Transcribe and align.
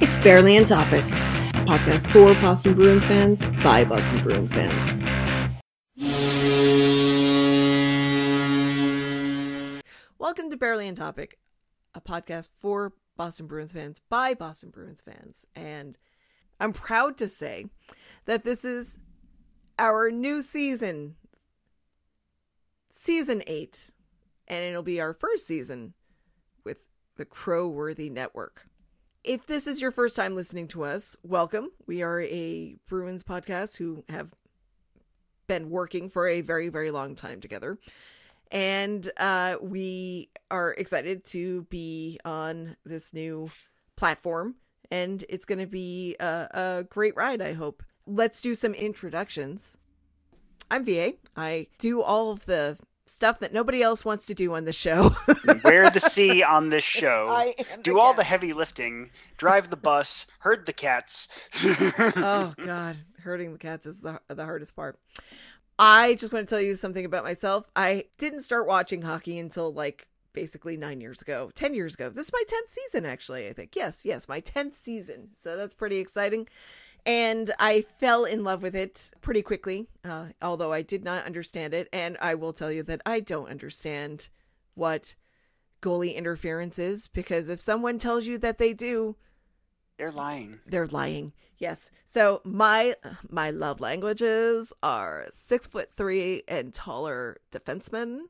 It's 0.00 0.16
Barely 0.16 0.56
on 0.56 0.64
Topic, 0.64 1.04
a 1.04 1.64
podcast 1.66 2.08
for 2.12 2.32
Boston 2.34 2.74
Bruins 2.74 3.02
fans 3.02 3.44
by 3.64 3.84
Boston 3.84 4.22
Bruins 4.22 4.52
fans. 4.52 4.92
Welcome 10.16 10.50
to 10.50 10.56
Barely 10.56 10.86
on 10.86 10.94
Topic, 10.94 11.40
a 11.96 12.00
podcast 12.00 12.50
for 12.60 12.92
Boston 13.16 13.48
Bruins 13.48 13.72
fans 13.72 14.00
by 14.08 14.34
Boston 14.34 14.70
Bruins 14.70 15.00
fans. 15.00 15.44
And 15.56 15.98
I'm 16.60 16.72
proud 16.72 17.18
to 17.18 17.26
say 17.26 17.66
that 18.26 18.44
this 18.44 18.64
is 18.64 19.00
our 19.80 20.12
new 20.12 20.42
season, 20.42 21.16
season 22.88 23.42
eight, 23.48 23.90
and 24.46 24.64
it'll 24.64 24.84
be 24.84 25.00
our 25.00 25.12
first 25.12 25.44
season 25.44 25.94
with 26.64 26.84
the 27.16 27.24
Crow 27.24 27.66
Worthy 27.66 28.08
Network. 28.08 28.67
If 29.28 29.44
this 29.44 29.66
is 29.66 29.82
your 29.82 29.90
first 29.90 30.16
time 30.16 30.34
listening 30.34 30.68
to 30.68 30.84
us, 30.84 31.14
welcome. 31.22 31.70
We 31.86 32.00
are 32.00 32.22
a 32.22 32.76
Bruins 32.88 33.22
podcast 33.22 33.76
who 33.76 34.02
have 34.08 34.34
been 35.46 35.68
working 35.68 36.08
for 36.08 36.26
a 36.26 36.40
very, 36.40 36.70
very 36.70 36.90
long 36.90 37.14
time 37.14 37.42
together. 37.42 37.78
And 38.50 39.06
uh, 39.18 39.56
we 39.60 40.30
are 40.50 40.72
excited 40.78 41.26
to 41.26 41.64
be 41.64 42.18
on 42.24 42.78
this 42.86 43.12
new 43.12 43.50
platform. 43.96 44.54
And 44.90 45.22
it's 45.28 45.44
going 45.44 45.58
to 45.58 45.66
be 45.66 46.16
a, 46.18 46.48
a 46.80 46.84
great 46.88 47.14
ride, 47.14 47.42
I 47.42 47.52
hope. 47.52 47.82
Let's 48.06 48.40
do 48.40 48.54
some 48.54 48.72
introductions. 48.72 49.76
I'm 50.70 50.86
VA. 50.86 51.12
I 51.36 51.66
do 51.78 52.00
all 52.00 52.30
of 52.30 52.46
the 52.46 52.78
stuff 53.08 53.40
that 53.40 53.52
nobody 53.52 53.82
else 53.82 54.04
wants 54.04 54.26
to 54.26 54.34
do 54.34 54.54
on 54.54 54.64
the 54.64 54.72
show. 54.72 55.10
Wear 55.64 55.90
the 55.90 56.00
sea 56.00 56.42
on 56.42 56.68
this 56.68 56.84
show. 56.84 57.52
Do 57.82 57.94
the 57.94 57.98
all 57.98 58.10
cat. 58.10 58.16
the 58.16 58.24
heavy 58.24 58.52
lifting. 58.52 59.10
Drive 59.36 59.70
the 59.70 59.76
bus. 59.76 60.26
Herd 60.40 60.66
the 60.66 60.72
cats. 60.72 61.28
oh 62.16 62.54
god 62.64 62.96
hurting 63.20 63.52
the 63.52 63.58
cats 63.58 63.86
is 63.86 64.00
the, 64.00 64.20
the 64.28 64.44
hardest 64.44 64.74
part 64.74 64.98
i 65.78 66.14
just 66.14 66.32
want 66.32 66.48
to 66.48 66.54
tell 66.54 66.62
you 66.62 66.74
something 66.74 67.04
about 67.04 67.24
myself 67.24 67.68
i 67.76 68.04
didn't 68.18 68.40
start 68.40 68.66
watching 68.66 69.02
hockey 69.02 69.38
until 69.38 69.72
like 69.72 70.06
basically 70.32 70.76
nine 70.76 71.00
years 71.00 71.20
ago 71.20 71.50
10 71.54 71.74
years 71.74 71.94
ago 71.94 72.10
this 72.10 72.26
is 72.26 72.32
my 72.32 72.42
10th 72.46 72.70
season 72.70 73.04
actually 73.04 73.48
i 73.48 73.52
think 73.52 73.74
yes 73.74 74.04
yes 74.04 74.28
my 74.28 74.40
10th 74.40 74.76
season 74.76 75.28
so 75.34 75.56
that's 75.56 75.74
pretty 75.74 75.98
exciting 75.98 76.46
and 77.06 77.52
i 77.58 77.80
fell 77.80 78.24
in 78.24 78.44
love 78.44 78.62
with 78.62 78.74
it 78.74 79.10
pretty 79.20 79.42
quickly 79.42 79.86
uh, 80.04 80.26
although 80.42 80.72
i 80.72 80.82
did 80.82 81.04
not 81.04 81.24
understand 81.24 81.72
it 81.74 81.88
and 81.92 82.16
i 82.20 82.34
will 82.34 82.52
tell 82.52 82.70
you 82.72 82.82
that 82.82 83.00
i 83.06 83.20
don't 83.20 83.50
understand 83.50 84.28
what 84.74 85.14
goalie 85.80 86.14
interference 86.14 86.78
is 86.78 87.08
because 87.08 87.48
if 87.48 87.60
someone 87.60 87.98
tells 87.98 88.26
you 88.26 88.38
that 88.38 88.58
they 88.58 88.72
do 88.74 89.16
They're 89.96 90.10
lying. 90.10 90.60
they're 90.66 90.86
lying. 90.86 91.32
Yes. 91.58 91.90
So 92.04 92.40
my 92.44 92.94
my 93.28 93.50
love 93.50 93.80
languages 93.80 94.72
are 94.80 95.26
six 95.32 95.66
foot 95.66 95.92
three 95.92 96.42
and 96.46 96.72
taller 96.72 97.38
defensemen. 97.50 98.20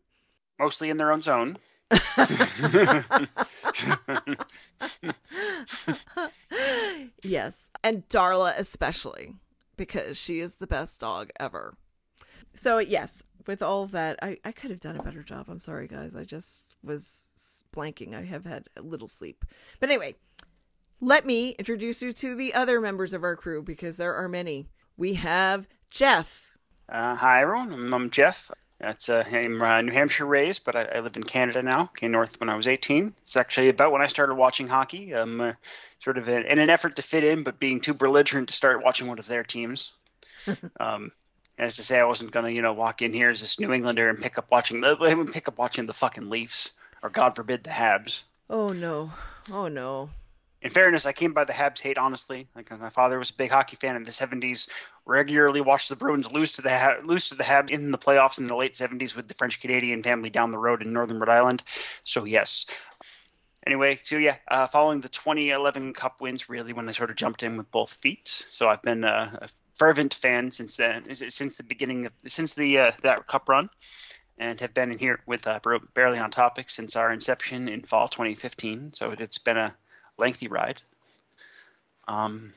Mostly 0.58 0.88
in 0.88 0.96
their 0.96 1.12
own 1.12 1.20
zone. 1.20 1.58
yes, 7.22 7.70
and 7.82 8.06
Darla 8.08 8.58
especially 8.58 9.34
because 9.76 10.18
she 10.18 10.40
is 10.40 10.56
the 10.56 10.66
best 10.66 11.00
dog 11.00 11.30
ever. 11.40 11.76
So 12.54 12.78
yes, 12.78 13.22
with 13.46 13.62
all 13.62 13.86
that, 13.86 14.18
I 14.22 14.36
I 14.44 14.52
could 14.52 14.70
have 14.70 14.80
done 14.80 14.96
a 14.96 15.02
better 15.02 15.22
job. 15.22 15.46
I'm 15.48 15.60
sorry, 15.60 15.88
guys. 15.88 16.14
I 16.14 16.24
just 16.24 16.66
was 16.82 17.62
blanking. 17.74 18.14
I 18.14 18.24
have 18.24 18.44
had 18.44 18.68
a 18.76 18.82
little 18.82 19.08
sleep. 19.08 19.44
But 19.80 19.88
anyway, 19.88 20.16
let 21.00 21.24
me 21.24 21.50
introduce 21.58 22.02
you 22.02 22.12
to 22.12 22.34
the 22.34 22.52
other 22.54 22.80
members 22.80 23.14
of 23.14 23.22
our 23.22 23.36
crew 23.36 23.62
because 23.62 23.96
there 23.96 24.14
are 24.14 24.28
many. 24.28 24.68
We 24.96 25.14
have 25.14 25.68
Jeff. 25.90 26.52
Uh, 26.88 27.14
hi, 27.14 27.42
everyone. 27.42 27.72
I'm, 27.72 27.94
I'm 27.94 28.10
Jeff. 28.10 28.50
That's 28.80 29.08
uh, 29.08 29.24
I'm 29.30 29.60
uh, 29.60 29.80
New 29.82 29.92
Hampshire 29.92 30.26
raised, 30.26 30.64
but 30.64 30.76
I, 30.76 30.84
I 30.84 31.00
live 31.00 31.16
in 31.16 31.24
Canada 31.24 31.62
now. 31.62 31.86
Came 31.86 32.12
north 32.12 32.38
when 32.40 32.48
I 32.48 32.56
was 32.56 32.68
18. 32.68 33.14
It's 33.22 33.36
actually 33.36 33.70
about 33.70 33.90
when 33.90 34.02
I 34.02 34.06
started 34.06 34.34
watching 34.36 34.68
hockey. 34.68 35.14
Um, 35.14 35.40
uh, 35.40 35.52
sort 36.00 36.16
of 36.16 36.28
in, 36.28 36.44
in 36.44 36.58
an 36.58 36.70
effort 36.70 36.96
to 36.96 37.02
fit 37.02 37.24
in, 37.24 37.42
but 37.42 37.58
being 37.58 37.80
too 37.80 37.94
belligerent 37.94 38.48
to 38.48 38.54
start 38.54 38.84
watching 38.84 39.08
one 39.08 39.18
of 39.18 39.26
their 39.26 39.42
teams. 39.42 39.92
um, 40.80 41.10
as 41.58 41.76
to 41.76 41.82
say, 41.82 41.98
I 41.98 42.04
wasn't 42.04 42.30
gonna, 42.30 42.50
you 42.50 42.62
know, 42.62 42.72
walk 42.72 43.02
in 43.02 43.12
here 43.12 43.30
as 43.30 43.40
this 43.40 43.58
New 43.58 43.72
Englander 43.72 44.08
and 44.08 44.20
pick 44.20 44.38
up 44.38 44.50
watching 44.50 44.80
the 44.80 45.28
pick 45.32 45.48
up 45.48 45.58
watching 45.58 45.86
the 45.86 45.92
fucking 45.92 46.30
Leafs 46.30 46.72
or 47.02 47.10
God 47.10 47.34
forbid 47.34 47.64
the 47.64 47.70
Habs. 47.70 48.22
Oh 48.48 48.72
no. 48.72 49.10
Oh 49.50 49.68
no. 49.68 50.10
In 50.60 50.70
fairness, 50.70 51.06
I 51.06 51.12
came 51.12 51.32
by 51.32 51.44
the 51.44 51.52
Habs 51.52 51.80
hate 51.80 51.98
honestly. 51.98 52.48
Like 52.56 52.76
my 52.78 52.88
father 52.88 53.18
was 53.18 53.30
a 53.30 53.34
big 53.34 53.50
hockey 53.50 53.76
fan 53.76 53.96
in 53.96 54.02
the 54.02 54.10
'70s. 54.10 54.68
Regularly 55.06 55.60
watched 55.60 55.88
the 55.88 55.96
Bruins 55.96 56.32
lose 56.32 56.52
to 56.54 56.62
the 56.62 56.96
lose 57.04 57.28
to 57.28 57.36
the 57.36 57.44
Habs 57.44 57.70
in 57.70 57.92
the 57.92 57.98
playoffs 57.98 58.40
in 58.40 58.48
the 58.48 58.56
late 58.56 58.72
'70s 58.72 59.14
with 59.14 59.28
the 59.28 59.34
French 59.34 59.60
Canadian 59.60 60.02
family 60.02 60.30
down 60.30 60.50
the 60.50 60.58
road 60.58 60.82
in 60.82 60.92
Northern 60.92 61.20
Rhode 61.20 61.28
Island. 61.28 61.62
So 62.02 62.24
yes. 62.24 62.66
Anyway, 63.66 64.00
so 64.02 64.16
yeah, 64.16 64.36
uh, 64.48 64.66
following 64.66 65.00
the 65.00 65.08
2011 65.08 65.92
Cup 65.92 66.20
wins, 66.20 66.48
really 66.48 66.72
when 66.72 66.88
I 66.88 66.92
sort 66.92 67.10
of 67.10 67.16
jumped 67.16 67.42
in 67.42 67.56
with 67.56 67.70
both 67.70 67.92
feet. 67.92 68.26
So 68.26 68.68
I've 68.68 68.82
been 68.82 69.04
uh, 69.04 69.38
a 69.42 69.48
fervent 69.74 70.14
fan 70.14 70.50
since 70.50 70.76
then, 70.76 71.14
since 71.14 71.56
the 71.56 71.62
beginning 71.62 72.06
of 72.06 72.12
since 72.26 72.54
the 72.54 72.78
uh, 72.78 72.92
that 73.02 73.26
Cup 73.28 73.48
run, 73.48 73.70
and 74.38 74.58
have 74.60 74.74
been 74.74 74.90
in 74.90 74.98
here 74.98 75.20
with 75.26 75.46
uh, 75.46 75.60
barely 75.94 76.18
on 76.18 76.30
topic 76.30 76.68
since 76.70 76.96
our 76.96 77.12
inception 77.12 77.68
in 77.68 77.82
fall 77.82 78.08
2015. 78.08 78.92
So 78.94 79.14
it's 79.16 79.38
been 79.38 79.56
a 79.56 79.76
lengthy 80.18 80.48
ride. 80.48 80.82
Um, 82.06 82.52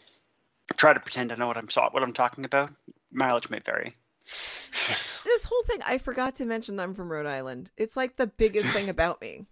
try 0.77 0.93
to 0.93 0.99
pretend 0.99 1.31
I 1.31 1.35
know 1.35 1.47
what 1.47 1.57
I'm 1.57 1.67
what 1.91 2.03
I'm 2.03 2.13
talking 2.13 2.45
about. 2.45 2.71
Mileage 3.11 3.49
may 3.49 3.59
vary. 3.59 3.93
This 5.23 5.45
whole 5.45 5.63
thing, 5.63 5.79
I 5.85 5.97
forgot 5.97 6.35
to 6.37 6.45
mention 6.45 6.79
I'm 6.79 6.93
from 6.93 7.11
Rhode 7.11 7.25
Island. 7.25 7.69
It's 7.77 7.95
like 7.95 8.15
the 8.17 8.27
biggest 8.27 8.73
thing 8.73 8.89
about 8.89 9.21
me. 9.21 9.45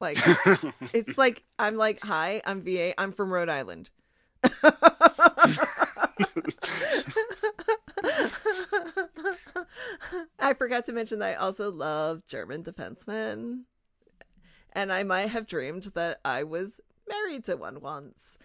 Like, 0.00 0.18
it's 0.92 1.16
like, 1.16 1.44
I'm 1.58 1.76
like, 1.76 2.04
hi, 2.04 2.42
I'm 2.44 2.62
VA, 2.62 3.00
I'm 3.00 3.12
from 3.12 3.32
Rhode 3.32 3.48
Island. 3.48 3.88
I 10.40 10.54
forgot 10.54 10.84
to 10.86 10.92
mention 10.92 11.20
that 11.20 11.30
I 11.30 11.34
also 11.34 11.70
love 11.70 12.26
German 12.26 12.64
defensemen. 12.64 13.62
And 14.72 14.92
I 14.92 15.04
might 15.04 15.28
have 15.28 15.46
dreamed 15.46 15.84
that 15.94 16.20
I 16.24 16.42
was 16.44 16.80
married 17.12 17.44
to 17.44 17.56
one 17.56 17.80
once. 17.80 18.38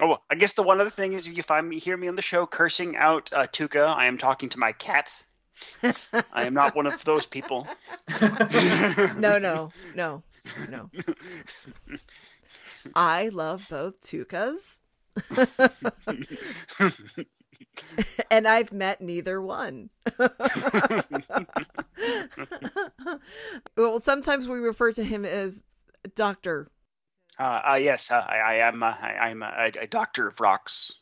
Oh, 0.00 0.18
I 0.30 0.34
guess 0.34 0.54
the 0.54 0.62
one 0.62 0.80
other 0.80 0.90
thing 0.90 1.12
is 1.12 1.26
if 1.26 1.36
you 1.36 1.42
find 1.42 1.68
me 1.68 1.78
hear 1.78 1.96
me 1.96 2.08
on 2.08 2.14
the 2.14 2.22
show 2.22 2.46
cursing 2.46 2.96
out 2.96 3.30
uh, 3.32 3.46
Tuukka, 3.46 3.86
I 3.86 4.06
am 4.06 4.18
talking 4.18 4.48
to 4.50 4.58
my 4.58 4.72
cat. 4.72 5.12
I 6.32 6.44
am 6.44 6.54
not 6.54 6.74
one 6.74 6.86
of 6.86 7.04
those 7.04 7.26
people. 7.26 7.66
No, 9.18 9.38
no, 9.38 9.70
no, 9.94 10.22
no. 10.70 10.90
I 12.94 13.28
love 13.28 13.66
both 13.68 14.00
Tuukkas. 14.00 14.80
and 18.30 18.48
I've 18.48 18.72
met 18.72 19.02
neither 19.02 19.42
one. 19.42 19.90
well, 23.76 24.00
sometimes 24.00 24.48
we 24.48 24.58
refer 24.58 24.92
to 24.92 25.04
him 25.04 25.26
as 25.26 25.62
Doctor. 26.14 26.70
Uh, 27.40 27.62
uh, 27.70 27.74
yes, 27.76 28.10
uh, 28.10 28.22
I, 28.28 28.36
I 28.36 28.54
am. 28.68 28.82
Uh, 28.82 28.94
I, 29.00 29.12
I'm 29.30 29.42
a, 29.42 29.70
a 29.80 29.86
doctor 29.86 30.28
of 30.28 30.38
rocks. 30.40 30.92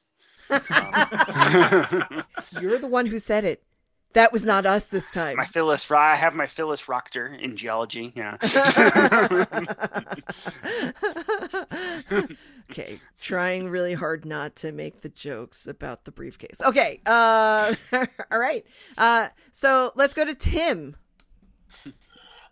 Um, 0.48 0.60
You're 2.60 2.78
the 2.78 2.86
one 2.88 3.06
who 3.06 3.18
said 3.18 3.44
it. 3.44 3.64
That 4.12 4.32
was 4.32 4.44
not 4.44 4.64
us 4.64 4.88
this 4.88 5.10
time. 5.10 5.36
my 5.36 5.44
Phyllis, 5.44 5.90
I 5.90 6.14
have 6.14 6.36
my 6.36 6.46
Phyllis 6.46 6.88
Rockter 6.88 7.26
in 7.26 7.56
geology. 7.56 8.12
Yeah. 8.14 8.36
okay, 12.70 13.00
trying 13.20 13.68
really 13.68 13.94
hard 13.94 14.24
not 14.24 14.54
to 14.56 14.70
make 14.70 15.00
the 15.00 15.08
jokes 15.08 15.66
about 15.66 16.04
the 16.04 16.12
briefcase. 16.12 16.62
Okay, 16.64 17.00
uh, 17.04 17.74
all 18.30 18.38
right. 18.38 18.64
Uh, 18.96 19.28
so 19.50 19.92
let's 19.96 20.14
go 20.14 20.24
to 20.24 20.36
Tim. 20.36 20.94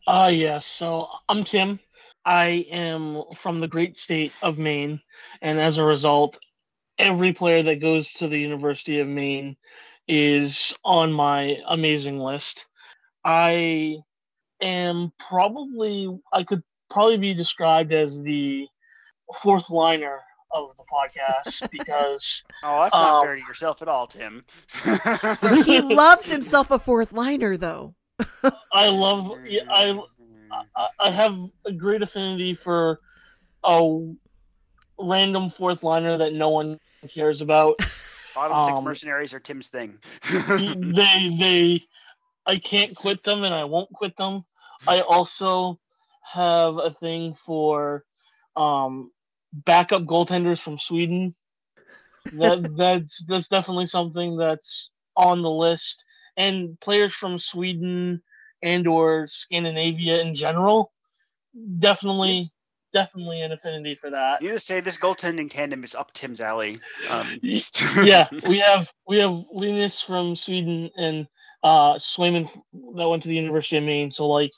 Uh 0.06 0.30
yes. 0.32 0.66
So 0.66 1.08
I'm 1.28 1.44
Tim. 1.44 1.78
I 2.26 2.66
am 2.72 3.22
from 3.36 3.60
the 3.60 3.68
great 3.68 3.96
state 3.96 4.32
of 4.42 4.58
Maine, 4.58 5.00
and 5.40 5.60
as 5.60 5.78
a 5.78 5.84
result, 5.84 6.38
every 6.98 7.32
player 7.32 7.62
that 7.62 7.80
goes 7.80 8.10
to 8.14 8.26
the 8.26 8.38
University 8.38 8.98
of 8.98 9.06
Maine 9.06 9.56
is 10.08 10.74
on 10.84 11.12
my 11.12 11.58
amazing 11.68 12.18
list. 12.18 12.66
I 13.24 13.98
am 14.60 15.12
probably 15.18 16.08
I 16.32 16.42
could 16.42 16.62
probably 16.90 17.18
be 17.18 17.34
described 17.34 17.92
as 17.92 18.20
the 18.20 18.66
fourth 19.42 19.70
liner 19.70 20.18
of 20.52 20.76
the 20.76 20.84
podcast 20.84 21.70
because 21.72 22.42
Oh, 22.62 22.82
that's 22.82 22.94
not 22.94 23.16
Um, 23.16 23.22
fair 23.22 23.34
to 23.36 23.40
yourself 23.40 23.82
at 23.82 23.88
all, 23.88 24.06
Tim. 24.08 24.44
He 25.64 25.80
loves 25.94 26.26
himself 26.26 26.70
a 26.72 26.78
fourth 26.78 27.12
liner, 27.12 27.56
though. 27.56 27.94
I 28.72 28.88
love 28.88 29.32
yeah, 29.46 29.62
I 29.68 30.00
I- 30.50 30.88
I 30.98 31.10
have 31.10 31.36
a 31.64 31.72
great 31.72 32.02
affinity 32.02 32.54
for 32.54 33.00
a 33.64 34.14
random 34.98 35.50
fourth 35.50 35.82
liner 35.82 36.18
that 36.18 36.32
no 36.32 36.50
one 36.50 36.78
cares 37.14 37.40
about. 37.40 37.76
Bottom 38.34 38.60
six 38.60 38.78
Um, 38.78 38.84
mercenaries 38.84 39.32
are 39.34 39.40
Tim's 39.40 39.68
thing. 39.68 39.98
they 40.58 41.36
they 41.38 41.80
I 42.44 42.58
can't 42.58 42.94
quit 42.94 43.24
them 43.24 43.44
and 43.44 43.54
I 43.54 43.64
won't 43.64 43.92
quit 43.92 44.16
them. 44.16 44.44
I 44.86 45.00
also 45.00 45.80
have 46.22 46.76
a 46.76 46.90
thing 46.90 47.34
for 47.34 48.04
um 48.56 49.10
backup 49.52 50.02
goaltenders 50.02 50.60
from 50.60 50.78
Sweden. 50.78 51.34
That 52.32 52.74
that's 52.76 53.24
that's 53.26 53.48
definitely 53.48 53.86
something 53.86 54.36
that's 54.36 54.90
on 55.16 55.42
the 55.42 55.50
list. 55.50 56.04
And 56.36 56.78
players 56.80 57.14
from 57.14 57.38
Sweden 57.38 58.22
and 58.62 58.86
or 58.86 59.26
Scandinavia 59.26 60.20
in 60.20 60.34
general. 60.34 60.92
Definitely 61.78 62.52
definitely 62.96 63.42
an 63.42 63.52
affinity 63.52 63.94
for 63.94 64.10
that. 64.10 64.40
You 64.40 64.50
just 64.50 64.66
say 64.66 64.80
this 64.80 64.96
goaltending 64.96 65.50
tandem 65.50 65.84
is 65.84 65.94
up 65.94 66.12
Tim's 66.12 66.40
alley. 66.40 66.80
Um, 67.08 67.38
yeah, 68.02 68.28
we 68.48 68.58
have 68.58 68.90
we 69.06 69.18
have 69.18 69.44
Linus 69.52 70.00
from 70.00 70.34
Sweden 70.34 70.90
and 70.96 71.26
uh 71.62 71.94
Swayman 71.94 72.48
that 72.96 73.08
went 73.08 73.22
to 73.22 73.28
the 73.28 73.36
University 73.36 73.76
of 73.76 73.84
Maine. 73.84 74.10
So 74.10 74.26
like, 74.26 74.52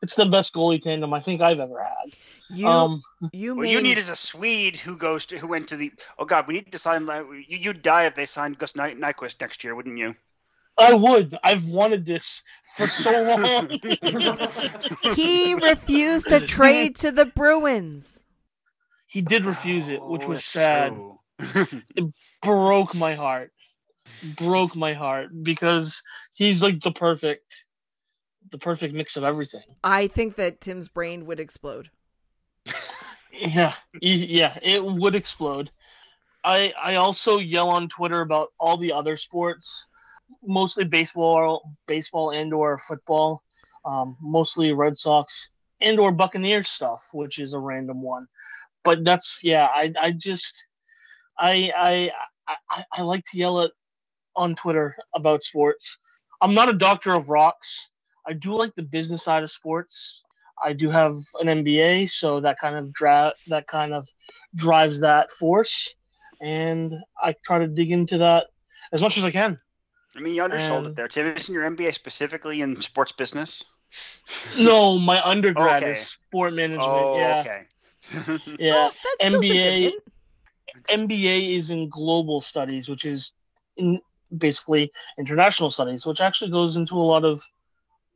it's 0.00 0.14
the 0.14 0.26
best 0.26 0.54
goalie 0.54 0.80
tandem 0.80 1.12
I 1.12 1.20
think 1.20 1.40
I've 1.40 1.60
ever 1.60 1.82
had. 1.82 2.12
You 2.50 2.68
um, 2.68 3.02
you 3.32 3.54
What 3.54 3.64
may 3.64 3.72
you 3.72 3.82
need 3.82 3.98
is 3.98 4.08
a 4.08 4.16
Swede 4.16 4.76
who 4.76 4.96
goes 4.96 5.26
to 5.26 5.38
who 5.38 5.46
went 5.46 5.68
to 5.68 5.76
the. 5.76 5.92
Oh 6.18 6.24
God, 6.24 6.46
we 6.46 6.54
need 6.54 6.72
to 6.72 6.78
sign. 6.78 7.06
like, 7.06 7.24
You, 7.48 7.58
you'd 7.58 7.82
die 7.82 8.06
if 8.06 8.14
they 8.14 8.24
signed 8.24 8.58
Gus 8.58 8.74
Ny- 8.76 8.94
Nyquist 8.94 9.40
next 9.40 9.64
year, 9.64 9.74
wouldn't 9.74 9.98
you? 9.98 10.14
I 10.78 10.94
would. 10.94 11.36
I've 11.44 11.66
wanted 11.66 12.04
this 12.04 12.42
for 12.76 12.86
so 12.86 13.10
long. 13.22 13.68
he 15.16 15.54
refused 15.54 16.28
to 16.28 16.46
trade 16.46 16.96
to 16.96 17.12
the 17.12 17.26
Bruins. 17.26 18.24
he 19.06 19.20
did 19.20 19.44
refuse 19.44 19.88
it, 19.88 20.02
which 20.02 20.24
Oh, 20.24 20.28
was 20.28 20.44
sad. 20.44 20.98
it 21.96 22.12
Broke 22.42 22.94
my 22.94 23.14
heart. 23.14 23.52
Broke 24.36 24.74
my 24.76 24.94
heart 24.94 25.30
because 25.42 26.00
he's 26.32 26.62
like 26.62 26.80
the 26.80 26.92
perfect, 26.92 27.44
the 28.50 28.58
perfect 28.58 28.94
mix 28.94 29.16
of 29.16 29.24
everything. 29.24 29.62
I 29.84 30.06
think 30.06 30.36
that 30.36 30.60
Tim's 30.60 30.88
brain 30.88 31.26
would 31.26 31.40
explode. 31.40 31.90
Yeah, 33.34 33.74
yeah, 34.00 34.58
it 34.62 34.84
would 34.84 35.14
explode. 35.14 35.70
I 36.44 36.72
I 36.80 36.94
also 36.96 37.38
yell 37.38 37.70
on 37.70 37.88
Twitter 37.88 38.20
about 38.20 38.50
all 38.60 38.76
the 38.76 38.92
other 38.92 39.16
sports, 39.16 39.86
mostly 40.42 40.84
baseball, 40.84 41.62
baseball 41.86 42.30
and 42.30 42.52
or 42.52 42.78
football, 42.78 43.42
um, 43.84 44.16
mostly 44.20 44.72
Red 44.72 44.96
Sox 44.96 45.48
and 45.80 45.98
or 45.98 46.12
Buccaneers 46.12 46.68
stuff, 46.68 47.02
which 47.12 47.38
is 47.38 47.54
a 47.54 47.58
random 47.58 48.02
one. 48.02 48.26
But 48.84 49.04
that's 49.04 49.40
yeah, 49.42 49.66
I 49.66 49.92
I 50.00 50.10
just 50.12 50.54
I 51.38 51.72
I 51.76 52.10
I, 52.70 52.84
I 52.92 53.02
like 53.02 53.24
to 53.30 53.38
yell 53.38 53.60
at 53.60 53.70
on 54.36 54.54
Twitter 54.54 54.96
about 55.14 55.42
sports. 55.42 55.98
I'm 56.40 56.54
not 56.54 56.68
a 56.68 56.74
doctor 56.74 57.14
of 57.14 57.28
rocks. 57.28 57.90
I 58.26 58.32
do 58.32 58.54
like 58.54 58.74
the 58.74 58.82
business 58.82 59.24
side 59.24 59.42
of 59.42 59.50
sports. 59.50 60.22
I 60.64 60.72
do 60.72 60.90
have 60.90 61.14
an 61.40 61.64
MBA, 61.64 62.10
so 62.10 62.40
that 62.40 62.58
kind 62.58 62.76
of 62.76 62.92
dra- 62.92 63.34
that 63.48 63.66
kind 63.66 63.92
of 63.92 64.08
drives 64.54 65.00
that 65.00 65.30
force, 65.30 65.94
and 66.40 66.94
I 67.20 67.34
try 67.44 67.58
to 67.58 67.66
dig 67.66 67.90
into 67.90 68.18
that 68.18 68.46
as 68.92 69.02
much 69.02 69.18
as 69.18 69.24
I 69.24 69.30
can. 69.30 69.58
I 70.16 70.20
mean, 70.20 70.34
you 70.34 70.42
undersold 70.44 70.86
Um, 70.86 70.92
it 70.92 70.96
there, 70.96 71.08
Tim. 71.08 71.26
Isn't 71.34 71.54
your 71.54 71.64
MBA 71.64 71.94
specifically 71.94 72.60
in 72.60 72.80
sports 72.80 73.12
business? 73.12 73.64
No, 74.58 74.98
my 74.98 75.20
undergrad 75.22 75.82
Okay. 75.82 75.92
is 75.92 76.08
sport 76.08 76.54
management. 76.54 76.88
Oh, 76.88 77.18
yeah, 77.18 77.40
okay. 77.40 78.40
yeah. 78.58 78.72
Well, 78.72 78.92
MBA. 79.20 79.92
MBA 80.88 81.56
is 81.56 81.70
in 81.70 81.88
global 81.90 82.40
studies, 82.40 82.88
which 82.88 83.04
is 83.04 83.32
in 83.76 84.00
basically 84.38 84.90
international 85.18 85.70
studies, 85.70 86.06
which 86.06 86.20
actually 86.20 86.50
goes 86.50 86.76
into 86.76 86.94
a 86.94 87.04
lot 87.04 87.24
of 87.24 87.42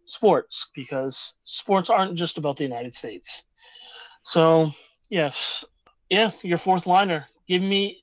sports 0.07 0.69
because 0.75 1.35
sports 1.43 1.91
aren't 1.91 2.17
just 2.17 2.39
about 2.39 2.57
the 2.57 2.65
United 2.65 2.95
States. 2.95 3.43
So 4.23 4.73
yes, 5.11 5.65
yeah, 6.09 6.31
your 6.43 6.59
fourth 6.59 6.87
liner. 6.87 7.27
Give 7.47 7.63
me 7.63 8.03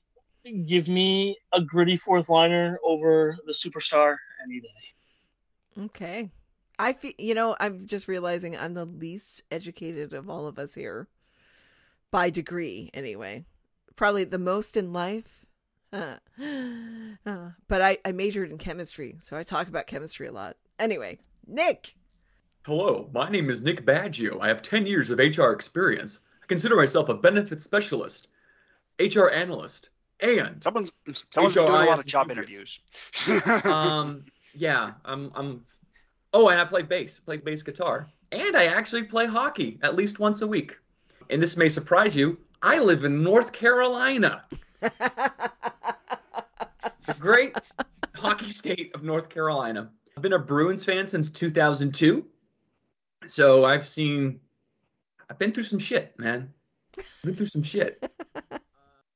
give 0.66 0.88
me 0.88 1.36
a 1.52 1.60
gritty 1.60 1.96
fourth 1.96 2.28
liner 2.28 2.78
over 2.84 3.36
the 3.46 3.52
superstar 3.52 4.16
any 4.42 4.60
day. 4.60 4.68
Okay. 5.84 6.30
I 6.78 6.92
feel 6.92 7.12
you 7.18 7.34
know, 7.34 7.56
I'm 7.60 7.86
just 7.86 8.08
realizing 8.08 8.56
I'm 8.56 8.74
the 8.74 8.84
least 8.84 9.42
educated 9.50 10.12
of 10.12 10.28
all 10.28 10.46
of 10.46 10.58
us 10.58 10.74
here. 10.74 11.08
By 12.10 12.30
degree, 12.30 12.90
anyway. 12.94 13.44
Probably 13.96 14.24
the 14.24 14.38
most 14.38 14.76
in 14.76 14.92
life. 14.92 15.46
Uh, 15.92 16.16
uh, 17.26 17.50
but 17.68 17.82
I, 17.82 17.98
I 18.04 18.12
majored 18.12 18.50
in 18.50 18.58
chemistry, 18.58 19.16
so 19.18 19.36
I 19.36 19.44
talk 19.44 19.68
about 19.68 19.86
chemistry 19.86 20.26
a 20.26 20.32
lot. 20.32 20.56
Anyway, 20.78 21.18
Nick. 21.46 21.94
Hello, 22.66 23.08
my 23.12 23.30
name 23.30 23.50
is 23.50 23.62
Nick 23.62 23.84
Baggio. 23.84 24.40
I 24.40 24.48
have 24.48 24.62
10 24.62 24.86
years 24.86 25.10
of 25.10 25.18
HR 25.18 25.50
experience. 25.50 26.20
I 26.42 26.46
consider 26.46 26.74
myself 26.76 27.08
a 27.08 27.14
benefits 27.14 27.62
specialist, 27.62 28.28
HR 28.98 29.28
analyst, 29.28 29.90
and 30.20 30.62
Someone's 30.62 30.92
someone's 31.30 31.54
doing 31.54 31.68
a 31.68 31.72
lot 31.72 31.98
of 31.98 32.06
job 32.06 32.30
interviews. 32.30 32.80
um 33.64 34.24
yeah, 34.54 34.92
I'm 35.04 35.30
I'm 35.34 35.64
Oh, 36.32 36.48
and 36.48 36.60
I 36.60 36.64
play 36.64 36.82
bass, 36.82 37.20
play 37.20 37.36
bass 37.36 37.62
guitar. 37.62 38.08
And 38.32 38.56
I 38.56 38.64
actually 38.64 39.04
play 39.04 39.26
hockey 39.26 39.78
at 39.82 39.94
least 39.94 40.18
once 40.18 40.42
a 40.42 40.46
week. 40.46 40.76
And 41.30 41.40
this 41.40 41.56
may 41.56 41.68
surprise 41.68 42.16
you, 42.16 42.38
I 42.60 42.78
live 42.80 43.04
in 43.04 43.22
North 43.22 43.52
Carolina, 43.52 44.44
the 44.80 45.50
great 47.18 47.56
hockey 48.16 48.48
state 48.48 48.92
of 48.94 49.04
North 49.04 49.28
Carolina. 49.28 49.90
I've 50.16 50.22
been 50.22 50.32
a 50.32 50.38
Bruins 50.38 50.84
fan 50.84 51.06
since 51.06 51.30
2002. 51.30 52.24
So 53.26 53.64
I've 53.64 53.86
seen 53.86 54.40
I've 55.30 55.38
been 55.38 55.52
through 55.52 55.64
some 55.64 55.78
shit, 55.78 56.18
man. 56.18 56.52
I've 56.98 57.06
been 57.22 57.34
through 57.34 57.46
some 57.46 57.62
shit. 57.62 58.02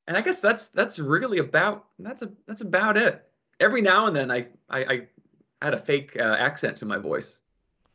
And 0.09 0.17
I 0.17 0.21
guess 0.21 0.41
that's 0.41 0.69
that's 0.69 0.97
really 0.97 1.37
about 1.37 1.85
that's 1.99 2.23
a 2.23 2.31
that's 2.47 2.61
about 2.61 2.97
it. 2.97 3.23
Every 3.59 3.79
now 3.79 4.07
and 4.07 4.15
then 4.15 4.31
I 4.31 4.47
I, 4.67 4.79
I 4.79 5.07
add 5.61 5.75
a 5.75 5.77
fake 5.77 6.17
uh, 6.17 6.35
accent 6.39 6.75
to 6.77 6.85
my 6.87 6.97
voice, 6.97 7.41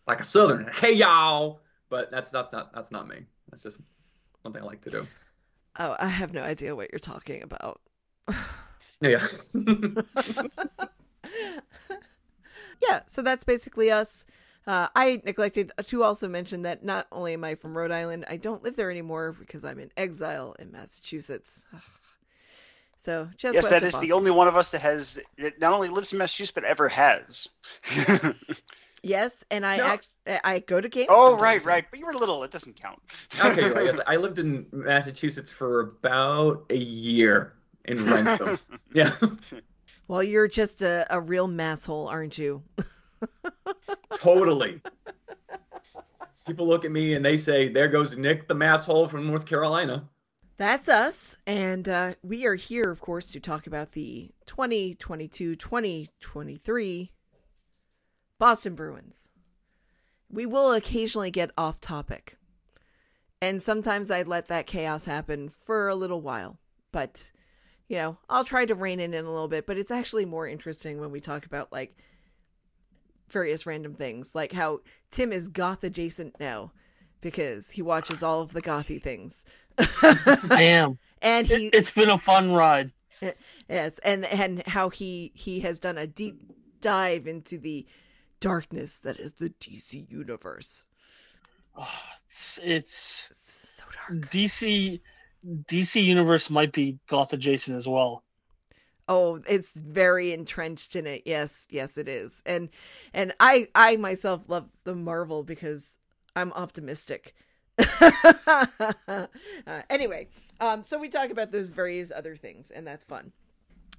like 0.06 0.20
a 0.20 0.24
southern. 0.24 0.70
Hey 0.72 0.92
y'all, 0.92 1.58
but 1.90 2.12
that's 2.12 2.30
that's 2.30 2.52
not 2.52 2.72
that's 2.72 2.92
not 2.92 3.08
me. 3.08 3.26
That's 3.50 3.64
just 3.64 3.78
something 4.44 4.62
I 4.62 4.64
like 4.64 4.80
to 4.82 4.90
do. 4.90 5.08
Oh, 5.80 5.96
I 5.98 6.06
have 6.06 6.32
no 6.32 6.42
idea 6.42 6.76
what 6.76 6.92
you're 6.92 7.00
talking 7.00 7.42
about. 7.42 7.80
Yeah. 9.00 9.26
yeah, 12.88 13.00
so 13.06 13.22
that's 13.22 13.44
basically 13.44 13.90
us. 13.90 14.24
Uh, 14.66 14.86
I 14.94 15.20
neglected 15.24 15.72
to 15.84 16.02
also 16.04 16.28
mention 16.28 16.62
that 16.62 16.84
not 16.84 17.06
only 17.12 17.34
am 17.34 17.44
I 17.44 17.56
from 17.56 17.76
Rhode 17.76 17.90
Island, 17.90 18.24
I 18.30 18.38
don't 18.38 18.62
live 18.62 18.76
there 18.76 18.90
anymore 18.90 19.32
because 19.38 19.62
I'm 19.64 19.78
in 19.78 19.90
exile 19.96 20.54
in 20.58 20.70
Massachusetts. 20.70 21.66
Ugh. 22.94 22.98
So 22.98 23.28
just 23.36 23.54
yes, 23.54 23.66
that 23.68 23.82
is 23.82 23.92
that 23.92 23.98
of 23.98 24.02
is 24.02 24.08
the 24.08 24.14
only 24.14 24.30
one 24.30 24.48
of 24.48 24.56
us 24.56 24.70
that 24.70 24.80
has 24.80 25.20
that 25.38 25.60
not 25.60 25.72
only 25.72 25.88
lives 25.88 26.12
in 26.12 26.18
Massachusetts 26.18 26.54
but 26.54 26.64
ever 26.64 26.88
has. 26.88 27.48
Yes, 29.04 29.44
and 29.50 29.66
I 29.66 29.76
No. 29.76 29.84
act 29.84 30.08
I 30.44 30.60
go 30.60 30.80
to 30.80 30.88
games. 30.88 31.08
oh, 31.10 31.36
right, 31.36 31.54
to 31.56 31.60
time. 31.60 31.68
right. 31.68 31.84
But 31.90 32.00
you 32.00 32.06
were 32.06 32.14
little. 32.14 32.42
It 32.42 32.50
doesn't 32.50 32.74
count. 32.80 32.98
okay, 33.44 33.70
right. 33.70 33.84
yes, 33.84 34.00
I 34.06 34.16
lived 34.16 34.38
in 34.38 34.64
Massachusetts 34.72 35.50
for 35.50 35.80
about 35.80 36.64
a 36.70 36.76
year 36.76 37.52
in 37.84 38.02
Wrentham. 38.06 38.58
yeah. 38.94 39.12
Well, 40.08 40.22
you're 40.22 40.48
just 40.48 40.80
a, 40.80 41.06
a 41.10 41.20
real 41.20 41.48
masshole, 41.48 42.08
aren't 42.08 42.38
you? 42.38 42.62
Totally. 44.14 44.80
People 46.46 46.66
look 46.66 46.86
at 46.86 46.90
me 46.90 47.12
and 47.14 47.22
they 47.22 47.36
say, 47.36 47.68
"There 47.68 47.88
goes 47.88 48.16
Nick, 48.16 48.48
the 48.48 48.54
masshole 48.54 49.10
from 49.10 49.26
North 49.26 49.44
Carolina." 49.44 50.08
That's 50.56 50.88
us, 50.88 51.36
and 51.48 51.88
uh, 51.88 52.14
we 52.22 52.46
are 52.46 52.54
here, 52.54 52.88
of 52.88 53.00
course, 53.00 53.32
to 53.32 53.40
talk 53.40 53.66
about 53.66 53.90
the 53.90 54.30
2022-2023 54.46 57.08
Boston 58.38 58.76
Bruins. 58.76 59.30
We 60.30 60.46
will 60.46 60.72
occasionally 60.72 61.32
get 61.32 61.50
off 61.58 61.80
topic, 61.80 62.36
and 63.42 63.60
sometimes 63.60 64.12
I 64.12 64.22
let 64.22 64.46
that 64.46 64.68
chaos 64.68 65.06
happen 65.06 65.48
for 65.48 65.88
a 65.88 65.96
little 65.96 66.20
while. 66.20 66.60
But 66.92 67.32
you 67.88 67.96
know, 67.96 68.18
I'll 68.30 68.44
try 68.44 68.64
to 68.64 68.76
rein 68.76 69.00
it 69.00 69.12
in 69.12 69.24
a 69.24 69.32
little 69.32 69.48
bit. 69.48 69.66
But 69.66 69.76
it's 69.76 69.90
actually 69.90 70.24
more 70.24 70.46
interesting 70.46 71.00
when 71.00 71.10
we 71.10 71.20
talk 71.20 71.46
about 71.46 71.72
like 71.72 71.98
various 73.28 73.66
random 73.66 73.94
things, 73.94 74.36
like 74.36 74.52
how 74.52 74.82
Tim 75.10 75.32
is 75.32 75.48
goth 75.48 75.82
adjacent 75.82 76.38
now 76.38 76.70
because 77.20 77.70
he 77.70 77.82
watches 77.82 78.22
all 78.22 78.40
of 78.42 78.52
the 78.52 78.62
gothy 78.62 79.02
things. 79.02 79.44
I 80.48 80.62
am. 80.62 80.98
and 81.22 81.46
he 81.46 81.66
It, 81.66 81.74
it's 81.74 81.90
been 81.90 82.10
a 82.10 82.18
fun 82.18 82.52
ride. 82.52 82.92
yes 83.68 83.98
and 84.00 84.24
and 84.26 84.62
how 84.66 84.88
he 84.88 85.32
he 85.34 85.60
has 85.60 85.78
done 85.78 85.98
a 85.98 86.06
deep 86.06 86.40
dive 86.80 87.26
into 87.26 87.58
the 87.58 87.86
darkness 88.40 88.98
that 88.98 89.18
is 89.18 89.34
the 89.34 89.50
dc 89.50 90.10
universe 90.10 90.86
oh, 91.76 91.88
It's 92.62 93.28
so 93.32 93.84
dark 93.92 94.30
DC 94.30 95.00
DC 95.46 96.02
Universe 96.02 96.50
might 96.50 96.72
be 96.72 96.98
goth 97.08 97.32
adjacent 97.32 97.76
as 97.76 97.86
well. 97.86 98.24
Oh, 99.06 99.42
it's 99.46 99.72
very 99.74 100.32
entrenched 100.32 100.96
in 100.96 101.06
it. 101.06 101.22
Yes, 101.26 101.66
yes, 101.70 101.98
it 101.98 102.08
is. 102.08 102.42
And 102.46 102.70
and 103.12 103.34
I 103.38 103.68
I 103.74 103.96
myself 103.96 104.48
love 104.48 104.70
the 104.84 104.94
Marvel 104.94 105.42
because 105.42 105.98
I'm 106.34 106.52
optimistic. 106.52 107.34
uh, 109.08 109.26
anyway, 109.90 110.28
um, 110.60 110.82
so 110.82 110.98
we 110.98 111.08
talk 111.08 111.30
about 111.30 111.52
those 111.52 111.70
various 111.70 112.12
other 112.14 112.36
things, 112.36 112.70
and 112.70 112.86
that's 112.86 113.04
fun. 113.04 113.32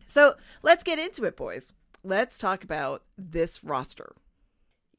So 0.08 0.36
let's 0.64 0.84
get 0.84 1.00
into 1.00 1.26
it, 1.26 1.36
boys. 1.36 1.74
Let's 2.04 2.38
talk 2.38 2.64
about 2.64 3.04
this 3.18 3.64
roster. 3.64 4.16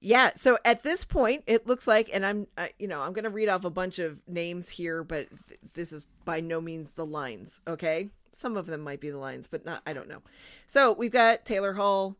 Yeah, 0.00 0.32
so 0.36 0.58
at 0.64 0.82
this 0.82 1.04
point, 1.04 1.42
it 1.46 1.66
looks 1.66 1.86
like, 1.86 2.10
and 2.12 2.24
I'm, 2.26 2.46
you 2.78 2.86
know, 2.86 3.00
I'm 3.00 3.12
going 3.12 3.24
to 3.24 3.30
read 3.30 3.48
off 3.48 3.64
a 3.64 3.70
bunch 3.70 3.98
of 3.98 4.22
names 4.28 4.68
here, 4.68 5.02
but 5.02 5.28
th- 5.48 5.60
this 5.72 5.92
is 5.92 6.06
by 6.24 6.40
no 6.40 6.60
means 6.60 6.92
the 6.92 7.06
lines, 7.06 7.60
okay? 7.66 8.10
Some 8.30 8.56
of 8.56 8.66
them 8.66 8.82
might 8.82 9.00
be 9.00 9.10
the 9.10 9.18
lines, 9.18 9.46
but 9.46 9.64
not, 9.64 9.82
I 9.86 9.94
don't 9.94 10.08
know. 10.08 10.22
So 10.66 10.92
we've 10.92 11.10
got 11.10 11.46
Taylor 11.46 11.74
Hall, 11.74 12.16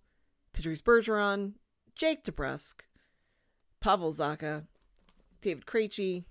Patrice 0.55 0.81
Bergeron, 0.81 1.53
Jake 1.95 2.25
DeBrusk, 2.25 2.81
Pavel 3.81 4.13
Zacha, 4.13 4.65
David 5.43 5.67
Krejci, 5.67 6.25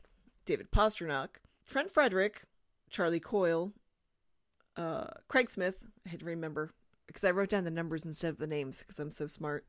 David 0.46 0.72
Pastrnak, 0.72 1.38
Trent 1.68 1.92
Frederick, 1.92 2.44
Charlie 2.90 3.20
Coyle, 3.20 3.74
uh, 4.78 5.08
Craig 5.28 5.50
Smith. 5.50 5.86
I 6.06 6.10
had 6.10 6.20
to 6.22 6.26
remember 6.26 6.72
because 7.08 7.24
I 7.24 7.32
wrote 7.32 7.50
down 7.50 7.64
the 7.64 7.72
numbers 7.72 8.06
instead 8.06 8.30
of 8.30 8.38
the 8.38 8.48
names 8.48 8.80
because 8.80 9.00
I'm 9.00 9.12
so 9.12 9.28
smart. 9.28 9.66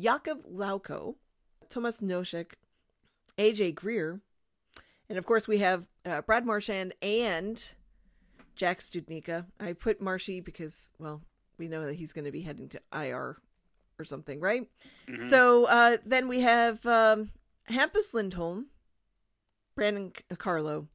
Jakub 0.00 0.48
Lauko, 0.50 1.16
Thomas 1.68 2.00
Nosek, 2.00 2.52
AJ 3.38 3.74
Greer, 3.74 4.20
and 5.08 5.18
of 5.18 5.26
course 5.26 5.48
we 5.48 5.58
have 5.58 5.86
uh, 6.06 6.22
Brad 6.22 6.46
Marchand 6.46 6.94
and 7.02 7.70
Jack 8.54 8.78
Studnicka. 8.78 9.46
I 9.58 9.72
put 9.72 10.00
Marshy 10.00 10.40
because, 10.40 10.90
well, 10.98 11.22
we 11.58 11.68
know 11.68 11.84
that 11.86 11.94
he's 11.94 12.12
going 12.12 12.24
to 12.24 12.30
be 12.32 12.42
heading 12.42 12.68
to 12.70 12.80
IR 12.92 13.38
or 13.98 14.04
something, 14.04 14.40
right? 14.40 14.66
Mhm. 15.08 15.22
So 15.22 15.64
uh, 15.66 15.96
then 16.04 16.28
we 16.28 16.40
have 16.40 16.84
um, 16.86 17.30
Hampus 17.68 18.14
Lindholm, 18.14 18.66
Brandon 19.80 20.12
Carlo, 20.36 20.88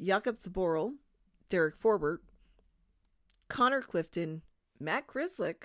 Jakub 0.00 0.38
Zboril, 0.38 0.92
Derek 1.48 1.76
Forbort, 1.76 2.18
Connor 3.48 3.82
Clifton, 3.82 4.42
Matt 4.78 5.08
Grzelcyk, 5.08 5.64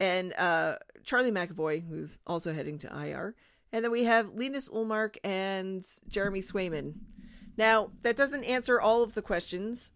and 0.00 0.32
uh, 0.32 0.78
Charlie 1.04 1.30
McAvoy, 1.30 1.88
who's 1.88 2.18
also 2.26 2.52
heading 2.52 2.78
to 2.78 2.88
IR. 2.88 3.36
And 3.72 3.84
then 3.84 3.92
we 3.92 4.02
have 4.02 4.34
Linus 4.34 4.68
Ullmark 4.68 5.16
and 5.22 5.86
Jeremy 6.08 6.40
Swayman. 6.40 6.94
Now, 7.56 7.92
that 8.02 8.16
doesn't 8.16 8.42
answer 8.42 8.80
all 8.80 9.04
of 9.04 9.14
the 9.14 9.22
questions 9.22 9.92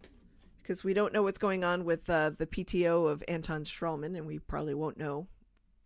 because 0.61 0.85
we 0.85 0.93
don't 0.93 1.11
know 1.11 1.23
what's 1.23 1.37
going 1.37 1.65
on 1.65 1.83
with 1.83 2.09
uh, 2.09 2.29
the 2.29 2.47
PTO 2.47 3.11
of 3.11 3.21
Anton 3.27 3.65
Stralman, 3.65 4.15
and 4.15 4.25
we 4.25 4.39
probably 4.39 4.75
won't 4.75 4.97
know 4.97 5.27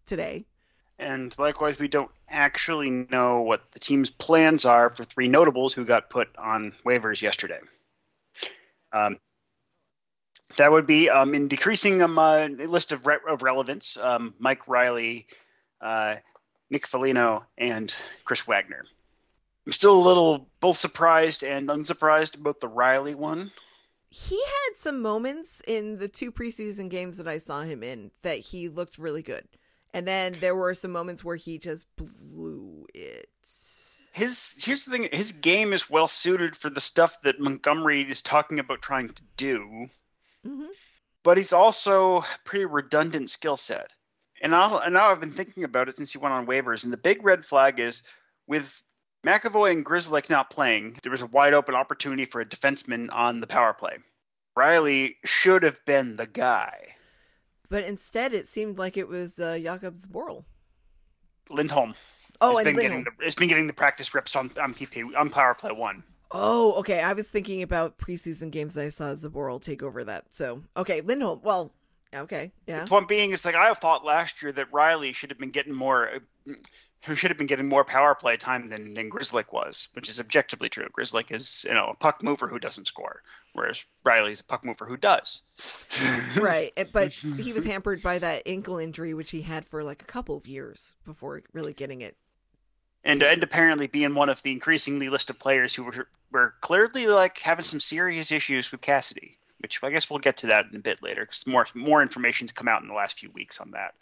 today. 0.05 0.45
And 0.99 1.37
likewise, 1.39 1.79
we 1.79 1.87
don't 1.87 2.11
actually 2.29 2.89
know 2.89 3.41
what 3.41 3.71
the 3.71 3.79
team's 3.79 4.11
plans 4.11 4.63
are 4.65 4.89
for 4.89 5.03
three 5.03 5.27
notables 5.27 5.73
who 5.73 5.85
got 5.85 6.09
put 6.09 6.29
on 6.37 6.73
waivers 6.85 7.21
yesterday. 7.21 7.59
Um, 8.91 9.17
that 10.57 10.71
would 10.71 10.85
be 10.85 11.09
um, 11.09 11.33
in 11.33 11.47
decreasing 11.47 12.01
um, 12.01 12.19
uh, 12.19 12.47
list 12.47 12.91
of, 12.91 13.07
re- 13.07 13.17
of 13.27 13.41
relevance 13.41 13.97
um, 13.97 14.35
Mike 14.39 14.67
Reilly, 14.67 15.25
uh, 15.81 16.17
Nick 16.69 16.87
Foligno, 16.87 17.45
and 17.57 17.93
Chris 18.23 18.41
Wagner. 18.47 18.83
I'm 19.65 19.71
still 19.71 19.97
a 19.97 20.07
little 20.07 20.47
both 20.59 20.77
surprised 20.77 21.43
and 21.43 21.69
unsurprised 21.69 22.35
about 22.35 22.59
the 22.59 22.67
Reilly 22.67 23.15
one. 23.15 23.51
he 24.09 24.39
had 24.39 24.77
some 24.77 25.01
moments 25.01 25.61
in 25.65 25.97
the 25.97 26.07
two 26.07 26.31
preseason 26.31 26.89
games 26.89 27.17
that 27.17 27.27
I 27.27 27.37
saw 27.37 27.63
him 27.63 27.81
in 27.81 28.11
that 28.21 28.39
he 28.39 28.67
looked 28.69 28.97
really 28.97 29.23
good. 29.23 29.47
And 29.93 30.07
then 30.07 30.33
there 30.39 30.55
were 30.55 30.73
some 30.73 30.91
moments 30.91 31.23
where 31.23 31.35
he 31.35 31.59
just 31.59 31.87
blew 31.95 32.85
it. 32.93 33.29
His 34.11 34.63
here's 34.63 34.85
the 34.85 34.91
thing: 34.91 35.09
his 35.11 35.31
game 35.31 35.73
is 35.73 35.89
well 35.89 36.07
suited 36.07 36.55
for 36.55 36.69
the 36.69 36.81
stuff 36.81 37.21
that 37.23 37.39
Montgomery 37.39 38.01
is 38.09 38.21
talking 38.21 38.59
about 38.59 38.81
trying 38.81 39.09
to 39.09 39.21
do. 39.37 39.87
mm-hmm. 40.45 40.65
but 41.23 41.37
he's 41.37 41.53
also 41.53 42.17
a 42.17 42.25
pretty 42.43 42.65
redundant 42.65 43.29
skill 43.29 43.57
set. 43.57 43.91
And, 44.41 44.53
I'll, 44.53 44.77
and 44.77 44.93
now 44.93 45.09
I've 45.09 45.21
been 45.21 45.31
thinking 45.31 45.63
about 45.63 45.87
it 45.87 45.95
since 45.95 46.11
he 46.11 46.17
went 46.17 46.33
on 46.33 46.45
waivers. 46.45 46.83
And 46.83 46.91
the 46.91 46.97
big 46.97 47.23
red 47.23 47.45
flag 47.45 47.79
is 47.79 48.03
with 48.45 48.83
McAvoy 49.25 49.71
and 49.71 49.85
Grizzly 49.85 50.21
not 50.29 50.49
playing, 50.49 50.97
there 51.01 51.11
was 51.11 51.21
a 51.21 51.27
wide 51.27 51.53
open 51.53 51.75
opportunity 51.75 52.25
for 52.25 52.41
a 52.41 52.45
defenseman 52.45 53.07
on 53.11 53.39
the 53.39 53.47
power 53.47 53.73
play. 53.73 53.97
Reilly 54.55 55.15
should 55.23 55.63
have 55.63 55.83
been 55.85 56.17
the 56.17 56.27
guy. 56.27 56.95
But 57.69 57.83
instead, 57.83 58.33
it 58.33 58.47
seemed 58.47 58.77
like 58.77 58.97
it 58.97 59.07
was 59.07 59.39
uh, 59.39 59.57
Jakub 59.59 59.99
Zboril. 60.05 60.43
Lindholm. 61.49 61.93
Oh, 62.41 62.57
and 62.57 62.65
been 62.65 62.75
Lindholm. 62.75 63.03
getting 63.03 63.17
the, 63.19 63.25
has 63.25 63.35
been 63.35 63.47
getting 63.47 63.67
the 63.67 63.73
practice 63.73 64.13
reps 64.13 64.35
on 64.35 64.49
on 64.61 64.73
PP 64.73 65.15
on 65.15 65.29
power 65.29 65.53
play 65.53 65.71
one. 65.71 66.03
Oh, 66.31 66.73
okay. 66.79 67.01
I 67.01 67.13
was 67.13 67.29
thinking 67.29 67.61
about 67.61 67.97
preseason 67.97 68.51
games 68.51 68.73
that 68.73 68.85
I 68.85 68.89
saw 68.89 69.13
Zboril 69.13 69.61
take 69.61 69.83
over 69.83 70.03
that. 70.03 70.33
So, 70.33 70.63
okay, 70.75 71.01
Lindholm. 71.01 71.41
Well, 71.43 71.71
okay, 72.13 72.51
yeah. 72.67 72.81
The 72.81 72.87
point 72.87 73.07
being 73.07 73.31
is 73.31 73.45
like 73.45 73.55
I 73.55 73.71
thought 73.73 74.03
last 74.03 74.41
year 74.41 74.51
that 74.51 74.73
Reilly 74.73 75.13
should 75.13 75.29
have 75.29 75.39
been 75.39 75.51
getting 75.51 75.73
more, 75.73 76.09
who 77.05 77.15
should 77.15 77.31
have 77.31 77.37
been 77.37 77.47
getting 77.47 77.67
more 77.67 77.83
power 77.83 78.15
play 78.15 78.37
time 78.37 78.67
than 78.67 78.93
than 78.93 79.09
Grzelcyk 79.09 79.51
was, 79.51 79.89
which 79.93 80.09
is 80.09 80.19
objectively 80.19 80.69
true. 80.69 80.87
Grzelcyk 80.97 81.31
is 81.31 81.65
you 81.67 81.73
know 81.73 81.87
a 81.87 81.95
puck 81.95 82.23
mover 82.23 82.47
who 82.47 82.59
doesn't 82.59 82.87
score, 82.87 83.21
whereas 83.53 83.83
Reilly's 84.05 84.41
a 84.41 84.45
puck 84.45 84.65
mover 84.65 84.85
who 84.85 84.97
does. 84.97 85.41
Right, 86.39 86.71
but 86.91 87.11
he 87.11 87.53
was 87.53 87.63
hampered 87.65 88.01
by 88.01 88.19
that 88.19 88.43
ankle 88.45 88.77
injury, 88.77 89.13
which 89.13 89.31
he 89.31 89.41
had 89.41 89.65
for 89.65 89.83
like 89.83 90.01
a 90.01 90.05
couple 90.05 90.37
of 90.37 90.47
years 90.47 90.95
before 91.05 91.41
really 91.53 91.73
getting 91.73 92.01
it. 92.01 92.17
and 93.03 93.21
and 93.23 93.43
apparently 93.43 93.87
being 93.87 94.15
one 94.15 94.29
of 94.29 94.41
the 94.43 94.51
increasingly 94.51 95.09
list 95.09 95.29
of 95.29 95.39
players 95.39 95.75
who 95.75 95.83
were 95.83 96.07
were 96.31 96.55
clearly 96.61 97.07
like 97.07 97.37
having 97.39 97.63
some 97.65 97.79
serious 97.79 98.31
issues 98.31 98.71
with 98.71 98.81
Cassidy, 98.81 99.37
which 99.59 99.83
I 99.83 99.89
guess 99.91 100.09
we'll 100.09 100.19
get 100.19 100.37
to 100.37 100.47
that 100.47 100.65
in 100.71 100.77
a 100.77 100.79
bit 100.79 101.03
later 101.03 101.21
because 101.25 101.45
more 101.47 101.67
more 101.75 102.01
information 102.01 102.47
to 102.47 102.53
come 102.53 102.67
out 102.67 102.81
in 102.81 102.87
the 102.87 102.93
last 102.93 103.19
few 103.19 103.29
weeks 103.31 103.59
on 103.59 103.71
that. 103.71 103.93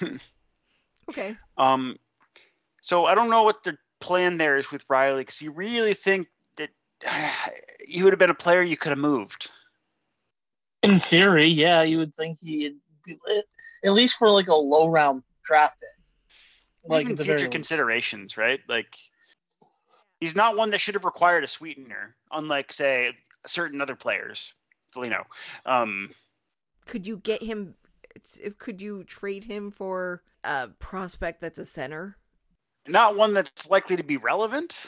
Okay. 1.08 1.36
Um, 1.58 1.96
so 2.84 3.06
I 3.06 3.14
don't 3.14 3.30
know 3.30 3.44
what 3.44 3.64
the 3.64 3.78
plan 3.98 4.36
there 4.36 4.58
is 4.58 4.70
with 4.70 4.84
Reilly 4.90 5.22
because 5.22 5.40
you 5.40 5.52
really 5.52 5.94
think 5.94 6.26
that 6.58 6.68
you 7.88 8.04
would 8.04 8.12
have 8.12 8.18
been 8.18 8.28
a 8.28 8.34
player 8.34 8.62
you 8.62 8.76
could 8.76 8.90
have 8.90 8.98
moved. 8.98 9.50
In 10.82 10.98
theory, 10.98 11.46
yeah, 11.46 11.80
you 11.80 11.96
would 11.96 12.14
think 12.14 12.38
he'd 12.40 12.76
be 13.06 13.18
at 13.82 13.92
least 13.92 14.18
for 14.18 14.30
like 14.30 14.48
a 14.48 14.54
low 14.54 14.90
round 14.90 15.22
draft 15.42 15.80
pick. 15.80 15.88
Like 16.86 17.04
Even 17.04 17.16
the 17.16 17.24
future 17.24 17.36
very 17.38 17.48
least. 17.48 17.52
considerations, 17.52 18.36
right? 18.36 18.60
Like 18.68 18.94
he's 20.20 20.36
not 20.36 20.54
one 20.54 20.68
that 20.70 20.78
should 20.78 20.94
have 20.94 21.06
required 21.06 21.42
a 21.42 21.48
sweetener, 21.48 22.14
unlike 22.30 22.70
say 22.70 23.12
certain 23.46 23.80
other 23.80 23.96
players. 23.96 24.52
You 24.94 25.08
know, 25.08 25.24
um, 25.64 26.10
Could 26.84 27.06
you 27.06 27.16
get 27.16 27.42
him? 27.42 27.76
Could 28.58 28.82
you 28.82 29.04
trade 29.04 29.44
him 29.44 29.70
for 29.70 30.22
a 30.44 30.68
prospect 30.78 31.40
that's 31.40 31.58
a 31.58 31.64
center? 31.64 32.18
Not 32.86 33.16
one 33.16 33.32
that's 33.32 33.70
likely 33.70 33.96
to 33.96 34.02
be 34.02 34.16
relevant. 34.16 34.86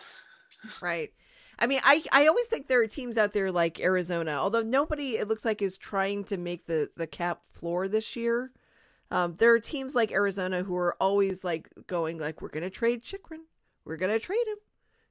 Right. 0.80 1.12
I 1.58 1.66
mean, 1.66 1.80
I 1.84 2.02
I 2.12 2.26
always 2.26 2.46
think 2.46 2.66
there 2.66 2.82
are 2.82 2.86
teams 2.86 3.16
out 3.16 3.32
there 3.32 3.50
like 3.50 3.80
Arizona, 3.80 4.32
although 4.32 4.62
nobody 4.62 5.16
it 5.16 5.28
looks 5.28 5.44
like 5.44 5.62
is 5.62 5.78
trying 5.78 6.24
to 6.24 6.36
make 6.36 6.66
the 6.66 6.90
the 6.96 7.06
cap 7.06 7.40
floor 7.50 7.88
this 7.88 8.14
year. 8.16 8.52
Um, 9.10 9.34
there 9.34 9.52
are 9.52 9.60
teams 9.60 9.94
like 9.94 10.12
Arizona 10.12 10.64
who 10.64 10.76
are 10.76 10.96
always 11.00 11.44
like 11.44 11.68
going 11.86 12.18
like 12.18 12.42
we're 12.42 12.48
gonna 12.48 12.70
trade 12.70 13.02
Chychrun, 13.02 13.44
we're 13.84 13.96
gonna 13.96 14.18
trade 14.18 14.46
him, 14.46 14.58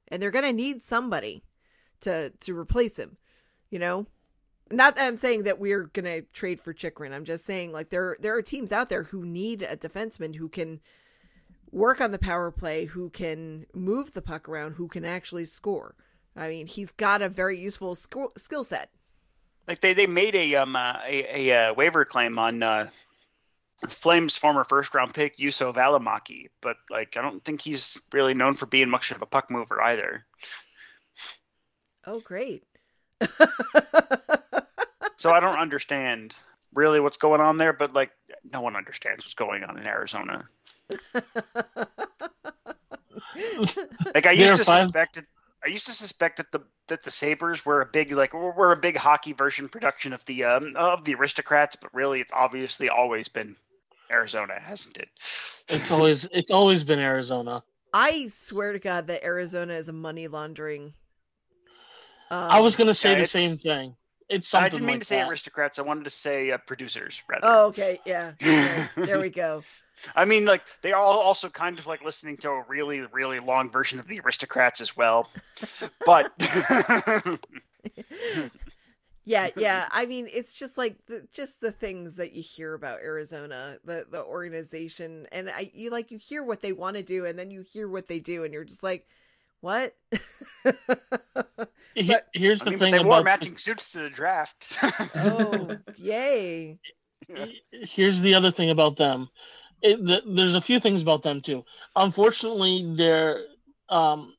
and 0.08 0.22
they're 0.22 0.30
gonna 0.30 0.52
need 0.52 0.82
somebody 0.82 1.42
to 2.00 2.30
to 2.30 2.56
replace 2.56 2.98
him. 2.98 3.16
You 3.70 3.80
know, 3.80 4.06
not 4.70 4.94
that 4.94 5.06
I'm 5.06 5.16
saying 5.16 5.44
that 5.44 5.58
we're 5.58 5.84
gonna 5.84 6.22
trade 6.22 6.60
for 6.60 6.72
Chychrun. 6.72 7.12
I'm 7.12 7.24
just 7.24 7.44
saying 7.44 7.72
like 7.72 7.88
there 7.88 8.16
there 8.20 8.36
are 8.36 8.42
teams 8.42 8.70
out 8.70 8.88
there 8.88 9.04
who 9.04 9.24
need 9.24 9.62
a 9.62 9.76
defenseman 9.76 10.36
who 10.36 10.48
can 10.48 10.80
work 11.76 12.00
on 12.00 12.10
the 12.10 12.18
power 12.18 12.50
play, 12.50 12.86
who 12.86 13.10
can 13.10 13.66
move 13.74 14.12
the 14.12 14.22
puck 14.22 14.48
around, 14.48 14.72
who 14.72 14.88
can 14.88 15.04
actually 15.04 15.44
score. 15.44 15.94
I 16.34 16.48
mean, 16.48 16.66
he's 16.66 16.92
got 16.92 17.22
a 17.22 17.28
very 17.28 17.58
useful 17.58 17.94
sco- 17.94 18.32
skill 18.36 18.64
set. 18.64 18.90
Like 19.68 19.80
they, 19.80 19.94
they 19.94 20.06
made 20.06 20.34
a 20.34 20.54
um 20.56 20.76
uh, 20.76 20.98
a, 21.06 21.48
a 21.50 21.70
uh, 21.70 21.74
waiver 21.74 22.04
claim 22.04 22.38
on 22.38 22.62
uh, 22.62 22.88
Flames' 23.88 24.36
former 24.36 24.64
first 24.64 24.94
round 24.94 25.12
pick 25.12 25.36
Juuso 25.36 25.74
Valimaki, 25.74 26.48
but 26.60 26.76
like 26.90 27.16
I 27.16 27.22
don't 27.22 27.44
think 27.44 27.60
he's 27.60 28.00
really 28.12 28.34
known 28.34 28.54
for 28.54 28.66
being 28.66 28.88
much 28.88 29.10
of 29.10 29.22
a 29.22 29.26
puck 29.26 29.50
mover 29.50 29.82
either. 29.82 30.24
Oh, 32.06 32.20
great. 32.20 32.62
So 35.16 35.30
I 35.30 35.40
don't 35.40 35.58
understand 35.58 36.36
really 36.74 37.00
what's 37.00 37.16
going 37.16 37.40
on 37.40 37.56
there, 37.56 37.72
but 37.72 37.94
like 37.94 38.12
no 38.52 38.60
one 38.60 38.76
understands 38.76 39.24
what's 39.24 39.34
going 39.34 39.64
on 39.64 39.78
in 39.78 39.86
Arizona. 39.86 40.44
Like 44.14 44.26
I 44.26 44.34
There 44.34 44.48
used 44.48 44.52
are 44.54 44.56
to 44.58 44.64
five- 44.64 44.82
suspect 44.84 45.16
it. 45.18 45.26
I 45.64 45.68
used 45.68 45.86
to 45.86 45.92
suspect 45.92 46.36
that 46.36 46.52
the 46.52 46.60
that 46.86 47.02
the 47.02 47.10
Sabres 47.10 47.66
were 47.66 47.80
a 47.80 47.86
big 47.86 48.12
like 48.12 48.32
were 48.32 48.72
a 48.72 48.76
big 48.76 48.96
hockey 48.96 49.32
version 49.32 49.68
production 49.68 50.12
of 50.12 50.24
the 50.26 50.44
um, 50.44 50.74
of 50.76 51.04
the 51.04 51.14
Aristocrats, 51.14 51.76
but 51.76 51.92
really 51.92 52.20
it's 52.20 52.32
obviously 52.32 52.88
always 52.88 53.28
been 53.28 53.56
Arizona, 54.12 54.60
hasn't 54.60 54.96
it? 54.98 55.08
It's 55.68 55.90
always 55.90 56.26
it's 56.32 56.50
always 56.52 56.84
been 56.84 57.00
Arizona. 57.00 57.62
I 57.92 58.28
swear 58.28 58.72
to 58.72 58.78
God 58.78 59.08
that 59.08 59.24
Arizona 59.24 59.74
is 59.74 59.88
a 59.88 59.92
money 59.92 60.28
laundering. 60.28 60.94
Um, 62.30 62.44
I 62.50 62.60
was 62.60 62.76
gonna 62.76 62.94
say 62.94 63.12
yeah, 63.12 63.20
the 63.20 63.26
same 63.26 63.56
thing. 63.56 63.96
It's 64.28 64.48
something 64.48 64.66
I 64.66 64.68
didn't 64.68 64.86
mean 64.86 64.94
like 64.94 65.00
to 65.00 65.06
say 65.06 65.16
that. 65.16 65.28
aristocrats. 65.28 65.78
I 65.78 65.82
wanted 65.82 66.04
to 66.04 66.10
say 66.10 66.50
uh, 66.50 66.58
producers 66.58 67.22
rather. 67.28 67.46
Oh, 67.46 67.66
okay, 67.66 68.00
yeah. 68.04 68.32
There 68.96 69.20
we 69.20 69.30
go. 69.30 69.62
I 70.14 70.24
mean, 70.24 70.44
like 70.44 70.62
they 70.82 70.92
are 70.92 71.00
all 71.00 71.18
also 71.18 71.48
kind 71.48 71.78
of 71.78 71.86
like 71.86 72.02
listening 72.02 72.36
to 72.38 72.50
a 72.50 72.64
really, 72.68 73.00
really 73.12 73.40
long 73.40 73.70
version 73.70 73.98
of 73.98 74.06
the 74.06 74.20
aristocrats 74.20 74.80
as 74.80 74.96
well. 74.96 75.30
But 76.04 76.32
Yeah, 79.28 79.48
yeah. 79.56 79.88
I 79.90 80.06
mean, 80.06 80.28
it's 80.32 80.52
just 80.52 80.78
like 80.78 81.04
the, 81.06 81.26
just 81.32 81.60
the 81.60 81.72
things 81.72 82.14
that 82.16 82.32
you 82.32 82.42
hear 82.42 82.74
about 82.74 83.00
Arizona, 83.00 83.78
the 83.84 84.06
the 84.08 84.22
organization, 84.22 85.26
and 85.32 85.50
I 85.50 85.72
you 85.74 85.90
like 85.90 86.12
you 86.12 86.18
hear 86.18 86.44
what 86.44 86.60
they 86.60 86.72
want 86.72 86.96
to 86.96 87.02
do, 87.02 87.26
and 87.26 87.36
then 87.36 87.50
you 87.50 87.62
hear 87.62 87.88
what 87.88 88.06
they 88.06 88.20
do, 88.20 88.44
and 88.44 88.54
you're 88.54 88.62
just 88.64 88.84
like, 88.84 89.06
what? 89.60 89.94
But- 92.06 92.26
Here's 92.34 92.60
I 92.60 92.64
the 92.64 92.70
mean, 92.70 92.78
but 92.78 92.84
thing 92.84 92.92
they 92.92 92.98
wore 93.00 93.20
about 93.20 93.24
matching 93.24 93.56
suits 93.56 93.92
to 93.92 93.98
the 94.00 94.10
draft. 94.10 94.78
oh, 95.16 95.76
yay! 95.96 96.78
here's 97.72 98.20
the 98.20 98.34
other 98.34 98.50
thing 98.50 98.70
about 98.70 98.96
them. 98.96 99.28
It, 99.82 99.96
th 100.06 100.22
there's 100.26 100.54
a 100.54 100.60
few 100.60 100.78
things 100.80 101.02
about 101.02 101.22
them 101.22 101.40
too. 101.40 101.64
Unfortunately, 101.94 102.94
their 102.96 103.44
um, 103.88 104.34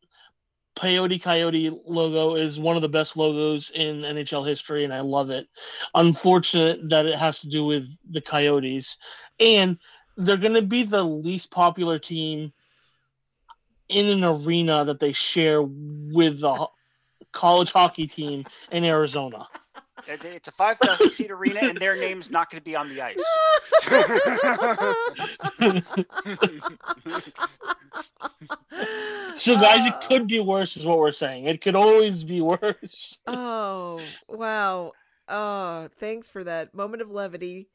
Peyote 0.76 1.22
Coyote 1.22 1.72
logo 1.86 2.36
is 2.36 2.60
one 2.60 2.76
of 2.76 2.82
the 2.84 2.90
best 2.90 3.18
logos 3.18 3.72
in 3.74 4.02
NHL 4.04 4.48
history, 4.48 4.84
and 4.84 4.94
I 4.94 5.00
love 5.02 5.32
it. 5.32 5.48
Unfortunate 5.96 6.90
that 6.90 7.06
it 7.08 7.16
has 7.18 7.40
to 7.40 7.50
do 7.50 7.66
with 7.66 7.88
the 8.12 8.22
Coyotes, 8.22 8.98
and 9.40 9.78
they're 10.18 10.38
going 10.38 10.54
to 10.54 10.62
be 10.62 10.84
the 10.84 11.04
least 11.04 11.50
popular 11.52 11.98
team 12.00 12.54
in 13.90 14.08
an 14.08 14.24
arena 14.24 14.86
that 14.86 15.00
they 15.00 15.14
share 15.14 15.62
with 15.62 16.40
the 16.42 16.68
college 17.32 17.72
hockey 17.72 18.08
team 18.08 18.46
in 18.72 18.84
Arizona. 18.84 19.48
It's 20.08 20.48
a 20.48 20.52
five 20.52 20.78
thousand 20.78 21.12
seat 21.12 21.32
arena, 21.32 21.60
and 21.64 21.78
their 21.78 21.98
name's 21.98 22.32
not 22.32 22.50
going 22.50 22.62
to 22.62 22.64
be 22.64 22.76
on 22.76 22.88
the 22.88 23.02
ice. 23.02 23.18
So, 29.38 29.56
guys, 29.56 29.86
it 29.86 30.02
could 30.08 30.28
be 30.28 30.40
worse, 30.40 30.78
is 30.78 30.86
what 30.86 30.98
we're 30.98 31.12
saying. 31.12 31.46
It 31.46 31.62
could 31.62 31.76
always 31.76 32.24
be 32.24 32.42
worse. 32.42 33.18
Oh, 33.28 34.02
wow. 34.28 34.94
Oh, 35.28 35.90
thanks 36.00 36.28
for 36.30 36.44
that 36.44 36.74
moment 36.74 37.02
of 37.02 37.12
levity. 37.12 37.68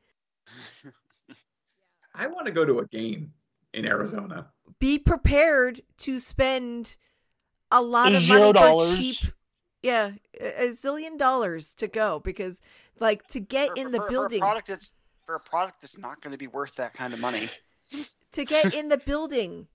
I 2.15 2.27
want 2.27 2.47
to 2.47 2.53
go 2.53 2.65
to 2.65 2.79
a 2.81 2.87
game 2.87 3.33
in 3.75 3.85
Arizona. 3.87 4.47
Be 4.79 4.99
prepared 4.99 5.83
to 5.99 6.21
spend 6.21 6.97
a 7.71 7.83
lot 7.83 8.15
of 8.15 8.23
Zero 8.23 8.53
money 8.53 8.79
for 8.79 8.97
cheap. 8.97 9.17
Yeah, 9.83 10.13
a 10.41 10.67
a 10.67 10.69
zillion 10.71 11.19
dollars 11.19 11.75
to 11.75 11.89
go 11.89 12.21
because, 12.21 12.61
like, 13.01 13.27
to 13.29 13.41
get 13.41 13.71
For- 13.71 13.75
in 13.77 13.91
the 13.91 13.99
for- 13.99 14.09
building, 14.09 14.39
for 14.41 14.45
a 14.47 14.49
product 14.49 14.69
that's 14.69 14.91
for 15.25 15.35
a 15.37 15.41
product 15.41 15.81
that's 15.81 15.99
not 15.99 16.21
going 16.21 16.33
to 16.33 16.39
be 16.39 16.47
worth 16.49 16.75
that 16.77 16.95
kind 16.95 17.13
of 17.15 17.21
money. 17.21 17.51
to 18.33 18.45
get 18.45 18.75
in 18.75 18.89
the 18.89 18.99
building, 18.99 19.67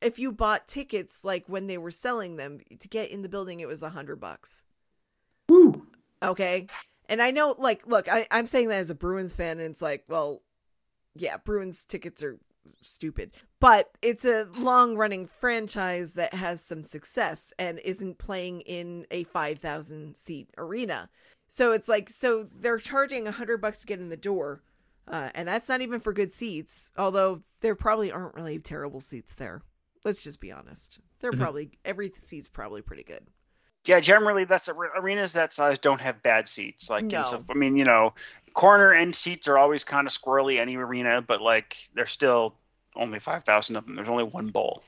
if 0.00 0.18
you 0.18 0.32
bought 0.32 0.66
tickets 0.68 1.24
like 1.24 1.44
when 1.46 1.66
they 1.66 1.78
were 1.78 1.90
selling 1.90 2.36
them, 2.36 2.60
to 2.78 2.88
get 2.88 3.10
in 3.10 3.22
the 3.22 3.28
building, 3.28 3.60
it 3.60 3.68
was 3.68 3.82
a 3.82 3.90
hundred 3.90 4.16
bucks. 4.20 4.62
Woo! 5.48 5.86
Okay. 6.22 6.66
And 7.08 7.22
I 7.22 7.30
know, 7.30 7.54
like, 7.58 7.86
look, 7.86 8.08
I, 8.08 8.26
I'm 8.32 8.46
saying 8.46 8.68
that 8.68 8.78
as 8.78 8.90
a 8.90 8.94
Bruins 8.94 9.32
fan, 9.32 9.60
and 9.60 9.70
it's 9.70 9.82
like, 9.82 10.04
well, 10.08 10.42
yeah, 11.14 11.36
Bruins 11.36 11.84
tickets 11.84 12.22
are 12.22 12.38
stupid, 12.80 13.32
but 13.60 13.90
it's 14.02 14.24
a 14.24 14.48
long 14.58 14.96
running 14.96 15.26
franchise 15.26 16.14
that 16.14 16.34
has 16.34 16.60
some 16.62 16.82
success 16.82 17.52
and 17.58 17.78
isn't 17.80 18.18
playing 18.18 18.60
in 18.62 19.06
a 19.10 19.24
5,000 19.24 20.16
seat 20.16 20.48
arena. 20.58 21.08
So 21.48 21.72
it's 21.72 21.88
like, 21.88 22.08
so 22.08 22.48
they're 22.52 22.78
charging 22.78 23.26
a 23.28 23.32
hundred 23.32 23.60
bucks 23.60 23.80
to 23.80 23.86
get 23.86 24.00
in 24.00 24.08
the 24.08 24.16
door. 24.16 24.62
Uh, 25.08 25.30
and 25.36 25.46
that's 25.46 25.68
not 25.68 25.80
even 25.80 26.00
for 26.00 26.12
good 26.12 26.32
seats, 26.32 26.90
although 26.98 27.40
there 27.60 27.76
probably 27.76 28.10
aren't 28.10 28.34
really 28.34 28.58
terrible 28.58 29.00
seats 29.00 29.34
there. 29.36 29.62
Let's 30.04 30.22
just 30.22 30.40
be 30.40 30.50
honest. 30.50 30.98
They're 31.20 31.32
Mhm. 31.32 31.38
probably, 31.38 31.78
every 31.84 32.12
seat's 32.14 32.48
probably 32.48 32.82
pretty 32.82 33.04
good. 33.04 33.28
Yeah, 33.88 34.00
generally 34.00 34.44
that's 34.44 34.68
arenas 34.68 35.32
that 35.34 35.52
size 35.52 35.78
don't 35.78 36.00
have 36.00 36.22
bad 36.22 36.48
seats. 36.48 36.90
Like, 36.90 37.04
No. 37.04 37.22
so, 37.22 37.44
I 37.48 37.54
mean, 37.54 37.76
you 37.76 37.84
know, 37.84 38.14
corner 38.54 38.92
end 38.92 39.14
seats 39.14 39.48
are 39.48 39.58
always 39.58 39.84
kind 39.84 40.06
of 40.06 40.12
squirrely 40.12 40.58
any 40.58 40.76
arena, 40.76 41.22
but 41.22 41.40
like 41.40 41.76
there's 41.94 42.10
still 42.10 42.54
only 42.96 43.18
five 43.18 43.44
thousand 43.44 43.76
of 43.76 43.86
them. 43.86 43.96
There's 43.96 44.08
only 44.08 44.24
one 44.24 44.48
bowl. 44.48 44.82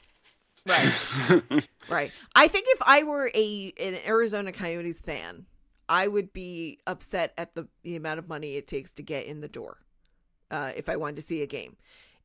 Right. 0.67 1.69
Right. 1.89 2.15
I 2.35 2.49
think 2.49 2.67
if 2.69 2.83
I 2.85 3.03
were 3.05 3.31
a 3.35 3.73
an 3.81 3.97
Arizona 4.07 4.53
Coyotes 4.53 5.01
fan, 5.01 5.47
I 5.89 6.07
would 6.07 6.35
be 6.35 6.81
upset 6.87 7.33
at 7.39 7.55
the, 7.55 7.67
the 7.83 7.97
amount 7.97 8.19
of 8.19 8.29
money 8.29 8.57
it 8.57 8.67
takes 8.67 8.93
to 8.95 9.03
get 9.03 9.25
in 9.25 9.41
the 9.41 9.49
door. 9.49 9.79
Uh, 10.51 10.73
if 10.77 10.91
I 10.91 10.97
wanted 10.97 11.17
to 11.17 11.23
see 11.23 11.41
a 11.41 11.47
game. 11.47 11.77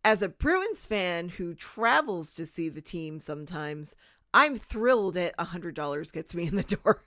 As 0.04 0.22
a 0.22 0.28
Bruins 0.28 0.86
fan 0.86 1.30
who 1.30 1.54
travels 1.54 2.34
to 2.34 2.46
see 2.46 2.68
the 2.68 2.82
team 2.82 3.22
sometimes, 3.22 3.96
I'm 4.34 4.58
thrilled 4.58 5.16
at 5.18 5.36
a 5.38 5.44
hundred 5.46 5.76
dollars 5.76 6.12
gets 6.12 6.34
me 6.34 6.48
in 6.48 6.56
the 6.56 6.64
door. 6.64 7.04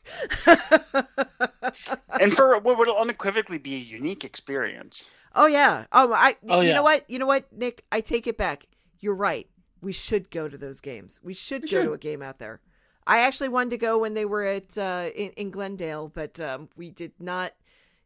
and 2.20 2.32
for 2.32 2.58
what 2.58 2.78
would 2.78 2.88
unequivocally 2.88 3.58
be 3.58 3.74
a 3.74 3.78
unique 3.78 4.24
experience. 4.24 5.10
oh 5.34 5.46
yeah. 5.46 5.86
Oh 5.92 6.12
I 6.12 6.36
Oh, 6.48 6.60
you 6.60 6.68
yeah. 6.68 6.74
know 6.74 6.82
what? 6.82 7.08
You 7.08 7.18
know 7.18 7.26
what, 7.26 7.52
Nick? 7.52 7.84
I 7.90 8.00
take 8.00 8.26
it 8.26 8.36
back. 8.38 8.66
You're 9.00 9.14
right. 9.14 9.48
We 9.80 9.92
should 9.92 10.30
go 10.30 10.48
to 10.48 10.56
those 10.56 10.80
games. 10.80 11.20
We 11.22 11.34
should 11.34 11.62
We 11.62 11.68
go 11.68 11.82
to 11.84 11.92
a 11.92 11.98
game 11.98 12.22
out 12.22 12.38
there. 12.38 12.60
I 13.06 13.20
actually 13.20 13.50
wanted 13.50 13.70
to 13.70 13.76
go 13.78 13.98
when 13.98 14.14
they 14.14 14.24
were 14.24 14.42
at 14.44 14.76
uh, 14.76 15.10
in, 15.14 15.30
in 15.36 15.50
Glendale, 15.50 16.08
but 16.08 16.40
um, 16.40 16.68
we 16.76 16.90
did 16.90 17.12
not 17.20 17.52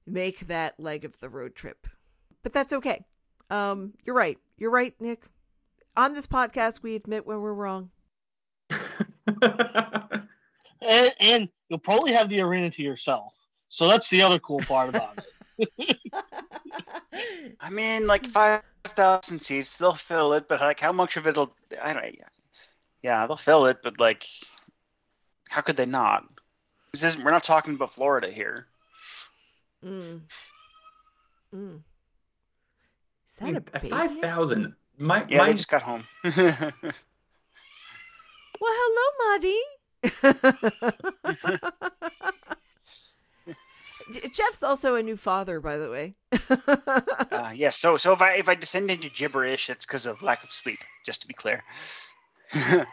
make 0.07 0.47
that 0.49 0.79
leg 0.79 1.05
of 1.05 1.19
the 1.21 1.29
road 1.29 1.55
trip. 1.55 1.87
But 2.43 2.53
that's 2.53 2.73
okay. 2.73 3.05
Um, 3.49 3.95
you're 4.05 4.15
right. 4.17 4.39
You're 4.59 4.71
right, 4.71 4.95
Nick. 5.01 5.25
On 5.97 6.13
this 6.15 6.27
podcast, 6.27 6.83
we 6.83 6.95
admit 6.97 7.27
when 7.27 7.41
we're 7.41 7.55
wrong. 7.55 7.91
And, 10.83 11.15
and 11.21 11.49
you'll 11.69 11.79
probably 11.79 12.13
have 12.13 12.29
the 12.29 12.41
arena 12.41 12.71
to 12.71 12.83
yourself. 12.83 13.35
So 13.69 13.89
that's 13.89 14.09
the 14.09 14.23
other 14.23 14.39
cool 14.39 14.61
part 14.61 14.89
about 14.89 15.19
it. 15.59 15.97
I 17.61 17.71
mean, 17.71 18.07
like 18.07 18.27
five 18.27 18.63
thousand 18.85 19.41
seats, 19.41 19.77
they'll 19.77 19.93
fill 19.93 20.33
it, 20.33 20.49
but 20.49 20.61
like 20.61 20.81
how 20.81 20.93
much 20.93 21.17
of 21.17 21.27
it'll? 21.27 21.55
I 21.81 21.93
don't. 21.93 22.17
Yeah, 23.03 23.27
they'll 23.27 23.37
fill 23.37 23.67
it, 23.67 23.79
but 23.83 24.01
like, 24.01 24.27
how 25.49 25.61
could 25.61 25.77
they 25.77 25.87
not? 25.87 26.25
This 26.93 27.05
isn't, 27.05 27.25
we're 27.25 27.31
not 27.31 27.45
talking 27.45 27.75
about 27.75 27.93
Florida 27.93 28.29
here. 28.29 28.67
Mm. 29.85 30.23
Mm. 31.55 31.81
Is 33.31 33.39
I 33.41 33.45
mean, 33.45 33.57
a 33.57 33.61
baby? 33.61 33.91
five 33.91 34.19
thousand. 34.19 34.75
My 34.99 35.25
Yeah, 35.29 35.39
my 35.39 35.47
they 35.47 35.55
just 35.55 35.69
got 35.69 35.83
home. 35.83 36.05
Well, 38.61 38.73
hello, 38.75 39.33
Muddy. 39.33 39.61
Jeff's 44.33 44.63
also 44.63 44.95
a 44.97 45.03
new 45.03 45.17
father, 45.17 45.61
by 45.61 45.79
the 45.79 45.91
way. 45.91 46.15
uh, 47.33 47.53
yeah, 47.55 47.71
so 47.71 47.97
so 47.97 48.13
if 48.13 48.21
I 48.21 48.35
if 48.35 48.49
I 48.49 48.55
descend 48.55 48.91
into 48.91 49.09
gibberish, 49.09 49.71
it's 49.71 49.87
because 49.87 50.05
of 50.07 50.23
lack 50.23 50.45
of 50.45 50.53
sleep. 50.53 50.81
Just 51.07 51.23
to 51.23 51.29
be 51.29 51.35
clear. 51.35 51.63
I, 52.55 52.87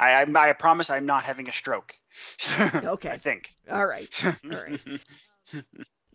I 0.00 0.26
I 0.34 0.52
promise 0.52 0.90
I'm 0.90 1.06
not 1.06 1.24
having 1.24 1.48
a 1.48 1.52
stroke. 1.52 1.94
Okay. 2.74 3.10
I 3.10 3.16
think. 3.16 3.54
All 3.70 3.86
right. 3.86 4.08
All 4.24 4.32
right. 4.50 4.80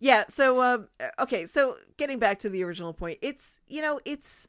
Yeah, 0.00 0.24
so 0.28 0.62
um 0.62 0.88
okay, 1.18 1.44
so 1.44 1.76
getting 1.98 2.18
back 2.18 2.38
to 2.40 2.48
the 2.48 2.64
original 2.64 2.94
point, 2.94 3.18
it's 3.20 3.60
you 3.68 3.82
know, 3.82 4.00
it's 4.04 4.48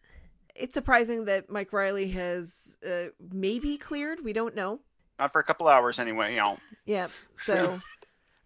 it's 0.55 0.73
surprising 0.73 1.25
that 1.25 1.49
Mike 1.49 1.73
Reilly 1.73 2.09
has 2.11 2.77
uh, 2.87 3.09
maybe 3.31 3.77
cleared, 3.77 4.23
we 4.23 4.33
don't 4.33 4.55
know. 4.55 4.79
Not 5.19 5.31
for 5.31 5.39
a 5.39 5.43
couple 5.43 5.67
hours 5.67 5.99
anyway. 5.99 6.31
You 6.31 6.39
know. 6.39 6.57
Yeah. 6.85 7.07
So 7.35 7.79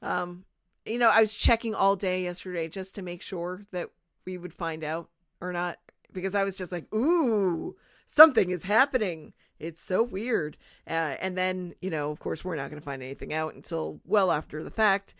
um 0.01 0.45
you 0.85 0.99
know, 0.99 1.09
I 1.09 1.19
was 1.19 1.33
checking 1.33 1.73
all 1.73 1.95
day 1.95 2.23
yesterday 2.23 2.67
just 2.67 2.95
to 2.95 3.01
make 3.01 3.21
sure 3.21 3.61
that 3.71 3.89
we 4.25 4.37
would 4.37 4.53
find 4.53 4.83
out 4.83 5.09
or 5.41 5.51
not 5.51 5.79
because 6.13 6.35
I 6.35 6.43
was 6.43 6.57
just 6.57 6.71
like, 6.71 6.91
"Ooh, 6.93 7.75
something 8.05 8.49
is 8.49 8.63
happening." 8.63 9.33
It's 9.59 9.83
so 9.83 10.03
weird. 10.03 10.57
Uh, 10.87 11.15
and 11.19 11.37
then, 11.37 11.75
you 11.81 11.89
know, 11.89 12.11
of 12.11 12.19
course, 12.19 12.43
we're 12.43 12.55
not 12.55 12.69
going 12.69 12.81
to 12.81 12.85
find 12.85 13.01
anything 13.01 13.33
out 13.33 13.55
until 13.55 13.99
well 14.05 14.31
after 14.31 14.63
the 14.63 14.71
fact. 14.71 15.15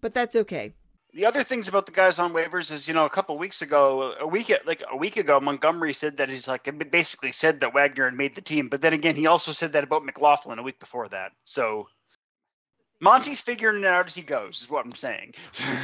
But 0.00 0.12
that's 0.12 0.34
okay. 0.34 0.74
The 1.12 1.26
other 1.26 1.42
things 1.42 1.66
about 1.66 1.86
the 1.86 1.92
guys 1.92 2.18
on 2.18 2.32
waivers 2.32 2.70
is, 2.70 2.86
you 2.86 2.94
know, 2.94 3.04
a 3.04 3.10
couple 3.10 3.36
weeks 3.36 3.62
ago, 3.62 4.14
a 4.20 4.26
week 4.26 4.52
like 4.64 4.82
a 4.88 4.96
week 4.96 5.16
ago, 5.16 5.40
Montgomery 5.40 5.92
said 5.92 6.18
that 6.18 6.28
he's 6.28 6.46
like 6.46 6.68
basically 6.90 7.32
said 7.32 7.60
that 7.60 7.74
Wagner 7.74 8.04
had 8.04 8.14
made 8.14 8.34
the 8.34 8.40
team, 8.40 8.68
but 8.68 8.80
then 8.80 8.92
again, 8.92 9.16
he 9.16 9.26
also 9.26 9.52
said 9.52 9.72
that 9.72 9.84
about 9.84 10.04
McLaughlin 10.04 10.58
a 10.58 10.62
week 10.62 10.78
before 10.78 11.08
that. 11.08 11.32
So 11.44 11.88
Monty's 13.00 13.40
figuring 13.40 13.82
it 13.82 13.86
out 13.86 14.06
as 14.06 14.14
he 14.14 14.22
goes, 14.22 14.62
is 14.62 14.70
what 14.70 14.84
I'm 14.84 14.92
saying. 14.92 15.34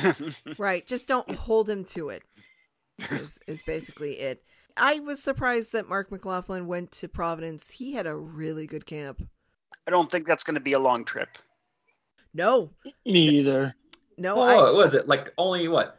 right. 0.58 0.86
Just 0.86 1.08
don't 1.08 1.30
hold 1.32 1.68
him 1.68 1.84
to 1.86 2.10
it. 2.10 2.22
Is 3.10 3.40
is 3.46 3.62
basically 3.62 4.12
it. 4.14 4.42
I 4.76 5.00
was 5.00 5.22
surprised 5.22 5.72
that 5.72 5.88
Marc 5.88 6.12
McLaughlin 6.12 6.66
went 6.66 6.92
to 6.92 7.08
Providence. 7.08 7.70
He 7.70 7.94
had 7.94 8.06
a 8.06 8.14
really 8.14 8.66
good 8.66 8.86
camp. 8.86 9.26
I 9.86 9.90
don't 9.90 10.10
think 10.10 10.26
that's 10.26 10.44
going 10.44 10.54
to 10.54 10.60
be 10.60 10.72
a 10.72 10.78
long 10.78 11.04
trip. 11.04 11.38
No, 12.34 12.70
Me 13.06 13.38
either. 13.38 13.74
No. 14.16 14.36
Oh, 14.38 14.42
I, 14.42 14.56
what 14.56 14.74
was 14.74 14.94
it 14.94 15.08
like 15.08 15.32
only 15.38 15.68
what, 15.68 15.98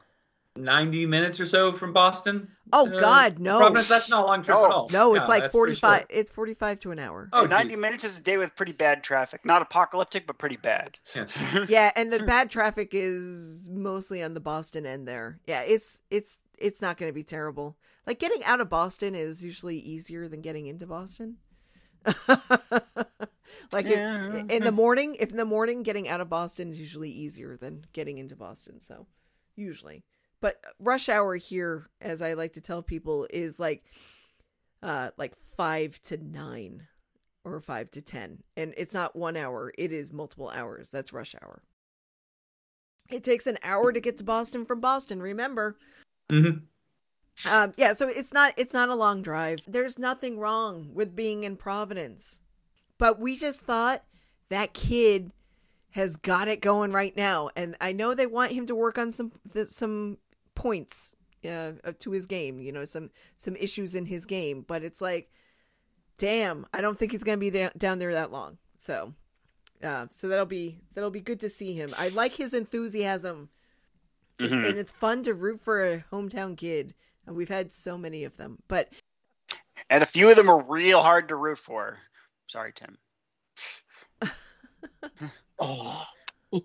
ninety 0.56 1.06
minutes 1.06 1.40
or 1.40 1.46
so 1.46 1.72
from 1.72 1.94
Boston? 1.94 2.50
oh 2.74 2.88
uh, 2.88 3.00
God, 3.00 3.40
no, 3.40 3.60
Providence. 3.60 3.88
That's 3.88 4.10
not 4.10 4.24
a 4.24 4.28
long 4.28 4.42
trip 4.44 4.58
No. 4.58 4.66
at 4.66 4.72
all. 4.72 4.90
no. 4.92 5.14
It's 5.16 5.24
Yeah, 5.24 5.28
like 5.28 5.44
that's 5.44 5.52
forty 5.54 5.72
pretty 5.72 5.80
five. 5.80 6.00
short. 6.02 6.12
It's 6.12 6.30
forty 6.30 6.54
five 6.54 6.80
to 6.82 6.92
an 6.92 7.00
hour. 7.00 7.30
Oh, 7.32 7.46
90 7.46 7.70
geez. 7.70 7.78
minutes 7.78 8.04
is 8.04 8.18
a 8.18 8.22
day 8.22 8.38
with 8.38 8.56
pretty 8.56 8.74
bad 8.74 9.04
traffic. 9.04 9.46
Not 9.46 9.62
apocalyptic, 9.62 10.28
but 10.28 10.38
pretty 10.38 10.58
bad. 10.58 10.98
Yeah. 11.16 11.26
yeah, 11.70 11.92
and 11.96 12.12
the 12.12 12.20
bad 12.24 12.50
traffic 12.50 12.90
is 12.94 13.70
mostly 13.72 14.22
on 14.24 14.34
the 14.34 14.40
Boston 14.42 14.86
end 14.86 15.08
there. 15.08 15.40
Yeah, 15.48 15.62
it's 15.62 16.02
it's 16.12 16.40
it's 16.58 16.82
not 16.82 16.98
going 16.98 17.10
to 17.10 17.14
be 17.14 17.24
terrible. 17.24 17.78
Like 18.06 18.20
getting 18.20 18.44
out 18.46 18.62
of 18.62 18.70
Boston 18.70 19.16
is 19.16 19.44
usually 19.44 19.78
easier 19.78 20.28
than 20.28 20.42
getting 20.42 20.66
into 20.68 20.88
Boston. 20.88 21.38
like 23.72 23.88
Yeah. 23.88 24.44
in 24.50 24.64
the 24.64 24.72
morning, 24.72 25.16
if 25.20 25.32
in 25.32 25.38
the 25.38 25.46
morning 25.46 25.84
getting 25.84 26.08
out 26.08 26.22
of 26.22 26.30
Boston 26.30 26.70
is 26.70 26.80
usually 26.80 27.10
easier 27.12 27.58
than 27.58 27.86
getting 27.94 28.18
into 28.18 28.36
Boston. 28.36 28.80
So 28.80 29.08
usually, 29.56 30.04
but 30.42 30.56
rush 30.80 31.10
hour 31.10 31.36
here, 31.36 31.90
as 32.02 32.22
I 32.22 32.34
like 32.34 32.54
to 32.54 32.62
tell 32.62 32.82
people, 32.82 33.28
is 33.30 33.60
like 33.60 33.84
uh 34.84 35.12
like 35.18 35.36
five 35.36 36.00
to 36.04 36.18
nine 36.18 36.88
or 37.44 37.60
five 37.62 37.90
to 37.92 38.02
ten, 38.02 38.44
and 38.56 38.74
it's 38.78 38.94
not 38.94 39.16
one 39.16 39.38
hour; 39.38 39.72
it 39.78 39.92
is 39.92 40.12
multiple 40.14 40.50
hours. 40.50 40.90
That's 40.90 41.14
rush 41.14 41.36
hour. 41.42 41.64
It 43.10 43.24
takes 43.24 43.48
an 43.48 43.58
hour 43.64 43.94
to 43.94 44.02
get 44.02 44.18
to 44.18 44.24
Boston 44.26 44.66
from 44.66 44.82
Boston. 44.82 45.22
Remember, 45.22 45.78
Mhm. 46.30 46.64
Um, 47.50 47.72
yeah. 47.78 47.94
So 47.94 48.08
it's 48.08 48.34
not 48.34 48.54
it's 48.58 48.74
not 48.74 48.90
a 48.90 48.96
long 48.96 49.22
drive. 49.22 49.60
There's 49.68 50.00
nothing 50.00 50.40
wrong 50.40 50.90
with 50.94 51.16
being 51.16 51.44
in 51.44 51.56
Providence, 51.58 52.40
but 52.98 53.20
we 53.20 53.36
just 53.38 53.62
thought 53.62 54.04
that 54.50 54.74
kid 54.74 55.32
has 55.92 56.16
got 56.16 56.48
it 56.48 56.62
going 56.62 56.92
right 56.92 57.16
now, 57.16 57.50
and 57.56 57.76
I 57.82 57.92
know 57.92 58.14
they 58.14 58.28
want 58.28 58.52
him 58.52 58.66
to 58.68 58.76
work 58.76 58.98
on 58.98 59.12
some 59.12 59.32
some 59.68 60.18
points 60.56 61.16
uh, 61.48 61.74
to 62.00 62.12
his 62.12 62.26
game. 62.26 62.60
You 62.60 62.72
know, 62.72 62.86
some 62.86 63.12
some 63.36 63.56
issues 63.56 63.96
in 63.96 64.06
his 64.08 64.26
game, 64.26 64.66
but 64.68 64.84
it's 64.84 65.02
like, 65.02 65.32
damn, 66.18 66.66
I 66.74 66.82
don't 66.82 66.98
think 66.98 67.12
he's 67.12 67.24
gonna 67.24 67.38
be 67.38 67.50
da- 67.52 67.70
down 67.78 68.00
there 68.00 68.14
that 68.14 68.32
long. 68.32 68.58
So, 68.78 69.14
uh, 69.84 70.08
so 70.10 70.28
that'll 70.28 70.46
be 70.46 70.80
that'll 70.94 71.10
be 71.12 71.22
good 71.22 71.40
to 71.42 71.50
see 71.50 71.74
him. 71.74 71.94
I 71.98 72.10
like 72.10 72.36
his 72.36 72.54
enthusiasm, 72.54 73.50
Mhm. 74.40 74.70
and 74.70 74.78
it's 74.78 74.92
fun 74.92 75.24
to 75.24 75.34
root 75.34 75.60
for 75.60 75.84
a 75.84 76.04
hometown 76.12 76.58
kid. 76.58 76.94
And 77.28 77.36
we've 77.36 77.50
had 77.50 77.72
so 77.74 77.98
many 77.98 78.24
of 78.24 78.38
them, 78.38 78.60
but 78.68 78.90
And 79.90 80.02
a 80.02 80.08
few 80.08 80.30
of 80.30 80.38
them 80.38 80.50
are 80.50 80.64
real 80.64 81.04
hard 81.04 81.28
to 81.28 81.36
root 81.36 81.60
for. 81.60 81.98
Sorry, 82.48 82.74
Tim. 82.74 82.98
Oh. 85.60 86.04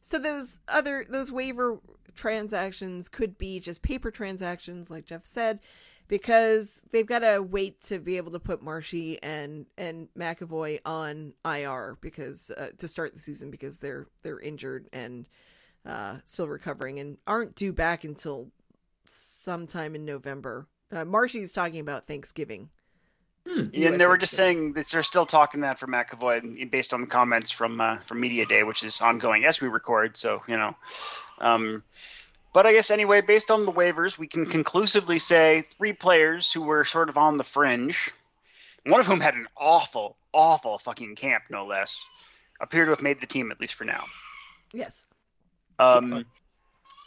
so 0.00 0.18
those 0.18 0.60
other 0.68 1.04
those 1.08 1.32
waiver 1.32 1.78
transactions 2.14 3.08
could 3.08 3.38
be 3.38 3.58
just 3.58 3.82
paper 3.82 4.10
transactions 4.10 4.90
like 4.90 5.06
Jeff 5.06 5.24
said 5.24 5.60
because 6.08 6.84
they've 6.90 7.06
got 7.06 7.20
to 7.20 7.40
wait 7.42 7.80
to 7.82 7.98
be 7.98 8.16
able 8.16 8.32
to 8.32 8.38
put 8.38 8.62
Marshy 8.62 9.22
and 9.22 9.66
and 9.78 10.08
McAvoy 10.18 10.80
on 10.84 11.34
IR 11.44 11.96
because 12.00 12.50
uh, 12.50 12.68
to 12.78 12.88
start 12.88 13.14
the 13.14 13.20
season 13.20 13.50
because 13.50 13.78
they're 13.78 14.06
they're 14.22 14.40
injured 14.40 14.88
and 14.92 15.26
uh, 15.86 16.16
still 16.24 16.48
recovering 16.48 16.98
and 16.98 17.18
aren't 17.26 17.54
due 17.54 17.72
back 17.72 18.04
until 18.04 18.50
sometime 19.06 19.94
in 19.94 20.04
November. 20.04 20.66
Uh, 20.90 21.04
Marshy's 21.04 21.52
talking 21.52 21.80
about 21.80 22.06
Thanksgiving. 22.06 22.70
Hmm. 23.46 23.62
Yeah, 23.72 23.88
and 23.88 24.00
they 24.00 24.06
were 24.06 24.16
just 24.16 24.32
saying 24.32 24.72
that 24.74 24.88
they're 24.88 25.02
still 25.02 25.26
talking 25.26 25.60
that 25.60 25.78
for 25.78 25.86
McAvoy 25.86 26.70
based 26.70 26.94
on 26.94 27.02
the 27.02 27.06
comments 27.06 27.50
from 27.50 27.80
uh, 27.80 27.96
from 27.98 28.20
Media 28.20 28.46
Day, 28.46 28.62
which 28.62 28.82
is 28.82 29.02
ongoing 29.02 29.44
as 29.44 29.60
we 29.60 29.68
record. 29.68 30.16
So 30.16 30.42
you 30.48 30.56
know, 30.56 30.74
um, 31.38 31.82
but 32.54 32.64
I 32.66 32.72
guess 32.72 32.90
anyway, 32.90 33.20
based 33.20 33.50
on 33.50 33.66
the 33.66 33.72
waivers, 33.72 34.16
we 34.16 34.26
can 34.26 34.46
conclusively 34.46 35.18
say 35.18 35.62
three 35.76 35.92
players 35.92 36.50
who 36.50 36.62
were 36.62 36.84
sort 36.86 37.10
of 37.10 37.18
on 37.18 37.36
the 37.36 37.44
fringe, 37.44 38.10
one 38.86 39.00
of 39.00 39.06
whom 39.06 39.20
had 39.20 39.34
an 39.34 39.46
awful, 39.58 40.16
awful 40.32 40.78
fucking 40.78 41.16
camp, 41.16 41.44
no 41.50 41.66
less, 41.66 42.06
appear 42.60 42.84
to 42.84 42.90
have 42.92 43.02
made 43.02 43.20
the 43.20 43.26
team 43.26 43.50
at 43.50 43.60
least 43.60 43.74
for 43.74 43.84
now. 43.84 44.04
Yes. 44.72 45.04
Um, 45.78 46.24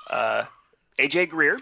uh, 0.09 0.43
AJ 0.99 1.29
Greer 1.29 1.59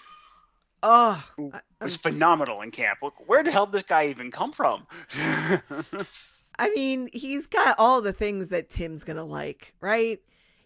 Oh, 0.84 1.24
who 1.38 1.52
I- 1.54 1.58
I'm 1.82 1.86
was 1.86 1.96
s- 1.96 2.02
phenomenal 2.02 2.62
in 2.62 2.70
camp. 2.72 3.00
Look, 3.02 3.14
where 3.28 3.42
the 3.44 3.50
hell 3.52 3.66
did 3.66 3.74
this 3.74 3.84
guy 3.84 4.08
even 4.08 4.30
come 4.32 4.52
from? 4.52 4.86
I 6.58 6.70
mean, 6.76 7.10
he's 7.12 7.48
got 7.48 7.76
all 7.80 8.02
the 8.02 8.14
things 8.14 8.50
that 8.50 8.70
Tim's 8.70 9.04
gonna 9.04 9.26
like, 9.26 9.74
right? 9.82 10.20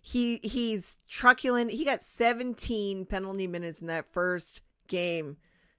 He 0.09 0.39
he's 0.41 0.97
truculent. 1.07 1.69
He 1.69 1.85
got 1.85 2.01
17 2.01 3.05
penalty 3.05 3.45
minutes 3.45 3.79
in 3.79 3.85
that 3.87 4.11
first 4.11 4.61
game 4.87 5.37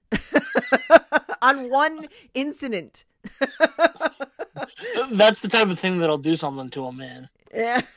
on 1.41 1.69
one 1.69 2.07
incident. 2.33 3.03
That's 5.11 5.41
the 5.41 5.49
type 5.49 5.67
of 5.67 5.77
thing 5.77 5.99
that'll 5.99 6.17
do 6.17 6.37
something 6.37 6.69
to 6.69 6.85
a 6.85 6.93
man. 6.93 7.27
Yeah. 7.53 7.81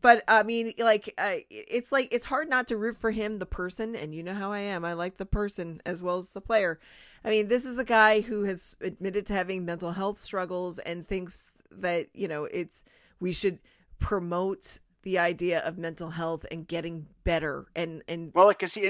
But 0.00 0.22
I 0.28 0.44
mean, 0.44 0.72
like, 0.78 1.12
uh, 1.18 1.38
it's 1.50 1.90
like 1.90 2.06
it's 2.12 2.26
hard 2.26 2.48
not 2.48 2.68
to 2.68 2.76
root 2.76 2.94
for 2.94 3.10
him, 3.10 3.40
the 3.40 3.46
person, 3.46 3.96
and 3.96 4.14
you 4.14 4.22
know 4.22 4.34
how 4.34 4.52
I 4.52 4.60
am. 4.60 4.84
I 4.84 4.92
like 4.92 5.16
the 5.16 5.26
person 5.26 5.82
as 5.84 6.00
well 6.00 6.18
as 6.18 6.30
the 6.30 6.40
player. 6.40 6.78
I 7.24 7.30
mean, 7.30 7.48
this 7.48 7.64
is 7.64 7.76
a 7.76 7.84
guy 7.84 8.20
who 8.20 8.44
has 8.44 8.76
admitted 8.80 9.26
to 9.26 9.32
having 9.32 9.64
mental 9.64 9.90
health 9.90 10.20
struggles 10.20 10.78
and 10.78 11.04
thinks 11.04 11.50
that 11.72 12.06
you 12.14 12.28
know 12.28 12.44
it's 12.44 12.84
we 13.18 13.32
should 13.32 13.58
promote 13.98 14.78
the 15.08 15.18
idea 15.18 15.60
of 15.60 15.78
mental 15.78 16.10
health 16.10 16.44
and 16.50 16.68
getting 16.68 17.06
better 17.24 17.64
and 17.74 18.02
and 18.06 18.30
Well, 18.34 18.52
cause 18.52 18.74
he, 18.74 18.86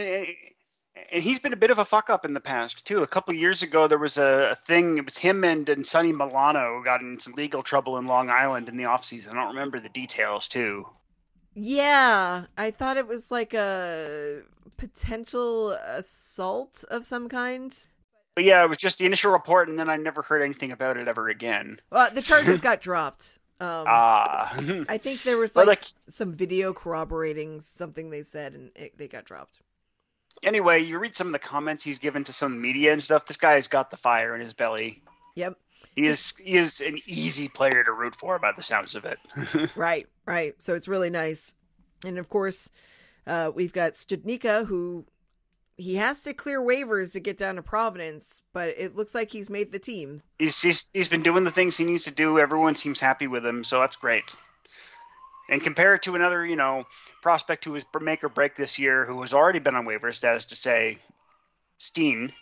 and 1.12 1.22
he's 1.22 1.38
been 1.38 1.52
a 1.52 1.56
bit 1.56 1.70
of 1.70 1.78
a 1.78 1.84
fuck 1.84 2.10
up 2.10 2.24
in 2.24 2.34
the 2.34 2.40
past 2.40 2.84
too. 2.84 3.04
A 3.04 3.06
couple 3.06 3.32
years 3.34 3.62
ago, 3.62 3.86
there 3.86 3.98
was 3.98 4.18
a, 4.18 4.50
a 4.50 4.54
thing. 4.56 4.98
It 4.98 5.04
was 5.04 5.16
him 5.16 5.44
and 5.44 5.68
and 5.68 5.86
Sonny 5.86 6.12
Milano 6.12 6.82
got 6.84 7.02
in 7.02 7.20
some 7.20 7.34
legal 7.34 7.62
trouble 7.62 7.98
in 7.98 8.06
Long 8.06 8.30
Island 8.30 8.68
in 8.68 8.76
the 8.76 8.86
off 8.86 9.04
season. 9.04 9.36
I 9.36 9.42
don't 9.42 9.54
remember 9.54 9.78
the 9.78 9.88
details 9.88 10.48
too. 10.48 10.86
yeah, 11.54 12.46
I 12.56 12.72
thought 12.72 12.96
it 12.96 13.06
was 13.06 13.30
like 13.30 13.54
a 13.54 14.42
potential 14.76 15.70
assault 15.70 16.84
of 16.90 17.06
some 17.06 17.28
kind. 17.28 17.78
But 18.34 18.42
yeah, 18.44 18.64
it 18.64 18.68
was 18.68 18.78
just 18.78 18.98
the 18.98 19.06
initial 19.06 19.30
report, 19.32 19.68
and 19.68 19.78
then 19.78 19.88
I 19.88 19.96
never 19.96 20.22
heard 20.22 20.42
anything 20.42 20.72
about 20.72 20.96
it 20.96 21.06
ever 21.06 21.28
again. 21.28 21.80
Well, 21.92 22.10
the 22.12 22.22
charges 22.22 22.60
got 22.60 22.80
dropped. 22.80 23.38
Um, 23.60 23.84
Ah, 23.88 24.56
I 24.88 24.98
think 24.98 25.22
there 25.22 25.36
was 25.44 25.56
like, 25.56 25.66
like- 25.66 25.82
some 26.08 26.32
video 26.34 26.72
corroborating 26.72 27.60
something 27.60 28.10
they 28.10 28.22
said, 28.22 28.54
and 28.54 28.70
it, 28.76 28.96
they 28.96 29.08
got 29.08 29.24
dropped. 29.24 29.58
anyway, 30.44 30.80
you 30.82 30.98
read 30.98 31.16
some 31.16 31.26
of 31.26 31.32
the 31.32 31.38
comments 31.40 31.82
he's 31.82 31.98
given 31.98 32.22
to 32.24 32.32
some 32.32 32.60
media 32.60 32.92
and 32.92 33.02
stuff. 33.02 33.26
This 33.26 33.36
guy's 33.36 33.66
got 33.68 33.90
the 33.90 33.96
fire 33.96 34.34
in 34.36 34.40
his 34.40 34.54
belly. 34.54 35.02
Yep. 35.34 35.56
He 35.96 36.06
is 36.06 36.36
he 36.36 36.54
is 36.54 36.80
an 36.80 37.00
easy 37.06 37.48
player 37.48 37.82
to 37.82 37.90
root 37.92 38.14
for 38.14 38.38
by 38.38 38.52
the 38.56 38.62
sounds 38.62 38.94
of 38.94 39.04
it. 39.04 39.18
Right, 39.76 40.06
right. 40.26 40.54
So 40.62 40.74
it's 40.74 40.86
really 40.86 41.10
nice. 41.10 41.54
And 42.06 42.18
of 42.18 42.28
course, 42.28 42.70
uh, 43.26 43.50
we've 43.52 43.72
got 43.72 43.94
Studnicka, 43.94 44.66
who 44.66 45.04
he 45.78 45.94
has 45.94 46.24
to 46.24 46.34
clear 46.34 46.60
waivers 46.60 47.12
to 47.12 47.20
get 47.20 47.38
down 47.38 47.54
to 47.54 47.62
Providence, 47.62 48.42
but 48.52 48.74
it 48.76 48.96
looks 48.96 49.14
like 49.14 49.30
he's 49.30 49.48
made 49.48 49.70
the 49.70 49.78
team. 49.78 50.18
he's, 50.38 50.60
he's 50.60 50.90
he's 50.92 51.08
been 51.08 51.22
doing 51.22 51.44
the 51.44 51.52
things 51.52 51.76
he 51.76 51.84
needs 51.84 52.04
to 52.04 52.10
do. 52.10 52.38
Everyone 52.38 52.74
seems 52.74 52.98
happy 52.98 53.28
with 53.28 53.46
him, 53.46 53.62
so 53.62 53.80
that's 53.80 53.96
great. 53.96 54.24
And 55.48 55.62
compare 55.62 55.94
it 55.94 56.02
to 56.02 56.16
another, 56.16 56.44
you 56.44 56.56
know, 56.56 56.84
prospect 57.22 57.64
who 57.64 57.72
was 57.72 57.86
make 58.00 58.22
or 58.24 58.28
break 58.28 58.56
this 58.56 58.78
year, 58.78 59.06
who 59.06 59.20
has 59.20 59.32
already 59.32 59.60
been 59.60 59.76
on 59.76 59.86
waivers. 59.86 60.20
That 60.20 60.34
is 60.34 60.46
to 60.46 60.56
say, 60.56 60.98
Steen, 61.78 62.32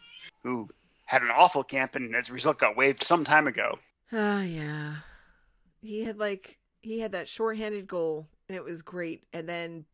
who 0.43 0.69
had 1.05 1.23
an 1.23 1.31
awful 1.31 1.63
camp 1.63 1.95
and 1.95 2.17
as 2.17 2.31
a 2.31 2.33
result 2.33 2.59
got 2.59 2.77
waived 2.77 3.05
some 3.05 3.23
time 3.23 3.47
ago. 3.47 3.79
Ah, 4.13 4.43
yeah. 4.43 4.95
He 5.83 6.05
had 6.05 6.17
like 6.17 6.59
he 6.81 7.01
had 7.01 7.13
that 7.13 7.29
shorthanded 7.29 7.89
goal, 7.89 8.29
and 8.49 8.57
it 8.57 8.63
was 8.63 8.83
great. 8.83 9.25
And 9.33 9.49
then 9.49 9.85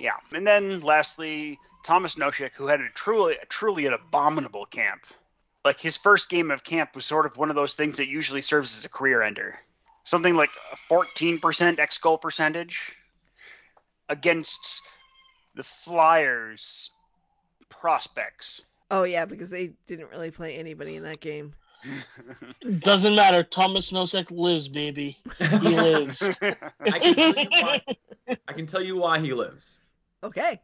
Yeah, 0.00 0.16
and 0.34 0.46
then 0.46 0.80
lastly, 0.80 1.58
Thomas 1.84 2.16
Nosek, 2.16 2.52
who 2.54 2.66
had 2.66 2.80
a 2.80 2.88
truly 2.88 3.36
truly 3.48 3.86
an 3.86 3.92
abominable 3.92 4.66
camp. 4.66 5.02
Like 5.64 5.80
his 5.80 5.96
first 5.96 6.28
game 6.28 6.50
of 6.50 6.64
camp 6.64 6.94
was 6.96 7.06
sort 7.06 7.24
of 7.26 7.36
one 7.36 7.48
of 7.50 7.54
those 7.54 7.76
things 7.76 7.98
that 7.98 8.08
usually 8.08 8.42
serves 8.42 8.76
as 8.76 8.84
a 8.84 8.88
career 8.88 9.22
ender. 9.22 9.58
something 10.04 10.34
like 10.34 10.50
a 10.72 10.76
14% 10.92 11.78
X 11.78 11.98
goal 11.98 12.18
percentage 12.18 12.96
against 14.08 14.82
the 15.54 15.62
Flyers 15.62 16.90
prospects. 17.68 18.62
Oh 18.90 19.04
yeah, 19.04 19.24
because 19.24 19.50
they 19.50 19.74
didn't 19.86 20.10
really 20.10 20.30
play 20.30 20.56
anybody 20.56 20.96
in 20.96 21.04
that 21.04 21.20
game. 21.20 21.54
Doesn't 22.80 23.14
matter. 23.14 23.42
Thomas 23.42 23.90
Nosek 23.90 24.30
lives, 24.30 24.68
baby. 24.68 25.18
He 25.38 25.46
lives. 25.80 26.22
I 26.80 26.98
can 26.98 27.14
tell 27.14 27.34
you 27.34 27.48
why, 27.50 27.82
I 28.48 28.52
can 28.52 28.66
tell 28.66 28.82
you 28.82 28.96
why 28.96 29.18
he 29.20 29.32
lives. 29.32 29.78
Okay. 30.22 30.60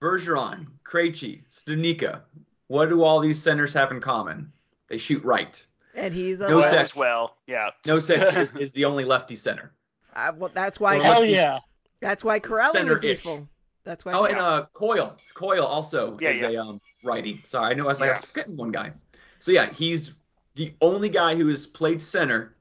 Bergeron, 0.00 0.66
Krejci, 0.84 1.42
Studnicka. 1.50 2.20
What 2.68 2.88
do 2.88 3.02
all 3.02 3.20
these 3.20 3.42
centers 3.42 3.72
have 3.74 3.90
in 3.90 4.00
common? 4.00 4.52
They 4.88 4.98
shoot 4.98 5.22
right. 5.24 5.64
And 5.94 6.12
he's 6.12 6.40
a 6.40 6.48
No 6.48 6.58
Well, 6.58 6.72
Nosek. 6.74 6.96
well, 6.96 7.36
yeah. 7.46 7.70
Nosek 7.84 8.36
is, 8.36 8.52
is 8.58 8.72
the 8.72 8.84
only 8.84 9.04
lefty 9.04 9.36
center. 9.36 9.72
uh, 10.14 10.32
well, 10.36 10.50
that's 10.52 10.78
why 10.78 10.98
Well, 10.98 11.12
Hell 11.14 11.24
yeah. 11.24 11.58
that's 12.00 12.22
why 12.22 12.38
Corelli 12.38 12.66
was 12.66 12.72
Center-ish. 12.72 13.04
useful. 13.04 13.48
That's 13.84 14.04
why. 14.04 14.12
Oh, 14.12 14.24
and 14.24 14.36
uh, 14.36 14.66
Coyle. 14.74 15.16
Coyle 15.34 15.64
also 15.64 16.18
Yeah, 16.20 16.30
is 16.30 16.40
yeah. 16.40 16.48
a 16.50 16.56
um, 16.62 16.80
righty. 17.04 17.40
Sorry, 17.44 17.70
I 17.70 17.74
know 17.74 17.84
I 17.84 17.88
was 17.88 18.00
like 18.00 18.10
I 18.10 18.14
was 18.14 18.24
forgetting 18.24 18.56
one 18.56 18.72
guy. 18.72 18.92
So 19.38 19.52
yeah, 19.52 19.72
he's 19.72 20.14
the 20.56 20.74
only 20.80 21.08
guy 21.08 21.34
who 21.36 21.48
has 21.48 21.66
played 21.66 22.02
center 22.02 22.56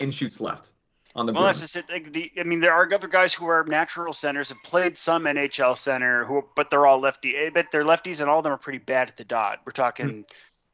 and 0.00 0.12
shoots 0.14 0.40
left 0.40 0.72
on 1.14 1.26
the 1.26 1.32
Well, 1.32 1.44
that's 1.44 1.60
just 1.60 1.76
it. 1.76 1.84
Like, 1.90 2.12
the, 2.12 2.30
I 2.38 2.42
mean, 2.44 2.60
there 2.60 2.72
are 2.72 2.92
other 2.92 3.08
guys 3.08 3.34
who 3.34 3.46
are 3.46 3.64
natural 3.64 4.12
centers, 4.12 4.48
have 4.48 4.62
played 4.62 4.96
some 4.96 5.24
NHL 5.24 5.76
center, 5.76 6.24
who, 6.24 6.44
but 6.56 6.70
they're 6.70 6.86
all 6.86 6.98
lefty. 7.00 7.50
But 7.50 7.66
they're 7.70 7.84
lefties, 7.84 8.20
and 8.20 8.30
all 8.30 8.38
of 8.38 8.44
them 8.44 8.52
are 8.52 8.58
pretty 8.58 8.78
bad 8.78 9.08
at 9.08 9.16
the 9.16 9.24
dot. 9.24 9.60
We're 9.66 9.72
talking 9.72 10.24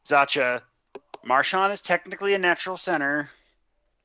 Zacha. 0.06 0.62
Marchand 1.24 1.72
is 1.72 1.80
technically 1.80 2.34
a 2.34 2.38
natural 2.38 2.76
center. 2.76 3.28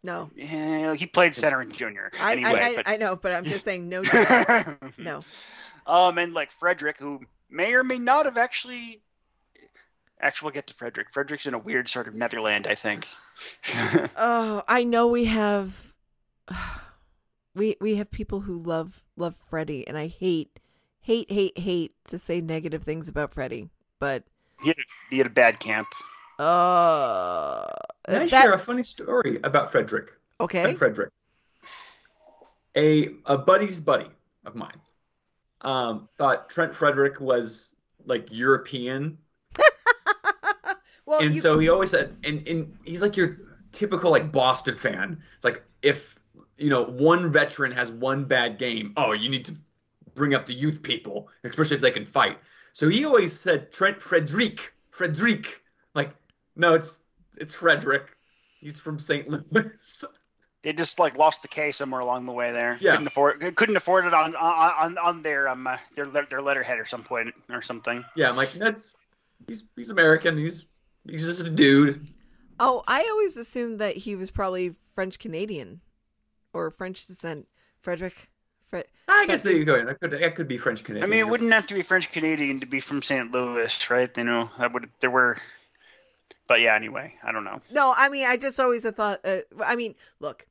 no, 0.04 0.30
Eh, 0.38 0.96
he 0.96 1.06
played 1.06 1.36
center 1.36 1.62
in 1.62 1.72
junior. 1.72 2.12
I, 2.20 2.32
anyway, 2.34 2.50
I, 2.50 2.68
I, 2.70 2.76
but- 2.76 2.88
I 2.90 2.98
know, 2.98 3.16
but 3.16 3.32
I'm 3.32 3.44
just 3.44 3.64
saying 3.64 3.88
no. 3.88 4.04
To 4.04 4.12
that. 4.12 4.94
no. 4.98 5.22
Um, 5.86 6.18
and 6.18 6.34
like 6.34 6.52
Frederick, 6.52 6.98
who 6.98 7.22
may 7.50 7.74
or 7.76 7.84
may 7.84 8.00
not 8.00 8.26
have 8.26 8.38
actually. 8.38 9.02
Actually, 10.20 10.48
we'll 10.48 10.54
get 10.54 10.68
to 10.68 10.74
Frederick. 10.74 11.08
Frederick's 11.12 11.46
in 11.48 11.54
a 11.54 11.58
weird 11.60 11.90
sort 11.90 12.08
of 12.08 12.16
Netherland, 12.16 12.66
I 12.66 12.76
think. 12.76 13.06
Oh, 14.18 14.64
I 14.68 14.84
know 14.84 15.08
we 15.08 15.26
have 15.26 15.93
we 17.56 17.76
we 17.82 17.96
have 17.96 18.12
people 18.12 18.42
who 18.42 18.58
love 18.58 19.04
love 19.16 19.36
Freddie, 19.50 19.88
and 19.88 19.98
I 19.98 20.08
hate 20.08 20.60
hate 21.02 21.32
hate 21.32 21.58
hate 21.58 21.94
to 22.08 22.18
say 22.20 22.42
negative 22.42 22.84
things 22.84 23.08
about 23.08 23.34
Freddie, 23.34 23.70
but 24.00 24.24
he, 24.62 24.70
had 24.70 24.78
a, 24.78 24.84
he 25.10 25.18
had 25.18 25.28
a 25.28 25.30
bad 25.30 25.60
camp. 25.60 25.88
uh, 26.40 27.66
Can 28.10 28.22
I 28.22 28.28
that 28.28 28.30
share 28.42 28.54
a 28.54 28.60
funny 28.60 28.84
story 28.84 29.40
about 29.44 29.72
Frederick? 29.72 30.12
okay. 30.40 30.62
Trent 30.62 30.78
Frederick. 30.78 31.12
A 32.76 33.10
a 33.26 33.38
buddy's 33.38 33.80
buddy 33.82 34.10
of 34.46 34.56
mine 34.56 34.80
um, 35.62 36.10
thought 36.18 36.50
Trent 36.50 36.74
Frederick 36.76 37.22
was 37.22 37.76
like 38.06 38.28
European, 38.32 39.18
well, 41.06 41.22
and 41.22 41.34
you, 41.34 41.42
so 41.42 41.60
he 41.60 41.70
always 41.70 41.92
said, 41.92 42.16
and, 42.24 42.48
and 42.48 42.78
he's 42.86 43.02
like 43.02 43.18
your 43.18 43.38
typical 43.72 44.12
like 44.12 44.32
Boston 44.32 44.78
fan. 44.78 45.22
It's 45.36 45.46
like 45.46 45.64
if 45.82 46.13
you 46.58 46.70
know 46.70 46.84
one 46.84 47.32
veteran 47.32 47.72
has 47.72 47.92
one 47.92 48.26
bad 48.26 48.58
game, 48.58 48.94
oh, 48.98 49.12
you 49.12 49.30
need 49.30 49.46
to 49.46 49.56
bring 50.16 50.34
up 50.34 50.46
the 50.46 50.54
youth 50.54 50.84
people, 50.84 51.30
especially 51.44 51.76
if 51.76 51.82
they 51.82 51.92
can 51.92 52.06
fight. 52.06 52.38
So 52.74 52.90
he 52.90 53.06
always 53.06 53.38
said 53.38 53.72
Trent 53.72 54.02
Frederick, 54.02 54.74
Frederick. 54.92 55.62
Like, 55.96 56.12
no, 56.56 56.74
it's 56.74 57.04
it's 57.38 57.54
Frederick. 57.54 58.16
He's 58.60 58.80
from 58.80 59.00
St. 59.00 59.28
Louis. 59.30 60.04
They 60.64 60.72
just 60.72 60.98
like 60.98 61.18
lost 61.18 61.42
the 61.42 61.50
K 61.50 61.72
somewhere 61.72 62.00
along 62.00 62.26
the 62.26 62.32
way 62.32 62.54
there. 62.54 62.78
Yeah. 62.80 62.92
couldn't 62.92 63.08
afford 63.08 63.56
couldn't 63.58 63.76
afford 63.76 64.06
it 64.06 64.14
on 64.14 64.34
on 64.34 64.98
on 64.98 65.22
their 65.22 65.50
um 65.50 65.68
uh, 65.68 65.76
their 65.94 66.06
their 66.06 66.42
letterhead 66.42 66.80
or 66.80 66.86
some 66.86 67.04
point 67.04 67.36
or 67.50 67.62
something. 67.62 68.06
yeah, 68.16 68.30
I'm 68.30 68.38
like 68.38 68.54
that's 68.54 68.96
he's 69.46 69.66
he's 69.76 69.90
American. 69.90 70.38
He's 70.38 70.68
he's 71.06 71.26
just 71.26 71.42
a 71.42 71.50
dude. 71.50 72.08
oh, 72.62 72.82
I 72.88 73.06
always 73.12 73.36
assumed 73.36 73.80
that 73.80 73.98
he 73.98 74.16
was 74.16 74.32
probably 74.32 74.76
French 74.96 75.20
Canadian 75.20 75.82
or 76.54 76.72
French 76.72 77.06
descent. 77.06 77.48
Frederick, 77.82 78.30
Fred. 78.66 78.86
I 79.08 79.26
guess 79.26 79.44
they 79.44 79.64
go. 79.64 79.86
That 79.86 80.00
could 80.00 80.12
that 80.12 80.36
could 80.36 80.48
be 80.48 80.58
French 80.58 80.84
Canadian. 80.84 81.04
I 81.04 81.08
mean, 81.12 81.20
it 81.20 81.28
wouldn't 81.28 81.52
have 81.52 81.68
to 81.68 81.74
be 81.74 81.82
French 81.82 82.12
Canadian 82.12 82.60
to 82.60 82.66
be 82.66 82.80
from 82.80 83.02
St. 83.02 83.32
Louis, 83.32 83.90
right? 83.90 84.10
You 84.18 84.24
know, 84.24 84.50
that 84.58 84.74
would 84.74 84.90
there 85.02 85.12
were, 85.12 85.38
but 86.48 86.62
yeah. 86.62 86.76
Anyway, 86.76 87.16
I 87.24 87.32
don't 87.32 87.44
know. 87.44 87.60
No, 87.72 87.94
I 87.96 88.10
mean, 88.10 88.26
I 88.26 88.38
just 88.38 88.60
always 88.60 88.84
have 88.84 88.96
thought. 88.96 89.20
Uh, 89.26 89.40
I 89.64 89.76
mean, 89.76 89.96
look, 90.20 90.46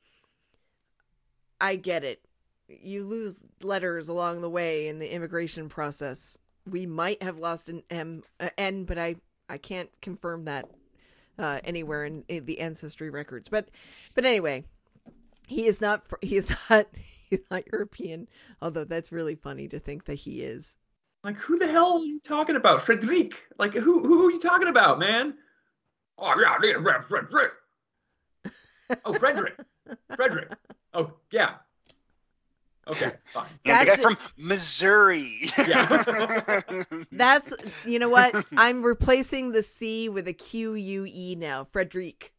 I 1.59 1.75
get 1.75 2.03
it. 2.03 2.21
You 2.67 3.03
lose 3.03 3.43
letters 3.61 4.09
along 4.09 4.41
the 4.41 4.49
way 4.49 4.87
in 4.87 4.99
the 4.99 5.13
immigration 5.13 5.69
process. 5.69 6.37
We 6.69 6.85
might 6.85 7.21
have 7.21 7.39
lost 7.39 7.67
an 7.67 7.83
M, 7.89 8.23
uh, 8.39 8.49
N, 8.57 8.85
but 8.85 8.97
I 8.97 9.15
I 9.49 9.57
can't 9.57 9.89
confirm 10.01 10.43
that 10.43 10.69
uh, 11.37 11.59
anywhere 11.63 12.05
in, 12.05 12.23
in 12.27 12.45
the 12.45 12.59
ancestry 12.59 13.09
records. 13.09 13.49
But 13.49 13.69
but 14.15 14.25
anyway, 14.25 14.65
he 15.53 15.65
is 15.67 15.81
not. 15.81 16.03
He 16.21 16.35
is 16.35 16.49
not. 16.69 16.87
He's 17.29 17.39
not 17.49 17.63
European. 17.71 18.27
Although 18.61 18.83
that's 18.83 19.11
really 19.11 19.35
funny 19.35 19.67
to 19.69 19.79
think 19.79 20.05
that 20.05 20.15
he 20.15 20.41
is. 20.41 20.77
Like, 21.23 21.37
who 21.37 21.57
the 21.57 21.67
hell 21.67 21.99
are 21.99 22.05
you 22.05 22.19
talking 22.19 22.57
about? 22.57 22.81
Frederic? 22.81 23.33
Like, 23.57 23.73
who 23.73 24.01
who 24.01 24.27
are 24.27 24.31
you 24.31 24.39
talking 24.39 24.67
about, 24.67 24.99
man? 24.99 25.35
Oh 26.17 26.33
yeah, 26.39 26.57
yeah, 26.61 26.81
yeah, 26.85 27.01
Frederick. 27.01 27.51
Oh, 29.05 29.13
Frederick. 29.13 29.55
Frederick. 30.15 30.51
Oh 30.93 31.13
yeah. 31.31 31.55
Okay, 32.85 33.11
fine. 33.23 33.45
And 33.45 33.53
the 33.63 33.69
guy 33.69 33.85
That's 33.85 34.01
from 34.01 34.17
Missouri. 34.35 35.49
Yeah. 35.65 36.73
That's 37.11 37.53
you 37.85 37.97
know 37.97 38.09
what 38.09 38.45
I'm 38.57 38.83
replacing 38.83 39.53
the 39.53 39.63
C 39.63 40.09
with 40.09 40.27
a 40.27 40.33
Q 40.33 40.73
U 40.73 41.05
E 41.07 41.35
now. 41.35 41.63
Frederic. 41.63 42.33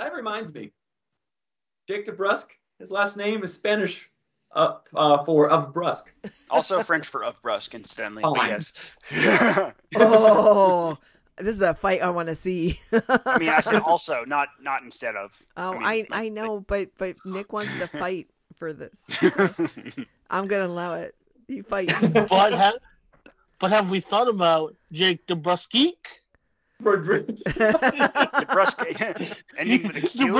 That 0.00 0.14
reminds 0.14 0.52
me. 0.54 0.72
Jake 1.86 2.06
DeBrusque. 2.06 2.50
His 2.78 2.90
last 2.90 3.16
name 3.16 3.42
is 3.44 3.52
Spanish 3.52 4.10
uh, 4.52 4.76
uh, 4.94 5.24
for 5.24 5.50
of 5.50 5.74
brusque. 5.74 6.12
also 6.50 6.82
French 6.82 7.06
for 7.06 7.22
of 7.22 7.40
brusque, 7.42 7.74
incidentally. 7.74 8.22
Oh, 8.24 8.34
but 8.34 8.48
yes. 8.48 8.96
oh, 9.96 10.96
this 11.36 11.56
is 11.56 11.62
a 11.62 11.74
fight 11.74 12.02
I 12.02 12.10
want 12.10 12.28
to 12.30 12.34
see. 12.34 12.78
I 12.92 13.38
mean, 13.38 13.50
I 13.50 13.60
said 13.60 13.82
also, 13.82 14.24
not 14.26 14.48
not 14.60 14.82
instead 14.82 15.16
of. 15.16 15.38
oh, 15.56 15.74
mean, 15.74 15.82
I 15.84 16.06
I 16.12 16.28
know, 16.30 16.60
but 16.60 16.90
but 16.96 17.16
Nick 17.24 17.52
wants 17.52 17.78
to 17.78 17.86
fight 17.86 18.28
for 18.56 18.72
this. 18.72 19.22
like- 19.22 20.08
I'm 20.30 20.46
gonna 20.46 20.66
allow 20.66 20.94
it. 20.94 21.14
You 21.48 21.62
fight. 21.62 21.92
But 22.14 22.54
ha- 22.54 22.78
but 23.58 23.70
have 23.72 23.90
we 23.90 24.00
thought 24.00 24.28
about 24.28 24.76
Jake 24.92 25.26
DeBrusque? 25.26 25.94
Frederick. 26.82 27.26
DeBrusque, 28.40 29.36
ending 29.58 29.86
with 29.86 29.96
a 29.96 30.00
Q. 30.02 30.36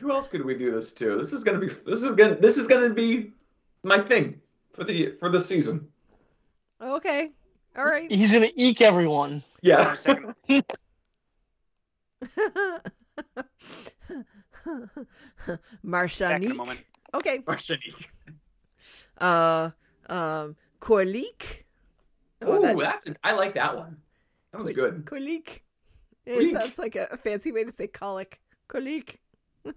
Who 0.00 0.10
else 0.10 0.28
could 0.28 0.44
we 0.44 0.54
do 0.56 0.70
this 0.70 0.92
to? 0.94 1.16
This 1.16 1.32
is 1.32 1.42
gonna 1.44 1.58
be. 1.58 1.68
This 1.86 2.02
is 2.02 2.12
gonna. 2.14 2.34
This 2.36 2.56
is 2.56 2.66
gonna 2.66 2.90
be 2.90 3.32
my 3.84 3.98
thing 4.00 4.40
for 4.72 4.84
the 4.84 5.14
for 5.18 5.28
the 5.28 5.40
season. 5.40 5.88
okay, 6.80 7.30
all 7.76 7.84
right. 7.84 8.10
He's 8.10 8.32
gonna 8.32 8.50
eke 8.56 8.80
everyone. 8.82 9.42
Yeah. 9.62 9.94
Second. 9.94 10.34
Back 14.64 15.32
in 15.46 15.54
a 15.54 15.58
Marshanique. 15.84 16.56
moment. 16.56 16.80
Okay. 17.14 17.38
Marshanique. 17.38 18.06
Uh, 19.18 19.70
um, 20.08 20.56
Korlik. 20.80 21.61
Oh, 22.46 22.62
that- 22.62 22.78
that's. 22.78 23.06
An, 23.06 23.16
I 23.24 23.32
like 23.34 23.54
that 23.54 23.76
one. 23.76 23.96
That 24.52 24.62
was 24.62 24.70
good. 24.72 25.04
Kolik. 25.06 25.62
It 26.26 26.38
Kolik. 26.38 26.52
sounds 26.52 26.78
like 26.78 26.94
a, 26.96 27.08
a 27.10 27.16
fancy 27.16 27.52
way 27.52 27.64
to 27.64 27.70
say 27.72 27.86
colic. 27.86 28.40
Kolik. 28.68 29.16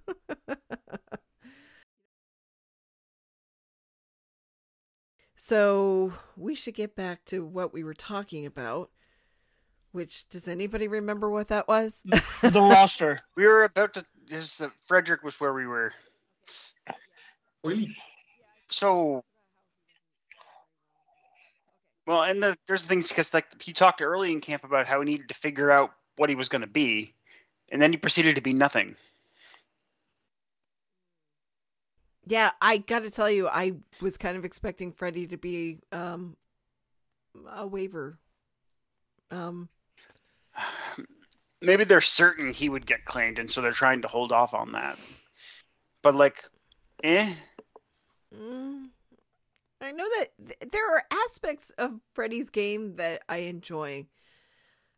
so 5.36 6.14
we 6.38 6.56
should 6.56 6.74
get 6.76 6.96
back 6.96 7.26
to 7.26 7.46
what 7.46 7.74
we 7.74 7.84
were 7.84 7.94
talking 7.94 8.46
about. 8.46 8.90
Which 9.92 10.28
does 10.28 10.48
anybody 10.50 10.88
remember 10.90 11.30
what 11.30 11.48
that 11.48 11.68
was? 11.70 12.04
The 12.42 12.52
roster. 12.72 13.18
We 13.38 13.46
were 13.46 13.64
about 13.64 13.94
to. 13.94 14.06
This 14.28 14.60
uh, 14.60 14.70
Frederick 14.88 15.24
was 15.24 15.40
where 15.40 15.54
we 15.54 15.68
were. 15.68 15.94
Really? 17.64 17.96
So. 18.68 19.24
Well, 22.08 22.24
and 22.24 22.42
the, 22.42 22.58
there's 22.68 22.84
the 22.84 22.90
things 22.90 23.10
because 23.10 23.34
like 23.34 23.62
he 23.62 23.74
talked 23.74 24.02
early 24.02 24.32
in 24.32 24.42
camp 24.42 24.64
about 24.64 24.88
how 24.88 25.00
he 25.02 25.06
needed 25.06 25.30
to 25.30 25.34
figure 25.34 25.72
out 25.72 25.92
what 26.18 26.30
he 26.30 26.36
was 26.36 26.50
going 26.50 26.62
to 26.62 26.68
be, 26.68 27.14
and 27.70 27.82
then 27.82 27.92
he 27.92 27.98
proceeded 27.98 28.36
to 28.36 28.42
be 28.42 28.54
nothing. 28.54 28.96
yeah, 32.28 32.52
I 32.62 32.78
got 32.78 33.00
to 33.00 33.10
tell 33.10 33.30
you, 33.30 33.48
I 33.48 33.74
was 34.02 34.18
kind 34.18 34.38
of 34.38 34.46
expecting 34.46 34.92
Freddie 34.92 35.28
to 35.28 35.38
be 35.38 35.80
um 35.92 36.36
a 37.56 37.68
waiver. 37.68 38.18
Um, 39.32 39.70
maybe 41.62 41.84
they're 41.84 42.02
certain 42.02 42.52
he 42.52 42.70
would 42.70 42.86
get 42.86 43.06
claimed, 43.06 43.40
and 43.40 43.50
so 43.50 43.62
they're 43.62 43.72
trying 43.72 44.02
to 44.02 44.08
hold 44.08 44.32
off 44.32 44.54
on 44.54 44.72
that. 44.72 44.98
But 46.02 46.16
like, 46.16 46.44
eh. 47.04 47.32
Mm, 48.36 48.85
I 49.86 49.92
know 49.92 50.08
that 50.18 50.28
th- 50.48 50.72
there 50.72 50.96
are 50.96 51.04
aspects 51.26 51.70
of 51.78 52.00
Freddy's 52.14 52.50
game 52.50 52.96
that 52.96 53.22
I 53.30 53.38
enjoy. 53.38 54.08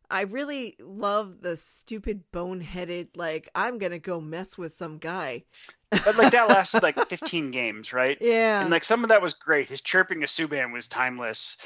I 0.09 0.21
really 0.21 0.77
love 0.79 1.41
the 1.41 1.57
stupid 1.57 2.23
boneheaded 2.31 3.09
like 3.17 3.49
I'm 3.53 3.77
gonna 3.77 3.99
go 3.99 4.21
mess 4.21 4.57
with 4.57 4.71
some 4.71 4.97
guy. 4.97 5.43
But 5.91 6.17
like 6.17 6.31
that 6.31 6.47
lasted 6.47 6.83
like 6.83 7.07
15 7.07 7.51
games, 7.51 7.91
right? 7.91 8.17
Yeah. 8.21 8.61
And 8.61 8.69
like 8.69 8.85
some 8.85 9.03
of 9.03 9.09
that 9.09 9.21
was 9.21 9.33
great. 9.33 9.69
His 9.69 9.81
chirping 9.81 10.23
of 10.23 10.29
Subban 10.29 10.71
was 10.71 10.87
timeless. 10.87 11.57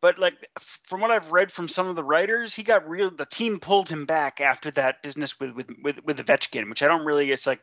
But 0.00 0.18
like 0.18 0.34
f- 0.56 0.80
from 0.84 1.00
what 1.00 1.10
I've 1.12 1.30
read 1.30 1.52
from 1.52 1.68
some 1.68 1.86
of 1.86 1.94
the 1.94 2.02
writers, 2.02 2.54
he 2.54 2.62
got 2.64 2.88
real. 2.88 3.10
The 3.10 3.26
team 3.26 3.60
pulled 3.60 3.88
him 3.88 4.06
back 4.06 4.40
after 4.40 4.70
that 4.72 5.02
business 5.02 5.38
with 5.38 5.52
with 5.52 5.70
with 5.82 5.98
with 6.04 6.18
Ovechkin, 6.18 6.68
which 6.68 6.82
I 6.82 6.88
don't 6.88 7.04
really. 7.04 7.30
It's 7.30 7.46
like. 7.46 7.60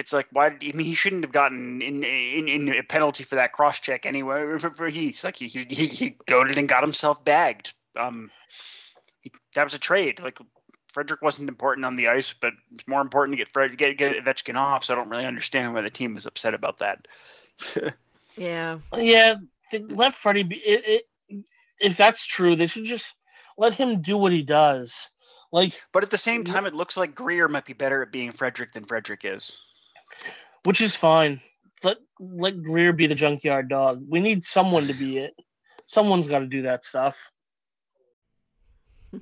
It's 0.00 0.14
like 0.14 0.28
why 0.32 0.48
did 0.48 0.64
I 0.64 0.74
mean 0.74 0.86
he 0.86 0.94
shouldn't 0.94 1.24
have 1.24 1.32
gotten 1.32 1.82
in 1.82 2.02
in, 2.02 2.48
in 2.48 2.68
a 2.74 2.82
penalty 2.82 3.22
for 3.22 3.34
that 3.34 3.52
cross 3.52 3.80
check 3.80 4.06
anyway. 4.06 4.58
For, 4.58 4.70
for 4.70 4.88
he's 4.88 5.22
like 5.22 5.36
he 5.36 5.48
he 5.48 5.64
he 5.64 6.16
goaded 6.26 6.56
and 6.56 6.66
got 6.66 6.82
himself 6.82 7.22
bagged. 7.22 7.74
Um, 7.94 8.30
he, 9.20 9.30
that 9.54 9.64
was 9.64 9.74
a 9.74 9.78
trade. 9.78 10.18
Like 10.18 10.38
Frederic 10.88 11.20
wasn't 11.20 11.50
important 11.50 11.84
on 11.84 11.96
the 11.96 12.08
ice, 12.08 12.34
but 12.40 12.54
it's 12.72 12.88
more 12.88 13.02
important 13.02 13.34
to 13.34 13.44
get 13.44 13.52
Fred 13.52 13.76
get 13.76 13.98
get 13.98 14.16
Ovechkin 14.16 14.56
off. 14.56 14.84
So 14.84 14.94
I 14.94 14.96
don't 14.96 15.10
really 15.10 15.26
understand 15.26 15.74
why 15.74 15.82
the 15.82 15.90
team 15.90 16.14
was 16.14 16.24
upset 16.24 16.54
about 16.54 16.78
that. 16.78 17.06
yeah. 18.38 18.78
Yeah, 18.96 19.34
th- 19.70 19.84
let 19.90 20.14
Freddie 20.14 20.44
be. 20.44 20.56
It, 20.56 21.04
it, 21.28 21.44
if 21.78 21.98
that's 21.98 22.24
true, 22.24 22.56
they 22.56 22.68
should 22.68 22.86
just 22.86 23.14
let 23.58 23.74
him 23.74 24.00
do 24.00 24.16
what 24.16 24.32
he 24.32 24.42
does. 24.42 25.10
Like, 25.52 25.78
But 25.92 26.04
at 26.04 26.10
the 26.10 26.18
same 26.18 26.44
time, 26.44 26.64
it 26.64 26.74
looks 26.74 26.96
like 26.96 27.14
Greer 27.14 27.48
might 27.48 27.64
be 27.66 27.72
better 27.72 28.02
at 28.02 28.12
being 28.12 28.32
Frederic 28.32 28.72
than 28.72 28.84
Frederic 28.84 29.24
is. 29.24 29.58
Which 30.64 30.80
is 30.80 30.96
fine. 30.96 31.40
Let 31.82 31.98
let 32.18 32.62
Greer 32.62 32.92
be 32.92 33.06
the 33.06 33.14
junkyard 33.14 33.68
dog. 33.68 34.04
We 34.08 34.20
need 34.20 34.44
someone 34.44 34.86
to 34.86 34.94
be 34.94 35.18
it. 35.18 35.34
Someone's 35.84 36.28
got 36.28 36.40
to 36.40 36.46
do 36.46 36.62
that 36.62 36.84
stuff. 36.84 37.30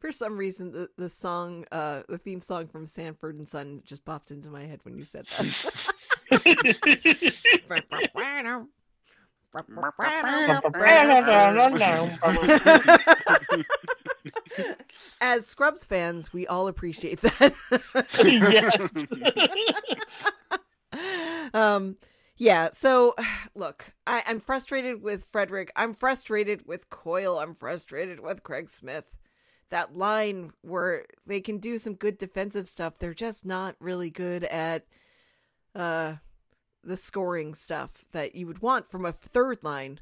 For 0.00 0.12
some 0.12 0.38
reason, 0.38 0.70
the, 0.70 0.88
the 0.96 1.08
song, 1.08 1.64
uh, 1.72 2.02
the 2.08 2.18
theme 2.18 2.40
song 2.40 2.68
from 2.68 2.86
Sanford 2.86 3.36
and 3.36 3.48
Son 3.48 3.82
just 3.84 4.04
popped 4.04 4.30
into 4.30 4.48
my 4.48 4.64
head 4.64 4.78
when 4.84 4.96
you 4.96 5.04
said 5.04 5.26
that. 5.26 5.92
As 15.20 15.46
Scrubs 15.46 15.84
fans, 15.84 16.32
we 16.32 16.46
all 16.46 16.68
appreciate 16.68 17.20
that. 17.20 17.54
yes. 18.24 18.70
um, 21.54 21.96
yeah. 22.36 22.70
So, 22.72 23.14
look, 23.54 23.92
I, 24.06 24.22
I'm 24.26 24.40
frustrated 24.40 25.02
with 25.02 25.24
Frederic. 25.24 25.72
I'm 25.76 25.94
frustrated 25.94 26.66
with 26.66 26.90
Coyle. 26.90 27.38
I'm 27.38 27.54
frustrated 27.54 28.20
with 28.20 28.42
Craig 28.42 28.68
Smith. 28.70 29.04
That 29.70 29.96
line 29.96 30.52
where 30.62 31.04
they 31.26 31.40
can 31.40 31.58
do 31.58 31.78
some 31.78 31.94
good 31.94 32.16
defensive 32.16 32.66
stuff, 32.68 32.98
they're 32.98 33.12
just 33.12 33.44
not 33.44 33.76
really 33.80 34.10
good 34.10 34.44
at 34.44 34.86
uh 35.74 36.14
the 36.82 36.96
scoring 36.96 37.54
stuff 37.54 38.04
that 38.12 38.34
you 38.34 38.46
would 38.46 38.62
want 38.62 38.90
from 38.90 39.04
a 39.04 39.12
third 39.12 39.62
line. 39.62 40.00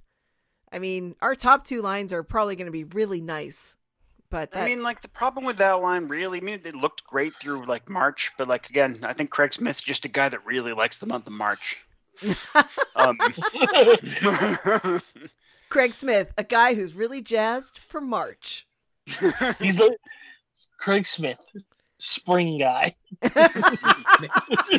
I 0.72 0.78
mean, 0.78 1.14
our 1.20 1.34
top 1.34 1.64
two 1.64 1.82
lines 1.82 2.12
are 2.12 2.22
probably 2.22 2.56
going 2.56 2.66
to 2.66 2.72
be 2.72 2.84
really 2.84 3.20
nice, 3.20 3.76
but 4.30 4.52
that, 4.52 4.64
I 4.64 4.66
mean, 4.68 4.82
like 4.82 5.02
the 5.02 5.08
problem 5.08 5.44
with 5.44 5.58
that 5.58 5.80
line, 5.80 6.08
really, 6.08 6.38
I 6.38 6.42
mean, 6.42 6.60
it 6.64 6.74
looked 6.74 7.04
great 7.04 7.34
through 7.40 7.64
like 7.66 7.88
March, 7.88 8.32
but 8.38 8.48
like 8.48 8.70
again, 8.70 8.98
I 9.02 9.12
think 9.12 9.30
Craig 9.30 9.52
Smith's 9.52 9.82
just 9.82 10.04
a 10.04 10.08
guy 10.08 10.28
that 10.28 10.44
really 10.44 10.72
likes 10.72 10.98
the 10.98 11.06
month 11.06 11.26
of 11.26 11.32
March. 11.32 11.84
um, 12.96 13.18
Craig 15.68 15.92
Smith, 15.92 16.32
a 16.38 16.44
guy 16.44 16.74
who's 16.74 16.94
really 16.94 17.20
jazzed 17.20 17.78
for 17.78 18.00
March. 18.00 18.66
He's 19.58 19.76
the 19.76 19.96
Craig 20.78 21.06
Smith, 21.06 21.40
spring 21.98 22.58
guy. 22.58 22.94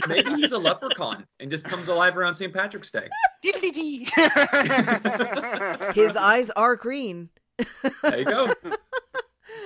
Maybe 0.08 0.34
he's 0.36 0.52
a 0.52 0.58
leprechaun 0.58 1.26
and 1.40 1.50
just 1.50 1.66
comes 1.66 1.88
alive 1.88 2.18
around 2.18 2.34
St. 2.34 2.54
Patrick's 2.54 2.92
Day. 2.92 3.08
His 5.94 6.18
eyes 6.18 6.50
are 6.52 6.76
green. 6.76 7.30
There 8.04 8.20
you 8.20 8.26
go. 8.26 8.48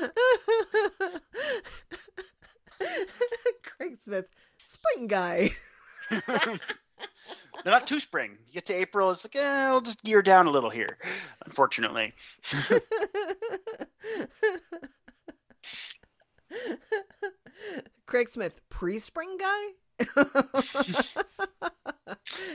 Craig 3.64 4.00
Smith, 4.02 4.26
spring 4.64 5.08
guy. 5.08 5.52
They're 6.10 6.60
not 7.74 7.88
too 7.88 8.00
spring. 8.00 8.38
You 8.48 8.54
get 8.56 8.66
to 8.68 8.74
April, 8.74 9.12
it's 9.12 9.24
like, 9.26 9.36
eh, 9.36 9.66
I'll 9.68 9.82
just 9.82 10.04
gear 10.04 10.22
down 10.22 10.48
a 10.48 10.52
little 10.52 10.70
here. 10.70 10.98
Unfortunately, 11.46 12.14
Craig 18.06 18.30
Smith, 18.30 18.60
pre-spring 18.70 19.38
guy. 19.38 20.06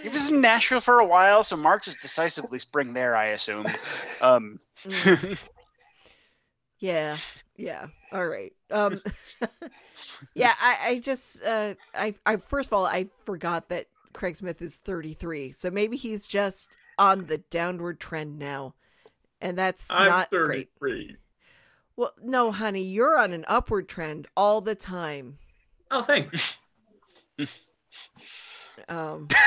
he 0.03 0.09
was 0.09 0.31
in 0.31 0.41
Nashville 0.41 0.81
for 0.81 0.99
a 1.01 1.07
while, 1.07 1.45
so 1.45 1.57
March 1.57 1.87
is 1.89 1.95
decisively 1.97 2.59
spring 2.59 2.93
there, 2.93 3.17
I 3.17 3.27
assume. 3.29 3.67
Um, 4.21 4.61
Mm. 4.85 5.39
yeah, 6.79 7.17
yeah. 7.57 7.87
All 8.13 8.27
right. 8.27 8.53
Um, 8.71 9.01
yeah, 10.35 10.53
I, 10.61 10.79
I 10.83 10.99
just, 11.01 11.43
uh, 11.43 11.75
I, 11.95 12.15
I 12.25 12.37
first 12.37 12.69
of 12.69 12.73
all, 12.73 12.87
I 12.87 13.09
forgot 13.25 13.69
that 13.71 13.87
Craig 14.13 14.37
Smith 14.37 14.63
is 14.63 14.77
33, 14.77 15.53
so 15.53 15.71
maybe 15.71 15.97
he's 15.97 16.27
just 16.27 16.71
on 16.99 17.27
the 17.27 17.39
downward 17.39 18.01
trend 18.01 18.39
now, 18.39 18.75
and 19.41 19.59
that's 19.59 19.91
not 19.91 20.31
great. 20.31 20.71
Well, 21.97 22.13
no, 22.23 22.53
honey, 22.53 22.83
you're 22.83 23.19
on 23.19 23.33
an 23.33 23.45
upward 23.49 23.89
trend 23.89 24.27
all 24.37 24.61
the 24.61 24.75
time. 24.75 25.39
Oh, 25.91 26.03
thanks. 26.03 26.59
Um, 28.89 29.29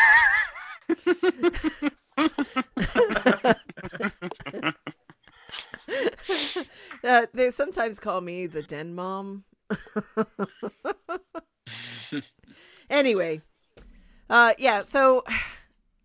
uh, 7.03 7.25
they 7.34 7.51
sometimes 7.51 7.99
call 7.99 8.21
me 8.21 8.47
the 8.47 8.63
den 8.63 8.95
mom. 8.95 9.43
anyway, 12.89 13.41
uh, 14.29 14.53
yeah. 14.58 14.82
So, 14.82 15.23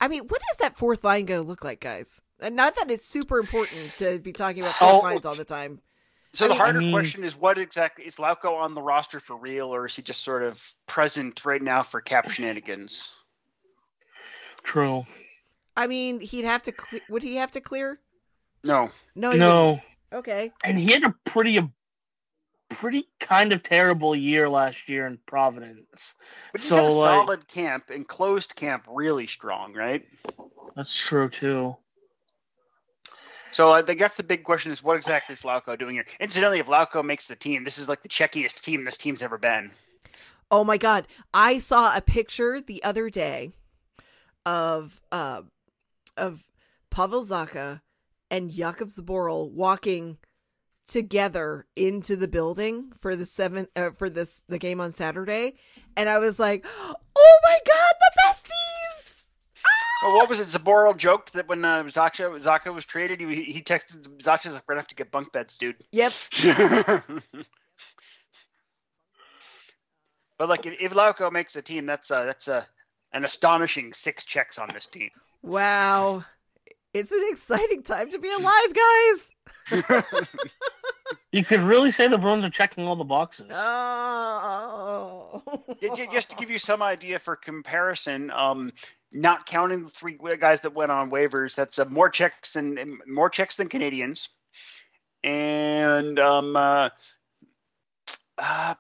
I 0.01 0.09
mean, 0.09 0.25
what 0.29 0.43
is 0.53 0.57
that 0.59 0.77
fourth 0.77 1.05
line 1.05 1.25
going 1.25 1.43
to 1.43 1.49
look 1.49 1.65
like, 1.65 1.81
guys? 1.81 2.21
And 2.41 2.57
not 2.57 2.77
that 2.77 2.91
it's 2.91 3.07
super 3.07 3.39
important 3.39 3.95
to 3.99 4.19
be 4.19 4.33
talking 4.33 4.63
about 4.63 4.75
fourth 4.75 4.93
Oh. 4.93 4.99
lines 5.01 5.27
all 5.27 5.35
the 5.35 5.45
time. 5.45 5.81
so 6.33 6.47
I 6.47 6.49
the 6.49 6.55
mean- 6.55 6.61
harder 6.61 6.79
I 6.79 6.83
mean- 6.83 6.93
question 6.93 7.25
is, 7.25 7.37
what 7.37 7.59
exactly 7.59 8.05
is 8.07 8.17
Lauko 8.17 8.55
on 8.57 8.75
the 8.75 8.83
roster 8.83 9.21
for 9.21 9.37
real, 9.37 9.75
or 9.75 9.87
is 9.87 9.97
he 9.97 10.03
just 10.03 10.23
sort 10.25 10.43
of 10.43 10.63
present 10.87 11.45
right 11.45 11.63
now 11.63 11.83
for 11.83 12.01
cap 12.01 12.31
shenanigans? 12.31 13.11
True. 14.63 15.05
I 15.77 15.87
mean, 15.87 16.21
he'd 16.21 16.45
have 16.45 16.63
to. 16.63 16.73
Cle- 16.73 17.01
would 17.09 17.23
he 17.23 17.37
have 17.37 17.51
to 17.53 17.61
clear? 17.61 17.99
No, 18.65 18.91
No. 19.15 19.33
No, 19.33 19.65
wouldn't. 19.73 19.83
Okay. 20.13 20.51
and 20.65 20.79
he 20.79 20.93
had 20.93 21.05
a 21.05 21.15
pretty, 21.25 21.57
a 21.59 21.69
pretty 22.71 23.09
kind 23.21 23.53
of 23.53 23.63
terrible 23.63 24.15
year 24.17 24.49
last 24.49 24.89
year 24.89 25.07
in 25.07 25.19
Providence. 25.27 26.15
but 26.53 26.61
he's 26.61 26.69
So, 26.71 26.77
had 26.77 26.85
a 26.85 26.89
like- 26.89 27.05
solid 27.27 27.49
camp 27.49 27.91
and 27.91 28.07
closed 28.07 28.55
camp 28.57 28.87
really 28.89 29.27
strong, 29.27 29.75
right? 29.75 30.05
That's 30.77 30.95
true 30.95 31.29
too. 31.29 31.77
So 33.53 33.71
I 33.71 33.83
think 33.83 34.01
that's 34.01 34.17
the 34.17 34.25
big 34.25 34.43
question: 34.43 34.73
is 34.73 34.83
what 34.83 34.97
exactly 34.97 35.33
is 35.35 35.43
Lauko 35.43 35.79
doing 35.79 35.95
here? 35.95 36.07
Incidentally, 36.19 36.59
if 36.59 36.67
Lauko 36.67 37.05
makes 37.05 37.29
the 37.29 37.37
team, 37.37 37.63
this 37.63 37.79
is 37.79 37.89
like 37.89 38.03
the 38.03 38.09
checkiest 38.09 38.61
team 38.63 38.85
this 38.85 38.97
team's 38.97 39.23
ever 39.23 39.39
been. 39.39 39.71
Oh 40.51 40.65
my 40.65 40.77
god. 40.77 41.07
I 41.33 41.59
saw 41.59 41.97
a 41.97 42.01
picture 42.01 42.61
the 42.61 42.83
other 42.83 43.11
day 43.11 43.53
of 44.45 45.01
uh 45.13 45.43
of 46.17 46.45
Pavel 46.91 47.23
Zacha 47.23 47.81
and 48.31 48.51
Jakub 48.51 48.91
Zboril 48.93 49.51
walking 49.51 50.19
together 50.87 51.67
into 51.77 52.15
the 52.15 52.29
building 52.29 52.91
for 53.01 53.17
the 53.17 53.25
seventh 53.25 53.71
uh, 53.77 53.91
for 53.91 54.11
this 54.11 54.43
the 54.49 54.59
game 54.59 54.81
on 54.81 54.93
Saturday 54.93 55.55
and 55.97 56.09
I 56.09 56.19
was 56.19 56.39
like, 56.39 56.65
"Oh 56.67 57.39
my 57.43 57.59
god, 57.67 57.95
the 58.01 58.13
besties!" 58.23 59.25
Well, 60.03 60.15
what 60.15 60.29
was 60.29 60.41
it? 60.41 60.59
Zboril 60.59 60.97
joked 60.97 61.33
that 61.35 61.49
when 61.49 61.65
uh, 61.65 61.85
Zacha 61.85 62.31
Zacha 62.41 62.75
was 62.75 62.85
traded, 62.85 63.21
he 63.21 63.45
he 63.45 63.63
texted 63.63 64.07
Zacha's 64.21 64.53
like, 64.53 64.63
"We're 64.67 64.75
gonna 64.75 64.83
have 64.83 64.89
to 64.89 64.95
get 64.95 65.11
bunk 65.11 65.33
beds, 65.33 65.57
dude." 65.57 65.77
Yep. 65.93 66.13
but 70.39 70.49
like, 70.49 70.67
if, 70.67 70.75
if 70.81 70.93
Lauko 70.93 71.33
makes 71.33 71.57
a 71.57 71.63
team, 71.63 71.87
that's 71.87 72.11
uh, 72.11 72.25
that's 72.25 72.49
uh, 72.49 72.65
an 73.13 73.25
astonishing 73.25 73.93
six 73.93 74.25
Czechs 74.25 74.59
on 74.59 74.71
this 74.75 74.87
team. 74.87 75.11
Wow. 75.43 76.25
It's 76.95 77.11
an 77.13 77.25
exciting 77.29 77.83
time 77.83 78.11
to 78.13 78.19
be 78.19 78.31
alive, 78.33 78.75
guys. 78.75 80.15
You 81.33 81.45
could 81.45 81.61
really 81.61 81.91
say 81.91 82.07
the 82.07 82.17
Bruins 82.17 82.45
are 82.45 82.51
checking 82.51 82.87
all 82.87 82.95
the 82.95 83.03
boxes. 83.03 83.51
Oh. 83.53 85.43
Ju- 85.81 85.91
ju- 85.97 86.07
Just 86.13 86.31
to 86.31 86.37
give 86.37 86.49
you 86.49 86.61
some 86.61 86.81
idea 86.81 87.19
for 87.19 87.35
comparison, 87.35 88.31
um, 88.31 88.73
not 89.13 89.45
counting 89.45 89.83
the 89.83 89.91
three 89.91 90.17
guys 90.39 90.61
that 90.61 90.75
went 90.75 90.93
on 90.93 91.11
waivers, 91.11 91.57
that's 91.57 91.81
uh, 91.81 91.87
more 91.87 92.09
Czechs 92.09 92.53
than 92.53 93.01
more 93.09 93.29
Czechs 93.29 93.57
than 93.57 93.69
Canadians, 93.69 94.29
and 95.25 96.21
um, 96.21 96.55
uh, 96.55 96.91
uh, 98.39 98.75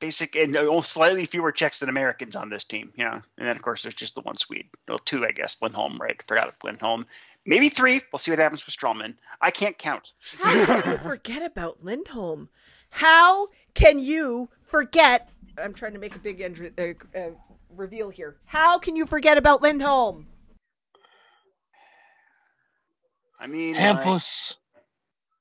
basic 0.00 0.36
and 0.36 0.56
uh, 0.56 0.82
slightly 0.82 1.26
fewer 1.26 1.50
Czechs 1.50 1.80
than 1.80 1.88
Americans 1.88 2.36
on 2.36 2.48
this 2.48 2.64
team. 2.64 2.92
Yeah, 2.96 3.14
and 3.14 3.48
then 3.48 3.56
of 3.56 3.62
course 3.62 3.82
there's 3.82 3.94
just 3.94 4.14
the 4.14 4.20
one 4.20 4.36
Swede, 4.36 4.68
well 4.86 5.00
two 5.00 5.26
I 5.26 5.32
guess. 5.32 5.60
Lindholm, 5.60 5.96
right? 6.00 6.22
Forgot 6.28 6.46
of 6.48 6.56
Lindholm. 6.62 7.06
Maybe 7.44 7.68
three. 7.68 8.00
We'll 8.12 8.18
see 8.20 8.30
what 8.30 8.38
happens 8.38 8.64
with 8.64 8.74
Stralman. 8.76 9.14
I 9.40 9.50
can't 9.50 9.76
count. 9.76 10.12
How 10.40 10.64
can 10.66 10.92
you 10.92 10.98
forget 11.08 11.42
about 11.42 11.82
Lindholm? 11.82 12.48
How 12.90 13.48
can 13.74 13.98
you 13.98 14.48
forget? 14.64 15.28
I'm 15.62 15.74
trying 15.74 15.92
to 15.92 15.98
make 15.98 16.14
a 16.14 16.18
big 16.20 16.40
entry, 16.40 16.72
uh, 16.78 17.18
uh, 17.18 17.30
reveal 17.70 18.10
here. 18.10 18.36
How 18.44 18.78
can 18.78 18.96
you 18.96 19.06
forget 19.06 19.36
about 19.38 19.60
Lindholm? 19.62 20.26
I 23.40 23.46
mean, 23.48 23.74
like, 23.74 23.82
Hampus. 23.82 24.54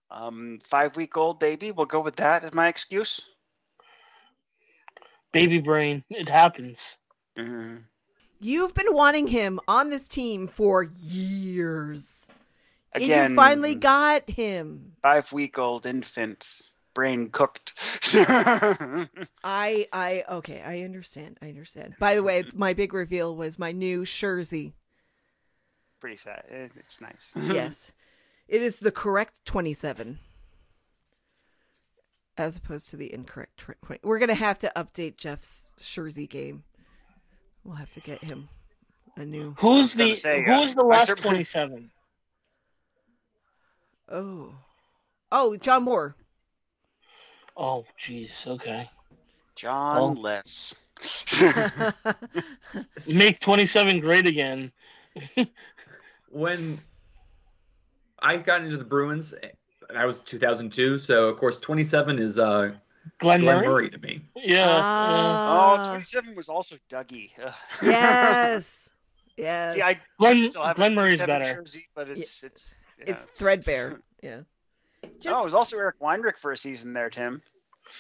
um, 0.10 0.58
five 0.64 0.96
week 0.96 1.16
old 1.18 1.40
baby. 1.40 1.72
We'll 1.72 1.86
go 1.86 2.00
with 2.02 2.16
that 2.16 2.44
as 2.44 2.54
my 2.54 2.68
excuse. 2.68 3.22
Baby 5.32 5.60
brain. 5.60 6.04
It 6.10 6.28
happens. 6.28 6.98
Mhm. 7.38 7.84
You've 8.42 8.74
been 8.74 8.94
wanting 8.94 9.28
him 9.28 9.60
on 9.68 9.92
this 9.92 10.08
team 10.08 10.48
for 10.48 10.84
years. 10.84 12.28
Again, 12.94 13.20
and 13.20 13.30
you 13.32 13.36
finally 13.36 13.76
got 13.76 14.30
him. 14.30 14.94
five 15.02 15.32
week 15.32 15.58
old 15.60 15.86
infant, 15.86 16.72
brain 16.94 17.30
cooked. 17.30 17.74
I 19.44 19.88
I 19.94 20.24
okay, 20.30 20.62
I 20.62 20.82
understand. 20.82 21.38
I 21.42 21.50
understand. 21.50 21.96
By 22.00 22.16
the 22.16 22.24
way, 22.24 22.44
my 22.54 22.74
big 22.74 22.94
reveal 22.94 23.36
was 23.36 23.60
my 23.60 23.72
new 23.72 24.02
Shurzy. 24.02 24.74
Pretty 26.00 26.18
sad. 26.18 26.44
Eh, 26.50 26.68
it's 26.76 27.00
nice. 27.00 27.32
yes. 27.54 27.92
It 28.48 28.62
is 28.62 28.80
the 28.80 28.92
correct 28.92 29.46
27 29.46 30.18
as 32.38 32.58
opposed 32.58 32.90
to 32.90 32.98
the 32.98 33.14
incorrect 33.14 33.58
tw- 33.58 33.82
20. 33.86 34.02
We're 34.04 34.20
going 34.20 34.30
to 34.30 34.36
have 34.36 34.58
to 34.60 34.72
update 34.76 35.16
Jeff's 35.18 35.68
Shurzy 35.80 36.28
game. 36.28 36.64
We'll 37.64 37.76
have 37.76 37.92
to 37.92 38.00
get 38.00 38.24
him 38.24 38.50
a 39.18 39.26
new 39.26 39.56
Who's 39.60 39.94
the 39.94 40.16
say, 40.16 40.46
uh, 40.46 40.62
Who's 40.62 40.76
the 40.76 40.84
last 40.84 41.16
twenty-seven? 41.18 41.92
Oh. 44.10 44.54
Oh, 45.32 45.56
John 45.58 45.84
Moore. 45.84 46.16
Oh, 47.56 47.86
jeez. 48.00 48.48
Okay. 48.48 48.90
John 49.56 49.98
Oh. 49.98 50.20
Less. 50.20 50.76
Make 53.08 53.40
twenty-seven 53.40 54.00
great 54.00 54.28
again. 54.28 54.72
when 56.30 56.78
I 58.20 58.38
got 58.38 58.64
into 58.64 58.78
the 58.78 58.84
Bruins, 58.84 59.34
that 59.90 60.06
was 60.06 60.20
2002. 60.22 61.00
So 61.00 61.30
of 61.30 61.38
course, 61.38 61.60
27 61.60 62.20
is 62.20 62.40
uh, 62.40 62.72
Glen, 63.20 63.42
Glen 63.42 63.58
Murray. 63.58 63.68
Murray 63.68 63.90
to 63.90 63.98
me. 64.00 64.22
Yeah. 64.36 64.66
oh, 64.68 65.78
Ah. 65.80 65.88
27 65.92 66.36
was 66.36 66.50
also 66.50 66.76
Dougie. 66.90 67.32
Ugh. 67.44 67.54
yes. 67.84 68.90
Yes. 69.38 69.74
See, 69.74 69.82
I 69.82 69.90
yeah. 69.92 69.96
Glen 70.20 70.44
still 70.44 70.64
have 70.64 70.76
Glen 70.76 70.94
Murray's 70.96 71.20
better. 71.20 71.54
jersey, 71.56 71.88
but 71.96 72.10
it's 72.10 72.44
it's 72.44 72.76
It's 73.00 73.10
yeah. 73.28 73.38
threadbare. 73.38 74.00
Yeah. 74.22 74.42
Just 75.20 75.36
oh, 75.36 75.42
it 75.42 75.46
was 75.46 75.56
also 75.56 75.78
Eric 75.80 76.00
Weinrich 76.00 76.38
for 76.38 76.52
a 76.52 76.58
season 76.58 76.94
there, 76.94 77.10
Tim. 77.10 77.42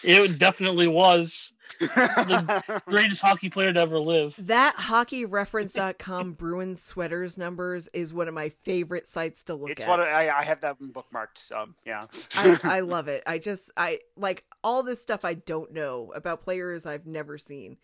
It 0.03 0.37
definitely 0.37 0.87
was 0.87 1.51
the 1.79 2.81
greatest 2.85 3.21
hockey 3.21 3.49
player 3.49 3.73
to 3.73 3.79
ever 3.79 3.97
live. 3.97 4.35
that 4.37 4.75
hockeyreference.com 4.77 6.33
Bruins 6.37 6.81
sweaters 6.81 7.39
numbers 7.39 7.89
is 7.93 8.13
one 8.13 8.27
of 8.27 8.35
my 8.35 8.49
favorite 8.49 9.07
sites 9.07 9.41
to 9.45 9.55
look 9.55 9.71
it's 9.71 9.81
at. 9.83 9.89
what 9.89 9.99
I, 9.99 10.29
I 10.29 10.43
have 10.43 10.61
that 10.61 10.79
one 10.79 10.91
bookmarked. 10.93 11.37
So 11.37 11.65
yeah. 11.87 12.05
I, 12.35 12.59
I 12.63 12.79
love 12.81 13.07
it. 13.07 13.23
I 13.25 13.39
just 13.39 13.71
I 13.75 13.99
like 14.15 14.43
all 14.63 14.83
this 14.83 15.01
stuff 15.01 15.25
I 15.25 15.33
don't 15.35 15.71
know 15.73 16.11
about 16.15 16.41
players 16.41 16.85
I've 16.85 17.05
never 17.05 17.37
seen, 17.37 17.77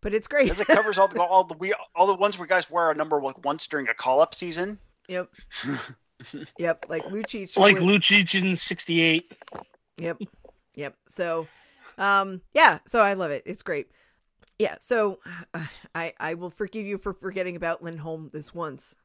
but 0.00 0.14
it's 0.14 0.28
great. 0.28 0.44
Because 0.44 0.60
it 0.60 0.66
covers 0.66 0.98
all 0.98 1.08
the 1.08 1.20
all 1.22 1.44
the 1.44 1.54
we 1.54 1.72
all 1.94 2.06
the 2.06 2.14
ones 2.14 2.38
where 2.38 2.46
guys 2.46 2.70
wear 2.70 2.90
a 2.90 2.94
number 2.94 3.20
like 3.22 3.44
once 3.44 3.66
during 3.66 3.88
a 3.88 3.94
call 3.94 4.20
up 4.20 4.34
season. 4.34 4.78
yep, 5.08 5.28
yep. 6.58 6.86
Like 6.88 7.04
Lucic, 7.04 7.56
Like 7.56 7.76
was- 7.76 7.84
Lucic 7.84 8.34
in 8.40 8.56
'68. 8.56 9.32
Yep, 9.98 10.22
yep. 10.74 10.96
So, 11.06 11.46
um, 11.98 12.40
yeah. 12.54 12.78
So 12.86 13.00
I 13.00 13.12
love 13.14 13.30
it. 13.30 13.42
It's 13.46 13.62
great. 13.62 13.88
Yeah. 14.58 14.76
So 14.80 15.18
uh, 15.54 15.66
I 15.94 16.12
I 16.18 16.34
will 16.34 16.50
forgive 16.50 16.86
you 16.86 16.98
for 16.98 17.12
forgetting 17.12 17.56
about 17.56 17.82
Lindholm 17.82 18.30
this 18.32 18.54
once, 18.54 18.96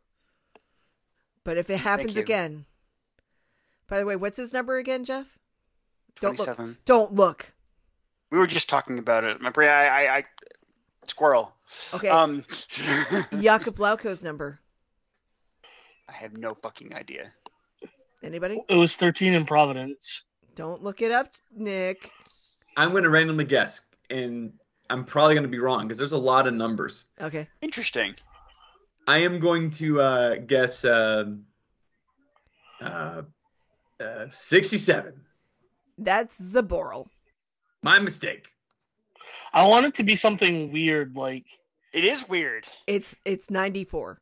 but 1.44 1.58
if 1.58 1.70
it 1.70 1.78
happens 1.80 2.16
again, 2.16 2.66
by 3.88 4.00
the 4.00 4.06
way, 4.06 4.16
what's 4.16 4.38
his 4.38 4.54
number 4.54 4.78
again, 4.78 5.04
Jeff? 5.06 5.38
Don't 6.20 6.40
look. 6.40 6.86
Don't 6.86 7.14
look. 7.14 7.54
We 8.32 8.38
were 8.38 8.48
just 8.48 8.70
talking 8.70 9.00
about 9.00 9.24
it. 9.24 9.40
My 9.42 9.50
brain, 9.50 9.70
I, 9.70 9.88
I, 9.88 10.18
I 10.18 10.24
squirrel. 11.06 11.56
Okay. 11.94 12.10
Um, 12.10 12.42
Jakub 12.48 13.76
Lauko's 13.76 14.24
number. 14.24 14.60
I 16.10 16.14
have 16.14 16.38
no 16.38 16.54
fucking 16.54 16.94
idea. 16.96 17.30
Anybody? 18.24 18.62
It 18.70 18.76
was 18.76 18.96
13 18.96 19.34
in 19.34 19.46
Providence. 19.46 20.24
Don't 20.56 20.82
look 20.82 21.02
it 21.02 21.12
up, 21.12 21.36
Nick. 21.56 22.12
I'm 22.76 22.92
going 22.92 23.04
to 23.04 23.10
randomly 23.10 23.46
guess, 23.46 23.82
and 24.10 24.54
I'm 24.90 25.06
probably 25.06 25.36
going 25.36 25.44
to 25.44 25.50
be 25.50 25.60
wrong 25.60 25.84
because 25.84 25.98
there's 25.98 26.14
a 26.14 26.18
lot 26.18 26.48
of 26.48 26.54
numbers. 26.54 27.06
Okay. 27.22 27.48
Interesting. 27.62 28.16
I 29.08 29.20
am 29.20 29.40
going 29.40 29.70
to 29.72 30.02
uh, 30.02 30.36
guess 30.36 30.84
uh, 30.84 31.26
uh, 32.82 33.22
uh, 34.00 34.26
67. 34.32 35.14
That's 35.98 36.40
Zboril. 36.40 37.08
My 37.84 38.00
mistake. 38.00 38.48
I 39.54 39.66
want 39.68 39.86
it 39.86 39.94
to 39.96 40.04
be 40.04 40.16
something 40.16 40.72
weird, 40.72 41.16
like 41.16 41.46
It 41.94 42.04
is 42.04 42.28
weird. 42.28 42.66
It's 42.86 43.16
it's 43.26 43.50
94. 43.50 44.20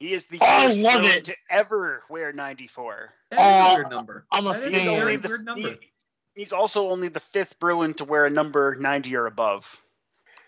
He 0.00 0.12
is 0.12 0.24
the 0.24 0.38
Oh, 0.40 0.46
I 0.46 0.66
first 0.66 0.78
love 0.78 1.02
Bruin 1.02 1.16
it. 1.18 1.24
to 1.24 1.36
ever 1.50 2.02
wear 2.08 2.32
94. 2.32 3.10
That 3.30 3.36
is 3.36 3.40
Uh, 3.40 3.70
a 3.70 3.74
weird 3.76 3.90
number. 3.90 4.26
I'm 4.32 4.46
a 4.46 4.52
That 4.54 4.62
is 4.64 4.72
He's 4.72 4.84
fan. 4.84 4.88
a 4.88 4.90
only 5.00 5.04
very 5.04 5.16
the, 5.16 5.28
weird 5.28 5.44
number. 5.44 5.60
he- 5.68 5.90
he's 6.34 6.52
also 6.52 6.88
only 6.90 7.08
the 7.08 7.20
fifth 7.20 7.58
Bruin 7.60 7.94
to 7.94 8.04
wear 8.04 8.26
a 8.26 8.30
number 8.30 8.74
90 8.74 9.14
or 9.14 9.26
above. 9.26 9.80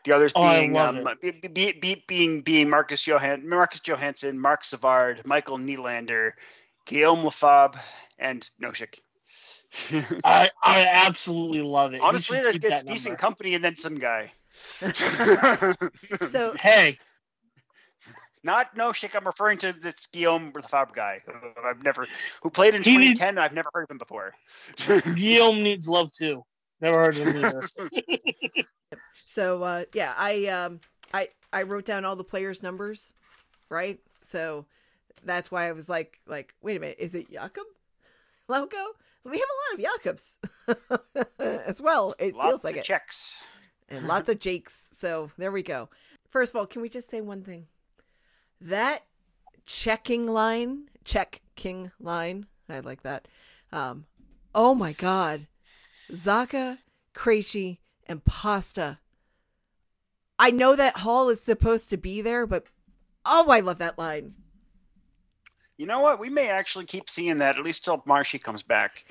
The 0.05 0.12
others 0.12 0.33
Oh, 0.35 0.49
being 0.59 0.72
love 0.72 0.97
um, 0.97 1.18
be, 1.22 1.31
be, 1.31 1.72
be, 1.72 2.05
being 2.07 2.41
being 2.43 2.68
Marcus 2.68 3.07
Johan, 3.07 3.49
Marcus 3.49 3.81
Johansson, 3.81 4.39
Marc 4.39 4.64
Savard, 4.64 5.25
Michael 5.27 5.57
Nylander, 5.59 6.33
Guillaume 6.85 7.25
Lefebvre, 7.25 7.81
and 8.18 8.51
Nosek. 8.61 8.99
I 10.25 10.51
I 10.62 10.87
absolutely 10.89 11.62
love 11.62 11.95
it. 11.95 12.01
Honestly, 12.01 12.39
should 12.53 12.62
that's, 12.62 12.83
that 12.83 12.87
decent 12.87 13.12
number. 13.12 13.20
company, 13.20 13.55
and 13.55 13.64
then 13.64 13.77
some 13.77 13.97
guy. 13.97 14.31
So 16.29 16.55
Hey, 16.61 16.99
Not 18.43 18.75
Nosek. 18.77 19.16
I'm 19.16 19.27
referring 19.27 19.59
to 19.59 19.72
this 19.72 20.07
Guillaume 20.07 20.53
Lefebvre 20.55 20.95
guy. 20.95 21.22
who 21.27 21.33
I've 21.66 21.83
never 21.83 22.07
who 22.43 22.51
played 22.51 22.75
in 22.75 22.83
He 22.83 22.97
needs- 22.99 23.18
2010. 23.18 23.29
and 23.31 23.41
I've 23.41 23.53
never 23.55 23.70
heard 23.75 23.85
of 23.85 23.91
him 23.91 23.99
before. 23.99 24.35
Guillaume 25.14 25.62
needs 25.62 25.89
love 25.89 26.12
too. 26.12 26.45
Never 26.81 26.99
heard 27.01 27.16
of 27.18 27.27
him 27.27 27.45
either. 27.45 28.66
so 29.14 29.62
uh 29.62 29.85
yeah, 29.95 30.14
I 30.16 30.47
um 30.47 30.81
I 31.12 31.29
I 31.53 31.62
wrote 31.62 31.85
down 31.87 32.05
all 32.05 32.16
the 32.16 32.25
players' 32.25 32.62
numbers, 32.62 33.14
right? 33.70 33.99
So 34.22 34.66
that's 35.25 35.51
why 35.51 35.68
I 35.68 35.72
was 35.72 35.89
like 35.89 36.20
like 36.27 36.55
wait 36.62 36.77
a 36.77 36.81
minute, 36.81 36.97
is 36.99 37.14
it 37.14 37.31
Jakub? 37.33 37.64
Lauko? 38.49 38.85
We 39.25 39.39
have 39.39 39.49
a 39.49 39.59
lot 39.62 39.75
of 39.75 40.05
Jakobs 40.05 40.39
as 41.66 41.81
well. 41.81 42.14
It 42.18 42.35
Lots 42.35 42.49
feels 42.49 42.64
like 42.64 42.75
of 42.75 42.79
it. 42.79 42.85
Czechs. 42.85 43.37
and 43.89 44.07
lots 44.07 44.29
of 44.29 44.39
Jakes. 44.39 44.91
So 44.93 45.31
there 45.39 45.53
we 45.53 45.62
go. 45.62 45.89
First 46.31 46.53
of 46.55 46.59
all, 46.59 46.66
can 46.66 46.83
we 46.83 46.89
just 46.89 47.09
say 47.09 47.20
one 47.20 47.43
thing? 47.43 47.66
That 48.61 49.05
checking 49.66 50.27
line, 50.27 50.89
check 51.05 51.41
king 51.55 51.91
line, 52.01 52.47
I 52.68 52.81
like 52.81 53.03
that. 53.03 53.29
Um, 53.72 54.07
oh 54.55 54.75
my 54.75 54.93
God, 54.93 55.47
Zacha, 56.12 56.79
Krejci, 57.14 57.79
and 58.07 58.25
Pasta. 58.25 58.99
I 60.39 60.51
know 60.51 60.77
that 60.77 60.99
Hall 60.99 61.29
is 61.29 61.41
supposed 61.41 61.91
to 61.91 61.97
be 61.97 62.20
there, 62.20 62.47
but 62.47 62.64
oh, 63.25 63.47
I 63.51 63.61
love 63.61 63.79
that 63.79 63.99
line. 63.99 64.35
You 65.77 65.87
know 65.87 66.01
what? 66.01 66.18
We 66.18 66.31
may 66.31 66.49
actually 66.49 66.85
keep 66.87 67.11
seeing 67.11 67.39
that 67.39 67.59
at 67.59 67.64
least 67.64 67.85
till 67.85 68.03
Marshy 68.07 68.39
comes 68.39 68.62
back. 68.62 69.05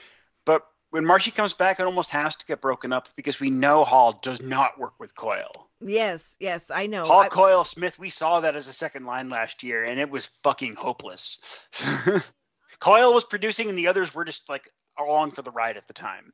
But 0.46 0.66
when 0.92 1.06
Marshy 1.06 1.32
comes 1.32 1.54
back, 1.54 1.80
it 1.80 1.84
almost 1.84 2.12
has 2.12 2.36
to 2.36 2.46
get 2.46 2.62
broken 2.62 2.94
up 2.94 3.10
because 3.16 3.40
we 3.40 3.50
know 3.50 3.84
Hall 3.84 4.18
does 4.22 4.42
not 4.42 4.80
work 4.80 4.94
with 5.00 5.16
Coyle. 5.16 5.70
Yes, 5.82 6.38
yes, 6.40 6.72
I 6.72 6.88
know. 6.88 7.04
Hall, 7.04 7.22
I- 7.22 7.30
Coyle, 7.30 7.66
Smith, 7.66 8.00
we 8.00 8.10
saw 8.10 8.40
that 8.40 8.56
as 8.56 8.68
a 8.68 8.74
second 8.74 9.06
line 9.06 9.30
last 9.30 9.64
year, 9.64 9.84
and 9.84 10.00
it 10.00 10.10
was 10.10 10.28
fucking 10.28 10.76
hopeless. 10.76 11.40
Coyle 12.80 13.14
was 13.14 13.24
producing, 13.26 13.70
and 13.70 13.78
the 13.78 13.88
others 13.88 14.14
were 14.14 14.26
just 14.26 14.48
like 14.50 14.70
along 14.98 15.32
for 15.32 15.42
the 15.42 15.52
ride 15.52 15.78
at 15.78 15.88
the 15.88 15.94
time. 15.94 16.32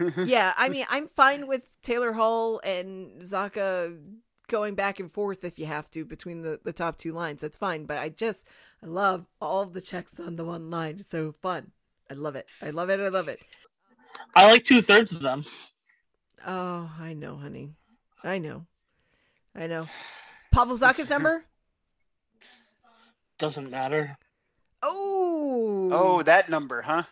yeah, 0.24 0.54
I 0.56 0.68
mean, 0.68 0.86
I'm 0.88 1.06
fine 1.08 1.46
with 1.46 1.62
Taylor 1.82 2.12
Hall 2.12 2.60
and 2.64 3.22
Zacha 3.22 3.98
going 4.52 4.74
back 4.74 5.00
and 5.00 5.10
forth 5.10 5.44
if 5.44 5.58
you 5.58 5.64
have 5.64 5.90
to 5.90 6.04
between 6.04 6.42
the, 6.42 6.60
the 6.62 6.74
top 6.74 6.98
two 6.98 7.12
lines. 7.12 7.40
That's 7.40 7.56
fine. 7.56 7.86
But 7.86 7.98
I 7.98 8.10
just, 8.10 8.46
I 8.82 8.86
love 8.86 9.24
all 9.40 9.64
the 9.64 9.80
Czechs 9.80 10.20
on 10.20 10.36
the 10.36 10.44
one 10.44 10.70
line. 10.70 10.98
It's 11.00 11.08
so 11.08 11.32
fun. 11.40 11.72
I 12.10 12.14
love 12.14 12.36
it. 12.36 12.46
I 12.62 12.70
love 12.70 12.90
it. 12.90 13.00
I 13.00 13.08
love 13.08 13.28
it. 13.28 13.40
I 14.36 14.50
like 14.50 14.64
two 14.64 14.82
thirds 14.82 15.10
of 15.12 15.22
them. 15.22 15.44
Oh, 16.46 16.90
I 17.00 17.14
know, 17.14 17.36
honey. 17.36 17.70
I 18.22 18.38
know. 18.38 18.66
I 19.56 19.66
know. 19.66 19.84
Pavel 20.52 20.76
Zacha's 20.76 21.08
number? 21.08 21.44
Doesn't 23.38 23.70
matter. 23.70 24.16
Oh. 24.82 25.88
Oh, 25.92 26.22
that 26.22 26.50
number, 26.50 26.82
huh? 26.82 27.04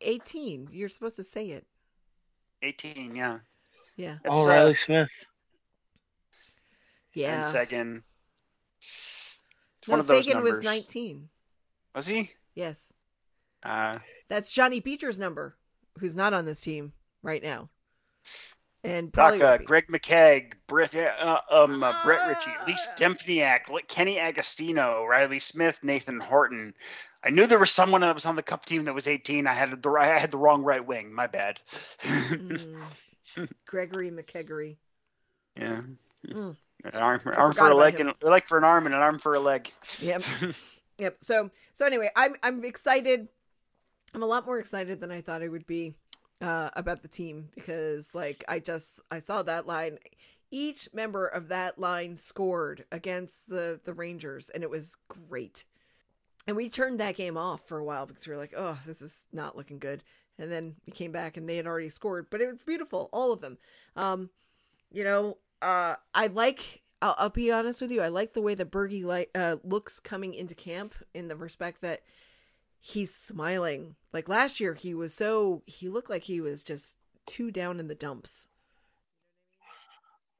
18. 0.00 0.68
You're 0.72 0.88
supposed 0.88 1.16
to 1.16 1.24
say 1.24 1.50
it. 1.50 1.66
18, 2.62 3.14
yeah. 3.14 3.38
Yeah. 3.96 4.16
It's, 4.24 4.40
oh, 4.40 4.46
uh, 4.46 4.48
Reilly 4.48 4.74
Smith. 4.74 5.10
Yeah. 7.14 7.38
And 7.38 7.46
Seguin. 7.46 8.02
No, 9.86 9.92
one 9.92 10.00
of 10.00 10.06
those 10.06 10.24
Seguin 10.24 10.42
was 10.42 10.60
19. 10.60 11.28
Was 11.94 12.06
he? 12.06 12.30
Yes. 12.54 12.92
Uh, 13.62 13.98
That's 14.28 14.50
Johnny 14.50 14.80
Beecher's 14.80 15.18
number, 15.18 15.56
who's 15.98 16.16
not 16.16 16.32
on 16.32 16.44
this 16.46 16.60
team 16.60 16.92
right 17.22 17.42
now. 17.42 17.68
And 18.84 19.12
probably 19.12 19.38
Daka. 19.38 19.64
Greg 19.64 19.86
McKegg, 19.88 20.54
Brett, 20.66 20.94
uh, 20.94 21.40
um, 21.50 21.84
uh, 21.84 21.94
Brett 22.04 22.26
Ritchie, 22.28 22.50
Lee 22.66 22.74
Stempniak, 22.74 23.68
Li- 23.68 23.82
Kenny 23.86 24.18
Agostino, 24.18 25.04
Reilly 25.04 25.38
Smith, 25.38 25.78
Nathan 25.84 26.18
Horton. 26.18 26.74
I 27.22 27.30
knew 27.30 27.46
there 27.46 27.60
was 27.60 27.70
someone 27.70 28.00
that 28.00 28.14
was 28.14 28.26
on 28.26 28.34
the 28.34 28.42
cup 28.42 28.64
team 28.64 28.84
that 28.86 28.94
was 28.94 29.06
18. 29.06 29.46
I 29.46 29.52
had 29.52 29.80
the 29.80 29.90
I 29.90 30.18
had 30.18 30.32
the 30.32 30.38
wrong 30.38 30.64
right 30.64 30.84
wing. 30.84 31.12
My 31.12 31.28
bad. 31.28 31.60
Mm. 32.00 32.76
Gregory 33.66 34.10
McKeggery. 34.10 34.76
yeah. 35.56 35.82
Mm. 36.26 36.56
An 36.84 36.94
arm, 36.94 37.20
I 37.26 37.30
arm 37.32 37.52
for 37.52 37.68
a 37.68 37.74
leg, 37.74 38.00
him. 38.00 38.08
and 38.08 38.16
a 38.22 38.30
leg 38.30 38.44
for 38.44 38.58
an 38.58 38.64
arm, 38.64 38.86
and 38.86 38.94
an 38.94 39.02
arm 39.02 39.18
for 39.18 39.34
a 39.34 39.40
leg. 39.40 39.70
Yep. 40.00 40.22
yep. 40.98 41.16
So 41.20 41.50
so 41.72 41.86
anyway, 41.86 42.10
I'm 42.16 42.34
I'm 42.42 42.64
excited. 42.64 43.28
I'm 44.14 44.22
a 44.22 44.26
lot 44.26 44.46
more 44.46 44.58
excited 44.58 45.00
than 45.00 45.10
I 45.10 45.20
thought 45.20 45.42
I 45.42 45.48
would 45.48 45.66
be 45.66 45.94
uh, 46.40 46.70
about 46.74 47.02
the 47.02 47.08
team 47.08 47.48
because 47.54 48.14
like 48.14 48.44
I 48.48 48.58
just 48.58 49.00
I 49.10 49.18
saw 49.18 49.42
that 49.42 49.66
line. 49.66 49.98
Each 50.50 50.86
member 50.92 51.26
of 51.26 51.48
that 51.48 51.78
line 51.78 52.16
scored 52.16 52.84
against 52.90 53.48
the 53.48 53.80
the 53.84 53.94
Rangers, 53.94 54.50
and 54.50 54.62
it 54.62 54.70
was 54.70 54.96
great. 55.08 55.64
And 56.46 56.56
we 56.56 56.68
turned 56.68 56.98
that 56.98 57.16
game 57.16 57.36
off 57.36 57.66
for 57.68 57.78
a 57.78 57.84
while 57.84 58.06
because 58.06 58.26
we 58.26 58.34
were 58.34 58.40
like, 58.40 58.54
oh, 58.56 58.78
this 58.84 59.00
is 59.00 59.26
not 59.32 59.56
looking 59.56 59.78
good. 59.78 60.02
And 60.38 60.50
then 60.50 60.74
we 60.86 60.92
came 60.92 61.12
back 61.12 61.36
and 61.36 61.48
they 61.48 61.56
had 61.56 61.66
already 61.66 61.88
scored, 61.88 62.26
but 62.30 62.40
it 62.40 62.50
was 62.50 62.62
beautiful, 62.64 63.08
all 63.12 63.32
of 63.32 63.40
them. 63.40 63.58
Um, 63.94 64.30
you 64.90 65.04
know, 65.04 65.38
uh, 65.62 65.96
I 66.14 66.26
like. 66.26 66.82
I'll, 67.00 67.14
I'll 67.18 67.30
be 67.30 67.50
honest 67.50 67.80
with 67.80 67.90
you. 67.90 68.00
I 68.00 68.08
like 68.08 68.32
the 68.32 68.42
way 68.42 68.54
that 68.54 68.70
Bergie 68.70 69.04
like 69.04 69.30
uh, 69.34 69.56
looks 69.64 69.98
coming 69.98 70.34
into 70.34 70.54
camp 70.54 70.94
in 71.14 71.28
the 71.28 71.36
respect 71.36 71.80
that 71.82 72.00
he's 72.80 73.14
smiling. 73.14 73.96
Like 74.12 74.28
last 74.28 74.60
year, 74.60 74.74
he 74.74 74.94
was 74.94 75.14
so 75.14 75.62
he 75.66 75.88
looked 75.88 76.10
like 76.10 76.24
he 76.24 76.40
was 76.40 76.62
just 76.62 76.96
too 77.26 77.50
down 77.50 77.80
in 77.80 77.88
the 77.88 77.94
dumps. 77.94 78.48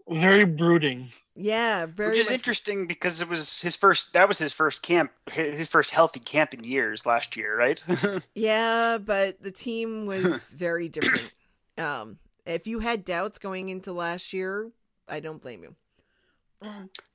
Very 0.08 0.44
brooding. 0.44 1.12
Yeah, 1.34 1.86
very. 1.86 2.10
Which 2.10 2.18
is 2.18 2.26
much- 2.26 2.34
interesting 2.34 2.86
because 2.86 3.22
it 3.22 3.28
was 3.28 3.60
his 3.60 3.76
first. 3.76 4.12
That 4.12 4.28
was 4.28 4.38
his 4.38 4.52
first 4.52 4.82
camp, 4.82 5.10
his 5.30 5.66
first 5.68 5.90
healthy 5.90 6.20
camp 6.20 6.52
in 6.54 6.64
years 6.64 7.06
last 7.06 7.36
year, 7.36 7.56
right? 7.56 7.82
Yeah, 8.34 8.98
but 8.98 9.42
the 9.42 9.50
team 9.52 10.06
was 10.06 10.52
very 10.58 10.88
different. 10.88 11.32
Um, 11.78 12.18
if 12.44 12.66
you 12.66 12.80
had 12.80 13.04
doubts 13.04 13.38
going 13.38 13.68
into 13.68 13.92
last 13.92 14.32
year, 14.32 14.70
I 15.08 15.20
don't 15.20 15.42
blame 15.42 15.62
you. 15.62 15.74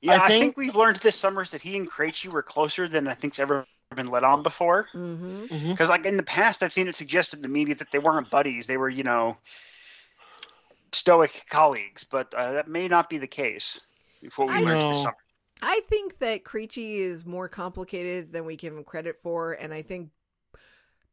yeah, 0.00 0.22
I 0.22 0.28
think, 0.28 0.42
think- 0.42 0.56
we've 0.56 0.76
learned 0.76 0.96
this 0.98 1.16
summer 1.16 1.42
is 1.42 1.50
that 1.52 1.62
he 1.62 1.76
and 1.76 1.90
Krejci 1.90 2.28
were 2.28 2.42
closer 2.42 2.86
than 2.88 3.08
I 3.08 3.14
think's 3.14 3.38
ever 3.38 3.66
been 3.96 4.08
let 4.08 4.22
on 4.22 4.42
before. 4.42 4.88
Mm-hmm. 4.94 5.46
hmm 5.46 5.70
Because 5.70 5.88
like 5.88 6.04
in 6.04 6.16
the 6.16 6.22
past, 6.22 6.62
I've 6.62 6.72
seen 6.72 6.88
it 6.88 6.94
suggested 6.94 7.36
in 7.38 7.42
the 7.42 7.48
media 7.48 7.74
that 7.76 7.90
they 7.90 7.98
weren't 7.98 8.30
buddies; 8.30 8.66
they 8.66 8.76
were, 8.76 8.90
you 8.90 9.04
know, 9.04 9.38
stoic 10.92 11.44
colleagues. 11.48 12.04
But 12.04 12.32
uh, 12.34 12.52
that 12.52 12.68
may 12.68 12.88
not 12.88 13.08
be 13.08 13.18
the 13.18 13.26
case. 13.26 13.80
With 14.22 14.36
what 14.36 14.48
we 14.48 14.54
I- 14.54 14.60
learned 14.60 14.82
this 14.82 15.02
summer. 15.02 15.16
I 15.60 15.80
think 15.88 16.20
that 16.20 16.44
Creechy 16.44 16.98
is 16.98 17.26
more 17.26 17.48
complicated 17.48 18.32
than 18.32 18.44
we 18.44 18.54
give 18.54 18.72
him 18.72 18.84
credit 18.84 19.16
for, 19.24 19.54
and 19.54 19.74
I 19.74 19.82
think 19.82 20.10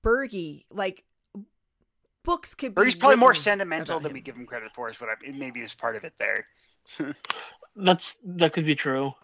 Bergie, 0.03 0.65
like 0.69 1.03
books 2.25 2.53
could 2.55 2.75
be. 2.75 2.81
Or 2.81 2.85
he's 2.85 2.95
probably 2.95 3.15
more 3.17 3.33
sentimental 3.33 3.99
than 3.99 4.09
him. 4.11 4.13
we 4.15 4.21
give 4.21 4.35
him 4.35 4.45
credit 4.45 4.73
for. 4.73 4.89
Is 4.89 4.99
what 4.99 5.09
I 5.09 5.31
maybe 5.31 5.61
is 5.61 5.73
part 5.73 5.95
of 5.95 6.03
it 6.03 6.13
there. 6.17 6.45
That's 7.77 8.15
that 8.23 8.51
could 8.53 8.65
be 8.65 8.75
true. 8.75 9.13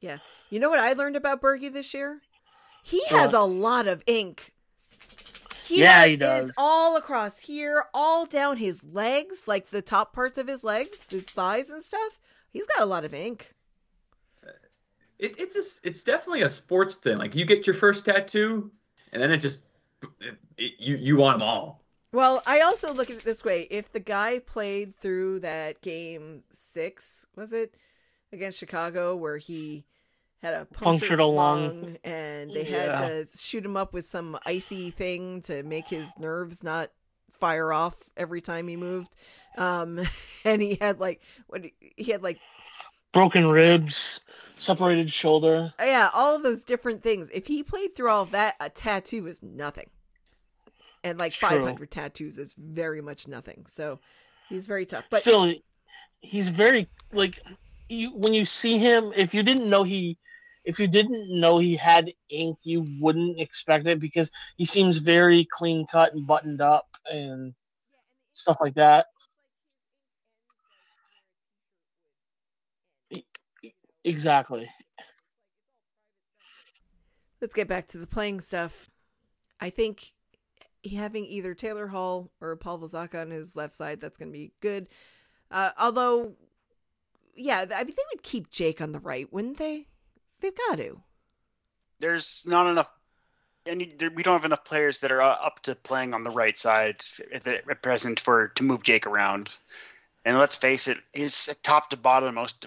Yeah, 0.00 0.18
you 0.50 0.58
know 0.58 0.68
what 0.68 0.80
I 0.80 0.94
learned 0.94 1.14
about 1.14 1.40
Bergie 1.40 1.72
this 1.72 1.94
year? 1.94 2.20
He 2.82 3.04
has 3.10 3.32
What? 3.32 3.40
a 3.40 3.44
lot 3.44 3.86
of 3.86 4.02
ink. 4.08 4.52
He 5.64 5.78
Yeah, 5.80 6.00
has 6.00 6.06
he 6.08 6.12
it 6.14 6.18
does. 6.18 6.50
all 6.58 6.96
across 6.96 7.38
here, 7.38 7.84
all 7.94 8.26
down 8.26 8.56
his 8.56 8.82
legs, 8.82 9.44
like 9.46 9.68
the 9.70 9.80
top 9.80 10.12
parts 10.12 10.38
of 10.38 10.48
his 10.48 10.64
legs, 10.64 11.08
his 11.12 11.22
thighs 11.22 11.70
and 11.70 11.84
stuff. 11.84 12.18
He's 12.50 12.66
got 12.66 12.82
a 12.82 12.86
lot 12.86 13.04
of 13.04 13.14
ink. 13.14 13.54
It, 15.20 15.36
it's 15.38 15.54
a, 15.56 15.86
it's 15.88 16.02
definitely 16.02 16.42
a 16.42 16.48
sports 16.50 16.96
thing. 16.96 17.18
Like 17.18 17.36
you 17.36 17.44
get 17.44 17.64
your 17.66 17.74
first 17.74 18.04
tattoo, 18.04 18.72
and 19.12 19.22
then 19.22 19.30
it 19.30 19.36
just 19.38 19.60
it, 20.20 20.34
it- 20.58 20.72
you 20.80 20.96
you 20.96 21.16
want 21.16 21.38
them 21.38 21.46
all. 21.48 21.81
Well, 22.12 22.42
I 22.46 22.60
also 22.60 22.92
look 22.92 23.08
at 23.08 23.16
it 23.16 23.24
this 23.24 23.44
way: 23.44 23.66
if 23.70 23.90
the 23.90 24.00
guy 24.00 24.38
played 24.38 24.96
through 24.96 25.40
that 25.40 25.80
game 25.80 26.44
six, 26.50 27.26
was 27.34 27.52
it 27.52 27.74
against 28.32 28.58
Chicago, 28.58 29.16
where 29.16 29.38
he 29.38 29.86
had 30.42 30.54
a 30.54 30.64
punctured, 30.66 31.20
lung. 31.20 31.96
and 32.04 32.52
they 32.52 32.64
had 32.64 32.96
to 32.96 33.26
shoot 33.38 33.64
him 33.64 33.76
up 33.76 33.94
with 33.94 34.04
some 34.04 34.38
icy 34.44 34.90
thing 34.90 35.40
to 35.42 35.62
make 35.62 35.88
his 35.88 36.12
nerves 36.18 36.62
not 36.62 36.90
fire 37.32 37.72
off 37.72 38.10
every 38.16 38.40
time 38.40 38.68
he 38.68 38.76
moved, 38.76 39.14
um, 39.56 40.00
and 40.44 40.60
he 40.60 40.76
had 40.80 41.00
like 41.00 41.22
what 41.46 41.64
he 41.96 42.10
had 42.10 42.22
like 42.22 42.38
Broken 43.12 43.46
ribs, 43.46 44.20
separated 44.58 45.10
shoulder. 45.10 45.72
yeah, 45.78 46.08
all 46.14 46.38
those 46.38 46.64
different 46.64 47.02
things. 47.02 47.30
If 47.30 47.46
he 47.46 47.62
played 47.62 47.94
through 47.94 48.08
all 48.10 48.22
of 48.22 48.30
that, 48.30 48.56
a 48.58 48.70
tattoo 48.70 49.26
is 49.26 49.42
nothing. 49.42 49.90
And 51.04 51.18
like 51.18 51.32
True. 51.32 51.48
500 51.48 51.90
tattoos 51.90 52.38
is 52.38 52.54
very 52.56 53.00
much 53.00 53.26
nothing. 53.26 53.66
So 53.66 53.98
he's 54.48 54.66
very 54.66 54.86
tough. 54.86 55.04
But 55.10 55.22
Still, 55.22 55.52
he's 56.20 56.48
very 56.48 56.88
like 57.12 57.40
you 57.88 58.10
when 58.16 58.34
you 58.34 58.44
see 58.44 58.78
him. 58.78 59.12
If 59.16 59.34
you 59.34 59.42
didn't 59.42 59.68
know 59.68 59.82
he, 59.82 60.16
if 60.64 60.78
you 60.78 60.86
didn't 60.86 61.28
know 61.28 61.58
he 61.58 61.76
had 61.76 62.12
ink, 62.30 62.58
you 62.62 62.86
wouldn't 63.00 63.40
expect 63.40 63.86
it 63.86 63.98
because 63.98 64.30
he 64.56 64.64
seems 64.64 64.98
very 64.98 65.46
clean 65.50 65.86
cut 65.86 66.14
and 66.14 66.26
buttoned 66.26 66.60
up 66.60 66.86
and 67.10 67.54
stuff 68.32 68.58
like 68.60 68.74
that. 68.74 69.06
Exactly. 74.04 74.68
let's 77.42 77.54
get 77.54 77.68
back 77.68 77.88
to 77.88 77.98
the 77.98 78.06
playing 78.06 78.40
stuff. 78.40 78.88
I 79.60 79.68
think 79.68 80.12
having 80.90 81.24
either 81.26 81.54
Taylor 81.54 81.86
Hall 81.86 82.30
or 82.40 82.56
Pavel 82.56 82.88
Zacha 82.88 83.20
on 83.20 83.30
his 83.30 83.56
left 83.56 83.74
side, 83.74 84.00
that's 84.00 84.18
going 84.18 84.30
to 84.30 84.38
be 84.38 84.52
good. 84.60 84.88
Uh, 85.50 85.70
although, 85.78 86.32
yeah, 87.36 87.64
I 87.74 87.84
mean, 87.84 87.94
they 87.96 88.04
would 88.12 88.22
keep 88.22 88.50
Jake 88.50 88.80
on 88.80 88.92
the 88.92 88.98
right, 88.98 89.30
wouldn't 89.32 89.58
they? 89.58 89.86
They've 90.40 90.56
got 90.68 90.76
to. 90.78 91.00
There's 92.00 92.42
not 92.46 92.70
enough. 92.70 92.90
And 93.64 93.80
we 94.16 94.24
don't 94.24 94.34
have 94.34 94.44
enough 94.44 94.64
players 94.64 95.00
that 95.00 95.12
are 95.12 95.22
uh, 95.22 95.36
up 95.40 95.60
to 95.62 95.76
playing 95.76 96.14
on 96.14 96.24
the 96.24 96.30
right 96.30 96.56
side 96.56 96.96
at, 97.32 97.44
the, 97.44 97.58
at 97.70 97.82
present 97.82 98.18
for 98.18 98.48
to 98.48 98.64
move 98.64 98.82
Jake 98.82 99.06
around. 99.06 99.50
And 100.24 100.36
let's 100.36 100.56
face 100.56 100.88
it, 100.88 100.98
his 101.12 101.54
top 101.62 101.90
to 101.90 101.96
bottom 101.96 102.34
most 102.34 102.66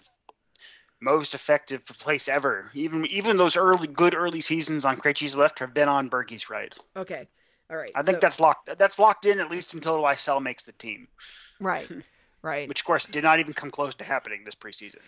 most 1.01 1.36
effective 1.36 1.86
place 1.86 2.30
ever. 2.30 2.72
Even 2.74 3.05
even 3.07 3.36
those 3.38 3.57
early 3.57 3.88
good 3.88 4.16
early 4.16 4.41
seasons 4.41 4.86
on 4.86 4.95
Krejci's 4.95 5.36
left 5.36 5.59
have 5.59 5.74
been 5.74 5.89
on 5.89 6.09
Bergie's 6.09 6.49
right. 6.49 6.74
Okay. 6.95 7.28
All 7.70 7.78
right. 7.78 7.91
I 7.95 8.03
think 8.03 8.18
so- 8.18 8.20
that's 8.22 8.39
locked. 8.39 8.70
That's 8.78 8.99
locked 8.99 9.26
in 9.26 9.39
at 9.39 9.49
least 9.49 9.74
until 9.74 10.01
Lysell 10.01 10.41
makes 10.41 10.63
the 10.63 10.74
team, 10.74 11.07
right. 11.59 11.89
Right. 12.41 12.70
which 12.70 12.82
of 12.82 12.86
course 12.86 13.05
did 13.05 13.24
not 13.24 13.39
even 13.39 13.53
come 13.53 13.72
close 13.72 13.95
to 13.95 14.03
happening 14.03 14.43
this 14.45 14.53
preseason. 14.53 14.99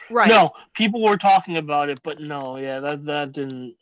right. 0.10 0.28
No, 0.30 0.52
people 0.72 1.02
were 1.02 1.18
talking 1.18 1.58
about 1.58 1.90
it, 1.90 2.00
but 2.02 2.18
no, 2.18 2.56
yeah, 2.56 2.80
that 2.80 3.04
that 3.04 3.32
didn't 3.32 3.76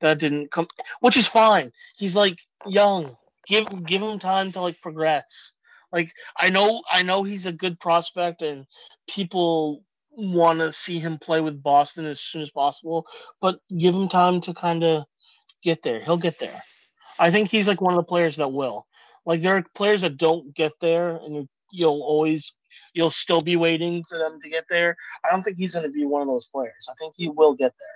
that 0.00 0.18
didn't 0.18 0.50
come, 0.50 0.66
which 0.98 1.16
is 1.16 1.28
fine. 1.28 1.70
He's 1.96 2.16
like 2.16 2.36
young. 2.66 3.16
give 3.46 3.68
give 3.86 4.02
him 4.02 4.18
time 4.18 4.50
to 4.52 4.60
like 4.60 4.80
progress. 4.80 5.52
Like 5.92 6.12
I 6.36 6.50
know 6.50 6.82
I 6.90 7.02
know 7.04 7.22
he's 7.22 7.46
a 7.46 7.52
good 7.52 7.78
prospect 7.78 8.42
and 8.42 8.66
people 9.08 9.84
want 10.10 10.58
to 10.58 10.72
see 10.72 10.98
him 10.98 11.18
play 11.18 11.40
with 11.40 11.62
Boston 11.62 12.06
as 12.06 12.20
soon 12.20 12.42
as 12.42 12.50
possible, 12.50 13.06
but 13.40 13.60
give 13.78 13.94
him 13.94 14.08
time 14.08 14.40
to 14.40 14.52
kind 14.54 14.82
of 14.82 15.04
get 15.62 15.82
there. 15.84 16.00
He'll 16.02 16.16
get 16.16 16.40
there. 16.40 16.60
I 17.18 17.30
think 17.30 17.50
he's 17.50 17.68
like 17.68 17.80
one 17.80 17.92
of 17.92 17.98
the 17.98 18.04
players 18.04 18.36
that 18.36 18.52
will. 18.52 18.86
Like 19.26 19.42
there 19.42 19.56
are 19.56 19.64
players 19.74 20.02
that 20.02 20.16
don't 20.16 20.54
get 20.54 20.72
there, 20.80 21.16
and 21.16 21.48
you'll 21.70 22.02
always 22.02 22.52
you'll 22.92 23.10
still 23.10 23.40
be 23.40 23.56
waiting 23.56 24.02
for 24.04 24.18
them 24.18 24.40
to 24.42 24.48
get 24.48 24.64
there. 24.68 24.96
I 25.24 25.30
don't 25.30 25.42
think 25.42 25.56
he's 25.56 25.74
going 25.74 25.86
to 25.86 25.92
be 25.92 26.04
one 26.04 26.22
of 26.22 26.28
those 26.28 26.46
players. 26.46 26.88
I 26.90 26.94
think 26.98 27.14
he 27.16 27.28
will 27.28 27.54
get 27.54 27.74
there. 27.78 27.88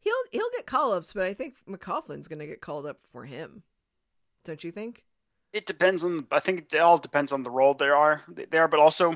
He'll 0.00 0.22
he'll 0.32 0.50
get 0.56 0.66
call 0.66 0.92
ups, 0.92 1.12
but 1.12 1.24
I 1.24 1.34
think 1.34 1.54
McLaughlin's 1.68 2.28
going 2.28 2.40
to 2.40 2.46
get 2.46 2.60
called 2.60 2.86
up 2.86 2.98
for 3.12 3.24
him. 3.24 3.62
Don't 4.44 4.62
you 4.64 4.72
think? 4.72 5.04
It 5.52 5.66
depends 5.66 6.02
on. 6.02 6.26
I 6.30 6.40
think 6.40 6.72
it 6.72 6.78
all 6.80 6.98
depends 6.98 7.32
on 7.32 7.42
the 7.42 7.50
role 7.50 7.74
they 7.74 7.88
are. 7.88 8.22
They 8.28 8.58
are, 8.58 8.68
but 8.68 8.80
also 8.80 9.14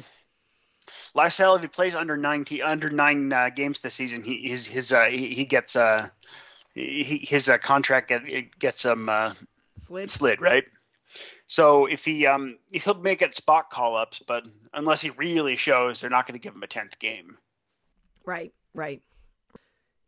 Lysell, 1.14 1.56
if 1.56 1.62
he 1.62 1.68
plays 1.68 1.94
under 1.94 2.16
nine 2.16 2.44
under 2.64 2.90
nine 2.90 3.32
uh, 3.32 3.50
games 3.50 3.80
this 3.80 3.94
season, 3.94 4.22
he 4.22 4.48
his 4.48 4.66
his 4.66 4.92
uh, 4.92 5.06
he, 5.06 5.34
he 5.34 5.44
gets 5.44 5.74
uh 5.74 6.08
he, 6.76 7.18
his 7.26 7.48
uh, 7.48 7.58
contract 7.58 8.08
get, 8.08 8.58
gets 8.58 8.84
um 8.84 9.08
uh, 9.08 9.32
Slid. 9.76 10.10
slid 10.10 10.40
right. 10.40 10.64
So 11.48 11.86
if 11.86 12.04
he 12.04 12.26
um 12.26 12.58
he'll 12.72 12.94
make 12.94 13.22
it 13.22 13.34
spot 13.34 13.70
call 13.70 13.96
ups, 13.96 14.20
but 14.26 14.44
unless 14.72 15.00
he 15.00 15.10
really 15.10 15.56
shows, 15.56 16.00
they're 16.00 16.10
not 16.10 16.26
going 16.26 16.38
to 16.38 16.42
give 16.42 16.54
him 16.54 16.62
a 16.62 16.66
tenth 16.66 16.98
game. 16.98 17.36
Right, 18.24 18.52
right. 18.74 19.02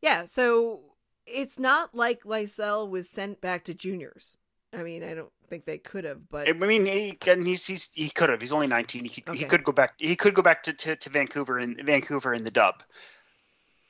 Yeah, 0.03 0.25
so 0.25 0.81
it's 1.27 1.59
not 1.59 1.95
like 1.95 2.25
Lysell 2.25 2.89
was 2.89 3.09
sent 3.09 3.41
back 3.41 3.64
to 3.64 3.75
juniors. 3.75 4.39
I 4.73 4.83
mean, 4.83 5.03
I 5.03 5.14
don't 5.14 5.31
think 5.49 5.64
they 5.64 5.79
could 5.79 6.05
have, 6.05 6.29
but 6.29 6.49
I 6.49 6.53
mean, 6.53 6.85
he 6.85 7.16
and 7.27 7.47
he's, 7.47 7.66
he's 7.66 7.93
he 7.93 8.11
could 8.11 8.29
have. 8.29 8.41
He's 8.41 8.53
only 8.53 8.66
19. 8.66 9.05
He 9.05 9.21
could, 9.23 9.31
Okay. 9.31 9.39
he 9.39 9.45
could 9.45 9.64
go 9.64 9.73
back. 9.73 9.95
He 9.99 10.16
could 10.16 10.35
go 10.35 10.43
back 10.43 10.62
to, 10.64 10.73
to, 10.73 10.97
to 10.97 11.11
Vancouver 11.11 11.59
and 11.59 11.81
Vancouver 11.85 12.35
in 12.35 12.45
the 12.45 12.51
dub, 12.51 12.83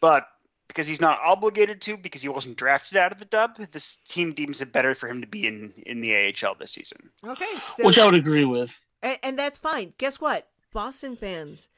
but 0.00 0.26
because 0.68 0.86
he's 0.86 1.00
not 1.00 1.18
obligated 1.24 1.80
to, 1.82 1.96
because 1.96 2.22
he 2.22 2.28
wasn't 2.28 2.56
drafted 2.56 2.96
out 2.96 3.12
of 3.12 3.18
the 3.18 3.24
dub, 3.24 3.56
this 3.72 3.96
team 3.96 4.32
deems 4.32 4.60
it 4.60 4.72
better 4.72 4.94
for 4.94 5.08
him 5.08 5.20
to 5.20 5.26
be 5.26 5.46
in 5.46 5.72
in 5.86 6.00
the 6.00 6.14
AHL 6.14 6.54
this 6.54 6.72
season. 6.72 7.10
okay. 7.24 7.52
So, 7.74 7.86
Which 7.86 7.98
I 7.98 8.04
would 8.04 8.14
agree 8.14 8.44
with. 8.44 8.72
and, 9.02 9.18
and 9.22 9.38
that's 9.38 9.58
fine. 9.58 9.94
Guess 9.98 10.20
what, 10.20 10.48
Boston 10.72 11.16
fans? 11.16 11.68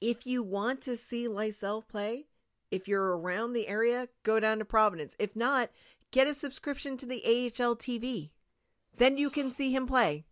If 0.00 0.26
you 0.26 0.42
want 0.42 0.80
to 0.82 0.96
see 0.96 1.26
Lysell 1.28 1.86
play, 1.86 2.26
if 2.70 2.86
you're 2.86 3.16
around 3.16 3.52
the 3.52 3.68
area, 3.68 4.08
go 4.22 4.38
down 4.40 4.58
to 4.58 4.64
Providence. 4.64 5.16
If 5.18 5.34
not, 5.34 5.70
get 6.10 6.26
a 6.26 6.34
subscription 6.34 6.96
to 6.98 7.06
the 7.06 7.22
AHL 7.24 7.76
TV. 7.76 8.30
Then 8.96 9.16
you 9.16 9.30
can 9.30 9.50
see 9.50 9.74
him 9.74 9.86
play. 9.86 10.24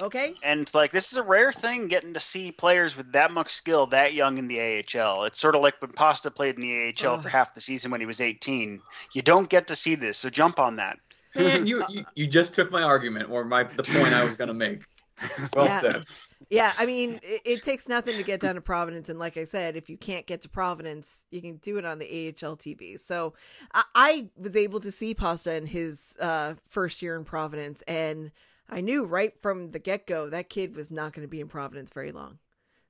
Okay? 0.00 0.34
And 0.42 0.70
like 0.74 0.90
this 0.90 1.12
is 1.12 1.18
a 1.18 1.22
rare 1.22 1.52
thing, 1.52 1.88
getting 1.88 2.14
to 2.14 2.20
see 2.20 2.50
players 2.50 2.96
with 2.96 3.12
that 3.12 3.30
much 3.30 3.52
skill 3.52 3.86
that 3.88 4.14
young 4.14 4.38
in 4.38 4.48
the 4.48 4.60
AHL. 4.60 5.24
It's 5.24 5.40
sort 5.40 5.54
of 5.54 5.62
like 5.62 5.80
when 5.80 5.92
Pasta 5.92 6.30
played 6.30 6.56
in 6.56 6.62
the 6.62 6.94
AHL 7.06 7.14
Ugh. 7.14 7.22
for 7.22 7.28
half 7.28 7.54
the 7.54 7.60
season 7.60 7.90
when 7.90 8.00
he 8.00 8.06
was 8.06 8.20
18. 8.20 8.80
You 9.12 9.22
don't 9.22 9.48
get 9.48 9.68
to 9.68 9.76
see 9.76 9.94
this, 9.94 10.18
so 10.18 10.30
jump 10.30 10.58
on 10.58 10.76
that. 10.76 10.98
Man, 11.36 11.66
you, 11.66 11.84
you 11.88 12.04
you 12.14 12.26
just 12.26 12.54
took 12.54 12.70
my 12.70 12.82
argument 12.82 13.30
or 13.30 13.44
my 13.44 13.64
the 13.64 13.82
point 13.82 14.14
I 14.14 14.24
was 14.24 14.36
gonna 14.36 14.54
make. 14.54 14.82
Well 15.54 15.66
Yeah. 15.66 15.80
said. 15.80 16.04
Yeah, 16.50 16.72
I 16.76 16.86
mean, 16.86 17.20
it, 17.22 17.42
it 17.44 17.62
takes 17.62 17.88
nothing 17.88 18.16
to 18.16 18.22
get 18.22 18.40
down 18.40 18.56
to 18.56 18.60
Providence, 18.60 19.08
and 19.08 19.18
like 19.18 19.36
I 19.36 19.44
said, 19.44 19.76
if 19.76 19.88
you 19.88 19.96
can't 19.96 20.26
get 20.26 20.42
to 20.42 20.48
Providence, 20.48 21.24
you 21.30 21.40
can 21.40 21.56
do 21.56 21.78
it 21.78 21.84
on 21.84 21.98
the 21.98 22.04
AHL 22.06 22.56
TV. 22.56 22.98
So 22.98 23.34
I, 23.72 23.84
I 23.94 24.28
was 24.36 24.56
able 24.56 24.80
to 24.80 24.92
see 24.92 25.14
Pasta 25.14 25.54
in 25.54 25.66
his 25.66 26.16
uh, 26.20 26.54
first 26.68 27.00
year 27.00 27.16
in 27.16 27.24
Providence, 27.24 27.82
and 27.82 28.30
I 28.68 28.80
knew 28.80 29.04
right 29.04 29.32
from 29.40 29.70
the 29.70 29.78
get 29.78 30.06
go 30.06 30.28
that 30.30 30.48
kid 30.48 30.74
was 30.74 30.90
not 30.90 31.12
going 31.12 31.26
to 31.26 31.30
be 31.30 31.40
in 31.40 31.48
Providence 31.48 31.92
very 31.92 32.12
long. 32.12 32.38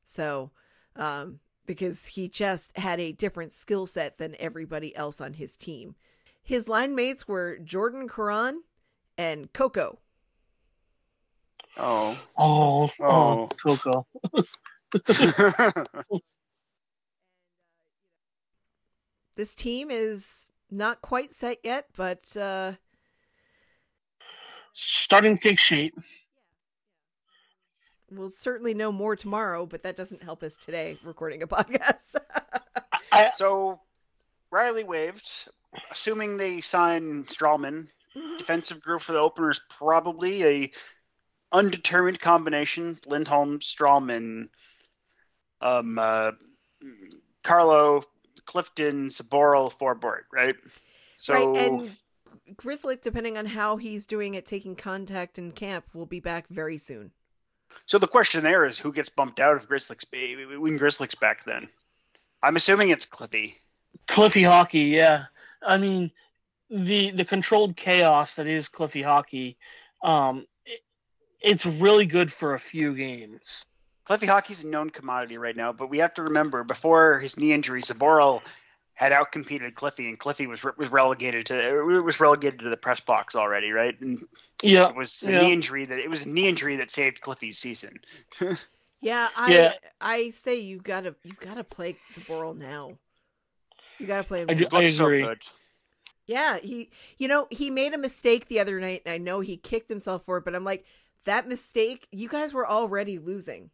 So, 0.05 0.51
um, 0.97 1.41
because 1.67 2.07
he 2.07 2.29
just 2.29 2.77
had 2.79 3.01
a 3.01 3.13
different 3.13 3.53
skill 3.53 3.87
set 3.87 4.19
than 4.19 4.37
everybody 4.39 4.95
else 4.97 5.21
on 5.21 5.35
his 5.35 5.57
team. 5.57 5.97
His 6.43 6.69
line 6.69 6.95
mates 6.95 7.27
were 7.27 7.59
Jordan 7.59 8.09
Caron 8.09 8.63
and 9.17 9.53
Coco. 9.53 9.99
Oh. 11.77 12.19
Oh, 12.39 12.91
oh, 13.01 13.49
Oh. 13.49 13.49
Coco. 13.63 14.07
This 19.37 19.55
team 19.55 19.91
is 19.91 20.49
not 20.71 21.03
quite 21.03 21.33
set 21.33 21.59
yet, 21.65 21.89
but 21.97 22.37
uh, 22.37 22.75
Starting 24.75 25.39
to 25.39 25.43
take 25.43 25.59
shape. 25.59 25.95
We'll 28.11 28.29
certainly 28.29 28.75
know 28.75 28.91
more 28.91 29.15
tomorrow, 29.15 29.67
but 29.67 29.85
that 29.85 29.97
doesn't 29.97 30.23
help 30.23 30.43
us 30.43 30.57
today 30.57 30.99
recording 31.05 31.43
a 31.43 31.47
podcast. 31.49 32.17
I, 33.13 33.31
So 33.35 33.81
Reilly 34.51 34.83
waived, 34.85 35.49
assuming 35.91 36.37
they 36.37 36.61
sign 36.61 37.25
Stralman. 37.25 37.89
Defensive 38.39 38.81
group 38.83 39.01
for 39.01 39.13
the 39.13 39.19
opener 39.19 39.51
is 39.51 39.61
probably 39.69 40.45
a 40.45 40.71
undetermined 41.53 42.21
combination: 42.21 42.99
Lindholm, 43.07 43.59
Stralman, 43.59 44.49
um, 45.61 45.99
uh, 45.99 46.33
Carlo, 47.43 48.05
Clifton, 48.45 49.09
Zboril, 49.09 49.73
Forbort, 49.73 50.23
right? 50.33 50.55
So 51.17 51.35
right, 51.35 51.63
and 51.65 51.97
Grzelcyk, 52.53 53.01
depending 53.01 53.39
on 53.39 53.47
how 53.47 53.77
he's 53.77 54.07
doing 54.07 54.37
at 54.37 54.47
taking 54.47 54.77
contact 54.77 55.39
in 55.39 55.53
camp, 55.53 55.87
will 55.95 56.07
be 56.07 56.21
back 56.21 56.47
very 56.49 56.79
soon. 56.79 57.11
So 57.87 57.99
the 57.99 58.07
question 58.07 58.45
there 58.45 58.65
is 58.65 58.79
who 58.79 58.93
gets 58.93 59.09
bumped 59.09 59.41
out 59.41 59.57
of 59.57 59.69
Grzelcyk's 59.69 60.05
baby 60.05 60.45
when 60.45 60.79
Grzelcyk's 60.79 61.15
back 61.15 61.45
then? 61.45 61.69
I'm 62.43 62.57
assuming 62.57 62.91
it's 62.91 63.07
Cliffy. 63.07 63.57
Cliffy 64.07 64.43
hockey, 64.43 64.81
yeah. 64.81 65.25
I 65.63 65.79
mean, 65.79 66.11
the 66.71 67.11
the 67.11 67.25
controlled 67.25 67.77
chaos 67.77 68.35
that 68.35 68.47
is 68.47 68.69
Cliffy 68.69 69.03
hockey, 69.03 69.57
um, 70.03 70.47
it, 70.67 70.81
it's 71.41 71.65
really 71.65 72.07
good 72.07 72.33
for 72.33 72.55
a 72.55 72.61
few 72.61 72.95
games. 72.95 73.65
Cliffy 74.05 74.27
Hockey's 74.27 74.65
a 74.65 74.67
known 74.67 74.91
commodity 74.91 75.39
right 75.39 75.57
now, 75.57 75.73
but 75.73 75.89
we 75.89 75.99
have 75.99 76.13
to 76.15 76.25
remember 76.25 76.63
before 76.63 77.19
his 77.21 77.39
knee 77.39 77.55
injury, 77.55 77.81
Zboril 77.81 78.43
had 78.95 79.13
outcompeted 79.13 79.75
Cliffy, 79.75 80.09
and 80.09 80.19
Cliffy 80.19 80.47
was 80.47 80.63
was 80.77 80.89
relegated 80.91 81.47
to 81.47 81.83
was 82.05 82.21
relegated 82.21 82.61
to 82.61 82.71
the 82.71 82.77
press 82.77 83.01
box 83.01 83.35
already, 83.35 83.71
right? 83.73 83.99
And 84.01 84.23
Yeah, 84.63 84.91
it 84.91 84.95
was 84.95 85.23
a 85.25 85.31
yeah. 85.31 85.33
knee 85.33 85.53
injury 85.53 85.87
that 85.87 85.99
it 85.99 86.11
was 86.11 86.25
a 86.25 86.29
knee 86.29 86.49
injury 86.49 86.77
that 86.77 86.91
saved 86.91 87.21
Cliffy's 87.21 87.59
season. 87.59 88.01
Yeah, 89.01 89.29
I 89.37 89.55
Yeah. 89.55 89.73
I 90.01 90.31
say 90.31 90.59
you 90.61 90.79
gotta 90.81 91.15
you 91.23 91.35
gotta 91.35 91.65
play 91.65 91.99
Zboril 92.13 92.57
now. 92.57 92.99
You 93.99 94.07
gotta 94.07 94.25
play 94.25 94.43
him. 94.43 94.49
I 94.49 94.53
now. 94.53 94.59
do- 94.59 94.69
He 94.71 94.71
looked 94.71 94.91
so 94.91 95.11
good. 95.11 95.43
Yeah, 96.27 96.59
he 96.59 96.91
you 97.19 97.29
know, 97.29 97.47
he 97.51 97.71
made 97.71 97.93
a 97.95 97.99
mistake 97.99 98.49
the 98.49 98.61
other 98.61 98.81
night 98.81 99.03
and 99.05 99.13
I 99.13 99.19
know 99.19 99.41
he 99.41 99.57
kicked 99.57 99.89
himself 99.89 100.25
for 100.25 100.39
it, 100.39 100.45
but 100.45 100.55
I'm 100.55 100.65
like, 100.65 100.87
that 101.25 101.49
mistake, 101.49 102.09
you 102.11 102.29
guys 102.29 102.53
were 102.55 102.69
already 102.69 103.19
losing. 103.19 103.71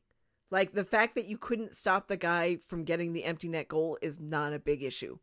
Like 0.50 0.72
the 0.72 0.84
fact 0.84 1.14
that 1.14 1.26
you 1.26 1.38
couldn't 1.38 1.74
stop 1.74 2.08
the 2.08 2.16
guy 2.16 2.58
from 2.68 2.84
getting 2.84 3.12
the 3.12 3.24
empty 3.24 3.48
net 3.48 3.68
goal 3.68 3.98
is 4.02 4.18
not 4.20 4.52
a 4.52 4.58
big 4.58 4.82
issue. 4.82 5.18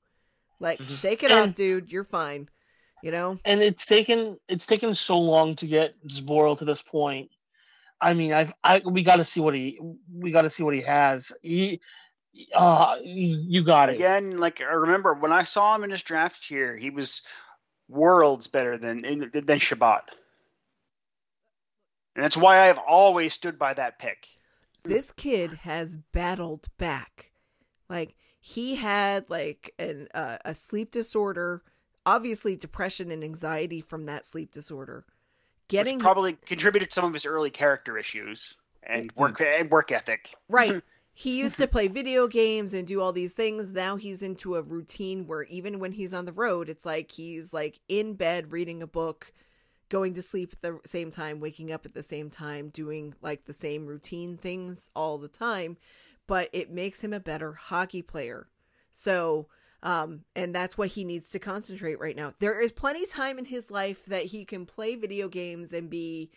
Like, 0.60 0.80
Mhm. 0.80 0.98
shake 1.02 1.24
it 1.24 1.32
And- 1.32 1.52
off, 1.52 1.56
dude. 1.56 1.92
You're 1.92 2.04
fine. 2.06 2.50
You 3.04 3.12
know? 3.12 3.38
and 3.46 3.62
it's 3.62 3.86
taken 3.86 4.40
it's 4.48 4.66
taken 4.66 4.96
so 4.96 5.20
long 5.20 5.56
to 5.58 5.68
get 5.68 5.94
Zboril 6.08 6.58
to 6.58 6.66
this 6.66 6.82
point. 6.82 7.30
I 8.02 8.16
mean, 8.16 8.34
I've 8.34 8.54
I 8.64 8.82
we 8.84 9.04
got 9.04 9.18
to 9.18 9.26
see 9.26 9.40
what 9.40 9.54
he 9.54 9.80
we 10.12 10.32
got 10.32 10.42
to 10.44 10.50
see 10.50 10.64
what 10.64 10.74
he 10.74 10.82
has. 10.82 11.32
He, 11.44 11.80
uh, 12.56 12.96
you, 13.04 13.44
you 13.48 13.64
got 13.64 13.90
it. 13.90 13.96
Again, 13.96 14.38
like 14.38 14.62
I 14.62 14.66
remember 14.74 15.14
when 15.14 15.32
I 15.32 15.44
saw 15.44 15.76
him 15.76 15.84
in 15.84 15.92
his 15.92 16.02
draft 16.02 16.44
here, 16.44 16.76
he 16.76 16.90
was 16.90 17.22
worlds 17.88 18.48
better 18.48 18.78
than 18.80 19.02
than 19.32 19.60
Chabot, 19.60 20.10
and 22.16 22.24
that's 22.24 22.38
why 22.38 22.60
I 22.60 22.66
have 22.68 22.80
always 22.80 23.34
stood 23.34 23.60
by 23.60 23.76
that 23.76 24.00
pick. 24.00 24.28
This 24.84 25.12
kid 25.12 25.52
has 25.64 25.98
battled 26.12 26.68
back. 26.78 27.32
Like 27.90 28.16
he 28.40 28.76
had 28.76 29.30
like 29.30 29.74
an 29.80 30.08
uh, 30.14 30.38
a 30.46 30.54
sleep 30.54 30.92
disorder 30.92 31.64
obviously 32.08 32.56
depression 32.56 33.12
and 33.12 33.24
anxiety 33.24 33.82
from 33.82 34.06
that 34.06 34.26
sleep 34.26 34.52
disorder. 34.52 35.06
Getting 35.68 35.98
which 35.98 36.04
probably 36.04 36.34
contributed 36.46 36.90
to 36.90 36.94
some 36.94 37.06
of 37.06 37.14
his 37.14 37.26
early 37.26 37.52
character 37.52 37.98
issues 37.98 38.56
and 38.82 39.12
work 39.16 39.42
and 39.42 39.70
work 39.70 39.92
ethic. 39.92 40.34
right. 40.50 40.82
He 41.20 41.40
used 41.40 41.58
to 41.58 41.68
play 41.68 41.88
video 41.88 42.28
games 42.28 42.76
and 42.76 42.86
do 42.86 43.02
all 43.02 43.12
these 43.12 43.34
things. 43.34 43.72
Now 43.72 43.96
he's 43.96 44.22
into 44.22 44.56
a 44.56 44.62
routine 44.62 45.26
where 45.26 45.42
even 45.46 45.80
when 45.80 45.94
he's 45.94 46.14
on 46.14 46.26
the 46.26 46.32
road 46.32 46.70
it's 46.70 46.86
like 46.86 47.10
he's 47.10 47.52
like 47.52 47.80
in 47.90 48.14
bed 48.14 48.52
reading 48.52 48.84
a 48.84 48.88
book 48.88 49.34
going 49.90 50.14
to 50.14 50.22
sleep 50.22 50.54
at 50.54 50.62
the 50.62 50.80
same 50.86 51.12
time 51.12 51.40
waking 51.40 51.72
up 51.72 51.86
at 51.86 51.94
the 51.94 52.04
same 52.04 52.30
time 52.30 52.70
doing 52.70 53.14
like 53.22 53.46
the 53.46 53.54
same 53.54 53.86
routine 53.86 54.38
things 54.38 54.90
all 54.96 55.18
the 55.18 55.28
time 55.28 55.78
but 56.26 56.50
it 56.52 56.70
makes 56.70 57.04
him 57.04 57.14
a 57.14 57.20
better 57.20 57.54
hockey 57.54 58.02
player 58.02 58.48
so 58.92 59.48
um 59.84 60.22
and 60.36 60.54
that's 60.54 60.78
what 60.78 60.90
he 60.90 61.04
needs 61.04 61.30
to 61.30 61.40
concentrate 61.40 62.00
right 62.00 62.16
now 62.16 62.34
there 62.40 62.60
is 62.60 62.72
plenty 62.72 63.06
time 63.06 63.40
in 63.40 63.46
his 63.46 63.72
life 63.72 64.06
that 64.06 64.26
he 64.26 64.44
can 64.44 64.66
play 64.66 64.96
video 64.96 65.28
games 65.30 65.72
and 65.72 65.90
be 65.90 66.30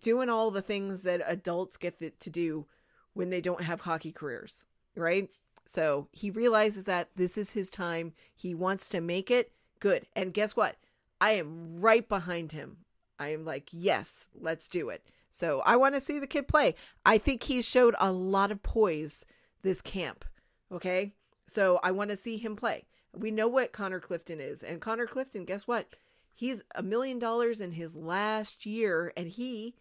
doing 0.00 0.28
all 0.28 0.50
the 0.50 0.62
things 0.62 1.02
that 1.02 1.22
adults 1.26 1.76
get 1.76 2.18
to 2.20 2.30
do 2.30 2.66
when 3.14 3.30
they 3.30 3.40
don't 3.40 3.62
have 3.62 3.82
hockey 3.82 4.12
careers, 4.12 4.64
right? 4.94 5.28
So 5.66 6.08
he 6.12 6.30
realizes 6.30 6.84
that 6.86 7.10
this 7.16 7.36
is 7.36 7.52
his 7.52 7.70
time. 7.70 8.14
He 8.34 8.54
wants 8.54 8.88
to 8.90 9.00
make 9.00 9.30
it 9.30 9.52
good. 9.80 10.06
And 10.16 10.32
guess 10.32 10.56
what? 10.56 10.76
I 11.22 11.32
am 11.32 11.80
right 11.80 12.08
behind 12.08 12.50
him. 12.50 12.78
I 13.16 13.28
am 13.28 13.44
like, 13.44 13.68
yes, 13.70 14.28
let's 14.34 14.66
do 14.66 14.88
it. 14.88 15.06
So 15.30 15.62
I 15.64 15.76
want 15.76 15.94
to 15.94 16.00
see 16.00 16.18
the 16.18 16.26
kid 16.26 16.48
play. 16.48 16.74
I 17.06 17.16
think 17.16 17.44
he 17.44 17.62
showed 17.62 17.94
a 18.00 18.10
lot 18.10 18.50
of 18.50 18.64
poise 18.64 19.24
this 19.62 19.80
camp. 19.80 20.24
Okay. 20.72 21.12
So 21.46 21.78
I 21.84 21.92
want 21.92 22.10
to 22.10 22.16
see 22.16 22.38
him 22.38 22.56
play. 22.56 22.86
We 23.16 23.30
know 23.30 23.46
what 23.46 23.72
Connor 23.72 24.00
Clifton 24.00 24.40
is. 24.40 24.64
And 24.64 24.80
Connor 24.80 25.06
Clifton, 25.06 25.44
guess 25.44 25.68
what? 25.68 25.86
He's 26.34 26.64
a 26.74 26.82
million 26.82 27.20
dollars 27.20 27.60
in 27.60 27.70
his 27.70 27.94
last 27.94 28.66
year 28.66 29.12
and 29.16 29.28
he 29.28 29.76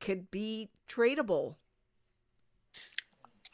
could 0.00 0.32
be 0.32 0.70
tradable. 0.88 1.54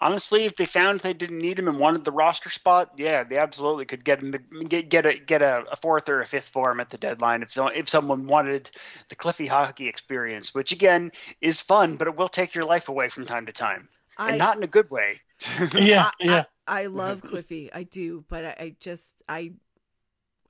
Honestly, 0.01 0.45
if 0.45 0.55
they 0.57 0.65
found 0.67 1.01
they 1.01 1.13
didn't 1.13 1.39
need 1.39 1.59
him 1.59 1.67
and 1.69 1.79
wanted 1.79 2.05
the 2.05 2.13
roster 2.13 2.51
spot, 2.51 2.93
yeah, 2.97 3.25
they 3.25 3.37
absolutely 3.37 3.85
could 3.85 4.05
get 4.05 4.23
him 4.23 4.31
get 4.69 4.89
get 4.89 5.07
a 5.07 5.19
get 5.19 5.43
a, 5.43 5.65
a 5.73 5.77
fourth 5.77 6.09
or 6.09 6.21
a 6.21 6.27
fifth 6.27 6.49
for 6.49 6.71
him 6.71 6.79
at 6.81 6.91
the 6.91 6.99
deadline 6.99 7.43
if 7.43 7.51
so, 7.51 7.67
if 7.69 7.89
someone 7.89 8.27
wanted 8.29 8.71
the 9.09 9.17
Cliffy 9.17 9.47
hockey 9.47 9.89
experience, 9.89 10.55
which 10.55 10.71
again 10.73 11.11
is 11.41 11.61
fun, 11.61 11.97
but 11.97 12.07
it 12.07 12.17
will 12.17 12.29
take 12.29 12.55
your 12.55 12.65
life 12.65 12.89
away 12.89 13.09
from 13.09 13.27
time 13.27 13.47
to 13.47 13.53
time, 13.53 13.89
I, 14.17 14.31
and 14.31 14.39
not 14.39 14.57
in 14.57 14.63
a 14.63 14.69
good 14.69 14.91
way. 14.91 15.21
Yeah, 15.75 16.07
I, 16.07 16.13
yeah. 16.21 16.45
I, 16.67 16.83
I 16.83 16.87
love 16.87 17.25
Cliffy. 17.25 17.73
I 17.73 17.83
do, 17.85 18.25
but 18.29 18.45
I, 18.45 18.57
I 18.59 18.77
just 18.81 19.23
I 19.29 19.53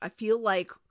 I 0.03 0.09
feel 0.09 0.40
like 0.40 0.70
it's 0.70 0.88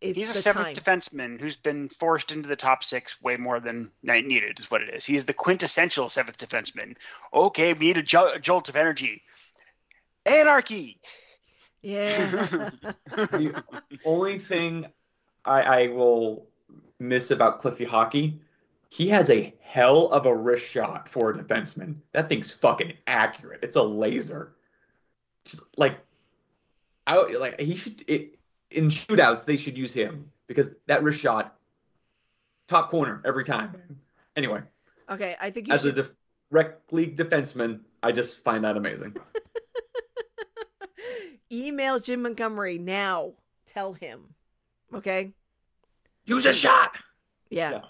He's 0.00 0.30
a 0.30 0.40
seventh 0.40 0.74
time. 0.74 0.74
defenseman 0.74 1.40
who's 1.40 1.56
been 1.56 1.88
forced 1.88 2.30
into 2.30 2.48
the 2.48 2.56
top 2.56 2.84
six 2.84 3.20
way 3.20 3.36
more 3.36 3.58
than 3.58 3.90
needed, 4.02 4.60
is 4.60 4.70
what 4.70 4.82
it 4.82 4.90
is. 4.90 5.04
He 5.04 5.16
is 5.16 5.24
the 5.24 5.32
quintessential 5.32 6.08
seventh 6.08 6.38
defenseman. 6.38 6.96
Okay, 7.34 7.72
we 7.72 7.86
need 7.86 7.96
a, 7.96 8.02
jo- 8.02 8.32
a 8.34 8.38
jolt 8.38 8.68
of 8.68 8.76
energy. 8.76 9.22
Anarchy. 10.24 11.00
Yeah. 11.82 12.70
The 13.08 13.64
only 14.04 14.38
thing 14.38 14.86
I, 15.44 15.62
I 15.62 15.86
will 15.88 16.46
miss 16.98 17.30
about 17.30 17.60
Cliffy 17.60 17.84
Hockey, 17.84 18.40
he 18.90 19.08
has 19.08 19.30
a 19.30 19.54
hell 19.60 20.06
of 20.08 20.26
a 20.26 20.34
wrist 20.34 20.66
shot 20.66 21.08
for 21.08 21.30
a 21.30 21.34
defenseman. 21.34 21.96
That 22.12 22.28
thing's 22.28 22.52
fucking 22.52 22.94
accurate. 23.06 23.60
It's 23.62 23.76
a 23.76 23.82
laser. 23.82 24.54
Just 25.44 25.62
like, 25.76 25.98
I 27.06 27.16
like 27.38 27.60
he 27.60 27.74
should 27.74 28.04
it, 28.08 28.37
in 28.70 28.88
shootouts 28.88 29.44
they 29.44 29.56
should 29.56 29.76
use 29.78 29.92
him 29.94 30.30
because 30.46 30.70
that 30.86 31.02
wrist 31.02 31.20
shot, 31.20 31.56
top 32.66 32.90
corner 32.90 33.22
every 33.24 33.44
time. 33.44 33.74
Anyway, 34.36 34.62
okay, 35.10 35.34
I 35.40 35.50
think 35.50 35.68
you 35.68 35.74
as 35.74 35.84
a 35.84 35.88
should. 35.88 35.94
def- 35.96 36.10
rec 36.50 36.78
league 36.90 37.16
defenseman, 37.16 37.80
I 38.02 38.12
just 38.12 38.42
find 38.44 38.64
that 38.64 38.76
amazing. 38.76 39.16
Email 41.50 41.98
Jim 41.98 42.22
Montgomery 42.22 42.78
now. 42.78 43.32
Tell 43.66 43.92
him. 43.94 44.34
Okay. 44.92 45.32
Use 46.26 46.44
a 46.46 46.52
shot. 46.52 46.96
Yeah. 47.50 47.70
Yeah. 47.70 47.80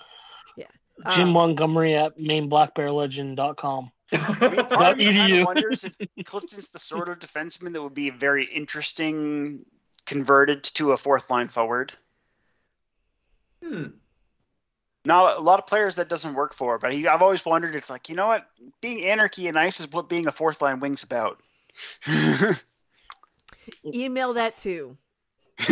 Yeah. 0.57 1.13
Jim 1.15 1.29
Um, 1.29 1.33
Montgomery 1.35 1.97
at 1.97 2.17
mainblackbearlegend.com. 2.19 3.91
I 4.13 4.49
mean, 4.49 4.67
part 4.67 4.93
of 4.93 4.99
me 4.99 5.05
kind 5.07 5.33
edu. 5.33 5.41
of 5.41 5.47
wonders 5.47 5.85
if 5.85 5.97
Clifton's 6.25 6.69
the 6.69 6.79
sort 6.79 7.09
of 7.09 7.19
defenseman 7.19 7.73
that 7.73 7.83
would 7.83 7.95
be 7.95 8.09
a 8.09 8.13
very 8.13 8.45
interesting 8.45 9.65
converted 10.09 10.65
to 10.65 10.93
a 10.93 10.97
fourth 10.97 11.31
line 11.31 11.49
forward. 11.49 11.93
Hmm. 13.63 13.89
Not 15.05 15.37
a 15.37 15.41
lot 15.41 15.61
of 15.61 15.67
players 15.67 15.97
that 15.97 16.09
doesn't 16.09 16.35
work 16.35 16.55
for, 16.55 16.79
but 16.79 16.93
he, 16.93 17.07
I've 17.07 17.23
always 17.23 17.45
wondered. 17.45 17.77
It's 17.77 17.91
like 17.91 18.09
you 18.09 18.15
know 18.15 18.27
what, 18.27 18.47
being 18.81 19.05
anarchy 19.05 19.47
and 19.47 19.59
ice 19.59 19.81
is 19.81 19.93
what 19.93 20.09
being 20.09 20.27
a 20.27 20.33
fourth 20.33 20.61
line 20.61 20.81
wing's 20.81 21.05
about. 21.05 21.41
email 23.85 24.35
that 24.35 24.59
too. 24.59 24.97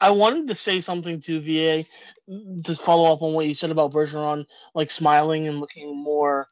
I 0.00 0.10
wanted 0.10 0.48
to 0.48 0.54
say 0.54 0.80
something 0.80 1.20
to 1.22 1.40
VA 1.40 1.84
to 2.64 2.76
follow 2.76 3.12
up 3.12 3.22
on 3.22 3.34
what 3.34 3.46
you 3.46 3.54
said 3.54 3.70
about 3.70 3.92
Bergeron, 3.92 4.46
like 4.74 4.90
smiling 4.90 5.46
and 5.46 5.60
looking 5.60 5.96
more, 5.96 6.48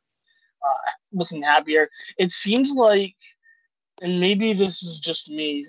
uh, 0.62 0.90
looking 1.12 1.42
happier. 1.42 1.88
It 2.16 2.32
seems 2.32 2.70
like, 2.70 3.16
and 4.00 4.20
maybe 4.20 4.52
this 4.52 4.82
is 4.82 4.98
just 5.00 5.28
me 5.28 5.66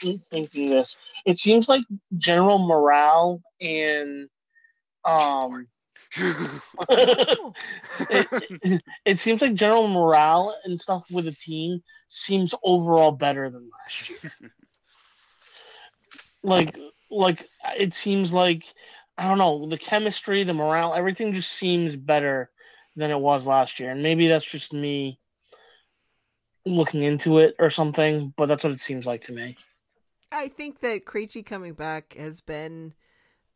thinking 0.00 0.70
this. 0.70 0.96
It 1.26 1.38
seems 1.38 1.68
like 1.68 1.84
general 2.16 2.58
morale 2.58 3.42
and 3.60 4.28
um, 5.04 5.66
it, 8.10 8.82
it, 9.04 9.18
seems 9.18 9.42
like 9.42 9.54
general 9.54 9.88
morale 9.88 10.56
and 10.64 10.80
stuff 10.80 11.04
with 11.10 11.26
the 11.26 11.32
team 11.32 11.82
seems 12.08 12.54
overall 12.62 13.12
better 13.12 13.50
than 13.50 13.70
last 13.70 14.10
year. 14.10 14.32
like, 16.42 16.76
like 17.10 17.48
it 17.78 17.94
seems 17.94 18.32
like 18.32 18.64
I 19.18 19.28
don't 19.28 19.38
know 19.38 19.66
the 19.66 19.78
chemistry, 19.78 20.44
the 20.44 20.54
morale, 20.54 20.94
everything 20.94 21.34
just 21.34 21.52
seems 21.52 21.94
better 21.94 22.50
than 22.96 23.10
it 23.10 23.20
was 23.20 23.46
last 23.46 23.78
year, 23.80 23.90
and 23.90 24.02
maybe 24.02 24.28
that's 24.28 24.44
just 24.44 24.72
me 24.72 25.18
looking 26.66 27.02
into 27.02 27.38
it 27.38 27.54
or 27.58 27.70
something. 27.70 28.32
But 28.36 28.46
that's 28.46 28.64
what 28.64 28.72
it 28.72 28.80
seems 28.80 29.06
like 29.06 29.22
to 29.22 29.32
me. 29.32 29.56
I 30.32 30.48
think 30.48 30.80
that 30.80 31.04
Krejci 31.04 31.44
coming 31.46 31.74
back 31.74 32.14
has 32.18 32.40
been 32.40 32.94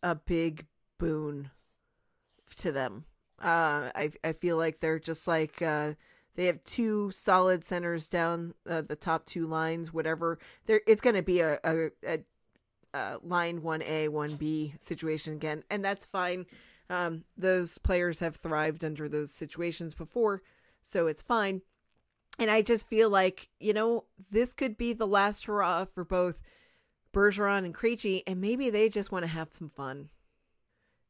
a 0.02 0.14
big 0.14 0.66
boon 0.98 1.50
to 2.58 2.72
them. 2.72 3.04
Uh, 3.40 3.90
I 3.94 4.10
I 4.24 4.32
feel 4.32 4.56
like 4.56 4.80
they're 4.80 4.98
just 4.98 5.28
like 5.28 5.62
uh, 5.62 5.94
they 6.34 6.46
have 6.46 6.62
two 6.64 7.10
solid 7.10 7.64
centers 7.64 8.08
down 8.08 8.54
uh, 8.68 8.82
the 8.82 8.96
top 8.96 9.26
two 9.26 9.46
lines. 9.46 9.92
Whatever, 9.92 10.38
there 10.66 10.80
it's 10.86 11.00
going 11.00 11.16
to 11.16 11.22
be 11.22 11.40
a 11.40 11.58
a, 11.64 11.90
a, 12.06 12.18
a 12.94 13.18
line 13.22 13.62
one 13.62 13.82
A 13.82 14.08
one 14.08 14.36
B 14.36 14.74
situation 14.78 15.34
again, 15.34 15.62
and 15.70 15.84
that's 15.84 16.06
fine. 16.06 16.46
Um, 16.90 17.24
those 17.36 17.78
players 17.78 18.20
have 18.20 18.36
thrived 18.36 18.84
under 18.84 19.08
those 19.08 19.30
situations 19.30 19.94
before, 19.94 20.42
so 20.82 21.06
it's 21.06 21.22
fine. 21.22 21.62
And 22.38 22.50
I 22.50 22.62
just 22.62 22.88
feel 22.88 23.10
like 23.10 23.48
you 23.58 23.72
know 23.72 24.04
this 24.30 24.54
could 24.54 24.76
be 24.76 24.92
the 24.92 25.06
last 25.06 25.46
hurrah 25.46 25.84
for 25.86 26.04
both 26.04 26.40
Bergeron 27.12 27.64
and 27.64 27.74
Krejci, 27.74 28.22
and 28.26 28.40
maybe 28.40 28.70
they 28.70 28.88
just 28.88 29.10
want 29.10 29.24
to 29.24 29.30
have 29.30 29.48
some 29.52 29.70
fun. 29.70 30.10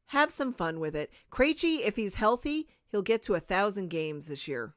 Have 0.07 0.31
some 0.31 0.53
fun 0.53 0.79
with 0.79 0.95
it. 0.95 1.11
Krejci, 1.31 1.81
if 1.85 1.95
he's 1.95 2.15
healthy, 2.15 2.67
he'll 2.91 3.03
get 3.03 3.21
to 3.23 3.35
a 3.35 3.39
thousand 3.39 3.89
games 3.89 4.27
this 4.27 4.47
year 4.47 4.73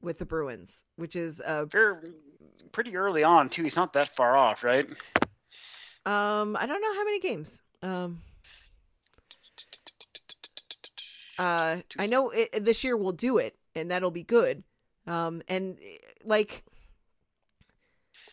with 0.00 0.18
the 0.18 0.24
Bruins, 0.24 0.84
which 0.96 1.14
is 1.14 1.40
uh 1.40 1.66
Very, 1.66 2.12
pretty 2.72 2.96
early 2.96 3.22
on 3.22 3.50
too. 3.50 3.62
He's 3.62 3.76
not 3.76 3.92
that 3.92 4.14
far 4.16 4.36
off, 4.36 4.64
right? 4.64 4.86
um 6.06 6.56
I 6.56 6.64
don't 6.66 6.80
know 6.80 6.94
how 6.94 7.04
many 7.04 7.20
games. 7.20 7.62
Um 7.82 8.22
uh 11.38 11.78
I 11.98 12.06
know 12.06 12.30
it, 12.30 12.64
this 12.64 12.82
year 12.82 12.96
we'll 12.96 13.12
do 13.12 13.36
it 13.36 13.56
and 13.74 13.90
that'll 13.90 14.10
be 14.10 14.22
good. 14.22 14.62
Um 15.10 15.42
and 15.48 15.78
like 16.24 16.64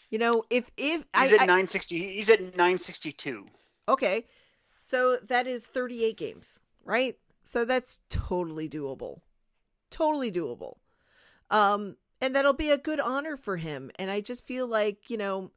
you 0.09 0.19
know, 0.19 0.43
if 0.49 0.71
if 0.77 1.05
He's 1.19 1.33
I, 1.33 1.35
at 1.35 1.41
I 1.41 1.45
960. 1.45 2.13
He's 2.13 2.29
at 2.29 2.39
962. 2.39 3.45
Okay. 3.89 4.25
So 4.77 5.17
that 5.27 5.47
is 5.47 5.65
38 5.65 6.15
games, 6.15 6.61
right? 6.85 7.17
So 7.43 7.65
that's 7.65 7.99
totally 8.09 8.69
doable. 8.69 9.21
Totally 9.89 10.31
doable. 10.31 10.77
Um 11.49 11.97
and 12.21 12.35
that'll 12.35 12.53
be 12.53 12.69
a 12.71 12.77
good 12.77 12.99
honor 12.99 13.37
for 13.37 13.57
him 13.57 13.91
and 13.97 14.09
I 14.09 14.21
just 14.21 14.45
feel 14.45 14.67
like, 14.67 15.09
you 15.09 15.17
know, 15.17 15.51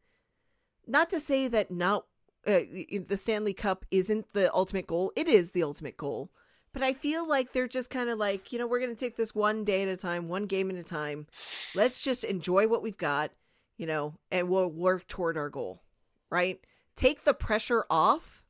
not 0.86 1.10
to 1.10 1.20
say 1.20 1.48
that 1.48 1.70
not 1.70 2.06
uh, 2.46 2.60
the 3.06 3.16
Stanley 3.16 3.52
Cup 3.52 3.84
isn't 3.90 4.32
the 4.32 4.52
ultimate 4.54 4.86
goal. 4.86 5.12
It 5.14 5.28
is 5.28 5.52
the 5.52 5.62
ultimate 5.62 5.96
goal. 5.96 6.30
But 6.72 6.82
I 6.82 6.92
feel 6.92 7.28
like 7.28 7.52
they're 7.52 7.68
just 7.68 7.90
kind 7.90 8.10
of 8.10 8.18
like, 8.18 8.52
you 8.52 8.58
know, 8.58 8.66
we're 8.66 8.78
going 8.78 8.94
to 8.94 9.04
take 9.04 9.16
this 9.16 9.34
one 9.34 9.64
day 9.64 9.82
at 9.82 9.88
a 9.88 9.96
time, 9.96 10.28
one 10.28 10.46
game 10.46 10.70
at 10.70 10.76
a 10.76 10.84
time. 10.84 11.26
Let's 11.74 12.00
just 12.00 12.22
enjoy 12.22 12.68
what 12.68 12.82
we've 12.82 12.96
got, 12.96 13.32
you 13.76 13.86
know, 13.86 14.14
and 14.30 14.48
we'll 14.48 14.68
work 14.68 15.08
toward 15.08 15.36
our 15.36 15.50
goal, 15.50 15.82
right? 16.30 16.60
Take 16.94 17.24
the 17.24 17.34
pressure 17.34 17.86
off 17.90 18.44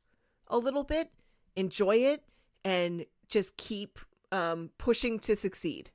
a 0.47 0.57
little 0.57 0.83
bit, 0.83 1.09
enjoy 1.55 1.97
it, 1.97 2.23
and 2.63 3.05
just 3.27 3.57
keep 3.57 3.97
um, 4.31 4.69
pushing 4.77 5.19
to 5.19 5.35
succeed. 5.35 5.89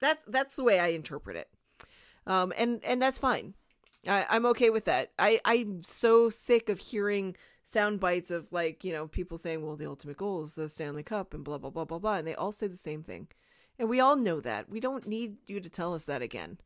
That 0.00 0.20
that's 0.26 0.56
the 0.56 0.64
way 0.64 0.78
I 0.78 0.88
interpret 0.88 1.36
it, 1.36 1.48
um, 2.26 2.52
and 2.56 2.84
and 2.84 3.00
that's 3.00 3.18
fine. 3.18 3.54
I, 4.06 4.26
I'm 4.28 4.46
okay 4.46 4.70
with 4.70 4.84
that. 4.84 5.12
I 5.18 5.40
I'm 5.44 5.82
so 5.82 6.28
sick 6.30 6.68
of 6.68 6.78
hearing 6.78 7.34
sound 7.66 8.00
bites 8.00 8.30
of 8.30 8.50
like 8.52 8.84
you 8.84 8.92
know 8.92 9.06
people 9.08 9.36
saying, 9.36 9.60
"Well, 9.66 9.76
the 9.76 9.86
ultimate 9.86 10.16
goal 10.16 10.42
is 10.42 10.54
the 10.54 10.68
Stanley 10.68 11.02
Cup," 11.02 11.34
and 11.34 11.44
blah 11.44 11.58
blah 11.58 11.70
blah 11.70 11.84
blah 11.84 11.98
blah, 11.98 12.16
and 12.16 12.26
they 12.26 12.34
all 12.34 12.52
say 12.52 12.68
the 12.68 12.76
same 12.76 13.02
thing, 13.02 13.28
and 13.78 13.88
we 13.90 14.00
all 14.00 14.16
know 14.16 14.40
that. 14.40 14.70
We 14.70 14.80
don't 14.80 15.06
need 15.06 15.36
you 15.46 15.60
to 15.60 15.68
tell 15.68 15.92
us 15.92 16.06
that 16.06 16.22
again. 16.22 16.58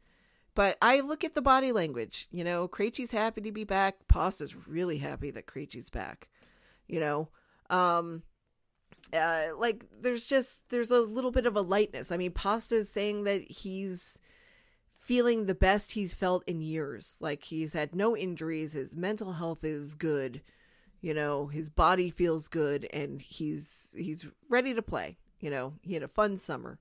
But 0.55 0.77
I 0.83 1.01
look 1.01 1.25
at 1.25 1.35
the 1.35 1.43
body 1.43 1.73
language. 1.73 2.29
You 2.31 2.45
know, 2.45 2.69
Krejci's 2.69 3.13
happy 3.13 3.41
to 3.41 3.53
be 3.53 3.65
back. 3.65 4.07
Pasta's 4.09 4.69
really 4.69 4.99
happy 4.99 5.31
that 5.31 5.47
Krejci's 5.47 5.91
back. 5.91 6.29
You 6.87 7.01
know, 7.01 7.29
Um, 7.71 8.25
uh, 9.13 9.47
like 9.57 9.87
there's 10.01 10.27
just 10.27 10.69
there's 10.71 10.91
a 10.91 11.01
little 11.01 11.31
bit 11.31 11.47
of 11.47 11.57
a 11.57 11.63
lightness. 11.63 12.13
I 12.13 12.17
mean, 12.17 12.33
Pasta 12.33 12.77
is 12.77 12.91
saying 12.91 13.25
that 13.25 13.43
he's 13.43 14.19
feeling 14.99 15.47
the 15.47 15.55
best 15.55 15.93
he's 15.93 16.15
felt 16.15 16.45
in 16.47 16.61
years. 16.61 17.17
Like 17.21 17.45
he's 17.45 17.73
had 17.73 17.95
no 17.95 18.17
injuries, 18.17 18.73
his 18.75 18.97
mental 18.97 19.35
health 19.35 19.65
is 19.65 19.95
good, 19.95 20.43
you 21.01 21.15
know, 21.15 21.47
his 21.47 21.69
body 21.69 22.11
feels 22.11 22.49
good, 22.49 22.87
and 22.93 23.23
he's 23.23 23.95
he's 23.97 24.27
ready 24.49 24.75
to 24.75 24.83
play. 24.83 25.19
You 25.41 25.51
know, 25.51 25.75
he 25.83 25.95
had 25.95 26.03
a 26.03 26.09
fun 26.09 26.37
summer. 26.37 26.79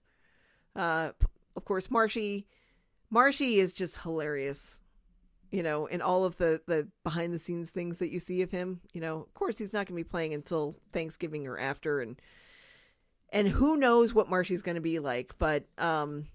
Uh, 0.76 1.12
of 1.56 1.66
course, 1.66 1.90
Marshy, 1.90 2.46
Marshy 3.10 3.60
is 3.60 3.74
just 3.74 4.02
hilarious. 4.02 4.82
You 5.52 5.64
know, 5.64 5.88
in 5.88 6.02
all 6.02 6.26
of 6.26 6.38
the 6.38 6.62
the 6.68 6.90
behind 7.04 7.34
the 7.34 7.40
scenes 7.40 7.72
things 7.72 8.00
that 8.00 8.12
you 8.12 8.20
see 8.20 8.42
of 8.42 8.52
him. 8.52 8.82
You 8.94 9.02
know, 9.02 9.22
of 9.22 9.34
course, 9.34 9.58
he's 9.58 9.74
not 9.74 9.88
going 9.88 9.98
to 9.98 10.04
be 10.04 10.10
playing 10.10 10.34
until 10.34 10.76
Thanksgiving 10.92 11.48
or 11.48 11.58
after, 11.58 12.02
and 12.02 12.22
and 13.32 13.48
who 13.48 13.78
knows 13.78 14.14
what 14.14 14.30
Marshy's 14.30 14.62
going 14.62 14.76
to 14.76 14.82
be 14.82 15.00
like. 15.00 15.34
But 15.40 15.64
um, 15.78 16.28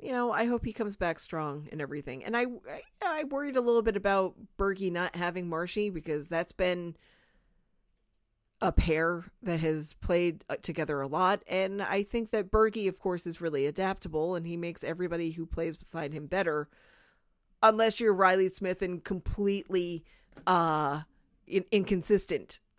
you 0.00 0.12
know, 0.12 0.32
I 0.32 0.44
hope 0.44 0.64
he 0.64 0.72
comes 0.72 0.96
back 0.96 1.18
strong 1.18 1.68
and 1.72 1.80
everything. 1.80 2.24
And 2.24 2.36
I, 2.36 2.42
I, 2.42 2.82
I 3.02 3.24
worried 3.24 3.56
a 3.56 3.60
little 3.60 3.82
bit 3.82 3.96
about 3.96 4.34
Bergie 4.58 4.92
not 4.92 5.16
having 5.16 5.48
Marshy 5.48 5.90
because 5.90 6.28
that's 6.28 6.52
been 6.52 6.94
a 8.64 8.72
pair 8.72 9.24
that 9.42 9.60
has 9.60 9.92
played 9.92 10.42
uh, 10.48 10.56
together 10.62 11.02
a 11.02 11.06
lot. 11.06 11.42
And 11.46 11.82
I 11.82 12.02
think 12.02 12.30
that 12.30 12.50
Bergie, 12.50 12.88
of 12.88 12.98
course, 12.98 13.26
is 13.26 13.38
really 13.38 13.66
adaptable 13.66 14.34
and 14.34 14.46
he 14.46 14.56
makes 14.56 14.82
everybody 14.82 15.32
who 15.32 15.44
plays 15.44 15.76
beside 15.76 16.14
him 16.14 16.26
better. 16.26 16.70
Unless 17.62 18.00
you're 18.00 18.14
Reilly 18.14 18.48
Smith 18.48 18.80
and 18.80 19.04
completely 19.04 20.02
uh 20.46 21.02
in- 21.46 21.66
inconsistent. 21.70 22.58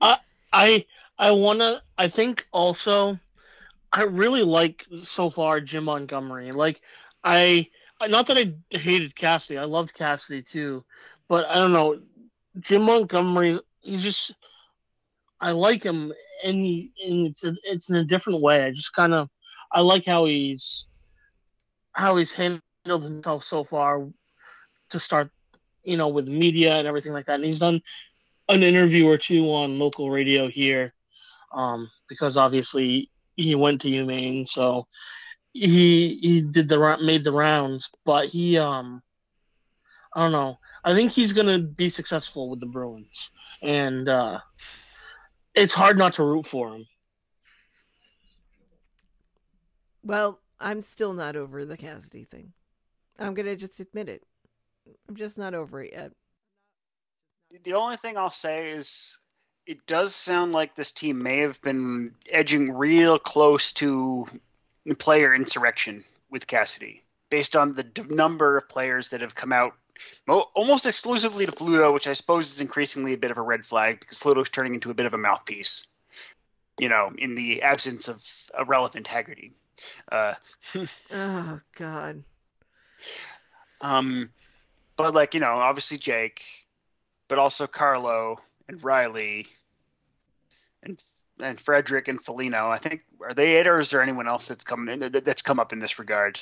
I 0.00 0.18
I 0.50 0.86
I 1.18 1.30
wanna 1.32 1.82
I 1.98 2.08
think 2.08 2.46
also 2.50 3.18
I 3.92 4.04
really 4.04 4.42
like 4.42 4.86
so 5.02 5.28
far 5.28 5.60
Jim 5.60 5.84
Montgomery. 5.84 6.50
Like 6.50 6.80
I 7.24 7.68
not 8.08 8.26
that 8.28 8.38
I 8.38 8.54
hated 8.70 9.14
Cassidy, 9.14 9.58
I 9.58 9.64
loved 9.64 9.92
Cassidy 9.92 10.40
too, 10.42 10.82
but 11.28 11.46
I 11.46 11.56
don't 11.56 11.72
know 11.72 12.00
Jim 12.60 12.82
Montgomery. 12.82 13.58
He's 13.80 14.02
just 14.02 14.34
I 15.40 15.50
like 15.50 15.82
him, 15.82 16.12
and 16.42 16.56
he 16.56 16.92
and 17.04 17.26
it's 17.26 17.44
a, 17.44 17.54
it's 17.64 17.90
in 17.90 17.96
a 17.96 18.04
different 18.04 18.40
way. 18.40 18.64
I 18.64 18.70
just 18.70 18.94
kind 18.94 19.12
of 19.12 19.28
I 19.72 19.80
like 19.80 20.06
how 20.06 20.24
he's 20.24 20.86
how 21.92 22.16
he's 22.16 22.32
handled 22.32 22.62
himself 23.02 23.44
so 23.44 23.64
far 23.64 24.06
to 24.90 25.00
start, 25.00 25.30
you 25.82 25.96
know, 25.96 26.08
with 26.08 26.28
media 26.28 26.74
and 26.74 26.88
everything 26.88 27.12
like 27.12 27.26
that. 27.26 27.36
And 27.36 27.44
he's 27.44 27.58
done 27.58 27.82
an 28.48 28.62
interview 28.62 29.06
or 29.06 29.18
two 29.18 29.52
on 29.52 29.78
local 29.78 30.10
radio 30.10 30.48
here, 30.48 30.92
um, 31.52 31.90
because 32.08 32.36
obviously 32.36 33.10
he 33.36 33.54
went 33.54 33.80
to 33.82 33.88
UMaine, 33.88 34.48
so 34.48 34.86
he 35.52 36.18
he 36.22 36.40
did 36.40 36.68
the 36.68 36.98
made 37.02 37.24
the 37.24 37.32
rounds. 37.32 37.90
But 38.04 38.28
he 38.28 38.58
um, 38.58 39.02
I 40.14 40.22
don't 40.22 40.32
know. 40.32 40.58
I 40.84 40.94
think 40.94 41.12
he's 41.12 41.32
gonna 41.32 41.58
be 41.58 41.88
successful 41.88 42.50
with 42.50 42.60
the 42.60 42.66
Bruins, 42.66 43.30
and 43.62 44.08
uh, 44.08 44.40
it's 45.54 45.72
hard 45.72 45.96
not 45.96 46.14
to 46.14 46.24
root 46.24 46.46
for 46.46 46.74
him. 46.74 46.86
Well, 50.02 50.40
I'm 50.60 50.82
still 50.82 51.14
not 51.14 51.36
over 51.36 51.64
the 51.64 51.78
Cassidy 51.78 52.24
thing. 52.24 52.52
I'm 53.18 53.32
gonna 53.32 53.56
just 53.56 53.80
admit 53.80 54.08
it. 54.10 54.22
I'm 55.08 55.16
just 55.16 55.38
not 55.38 55.54
over 55.54 55.82
it 55.82 55.92
yet. 55.92 56.12
The 57.62 57.74
only 57.74 57.96
thing 57.96 58.18
I'll 58.18 58.30
say 58.30 58.72
is 58.72 59.18
it 59.66 59.86
does 59.86 60.14
sound 60.14 60.52
like 60.52 60.74
this 60.74 60.92
team 60.92 61.22
may 61.22 61.38
have 61.38 61.60
been 61.62 62.14
edging 62.30 62.72
real 62.72 63.18
close 63.18 63.72
to 63.72 64.26
player 64.98 65.34
insurrection 65.34 66.04
with 66.30 66.46
Cassidy, 66.46 67.02
based 67.30 67.56
on 67.56 67.72
the 67.72 67.84
d- 67.84 68.02
number 68.10 68.58
of 68.58 68.68
players 68.68 69.08
that 69.10 69.22
have 69.22 69.34
come 69.34 69.52
out 69.52 69.72
mo- 69.72 69.83
almost 70.28 70.86
exclusively 70.86 71.46
to 71.46 71.52
Fluto, 71.52 71.92
which 71.92 72.08
I 72.08 72.12
suppose 72.12 72.50
is 72.50 72.60
increasingly 72.60 73.12
a 73.12 73.18
bit 73.18 73.30
of 73.30 73.38
a 73.38 73.42
red 73.42 73.64
flag 73.64 74.00
because 74.00 74.18
Fluto's 74.18 74.50
turning 74.50 74.74
into 74.74 74.90
a 74.90 74.94
bit 74.94 75.06
of 75.06 75.14
a 75.14 75.18
mouthpiece. 75.18 75.86
You 76.78 76.88
know, 76.88 77.12
in 77.16 77.36
the 77.36 77.62
absence 77.62 78.08
of 78.08 78.24
a 78.56 78.64
relevant 78.64 79.06
Haggerty. 79.06 79.52
Uh, 80.10 80.34
oh 81.12 81.60
God. 81.76 82.24
Um, 83.80 84.30
but 84.96 85.14
like 85.14 85.34
you 85.34 85.40
know, 85.40 85.52
obviously 85.52 85.98
Jake, 85.98 86.42
but 87.28 87.38
also 87.38 87.66
Carlo 87.66 88.38
and 88.68 88.82
Reilly, 88.82 89.46
and 90.82 91.00
and 91.40 91.60
Frederic 91.60 92.08
and 92.08 92.20
Foligno. 92.20 92.70
I 92.70 92.78
think 92.78 93.02
are 93.20 93.34
they 93.34 93.56
it, 93.56 93.66
or 93.66 93.78
is 93.78 93.90
there 93.90 94.02
anyone 94.02 94.28
else 94.28 94.48
that's 94.48 94.64
come 94.64 94.88
in 94.88 94.98
that's 94.98 95.42
come 95.42 95.60
up 95.60 95.72
in 95.72 95.78
this 95.78 95.98
regard? 95.98 96.40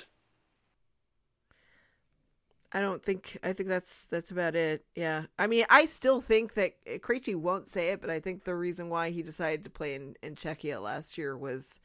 I 2.75 2.81
don't 2.81 3.05
think 3.05 3.39
I 3.43 3.53
think 3.53 3.69
that's 3.69 4.05
that's 4.07 4.31
about 4.31 4.55
it. 4.55 4.85
Yeah. 4.95 5.25
I 5.39 5.47
mean, 5.47 5.67
I 5.69 5.85
still 5.85 6.21
think 6.21 6.55
that 6.55 6.73
eh, 6.87 6.99
Krejci 6.99 7.35
won't 7.35 7.69
say 7.69 7.91
it, 7.91 8.01
but 8.01 8.09
I 8.09 8.19
think 8.19 8.45
the 8.45 8.55
reason 8.55 8.89
why 8.89 9.11
he 9.11 9.23
decided 9.23 9.65
to 9.65 9.71
play 9.71 9.95
in, 9.95 10.17
in 10.23 10.37
Czechia 10.37 10.81
last 10.81 11.19
year 11.19 11.37
was 11.37 11.81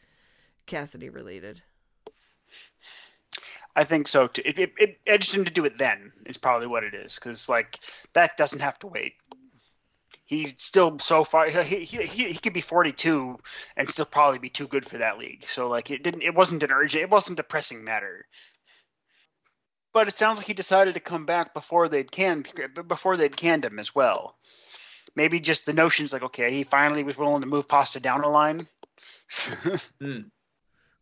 Cassidy 0.66 1.10
related. 1.10 1.62
I 3.76 3.84
think 3.84 4.08
so 4.08 4.28
too. 4.28 4.42
It, 4.46 4.58
it, 4.58 4.74
it 4.78 4.98
edged 5.06 5.34
him 5.34 5.46
to 5.46 5.52
do 5.52 5.66
it 5.66 5.78
then. 5.78 6.12
Is 6.26 6.38
probably 6.38 6.68
what 6.68 6.86
it 6.86 6.94
is 6.94 7.16
because 7.16 7.50
like 7.50 7.78
that 8.14 8.38
doesn't 8.38 8.62
have 8.62 8.80
to 8.80 8.88
wait. 8.88 9.14
He's 10.26 10.62
still 10.62 11.00
so 11.00 11.26
far. 11.26 11.50
He, 11.50 11.84
he 11.84 12.04
he 12.04 12.32
he 12.32 12.38
could 12.38 12.54
be 12.54 12.62
42 12.62 13.38
and 13.76 13.90
still 13.90 14.06
probably 14.06 14.40
be 14.40 14.50
too 14.50 14.68
good 14.68 14.86
for 14.86 15.00
that 15.00 15.18
league. 15.18 15.46
So 15.46 15.68
like 15.68 15.92
it 15.92 16.02
didn't. 16.02 16.24
It 16.24 16.34
wasn't 16.34 16.64
an 16.64 16.72
urgent. 16.72 17.04
It 17.04 17.10
wasn't 17.10 17.40
a 17.40 17.44
pressing 17.44 17.84
matter. 17.84 18.26
But 19.98 20.08
it 20.08 20.16
sounds 20.16 20.38
like 20.38 20.46
he 20.46 20.54
decided 20.54 20.94
to 20.94 21.00
come 21.00 21.26
back 21.26 21.56
before 21.56 21.90
they'd 21.90 22.12
canned 22.12 22.54
before 22.88 23.18
they'd 23.18 23.36
canned 23.36 23.66
him 23.66 23.80
as 23.80 23.96
well. 23.96 24.38
Maybe 25.16 25.40
just 25.40 25.66
the 25.66 25.74
notion's 25.74 26.14
like 26.14 26.22
okay, 26.22 26.52
he 26.52 26.62
finally 26.62 27.04
was 27.04 27.18
willing 27.18 27.42
to 27.42 27.48
move 27.48 27.68
Pasta 27.68 28.00
down 28.00 28.24
a 28.24 28.30
line. 28.30 28.68
Hmm. 30.00 30.28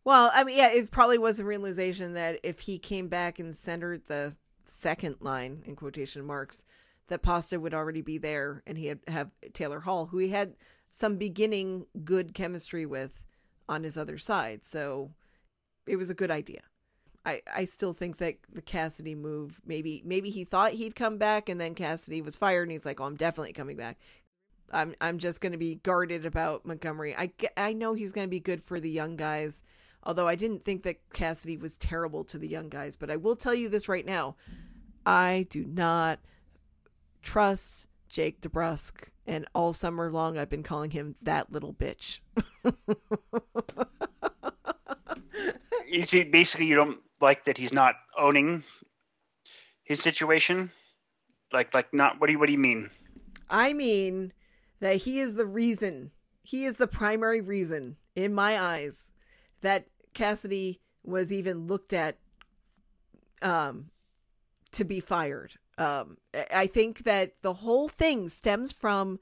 Well, 0.02 0.30
I 0.32 0.44
mean, 0.44 0.56
yeah, 0.56 0.70
it 0.72 0.90
probably 0.90 1.18
was 1.18 1.38
a 1.38 1.44
realization 1.44 2.14
that 2.14 2.40
if 2.42 2.60
he 2.60 2.78
came 2.78 3.08
back 3.08 3.38
and 3.38 3.54
centered 3.54 4.06
the 4.06 4.34
second 4.64 5.16
line 5.20 5.62
in 5.66 5.76
quotation 5.76 6.24
marks, 6.24 6.64
that 7.08 7.20
Pasta 7.20 7.60
would 7.60 7.74
already 7.74 8.00
be 8.00 8.16
there, 8.16 8.62
and 8.66 8.78
he 8.78 8.86
had 8.86 9.00
have 9.08 9.30
Taylor 9.52 9.80
Hall, 9.80 10.06
who 10.06 10.16
he 10.16 10.30
had 10.30 10.54
some 10.88 11.18
beginning 11.18 11.84
good 12.02 12.32
chemistry 12.32 12.86
with, 12.86 13.22
on 13.68 13.84
his 13.84 13.98
other 13.98 14.16
side. 14.16 14.64
So 14.64 15.10
it 15.86 15.96
was 15.96 16.08
a 16.08 16.14
good 16.14 16.30
idea. 16.30 16.62
I, 17.26 17.42
I 17.54 17.64
still 17.64 17.92
think 17.92 18.18
that 18.18 18.36
the 18.52 18.62
Cassidy 18.62 19.16
move 19.16 19.60
maybe 19.66 20.00
maybe 20.04 20.30
he 20.30 20.44
thought 20.44 20.72
he'd 20.72 20.94
come 20.94 21.18
back 21.18 21.48
and 21.48 21.60
then 21.60 21.74
Cassidy 21.74 22.22
was 22.22 22.36
fired 22.36 22.62
and 22.62 22.70
he's 22.70 22.86
like 22.86 23.00
oh 23.00 23.04
I'm 23.04 23.16
definitely 23.16 23.52
coming 23.52 23.76
back. 23.76 23.98
I'm 24.72 24.94
I'm 25.00 25.18
just 25.18 25.40
going 25.40 25.52
to 25.52 25.58
be 25.58 25.76
guarded 25.76 26.24
about 26.24 26.64
Montgomery. 26.64 27.14
I 27.16 27.32
I 27.56 27.72
know 27.72 27.94
he's 27.94 28.12
going 28.12 28.26
to 28.26 28.30
be 28.30 28.40
good 28.40 28.62
for 28.62 28.80
the 28.80 28.90
young 28.90 29.16
guys. 29.16 29.62
Although 30.04 30.28
I 30.28 30.36
didn't 30.36 30.64
think 30.64 30.84
that 30.84 30.98
Cassidy 31.12 31.56
was 31.56 31.76
terrible 31.76 32.22
to 32.24 32.38
the 32.38 32.46
young 32.46 32.68
guys, 32.68 32.94
but 32.94 33.10
I 33.10 33.16
will 33.16 33.34
tell 33.34 33.54
you 33.54 33.68
this 33.68 33.88
right 33.88 34.06
now. 34.06 34.36
I 35.04 35.46
do 35.50 35.64
not 35.64 36.20
trust 37.22 37.88
Jake 38.08 38.40
DeBrusk, 38.40 39.08
and 39.26 39.46
all 39.52 39.72
summer 39.72 40.12
long 40.12 40.38
I've 40.38 40.48
been 40.48 40.62
calling 40.62 40.92
him 40.92 41.16
that 41.22 41.50
little 41.50 41.74
bitch. 41.74 42.20
you 45.88 46.02
see, 46.02 46.22
basically, 46.22 46.66
you 46.66 46.76
don't 46.76 47.00
like 47.20 47.44
that 47.44 47.58
he's 47.58 47.72
not 47.72 47.96
owning 48.18 48.64
his 49.84 50.02
situation. 50.02 50.70
Like, 51.52 51.74
like 51.74 51.92
not. 51.92 52.20
What 52.20 52.26
do 52.26 52.32
you 52.32 52.38
What 52.38 52.46
do 52.46 52.52
you 52.52 52.58
mean? 52.58 52.90
I 53.48 53.72
mean 53.72 54.32
that 54.80 54.96
he 54.96 55.20
is 55.20 55.34
the 55.34 55.46
reason. 55.46 56.10
He 56.42 56.64
is 56.64 56.76
the 56.76 56.86
primary 56.86 57.40
reason, 57.40 57.96
in 58.14 58.32
my 58.32 58.60
eyes, 58.60 59.10
that 59.60 59.86
Cassidy 60.14 60.80
was 61.02 61.32
even 61.32 61.66
looked 61.66 61.92
at 61.92 62.18
um, 63.42 63.90
to 64.72 64.84
be 64.84 65.00
fired. 65.00 65.54
Um, 65.78 66.18
I 66.54 66.66
think 66.66 67.04
that 67.04 67.34
the 67.42 67.52
whole 67.52 67.88
thing 67.88 68.28
stems 68.28 68.72
from 68.72 69.18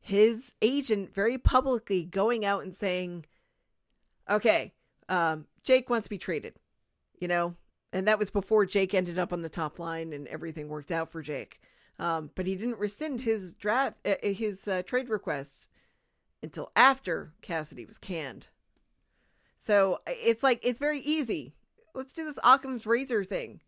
his 0.00 0.54
agent 0.62 1.12
very 1.12 1.36
publicly 1.36 2.04
going 2.04 2.44
out 2.44 2.62
and 2.62 2.72
saying, 2.72 3.24
okay, 4.30 4.72
um, 5.08 5.46
Jake 5.64 5.90
wants 5.90 6.06
to 6.06 6.10
be 6.10 6.18
traded, 6.18 6.54
you 7.20 7.28
know? 7.28 7.54
And 7.92 8.08
that 8.08 8.18
was 8.18 8.30
before 8.30 8.66
Jake 8.66 8.94
ended 8.94 9.18
up 9.18 9.32
on 9.32 9.42
the 9.42 9.48
top 9.48 9.78
line 9.78 10.12
and 10.12 10.26
everything 10.28 10.68
worked 10.68 10.92
out 10.92 11.10
for 11.10 11.22
Jake. 11.22 11.60
Um, 11.98 12.30
but 12.34 12.46
he 12.46 12.56
didn't 12.56 12.78
rescind 12.78 13.22
his 13.22 13.52
draft, 13.52 13.96
uh, 14.06 14.14
his 14.22 14.68
uh, 14.68 14.82
trade 14.84 15.08
request 15.08 15.68
until 16.42 16.70
after 16.76 17.32
Cassidy 17.40 17.86
was 17.86 17.98
canned. 17.98 18.48
So 19.56 20.00
it's 20.06 20.42
like, 20.42 20.60
it's 20.62 20.78
very 20.78 21.00
easy. 21.00 21.54
Let's 21.94 22.12
do 22.12 22.24
this 22.24 22.38
Occam's 22.44 22.86
razor 22.86 23.24
thing. 23.24 23.60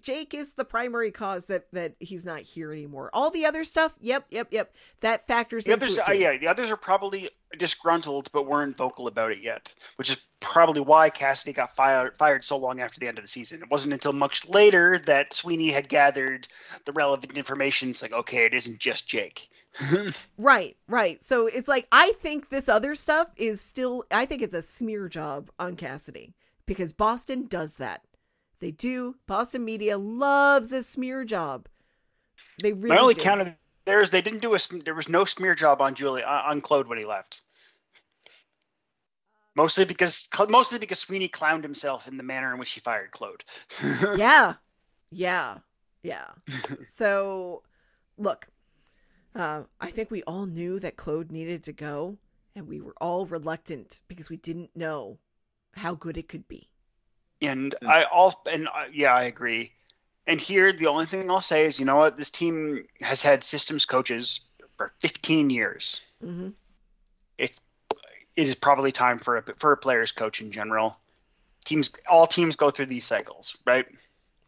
Jake 0.00 0.32
is 0.32 0.54
the 0.54 0.64
primary 0.64 1.10
cause 1.10 1.46
that 1.46 1.66
that 1.72 1.94
he's 1.98 2.24
not 2.24 2.40
here 2.40 2.72
anymore. 2.72 3.10
All 3.12 3.30
the 3.30 3.44
other 3.44 3.64
stuff, 3.64 3.96
yep, 4.00 4.24
yep, 4.30 4.48
yep, 4.50 4.74
that 5.00 5.26
factors 5.26 5.64
The 5.64 5.74
into 5.74 5.86
others, 5.86 5.98
it 5.98 6.08
uh, 6.08 6.12
yeah, 6.12 6.38
the 6.38 6.46
others 6.46 6.70
are 6.70 6.76
probably 6.76 7.28
disgruntled, 7.56 8.30
but 8.32 8.46
weren't 8.46 8.76
vocal 8.76 9.06
about 9.06 9.32
it 9.32 9.38
yet, 9.40 9.74
which 9.96 10.10
is 10.10 10.18
probably 10.40 10.80
why 10.80 11.10
Cassidy 11.10 11.52
got 11.52 11.74
fired 11.74 12.16
fired 12.16 12.44
so 12.44 12.56
long 12.56 12.80
after 12.80 13.00
the 13.00 13.08
end 13.08 13.18
of 13.18 13.24
the 13.24 13.28
season. 13.28 13.62
It 13.62 13.70
wasn't 13.70 13.94
until 13.94 14.12
much 14.12 14.46
later 14.48 14.98
that 15.06 15.34
Sweeney 15.34 15.70
had 15.70 15.88
gathered 15.88 16.46
the 16.84 16.92
relevant 16.92 17.36
information. 17.36 17.90
It's 17.90 18.02
like, 18.02 18.12
okay, 18.12 18.44
it 18.44 18.54
isn't 18.54 18.78
just 18.78 19.08
Jake. 19.08 19.48
Right, 20.38 20.76
right. 20.88 21.22
So 21.22 21.46
it's 21.46 21.68
like 21.68 21.86
I 21.92 22.12
think 22.18 22.48
this 22.48 22.68
other 22.68 22.94
stuff 22.94 23.30
is 23.36 23.60
still 23.60 24.04
I 24.10 24.26
think 24.26 24.42
it's 24.42 24.54
a 24.54 24.62
smear 24.62 25.08
job 25.08 25.50
on 25.58 25.76
Cassidy 25.76 26.34
because 26.66 26.92
Boston 26.92 27.46
does 27.46 27.76
that. 27.76 28.02
They 28.60 28.70
do. 28.72 29.16
Boston 29.26 29.64
media 29.64 29.98
loves 29.98 30.72
a 30.72 30.82
smear 30.82 31.24
job. 31.24 31.68
They 32.62 32.72
really 32.72 32.96
My 32.96 33.00
only 33.00 33.14
do. 33.14 33.22
counter 33.22 33.56
there 33.88 34.00
is 34.02 34.10
they 34.10 34.20
didn't 34.22 34.42
do 34.42 34.54
a 34.54 34.58
there 34.84 34.94
was 34.94 35.08
no 35.08 35.24
smear 35.24 35.54
job 35.54 35.80
on 35.80 35.94
Julie 35.94 36.22
uh, 36.22 36.42
on 36.42 36.60
Claude 36.60 36.88
when 36.88 36.98
he 36.98 37.04
left. 37.06 37.40
Mostly 39.56 39.86
because 39.86 40.28
mostly 40.48 40.78
because 40.78 41.00
Sweeney 41.00 41.28
clowned 41.28 41.62
himself 41.62 42.06
in 42.06 42.16
the 42.18 42.22
manner 42.22 42.52
in 42.52 42.58
which 42.58 42.70
he 42.70 42.80
fired 42.80 43.10
Claude. 43.10 43.42
yeah 44.18 44.54
yeah 45.10 45.58
yeah 46.02 46.26
so 46.86 47.62
look 48.18 48.46
uh, 49.34 49.62
i 49.80 49.90
think 49.90 50.10
we 50.10 50.22
all 50.24 50.46
knew 50.46 50.78
that 50.78 50.96
claude 50.96 51.32
needed 51.32 51.62
to 51.64 51.72
go 51.72 52.18
and 52.54 52.68
we 52.68 52.80
were 52.80 52.94
all 53.00 53.26
reluctant 53.26 54.02
because 54.08 54.28
we 54.30 54.36
didn't 54.36 54.70
know 54.76 55.18
how 55.76 55.94
good 55.94 56.16
it 56.18 56.28
could 56.28 56.46
be 56.48 56.68
And 57.40 57.74
Hmm. 57.80 57.88
I 57.88 58.04
all 58.04 58.42
and 58.50 58.68
uh, 58.68 58.86
yeah, 58.92 59.14
I 59.14 59.24
agree. 59.24 59.72
And 60.28 60.38
here, 60.38 60.74
the 60.74 60.88
only 60.88 61.06
thing 61.06 61.30
I'll 61.30 61.40
say 61.40 61.64
is, 61.64 61.80
you 61.80 61.86
know 61.86 61.96
what? 61.96 62.18
This 62.18 62.30
team 62.30 62.84
has 63.00 63.22
had 63.22 63.42
systems 63.42 63.86
coaches 63.86 64.40
for 64.76 64.92
15 65.00 65.48
years. 65.48 66.02
hmm 66.22 66.50
It 67.38 67.58
it 68.36 68.46
is 68.46 68.54
probably 68.54 68.92
time 68.92 69.18
for 69.18 69.38
a 69.38 69.42
for 69.56 69.72
a 69.72 69.76
players 69.76 70.12
coach 70.12 70.42
in 70.42 70.52
general. 70.52 70.96
Teams, 71.64 71.92
all 72.08 72.26
teams 72.26 72.56
go 72.56 72.70
through 72.70 72.86
these 72.86 73.04
cycles, 73.04 73.56
right? 73.66 73.86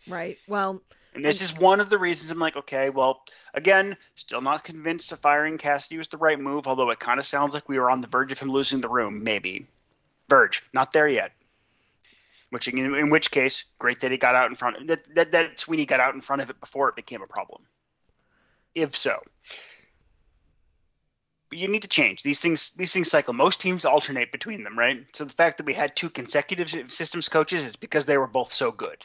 right 0.08 0.38
well 0.48 0.80
And 1.14 1.24
this 1.24 1.42
is 1.42 1.58
one 1.58 1.80
of 1.80 1.90
the 1.90 1.98
reasons 1.98 2.30
I'm 2.30 2.38
like, 2.38 2.56
okay, 2.56 2.90
well, 2.90 3.22
again, 3.52 3.96
still 4.14 4.40
not 4.40 4.64
convinced 4.64 5.10
that 5.10 5.20
firing 5.20 5.58
Cassidy 5.58 5.98
was 5.98 6.08
the 6.08 6.16
right 6.18 6.38
move, 6.38 6.66
although 6.66 6.90
it 6.90 7.00
kind 7.00 7.18
of 7.18 7.26
sounds 7.26 7.52
like 7.52 7.68
we 7.68 7.78
were 7.78 7.90
on 7.90 8.00
the 8.00 8.06
verge 8.06 8.32
of 8.32 8.38
him 8.38 8.50
losing 8.50 8.80
the 8.80 8.88
room, 8.88 9.24
maybe. 9.24 9.66
Verge, 10.28 10.62
not 10.72 10.92
there 10.92 11.08
yet. 11.08 11.32
Which, 12.50 12.66
in, 12.68 12.78
in 12.94 13.10
which 13.10 13.30
case, 13.30 13.64
great 13.78 14.00
that 14.00 14.10
he 14.10 14.18
got 14.18 14.34
out 14.34 14.50
in 14.50 14.56
front. 14.56 14.88
That, 14.88 15.14
that 15.14 15.32
that 15.32 15.58
Sweeney 15.60 15.86
got 15.86 16.00
out 16.00 16.14
in 16.14 16.20
front 16.20 16.42
of 16.42 16.50
it 16.50 16.60
before 16.60 16.88
it 16.88 16.96
became 16.96 17.22
a 17.22 17.26
problem. 17.26 17.62
If 18.74 18.96
so, 18.96 19.20
but 21.48 21.58
you 21.58 21.68
need 21.68 21.82
to 21.82 21.88
change 21.88 22.22
these 22.22 22.40
things. 22.40 22.70
These 22.70 22.92
things 22.92 23.10
cycle. 23.10 23.34
Most 23.34 23.60
teams 23.60 23.84
alternate 23.84 24.32
between 24.32 24.64
them, 24.64 24.78
right? 24.78 25.04
So 25.14 25.24
the 25.24 25.32
fact 25.32 25.58
that 25.58 25.66
we 25.66 25.74
had 25.74 25.94
two 25.94 26.10
consecutive 26.10 26.70
systems 26.90 27.28
coaches 27.28 27.64
is 27.64 27.76
because 27.76 28.04
they 28.04 28.18
were 28.18 28.26
both 28.28 28.52
so 28.52 28.70
good. 28.72 29.04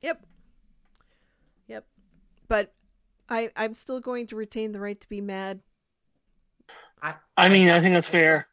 yep 0.00 0.24
yep 1.68 1.86
but 2.48 2.72
i 3.28 3.50
i'm 3.56 3.74
still 3.74 4.00
going 4.00 4.26
to 4.26 4.34
retain 4.34 4.72
the 4.72 4.80
right 4.80 5.00
to 5.00 5.08
be 5.08 5.20
mad 5.20 5.60
I 7.02 7.14
I 7.36 7.48
mean, 7.48 7.68
I 7.68 7.80
think 7.80 7.94
that's 7.94 8.08
fair. 8.08 8.48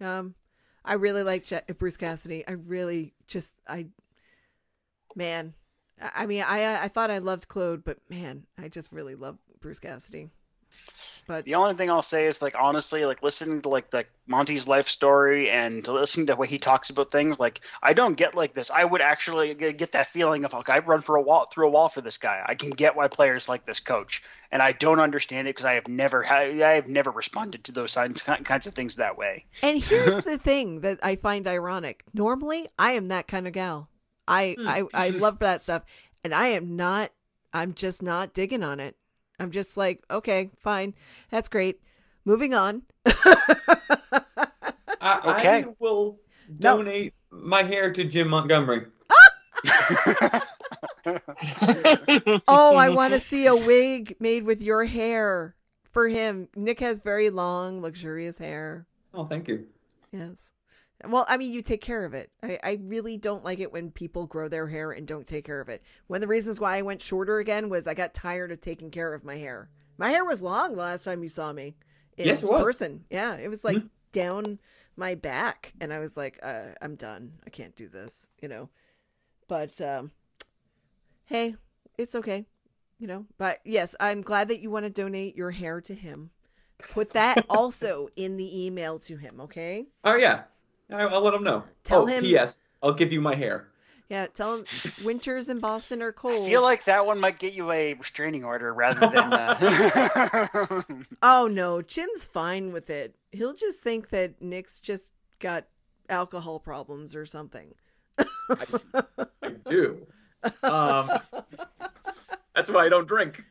um 0.00 0.34
i 0.84 0.94
really 0.94 1.22
like 1.22 1.44
Je- 1.44 1.60
bruce 1.78 1.96
cassidy 1.96 2.46
i 2.46 2.52
really 2.52 3.14
just 3.26 3.52
i 3.68 3.86
man 5.14 5.54
I 6.00 6.10
I 6.14 6.26
mean, 6.26 6.42
I 6.42 6.82
I 6.82 6.88
thought 6.88 7.10
I 7.10 7.18
loved 7.18 7.48
Claude, 7.48 7.84
but 7.84 7.98
man, 8.10 8.46
I 8.58 8.68
just 8.68 8.92
really 8.92 9.14
love 9.14 9.38
Bruce 9.60 9.78
Cassidy. 9.78 10.30
But 11.26 11.44
The 11.44 11.54
only 11.54 11.74
thing 11.74 11.90
I'll 11.90 12.02
say 12.02 12.26
is 12.26 12.42
like 12.42 12.54
honestly, 12.58 13.04
like 13.04 13.22
listening 13.22 13.62
to 13.62 13.68
like 13.68 13.92
like 13.92 14.08
Monty's 14.26 14.66
life 14.68 14.88
story 14.88 15.50
and 15.50 15.84
to 15.84 15.92
listening 15.92 16.26
to 16.26 16.32
the 16.32 16.36
way 16.36 16.46
he 16.46 16.58
talks 16.58 16.90
about 16.90 17.10
things, 17.10 17.38
like 17.40 17.60
I 17.82 17.92
don't 17.92 18.14
get 18.14 18.34
like 18.34 18.54
this. 18.54 18.70
I 18.70 18.84
would 18.84 19.00
actually 19.00 19.54
get 19.54 19.92
that 19.92 20.08
feeling 20.08 20.44
of 20.44 20.52
like 20.52 20.68
I 20.68 20.78
run 20.80 21.00
for 21.00 21.16
a 21.16 21.22
wall 21.22 21.46
through 21.46 21.68
a 21.68 21.70
wall 21.70 21.88
for 21.88 22.00
this 22.00 22.16
guy. 22.16 22.42
I 22.44 22.54
can 22.54 22.70
get 22.70 22.96
why 22.96 23.08
players 23.08 23.48
like 23.48 23.66
this 23.66 23.80
coach, 23.80 24.22
and 24.52 24.62
I 24.62 24.72
don't 24.72 25.00
understand 25.00 25.48
it 25.48 25.50
because 25.56 25.66
I 25.66 25.74
have 25.74 25.88
never 25.88 26.24
I 26.26 26.74
have 26.74 26.88
never 26.88 27.10
responded 27.10 27.64
to 27.64 27.72
those 27.72 27.94
kinds 27.94 28.22
kinds 28.22 28.66
of 28.66 28.74
things 28.74 28.96
that 28.96 29.16
way. 29.16 29.44
and 29.62 29.82
here's 29.82 30.24
the 30.24 30.38
thing 30.38 30.80
that 30.80 30.98
I 31.02 31.16
find 31.16 31.46
ironic. 31.46 32.04
Normally, 32.12 32.68
I 32.78 32.92
am 32.92 33.08
that 33.08 33.28
kind 33.28 33.46
of 33.46 33.52
gal. 33.52 33.88
I 34.26 34.56
Hmm. 34.58 34.68
I 34.68 34.84
I 34.94 35.08
love 35.10 35.38
that 35.40 35.62
stuff, 35.62 35.82
and 36.22 36.34
I 36.34 36.48
am 36.48 36.76
not. 36.76 37.10
I'm 37.52 37.72
just 37.74 38.02
not 38.02 38.34
digging 38.34 38.64
on 38.64 38.80
it. 38.80 38.96
I'm 39.38 39.50
just 39.50 39.76
like, 39.76 40.02
okay, 40.10 40.50
fine, 40.60 40.94
that's 41.30 41.48
great. 41.48 41.80
Moving 42.24 42.54
on. 42.54 42.82
I, 45.00 45.36
Okay. 45.36 45.64
I 45.64 45.74
will 45.78 46.18
donate 46.58 47.12
my 47.30 47.62
hair 47.62 47.92
to 47.92 48.04
Jim 48.04 48.28
Montgomery. 48.28 48.86
oh, 52.48 52.76
I 52.76 52.88
want 52.88 53.14
to 53.14 53.20
see 53.20 53.46
a 53.46 53.54
wig 53.54 54.16
made 54.20 54.44
with 54.44 54.62
your 54.62 54.84
hair 54.84 55.54
for 55.92 56.08
him. 56.08 56.48
Nick 56.56 56.80
has 56.80 56.98
very 56.98 57.30
long, 57.30 57.82
luxurious 57.82 58.38
hair. 58.38 58.86
Oh, 59.12 59.24
thank 59.24 59.48
you. 59.48 59.66
Yes. 60.12 60.52
Well, 61.06 61.26
I 61.28 61.36
mean, 61.36 61.52
you 61.52 61.60
take 61.60 61.80
care 61.80 62.04
of 62.04 62.14
it. 62.14 62.30
I, 62.42 62.58
I 62.62 62.78
really 62.82 63.16
don't 63.18 63.44
like 63.44 63.60
it 63.60 63.72
when 63.72 63.90
people 63.90 64.26
grow 64.26 64.48
their 64.48 64.68
hair 64.68 64.92
and 64.92 65.06
don't 65.06 65.26
take 65.26 65.44
care 65.44 65.60
of 65.60 65.68
it. 65.68 65.82
One 66.06 66.18
of 66.18 66.20
the 66.22 66.28
reasons 66.28 66.60
why 66.60 66.76
I 66.76 66.82
went 66.82 67.02
shorter 67.02 67.38
again 67.38 67.68
was 67.68 67.86
I 67.86 67.94
got 67.94 68.14
tired 68.14 68.52
of 68.52 68.60
taking 68.60 68.90
care 68.90 69.12
of 69.12 69.24
my 69.24 69.36
hair. 69.36 69.68
My 69.98 70.10
hair 70.10 70.24
was 70.24 70.40
long 70.42 70.72
the 70.72 70.82
last 70.82 71.04
time 71.04 71.22
you 71.22 71.28
saw 71.28 71.52
me 71.52 71.76
in 72.16 72.26
Yes, 72.26 72.42
it 72.42 72.46
was. 72.46 72.64
person. 72.64 73.04
Yeah, 73.10 73.36
it 73.36 73.48
was 73.48 73.64
like 73.64 73.76
Mhm. 73.76 73.90
down 74.12 74.60
my 74.96 75.14
back, 75.14 75.74
and 75.80 75.92
I 75.92 75.98
was 75.98 76.16
like, 76.16 76.38
uh, 76.42 76.68
I'm 76.80 76.94
done. 76.94 77.32
I 77.46 77.50
can't 77.50 77.74
do 77.76 77.88
this, 77.88 78.30
you 78.40 78.48
know. 78.48 78.70
But 79.48 79.80
um, 79.80 80.12
hey, 81.26 81.56
it's 81.98 82.14
okay, 82.14 82.46
you 82.98 83.06
know. 83.06 83.26
But 83.36 83.58
yes, 83.64 83.94
I'm 84.00 84.22
glad 84.22 84.48
that 84.48 84.60
you 84.60 84.70
want 84.70 84.84
to 84.86 84.90
donate 84.90 85.36
your 85.36 85.50
hair 85.50 85.80
to 85.82 85.94
him. 85.94 86.30
Put 86.78 87.12
that 87.12 87.44
also 87.50 88.08
in 88.16 88.36
the 88.36 88.66
email 88.66 88.98
to 89.00 89.16
him, 89.16 89.40
okay? 89.40 89.86
Oh 90.04 90.14
yeah, 90.14 90.44
I, 90.90 91.02
I'll 91.02 91.22
let 91.22 91.34
him 91.34 91.44
know. 91.44 91.64
Tell 91.82 92.02
oh, 92.02 92.06
him- 92.06 92.22
P.S. 92.22 92.60
I'll 92.82 92.92
give 92.92 93.12
you 93.12 93.20
my 93.20 93.34
hair. 93.34 93.68
Yeah, 94.08 94.26
tell 94.26 94.56
him 94.58 94.64
winters 95.04 95.48
in 95.48 95.58
Boston 95.58 96.02
are 96.02 96.12
cold. 96.12 96.34
I 96.34 96.36
cold. 96.36 96.48
feel 96.48 96.62
like 96.62 96.84
that 96.84 97.06
one 97.06 97.18
might 97.18 97.38
get 97.38 97.54
you 97.54 97.72
a 97.72 97.94
restraining 97.94 98.44
order 98.44 98.72
rather 98.74 99.00
than. 99.08 99.32
Uh... 99.32 100.82
oh 101.22 101.48
no, 101.50 101.80
Jim's 101.82 102.24
fine 102.24 102.72
with 102.72 102.90
it. 102.90 103.14
He'll 103.32 103.54
just 103.54 103.82
think 103.82 104.10
that 104.10 104.40
Nick's 104.42 104.78
just 104.80 105.14
got 105.38 105.64
alcohol 106.08 106.60
problems 106.60 107.16
or 107.16 107.24
something. 107.24 107.74
I 108.18 109.54
do. 109.64 110.06
Um, 110.62 111.10
that's 112.54 112.70
why 112.70 112.84
I 112.84 112.88
don't 112.90 113.08
drink. 113.08 113.42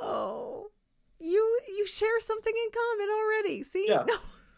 oh, 0.00 0.66
you 1.18 1.58
you 1.68 1.86
share 1.86 2.20
something 2.20 2.52
in 2.54 2.70
common 2.70 3.08
already. 3.10 3.62
See, 3.62 3.86
Yeah. 3.88 4.04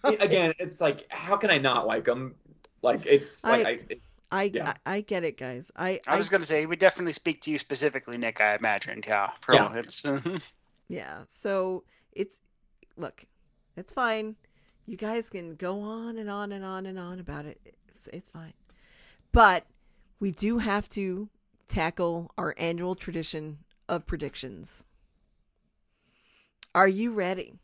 No. 0.04 0.10
Again, 0.20 0.52
it's 0.58 0.80
like, 0.80 1.06
how 1.10 1.36
can 1.36 1.50
I 1.50 1.58
not 1.58 1.86
like 1.86 2.06
him? 2.06 2.34
Like, 2.82 3.06
it's 3.06 3.42
like 3.44 3.66
I- 3.66 3.70
I, 3.70 3.80
it- 3.88 4.00
I, 4.30 4.42
Yeah. 4.52 4.74
I 4.84 4.96
I 4.96 5.00
get 5.00 5.22
it, 5.22 5.36
guys. 5.38 5.70
I 5.76 6.00
I 6.08 6.14
I, 6.14 6.16
was 6.16 6.28
gonna 6.28 6.44
say 6.44 6.66
we 6.66 6.76
definitely 6.76 7.12
speak 7.12 7.40
to 7.42 7.50
you 7.52 7.58
specifically, 7.58 8.18
Nick. 8.18 8.40
I 8.40 8.56
imagined, 8.56 9.04
yeah. 9.06 9.30
Pro, 9.40 9.54
Yeah. 9.56 9.74
It's 9.76 10.04
yeah. 10.88 11.18
So 11.28 11.84
it's 12.12 12.40
look, 12.96 13.24
it's 13.76 13.92
fine. 13.92 14.36
You 14.86 14.96
guys 14.96 15.30
can 15.30 15.54
go 15.54 15.80
on 15.80 16.18
and 16.18 16.28
on 16.28 16.52
and 16.52 16.64
on 16.64 16.84
and 16.86 16.98
on 16.98 17.20
about 17.20 17.44
it. 17.46 17.60
It's 17.88 18.08
it's 18.08 18.28
fine, 18.28 18.54
but 19.30 19.66
we 20.20 20.32
do 20.32 20.58
have 20.58 20.88
to 20.90 21.28
tackle 21.68 22.32
our 22.36 22.54
annual 22.58 22.94
tradition 22.96 23.58
of 23.88 24.06
predictions. 24.06 24.84
Are 26.74 26.88
you 26.88 27.12
ready? 27.12 27.54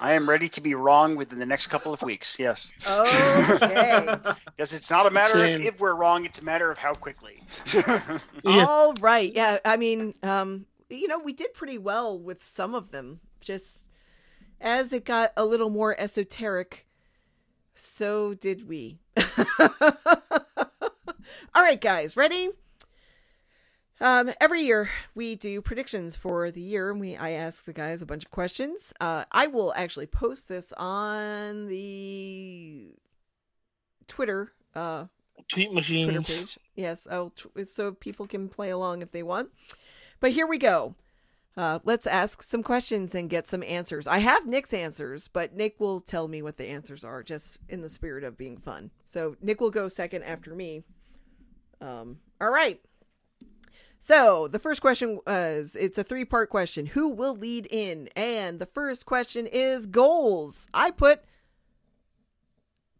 I 0.00 0.14
am 0.14 0.28
ready 0.28 0.48
to 0.50 0.60
be 0.60 0.74
wrong 0.74 1.16
within 1.16 1.38
the 1.38 1.46
next 1.46 1.68
couple 1.68 1.92
of 1.92 2.02
weeks. 2.02 2.38
Yes. 2.38 2.72
Okay. 2.88 4.16
Because 4.56 4.72
it's 4.72 4.90
not 4.90 5.06
a 5.06 5.10
matter 5.10 5.38
of 5.44 5.60
if 5.62 5.80
we're 5.80 5.94
wrong; 5.94 6.24
it's 6.24 6.40
a 6.40 6.44
matter 6.44 6.70
of 6.70 6.78
how 6.78 6.94
quickly. 6.94 7.42
Yeah. 8.44 8.64
All 8.66 8.92
right. 8.94 9.32
Yeah. 9.32 9.58
I 9.64 9.76
mean, 9.76 10.14
um, 10.22 10.66
you 10.88 11.06
know, 11.08 11.18
we 11.18 11.32
did 11.32 11.54
pretty 11.54 11.78
well 11.78 12.18
with 12.18 12.42
some 12.42 12.74
of 12.74 12.90
them. 12.90 13.20
Just 13.40 13.86
as 14.60 14.92
it 14.92 15.04
got 15.04 15.32
a 15.36 15.44
little 15.44 15.70
more 15.70 15.98
esoteric, 15.98 16.86
so 17.74 18.34
did 18.34 18.68
we. 18.68 18.98
All 21.54 21.62
right, 21.62 21.80
guys, 21.80 22.16
ready? 22.16 22.50
Um, 24.00 24.32
every 24.40 24.62
year 24.62 24.90
we 25.14 25.34
do 25.34 25.60
predictions 25.60 26.16
for 26.16 26.50
the 26.50 26.60
year, 26.60 26.90
and 26.90 27.00
we 27.00 27.16
I 27.16 27.30
ask 27.30 27.64
the 27.64 27.72
guys 27.72 28.00
a 28.00 28.06
bunch 28.06 28.24
of 28.24 28.30
questions. 28.30 28.92
Uh, 29.00 29.24
I 29.32 29.46
will 29.48 29.72
actually 29.74 30.06
post 30.06 30.48
this 30.48 30.72
on 30.76 31.66
the 31.66 32.92
Twitter 34.06 34.52
uh, 34.74 35.06
Tweet 35.48 35.70
Twitter 35.70 36.22
page. 36.22 36.58
Yes, 36.74 37.06
I'll 37.10 37.30
tw- 37.30 37.66
so 37.66 37.92
people 37.92 38.26
can 38.26 38.48
play 38.48 38.70
along 38.70 39.02
if 39.02 39.12
they 39.12 39.22
want. 39.22 39.50
But 40.20 40.32
here 40.32 40.46
we 40.46 40.58
go. 40.58 40.94
Uh, 41.56 41.80
let's 41.84 42.06
ask 42.06 42.42
some 42.42 42.62
questions 42.62 43.14
and 43.14 43.28
get 43.28 43.48
some 43.48 43.64
answers. 43.64 44.06
I 44.06 44.18
have 44.18 44.46
Nick's 44.46 44.72
answers, 44.72 45.26
but 45.26 45.54
Nick 45.54 45.80
will 45.80 45.98
tell 45.98 46.28
me 46.28 46.40
what 46.40 46.56
the 46.56 46.66
answers 46.66 47.04
are, 47.04 47.22
just 47.24 47.58
in 47.68 47.80
the 47.82 47.88
spirit 47.88 48.22
of 48.22 48.38
being 48.38 48.58
fun. 48.58 48.92
So 49.04 49.36
Nick 49.42 49.60
will 49.60 49.70
go 49.70 49.88
second 49.88 50.22
after 50.22 50.54
me. 50.54 50.84
Um, 51.80 52.18
all 52.40 52.50
right. 52.50 52.80
So 53.98 54.48
the 54.48 54.58
first 54.58 54.80
question 54.80 55.20
was 55.26 55.76
it's 55.78 55.98
a 55.98 56.04
three 56.04 56.24
part 56.24 56.50
question. 56.50 56.86
Who 56.86 57.08
will 57.08 57.34
lead 57.34 57.66
in? 57.70 58.08
And 58.16 58.58
the 58.58 58.66
first 58.66 59.06
question 59.06 59.46
is 59.46 59.86
goals. 59.86 60.66
I 60.72 60.90
put 60.90 61.24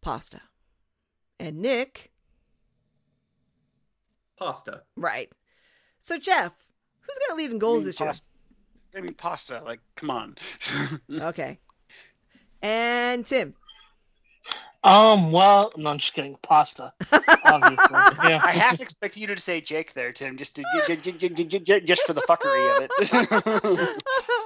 pasta. 0.01 0.43
And 1.41 1.61
Nick 1.61 2.11
Pasta. 4.39 4.83
Right. 4.97 5.31
So 5.99 6.17
Jeff, 6.19 6.53
who's 7.01 7.19
going 7.27 7.37
to 7.39 7.43
lead 7.43 7.53
in 7.53 7.59
goals 7.59 7.79
I 7.79 7.79
mean, 7.79 7.87
this 7.87 8.01
year? 8.01 8.13
I 8.97 9.01
mean, 9.05 9.15
pasta. 9.15 9.63
Like, 9.65 9.81
come 9.97 10.11
on. 10.11 10.37
Okay. 11.11 11.59
And 12.63 13.25
Tim. 13.25 13.55
Um, 14.85 15.33
well, 15.33 15.73
no, 15.77 15.91
I'm 15.91 15.99
just 15.99 16.15
kidding. 16.15 16.37
Pasta, 16.43 16.93
obviously. 17.45 17.77
Yeah. 18.29 18.41
I 18.43 18.53
half 18.53 18.81
expect 18.81 19.17
you 19.17 19.27
to 19.27 19.37
say 19.37 19.61
Jake 19.61 19.93
there, 19.95 20.13
Tim, 20.13 20.37
just 20.37 20.55
to 20.57 20.63
just 20.87 22.03
for 22.07 22.13
the 22.13 22.23
fuckery 22.23 22.77
of 22.77 22.89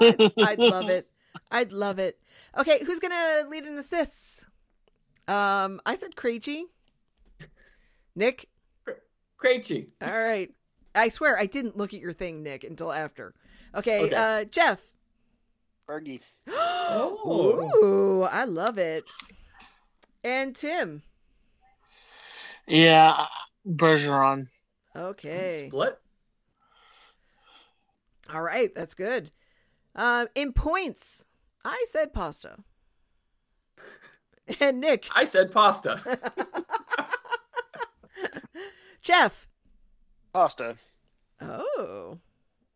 it. 0.01 0.33
I'd 0.39 0.59
love 0.59 0.89
it. 0.89 1.07
I'd 1.51 1.73
love 1.73 1.99
it. 1.99 2.19
Okay, 2.57 2.83
who's 2.85 2.99
going 2.99 3.13
to 3.13 3.49
lead 3.49 3.65
in 3.65 3.77
assists? 3.79 4.47
Um, 5.29 5.81
I 5.87 5.95
said 5.97 6.15
Krejci. 6.17 6.63
Nick. 8.15 8.49
Krejci. 9.43 9.89
All 10.01 10.09
right. 10.23 10.51
I 10.95 11.09
swear 11.09 11.39
I 11.39 11.47
didn't 11.47 11.77
look 11.77 11.95
at 11.95 12.01
your 12.01 12.13
thing, 12.13 12.43
Nick, 12.43 12.65
until 12.65 12.93
after. 12.93 13.35
Okay, 13.75 14.05
Okay. 14.05 14.15
uh 14.15 14.45
Jeff. 14.45 14.81
Bergie. 15.89 16.21
Oh. 16.95 17.71
Ooh, 17.83 18.23
I 18.25 18.45
love 18.45 18.77
it. 18.77 19.05
And 20.25 20.55
Tim. 20.55 21.03
yeah, 22.67 23.27
Bergeron. 23.67 24.47
Okay. 24.95 25.67
Split. 25.69 25.99
All 28.33 28.43
right, 28.43 28.75
that's 28.75 28.95
good. 28.95 29.31
Um, 29.95 30.29
in 30.35 30.53
points, 30.53 31.25
I 31.65 31.85
said 31.89 32.13
pasta. 32.13 32.57
And 34.61 34.81
Nick, 34.81 35.09
I 35.15 35.25
said 35.25 35.53
pasta. 35.53 36.01
Jeff. 39.03 39.47
Pasta. 40.33 40.77
Oh, 41.41 42.19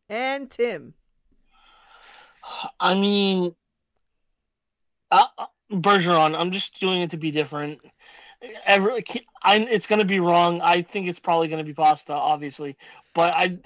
and 0.08 0.48
Tim. 0.48 0.94
I 2.78 2.94
mean, 2.94 3.54
uh, 5.10 5.26
uh, 5.36 5.46
Bergeron. 5.70 6.38
I'm 6.38 6.52
just 6.52 6.80
doing 6.80 7.00
it 7.02 7.10
to 7.10 7.16
be 7.16 7.30
different. 7.30 7.80
Every, 8.64 9.04
I'm. 9.42 9.62
It's 9.62 9.86
gonna 9.86 10.04
be 10.04 10.20
wrong. 10.20 10.60
I 10.60 10.82
think 10.82 11.08
it's 11.08 11.18
probably 11.18 11.48
gonna 11.48 11.64
be 11.64 11.72
pasta, 11.72 12.12
obviously, 12.12 12.76
but 13.14 13.34
I 13.34 13.58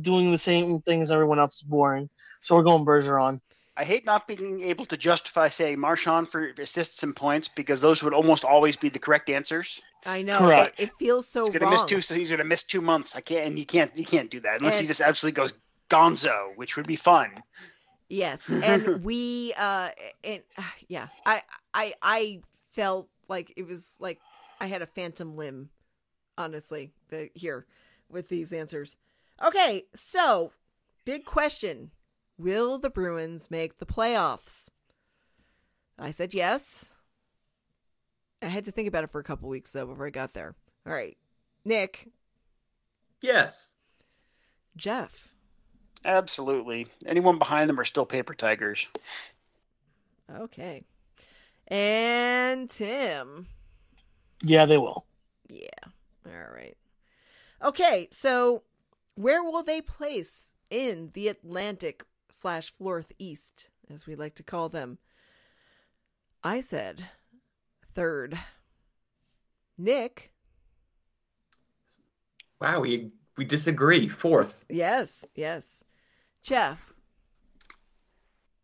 doing 0.00 0.30
the 0.30 0.38
same 0.38 0.80
thing 0.80 1.02
as 1.02 1.10
everyone 1.10 1.38
else 1.38 1.56
is 1.56 1.62
boring. 1.62 2.08
So 2.40 2.54
we're 2.54 2.62
going 2.62 2.84
Bergeron. 2.84 3.40
I 3.76 3.84
hate 3.84 4.04
not 4.04 4.28
being 4.28 4.60
able 4.62 4.84
to 4.86 4.96
justify 4.96 5.48
saying 5.48 5.78
Marchand 5.78 6.28
for 6.28 6.52
assists 6.58 7.02
and 7.02 7.16
points 7.16 7.48
because 7.48 7.80
those 7.80 8.02
would 8.02 8.12
almost 8.12 8.44
always 8.44 8.76
be 8.76 8.90
the 8.90 8.98
correct 8.98 9.30
answers. 9.30 9.80
I 10.04 10.22
know 10.22 10.38
Correct. 10.38 10.78
It, 10.78 10.84
it 10.84 10.90
feels 10.98 11.28
so 11.28 11.44
He's 11.44 11.50
gonna 11.50 11.64
wrong. 11.64 11.74
miss 11.74 11.84
two, 11.84 12.00
so 12.00 12.14
he's 12.14 12.30
gonna 12.30 12.44
miss 12.44 12.62
two 12.62 12.80
months. 12.80 13.16
I 13.16 13.20
can't, 13.20 13.46
and 13.46 13.58
he 13.58 13.64
can't, 13.64 13.96
he 13.96 14.04
can't 14.04 14.30
do 14.30 14.40
that 14.40 14.60
unless 14.60 14.78
he 14.78 14.86
just 14.86 15.00
absolutely 15.00 15.40
goes 15.40 15.54
Gonzo, 15.88 16.56
which 16.56 16.76
would 16.76 16.86
be 16.86 16.96
fun. 16.96 17.30
Yes, 18.10 18.50
and 18.64 19.02
we 19.04 19.54
uh 19.56 19.90
and 20.22 20.42
uh, 20.58 20.62
yeah, 20.88 21.06
I 21.24 21.42
I 21.72 21.94
I 22.02 22.40
felt 22.72 23.08
like 23.28 23.52
it 23.56 23.66
was 23.66 23.96
like 24.00 24.18
I 24.60 24.66
had 24.66 24.82
a 24.82 24.86
phantom 24.86 25.36
limb 25.36 25.70
honestly, 26.36 26.92
the 27.08 27.30
here 27.34 27.66
with 28.10 28.28
these 28.28 28.52
answers. 28.52 28.96
Okay, 29.42 29.84
so 29.94 30.52
big 31.04 31.24
question. 31.24 31.92
Will 32.36 32.78
the 32.78 32.90
Bruins 32.90 33.50
make 33.50 33.78
the 33.78 33.86
playoffs? 33.86 34.70
I 35.98 36.10
said 36.10 36.34
yes. 36.34 36.94
I 38.42 38.46
had 38.46 38.64
to 38.64 38.70
think 38.72 38.88
about 38.88 39.04
it 39.04 39.10
for 39.10 39.20
a 39.20 39.24
couple 39.24 39.48
weeks 39.48 39.72
though 39.72 39.86
before 39.86 40.06
I 40.06 40.10
got 40.10 40.34
there. 40.34 40.54
All 40.86 40.92
right. 40.92 41.16
Nick, 41.64 42.08
Yes. 43.20 43.72
Jeff. 44.76 45.28
Absolutely. 46.04 46.86
Anyone 47.06 47.38
behind 47.38 47.68
them 47.68 47.78
are 47.78 47.84
still 47.84 48.06
paper 48.06 48.34
tigers. 48.34 48.86
Okay. 50.34 50.84
And 51.68 52.68
Tim. 52.70 53.46
Yeah, 54.42 54.66
they 54.66 54.78
will. 54.78 55.04
Yeah. 55.48 55.68
All 56.26 56.54
right. 56.54 56.76
Okay, 57.62 58.08
so 58.10 58.62
where 59.14 59.42
will 59.42 59.62
they 59.62 59.82
place 59.82 60.54
in 60.70 61.10
the 61.12 61.28
Atlantic 61.28 62.04
slash 62.30 62.72
Northeast, 62.80 63.68
as 63.92 64.06
we 64.06 64.14
like 64.14 64.34
to 64.36 64.42
call 64.42 64.68
them? 64.68 64.98
I 66.42 66.60
said 66.60 67.04
third. 67.94 68.38
Nick. 69.76 70.32
Wow, 72.60 72.80
we 72.80 73.10
we 73.36 73.44
disagree. 73.44 74.08
Fourth. 74.08 74.64
Yes, 74.68 75.26
yes. 75.34 75.84
Jeff. 76.42 76.92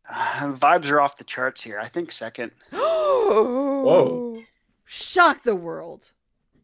Uh, 0.09 0.53
vibes 0.57 0.89
are 0.91 1.01
off 1.01 1.19
the 1.19 1.25
charts 1.25 1.63
here. 1.63 1.79
I 1.81 1.87
think 1.87 2.13
second. 2.13 2.53
Whoa. 2.71 4.43
Shock 4.85 5.43
the 5.43 5.57
world. 5.57 6.13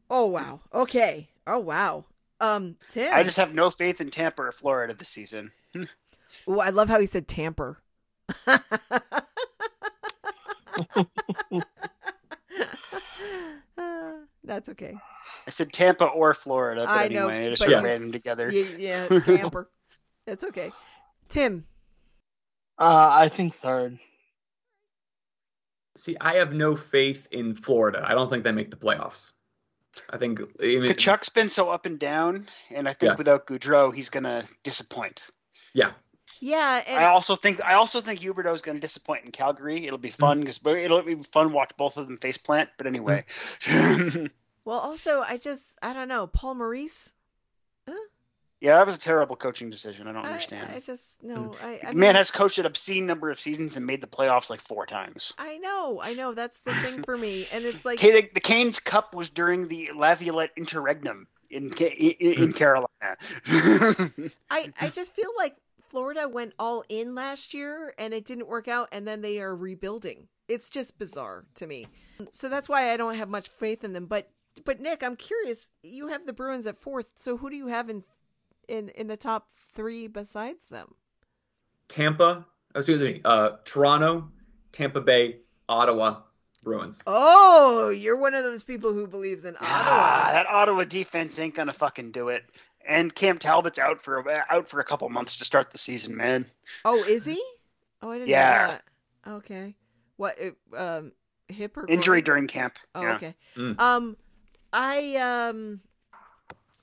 Oh 0.08 0.26
wow. 0.26 0.60
Okay. 0.72 1.28
Oh 1.46 1.58
wow. 1.58 2.04
Um 2.40 2.76
Tim. 2.88 3.12
I 3.12 3.22
just 3.24 3.36
have 3.38 3.52
no 3.54 3.70
faith 3.70 4.00
in 4.00 4.10
Tampa 4.10 4.42
or 4.42 4.52
Florida 4.52 4.94
this 4.94 5.08
season. 5.08 5.50
Oh, 6.48 6.60
I 6.60 6.70
love 6.70 6.88
how 6.88 6.98
he 6.98 7.04
said 7.04 7.28
tamper. 7.28 7.78
That's 14.44 14.68
okay. 14.70 14.94
I 15.46 15.50
said 15.50 15.72
Tampa 15.72 16.04
or 16.06 16.34
Florida, 16.34 16.82
but 16.86 16.90
I 16.90 17.08
know, 17.08 17.28
anyway, 17.28 17.46
I 17.46 17.50
just 17.50 17.60
but 17.62 17.66
sort 17.70 17.78
of 17.78 17.84
ran 17.84 18.00
them 18.00 18.12
together. 18.12 18.48
y- 18.52 18.66
Yeah, 18.78 19.06
tamper. 19.24 19.68
That's 20.26 20.44
okay. 20.44 20.70
Tim. 21.32 21.66
Uh, 22.78 23.08
I 23.10 23.28
think 23.28 23.54
third. 23.54 23.98
See, 25.96 26.16
I 26.20 26.34
have 26.36 26.52
no 26.52 26.76
faith 26.76 27.26
in 27.30 27.54
Florida. 27.54 28.02
I 28.04 28.14
don't 28.14 28.30
think 28.30 28.44
they 28.44 28.52
make 28.52 28.70
the 28.70 28.76
playoffs. 28.76 29.32
I 30.10 30.16
think 30.16 30.40
I 30.40 30.66
mean, 30.66 30.84
Tkachuk's 30.84 31.28
been 31.28 31.50
so 31.50 31.68
up 31.68 31.84
and 31.84 31.98
down, 31.98 32.46
and 32.70 32.88
I 32.88 32.94
think 32.94 33.10
Yeah. 33.10 33.16
without 33.16 33.46
Gaudreau, 33.46 33.94
he's 33.94 34.08
gonna 34.08 34.44
disappoint. 34.62 35.22
Yeah. 35.74 35.92
Yeah, 36.40 36.82
and 36.86 37.04
I 37.04 37.08
also 37.08 37.36
think 37.36 37.60
I 37.62 37.74
also 37.74 38.00
think 38.00 38.20
Huberdeau's 38.20 38.62
going 38.62 38.76
to 38.76 38.80
disappoint 38.80 39.24
in 39.24 39.30
Calgary. 39.30 39.86
It'll 39.86 39.96
be 39.96 40.10
fun 40.10 40.40
because 40.40 40.58
it'll 40.66 41.02
be 41.02 41.14
fun 41.32 41.52
watch 41.52 41.70
both 41.76 41.96
of 41.96 42.08
them 42.08 42.16
face 42.16 42.36
plant. 42.36 42.68
But 42.78 42.88
anyway, 42.88 43.24
well, 44.64 44.80
also 44.80 45.20
I 45.20 45.36
just 45.36 45.78
I 45.82 45.92
don't 45.92 46.08
know 46.08 46.26
Paul 46.26 46.56
Maurice. 46.56 47.12
Yeah, 48.62 48.76
that 48.76 48.86
was 48.86 48.94
a 48.94 49.00
terrible 49.00 49.34
coaching 49.34 49.70
decision. 49.70 50.06
I 50.06 50.12
don't 50.12 50.24
I, 50.24 50.28
understand. 50.28 50.70
I 50.72 50.78
just 50.78 51.20
no. 51.20 51.46
Hmm. 51.46 51.66
I, 51.66 51.80
I 51.84 51.90
the 51.90 51.96
man 51.96 52.10
mean, 52.10 52.14
has 52.14 52.30
coached 52.30 52.58
an 52.58 52.66
obscene 52.66 53.06
number 53.06 53.28
of 53.28 53.40
seasons 53.40 53.76
and 53.76 53.84
made 53.84 54.00
the 54.00 54.06
playoffs 54.06 54.50
like 54.50 54.60
four 54.60 54.86
times. 54.86 55.32
I 55.36 55.58
know, 55.58 56.00
I 56.00 56.14
know. 56.14 56.32
That's 56.32 56.60
the 56.60 56.72
thing 56.74 57.02
for 57.02 57.18
me, 57.18 57.48
and 57.52 57.64
it's 57.64 57.84
like 57.84 57.98
the, 58.00 58.30
the 58.32 58.40
Canes 58.40 58.78
Cup 58.78 59.16
was 59.16 59.30
during 59.30 59.66
the 59.66 59.90
Laviolette 59.96 60.52
Interregnum 60.56 61.26
in 61.50 61.72
in, 61.72 62.14
in 62.20 62.52
Carolina. 62.52 62.86
I 64.48 64.72
I 64.80 64.90
just 64.92 65.12
feel 65.12 65.30
like 65.36 65.56
Florida 65.90 66.28
went 66.28 66.54
all 66.56 66.84
in 66.88 67.16
last 67.16 67.52
year 67.52 67.92
and 67.98 68.14
it 68.14 68.24
didn't 68.24 68.46
work 68.46 68.68
out, 68.68 68.88
and 68.92 69.08
then 69.08 69.22
they 69.22 69.40
are 69.40 69.56
rebuilding. 69.56 70.28
It's 70.46 70.68
just 70.68 71.00
bizarre 71.00 71.46
to 71.56 71.66
me. 71.66 71.88
So 72.30 72.48
that's 72.48 72.68
why 72.68 72.92
I 72.92 72.96
don't 72.96 73.16
have 73.16 73.28
much 73.28 73.48
faith 73.48 73.82
in 73.82 73.92
them. 73.92 74.06
But 74.06 74.30
but 74.64 74.80
Nick, 74.80 75.02
I'm 75.02 75.16
curious. 75.16 75.68
You 75.82 76.08
have 76.08 76.26
the 76.26 76.32
Bruins 76.32 76.68
at 76.68 76.80
fourth, 76.80 77.06
so 77.16 77.38
who 77.38 77.50
do 77.50 77.56
you 77.56 77.66
have 77.66 77.90
in 77.90 78.04
in 78.68 78.88
in 78.90 79.06
the 79.08 79.16
top 79.16 79.48
three 79.74 80.06
besides 80.06 80.66
them? 80.66 80.94
Tampa, 81.88 82.46
oh, 82.74 82.78
excuse 82.78 83.02
me, 83.02 83.20
uh, 83.24 83.50
Toronto, 83.64 84.28
Tampa 84.72 85.00
Bay, 85.00 85.36
Ottawa, 85.68 86.22
Bruins. 86.62 87.00
Oh, 87.06 87.90
you're 87.90 88.16
one 88.16 88.34
of 88.34 88.44
those 88.44 88.62
people 88.62 88.92
who 88.92 89.06
believes 89.06 89.44
in 89.44 89.56
ah, 89.60 90.22
Ottawa. 90.24 90.32
that 90.32 90.46
Ottawa 90.46 90.84
defense 90.84 91.38
ain't 91.38 91.54
gonna 91.54 91.72
fucking 91.72 92.12
do 92.12 92.28
it. 92.28 92.44
And 92.86 93.14
Cam 93.14 93.38
Talbot's 93.38 93.78
out 93.78 94.00
for 94.02 94.18
a, 94.20 94.44
out 94.50 94.68
for 94.68 94.80
a 94.80 94.84
couple 94.84 95.08
months 95.08 95.36
to 95.38 95.44
start 95.44 95.70
the 95.70 95.78
season, 95.78 96.16
man. 96.16 96.46
Oh, 96.84 97.02
is 97.04 97.24
he? 97.24 97.40
Oh, 98.00 98.10
I 98.10 98.14
didn't 98.14 98.30
Yeah. 98.30 98.50
know 98.50 98.68
that. 98.68 98.84
Okay. 99.34 99.74
What? 100.16 100.36
uh, 100.40 100.76
Um, 100.98 101.12
hip 101.48 101.76
or 101.76 101.86
Injury 101.86 102.22
groin? 102.22 102.24
during 102.24 102.46
camp. 102.48 102.78
Oh, 102.94 103.02
yeah. 103.02 103.14
okay. 103.16 103.34
Mm. 103.56 103.78
Um, 103.80 104.16
I 104.72 105.16
um 105.16 105.80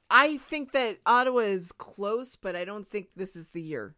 I 0.09 0.37
think 0.37 0.71
that 0.71 0.99
Ottawa 1.05 1.39
is 1.39 1.71
close, 1.71 2.35
but 2.35 2.55
I 2.55 2.65
don't 2.65 2.87
think 2.87 3.07
this 3.15 3.35
is 3.35 3.49
the 3.49 3.61
year. 3.61 3.95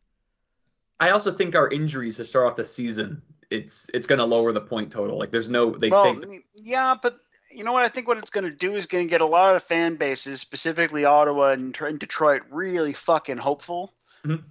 I 0.99 1.11
also 1.11 1.31
think 1.31 1.55
our 1.55 1.69
injuries 1.69 2.17
to 2.17 2.25
start 2.25 2.45
off 2.45 2.55
the 2.55 2.63
season, 2.63 3.21
it's 3.49 3.89
it's 3.93 4.07
going 4.07 4.19
to 4.19 4.25
lower 4.25 4.51
the 4.51 4.61
point 4.61 4.91
total. 4.91 5.17
Like 5.17 5.31
there's 5.31 5.49
no 5.49 5.71
they 5.71 5.89
well, 5.89 6.13
think 6.13 6.45
yeah, 6.55 6.95
but 7.01 7.19
you 7.49 7.63
know 7.63 7.71
what? 7.71 7.83
I 7.83 7.89
think 7.89 8.07
what 8.07 8.17
it's 8.17 8.29
going 8.29 8.43
to 8.43 8.51
do 8.55 8.75
is 8.75 8.85
going 8.85 9.07
to 9.07 9.09
get 9.09 9.21
a 9.21 9.25
lot 9.25 9.55
of 9.55 9.63
fan 9.63 9.95
bases, 9.95 10.41
specifically 10.41 11.05
Ottawa 11.05 11.51
and, 11.51 11.75
and 11.81 11.99
Detroit, 11.99 12.43
really 12.49 12.93
fucking 12.93 13.37
hopeful. 13.37 13.93
Mhm. 14.25 14.43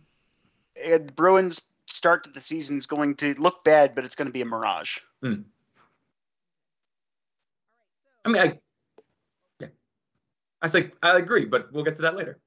And 0.83 1.15
Bruins 1.15 1.63
start 1.87 2.25
to 2.25 2.31
the 2.31 2.41
season 2.41 2.79
is 2.79 2.87
going 2.87 3.17
to 3.17 3.35
look 3.35 3.65
bad, 3.65 3.95
but 3.95 4.05
it's 4.05 4.15
going 4.15 4.27
to 4.27 4.33
be 4.33 4.41
a 4.41 4.47
mirage. 4.47 4.99
I 8.25 8.29
mean 8.29 8.41
I 8.41 8.45
yeah. 8.45 8.53
I 10.63 10.67
say 10.67 10.91
I 11.03 11.19
agree, 11.19 11.45
but 11.45 11.73
we'll 11.73 11.85
get 11.85 11.95
to 11.97 12.03
that 12.03 12.17
later. 12.17 12.39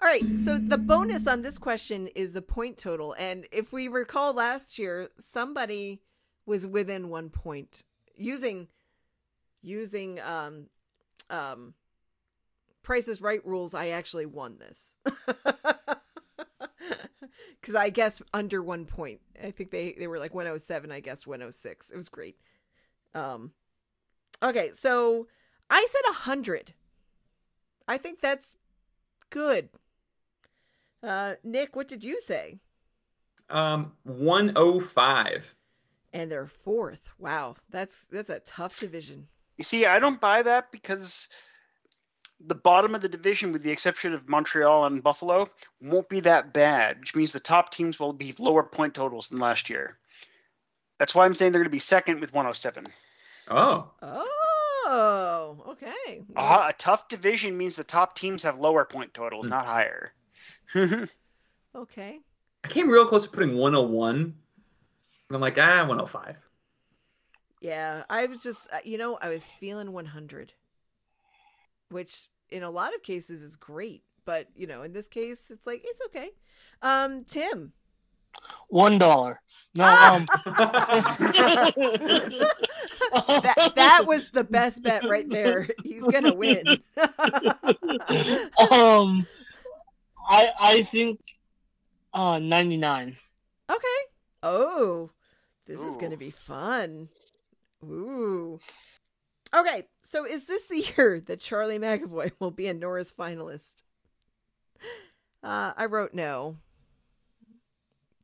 All 0.00 0.08
right, 0.08 0.38
so 0.38 0.58
the 0.58 0.78
bonus 0.78 1.26
on 1.26 1.42
this 1.42 1.58
question 1.58 2.06
is 2.14 2.32
the 2.32 2.40
point 2.42 2.78
total. 2.78 3.16
And 3.18 3.46
if 3.50 3.72
we 3.72 3.88
recall 3.88 4.32
last 4.32 4.78
year, 4.78 5.08
somebody 5.18 6.02
was 6.46 6.66
within 6.66 7.08
one 7.08 7.30
point 7.30 7.82
using 8.16 8.68
using 9.60 10.20
um 10.20 10.66
um 11.30 11.74
Price's 12.82 13.20
Right 13.20 13.44
rules, 13.44 13.74
I 13.74 13.88
actually 13.88 14.24
won 14.24 14.58
this. 14.58 14.94
Cause 17.62 17.74
I 17.74 17.90
guess 17.90 18.22
under 18.32 18.62
one 18.62 18.86
point. 18.86 19.20
I 19.42 19.50
think 19.50 19.70
they, 19.70 19.94
they 19.98 20.06
were 20.06 20.18
like 20.18 20.32
107, 20.32 20.90
I 20.90 21.00
guess 21.00 21.26
106. 21.26 21.90
It 21.90 21.96
was 21.96 22.08
great. 22.08 22.36
Um 23.14 23.50
okay, 24.42 24.70
so 24.72 25.26
I 25.68 25.86
said 25.90 26.14
hundred. 26.14 26.72
I 27.88 27.96
think 27.98 28.20
that's 28.20 28.56
good. 29.30 29.70
Uh, 31.02 31.34
Nick, 31.42 31.74
what 31.74 31.88
did 31.88 32.04
you 32.04 32.20
say? 32.20 32.58
Um 33.50 33.92
105. 34.04 35.54
And 36.12 36.30
they're 36.30 36.46
fourth. 36.46 37.00
Wow, 37.18 37.56
that's 37.70 38.04
that's 38.10 38.30
a 38.30 38.40
tough 38.40 38.78
division. 38.78 39.26
You 39.56 39.64
see, 39.64 39.86
I 39.86 39.98
don't 39.98 40.20
buy 40.20 40.42
that 40.42 40.70
because 40.70 41.28
the 42.40 42.54
bottom 42.54 42.94
of 42.94 43.00
the 43.00 43.08
division, 43.08 43.52
with 43.52 43.62
the 43.62 43.70
exception 43.70 44.14
of 44.14 44.28
Montreal 44.28 44.84
and 44.84 45.02
Buffalo, 45.02 45.48
won't 45.82 46.08
be 46.08 46.20
that 46.20 46.52
bad, 46.52 47.00
which 47.00 47.16
means 47.16 47.32
the 47.32 47.40
top 47.40 47.70
teams 47.70 47.98
will 47.98 48.12
be 48.12 48.34
lower 48.38 48.62
point 48.62 48.94
totals 48.94 49.28
than 49.28 49.40
last 49.40 49.68
year. 49.68 49.98
That's 50.98 51.14
why 51.14 51.24
I'm 51.24 51.34
saying 51.34 51.52
they're 51.52 51.60
going 51.62 51.70
to 51.70 51.70
be 51.70 51.80
second 51.80 52.20
with 52.20 52.32
107. 52.32 52.86
Oh. 53.50 53.90
Oh, 54.02 54.47
okay. 54.88 56.22
A, 56.36 56.40
a 56.40 56.74
tough 56.78 57.08
division 57.08 57.56
means 57.56 57.76
the 57.76 57.84
top 57.84 58.16
teams 58.16 58.42
have 58.42 58.58
lower 58.58 58.84
point 58.84 59.14
totals, 59.14 59.46
Hmm. 59.46 59.50
not 59.50 59.66
higher. 59.66 60.12
Okay. 61.74 62.18
I 62.64 62.68
came 62.68 62.88
real 62.88 63.06
close 63.06 63.24
to 63.24 63.30
putting 63.30 63.56
101. 63.56 64.16
And 64.16 64.34
I'm 65.30 65.40
like, 65.40 65.58
ah, 65.58 65.80
105. 65.86 66.40
Yeah, 67.60 68.02
I 68.08 68.26
was 68.26 68.40
just, 68.40 68.66
uh, 68.72 68.78
you 68.84 68.98
know, 68.98 69.18
I 69.20 69.28
was 69.28 69.46
feeling 69.46 69.92
100, 69.92 70.54
which 71.90 72.28
in 72.50 72.62
a 72.62 72.70
lot 72.70 72.94
of 72.94 73.02
cases 73.02 73.42
is 73.42 73.54
great, 73.56 74.02
but 74.24 74.48
you 74.56 74.66
know, 74.66 74.82
in 74.82 74.92
this 74.92 75.08
case, 75.08 75.50
it's 75.50 75.66
like 75.66 75.82
it's 75.84 76.00
okay. 76.06 76.30
Um, 76.82 77.24
Tim. 77.24 77.72
One 78.68 78.98
dollar. 78.98 79.40
No, 79.74 79.84
um, 80.10 80.26
that 83.12 83.72
that 83.76 84.06
was 84.06 84.30
the 84.30 84.44
best 84.44 84.82
bet 84.82 85.04
right 85.08 85.28
there. 85.28 85.68
He's 85.82 86.04
gonna 86.04 86.34
win. 86.34 86.64
um, 88.70 89.26
I 90.28 90.52
I 90.60 90.82
think 90.90 91.20
uh 92.12 92.38
ninety 92.38 92.76
nine. 92.76 93.16
Okay. 93.70 93.86
Oh, 94.42 95.10
this 95.66 95.82
is 95.82 95.96
going 95.96 96.12
to 96.12 96.16
be 96.16 96.30
fun. 96.30 97.08
Ooh. 97.84 98.58
Okay, 99.54 99.84
so 100.02 100.24
is 100.24 100.46
this 100.46 100.66
the 100.66 100.80
year 100.96 101.20
that 101.26 101.40
Charlie 101.40 101.78
McAvoy 101.78 102.32
will 102.38 102.50
be 102.50 102.66
a 102.66 102.74
Norris 102.74 103.12
finalist? 103.12 103.74
Uh, 105.42 105.72
I 105.76 105.86
wrote 105.86 106.14
no. 106.14 106.56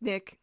Nick, 0.00 0.38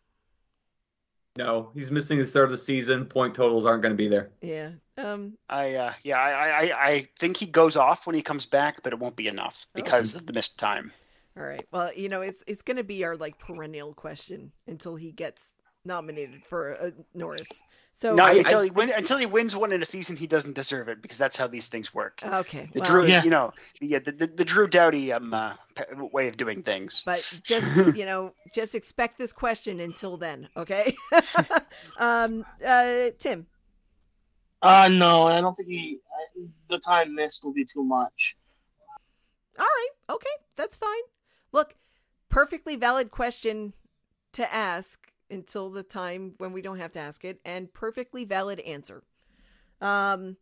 No, 1.43 1.71
he's 1.73 1.91
missing 1.91 2.19
the 2.19 2.25
start 2.25 2.45
of 2.45 2.51
the 2.51 2.57
season. 2.57 3.05
Point 3.05 3.33
totals 3.33 3.65
aren't 3.65 3.81
going 3.81 3.93
to 3.93 3.97
be 3.97 4.07
there. 4.07 4.29
yeah. 4.41 4.71
Um, 4.97 5.37
I 5.49 5.73
uh, 5.75 5.93
yeah, 6.03 6.19
I, 6.19 6.65
I 6.65 6.87
I 6.89 7.07
think 7.17 7.37
he 7.37 7.47
goes 7.47 7.75
off 7.75 8.05
when 8.05 8.15
he 8.15 8.21
comes 8.21 8.45
back, 8.45 8.83
but 8.83 8.93
it 8.93 8.99
won't 8.99 9.15
be 9.15 9.27
enough 9.27 9.65
because 9.73 10.13
of 10.13 10.27
the 10.27 10.33
missed 10.33 10.59
time. 10.59 10.91
all 11.35 11.41
right. 11.43 11.65
Well, 11.71 11.91
you 11.95 12.07
know, 12.09 12.21
it's 12.21 12.43
it's 12.45 12.61
going 12.61 12.77
to 12.77 12.83
be 12.83 13.03
our 13.03 13.17
like 13.17 13.39
perennial 13.39 13.95
question 13.95 14.51
until 14.67 14.95
he 14.97 15.11
gets 15.11 15.55
nominated 15.85 16.45
for 16.45 16.73
a 16.73 16.93
Norris. 17.13 17.49
So 17.93 18.15
no, 18.15 18.23
I- 18.25 18.33
until 18.33 18.59
I- 18.59 18.63
he 18.65 18.69
win, 18.71 18.89
until 18.91 19.17
he 19.17 19.25
wins 19.25 19.55
one 19.55 19.71
in 19.71 19.81
a 19.81 19.85
season, 19.85 20.15
he 20.15 20.27
doesn't 20.27 20.53
deserve 20.53 20.87
it 20.87 21.01
because 21.01 21.17
that's 21.17 21.35
how 21.35 21.47
these 21.47 21.67
things 21.67 21.93
work. 21.93 22.21
okay. 22.23 22.67
The 22.73 22.79
well, 22.79 22.89
Drew, 22.89 23.05
Yeah. 23.07 23.23
you 23.23 23.29
know, 23.29 23.53
yeah, 23.81 23.99
the 23.99 24.11
the 24.11 24.27
the 24.27 24.45
Drew 24.45 24.67
Doughty 24.67 25.11
um 25.11 25.33
uh, 25.33 25.55
way 26.11 26.27
of 26.27 26.37
doing 26.37 26.61
things. 26.63 27.03
but 27.05 27.21
just 27.43 27.95
you 27.95 28.05
know 28.05 28.33
just 28.53 28.75
expect 28.75 29.17
this 29.17 29.33
question 29.33 29.79
until 29.79 30.17
then 30.17 30.47
okay 30.55 30.95
um 31.97 32.45
uh 32.65 33.09
tim 33.19 33.47
Uh, 34.61 34.87
no, 34.91 35.25
I 35.27 35.41
don't 35.41 35.55
think 35.55 35.69
he. 35.69 35.99
I, 36.37 36.45
the 36.67 36.77
time 36.77 37.15
missed 37.15 37.43
will 37.43 37.53
be 37.53 37.65
too 37.65 37.83
much. 37.83 38.37
all 39.59 39.65
right 39.65 39.89
okay 40.09 40.29
that's 40.55 40.77
fine 40.77 41.01
look 41.51 41.75
perfectly 42.29 42.75
valid 42.77 43.11
question 43.11 43.73
to 44.33 44.53
ask 44.53 45.10
until 45.31 45.69
the 45.69 45.83
time 45.83 46.35
when 46.37 46.51
we 46.51 46.61
don't 46.61 46.77
have 46.77 46.91
to 46.93 46.99
ask 46.99 47.23
it 47.25 47.39
and 47.45 47.73
perfectly 47.73 48.25
valid 48.25 48.59
answer. 48.61 49.03
Um 49.79 50.37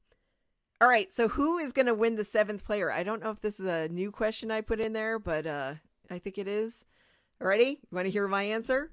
all 0.82 0.88
right 0.88 1.12
so 1.12 1.28
who 1.28 1.58
is 1.58 1.74
going 1.74 1.86
to 1.88 1.94
win 1.94 2.16
the 2.16 2.26
seventh 2.26 2.66
player? 2.66 2.92
I 2.92 3.04
don't 3.04 3.22
know 3.22 3.32
if 3.32 3.42
this 3.42 3.60
is 3.60 3.68
a 3.68 3.90
new 3.90 4.12
question 4.12 4.52
i 4.52 4.62
put 4.62 4.80
in 4.80 4.94
there 4.94 5.20
but 5.20 5.46
uh 5.46 5.74
i 6.10 6.20
think 6.20 6.38
it 6.38 6.48
is. 6.48 6.86
Ready? 7.40 7.80
You 7.90 7.96
want 7.96 8.06
to 8.06 8.12
hear 8.12 8.28
my 8.28 8.44
answer? 8.44 8.92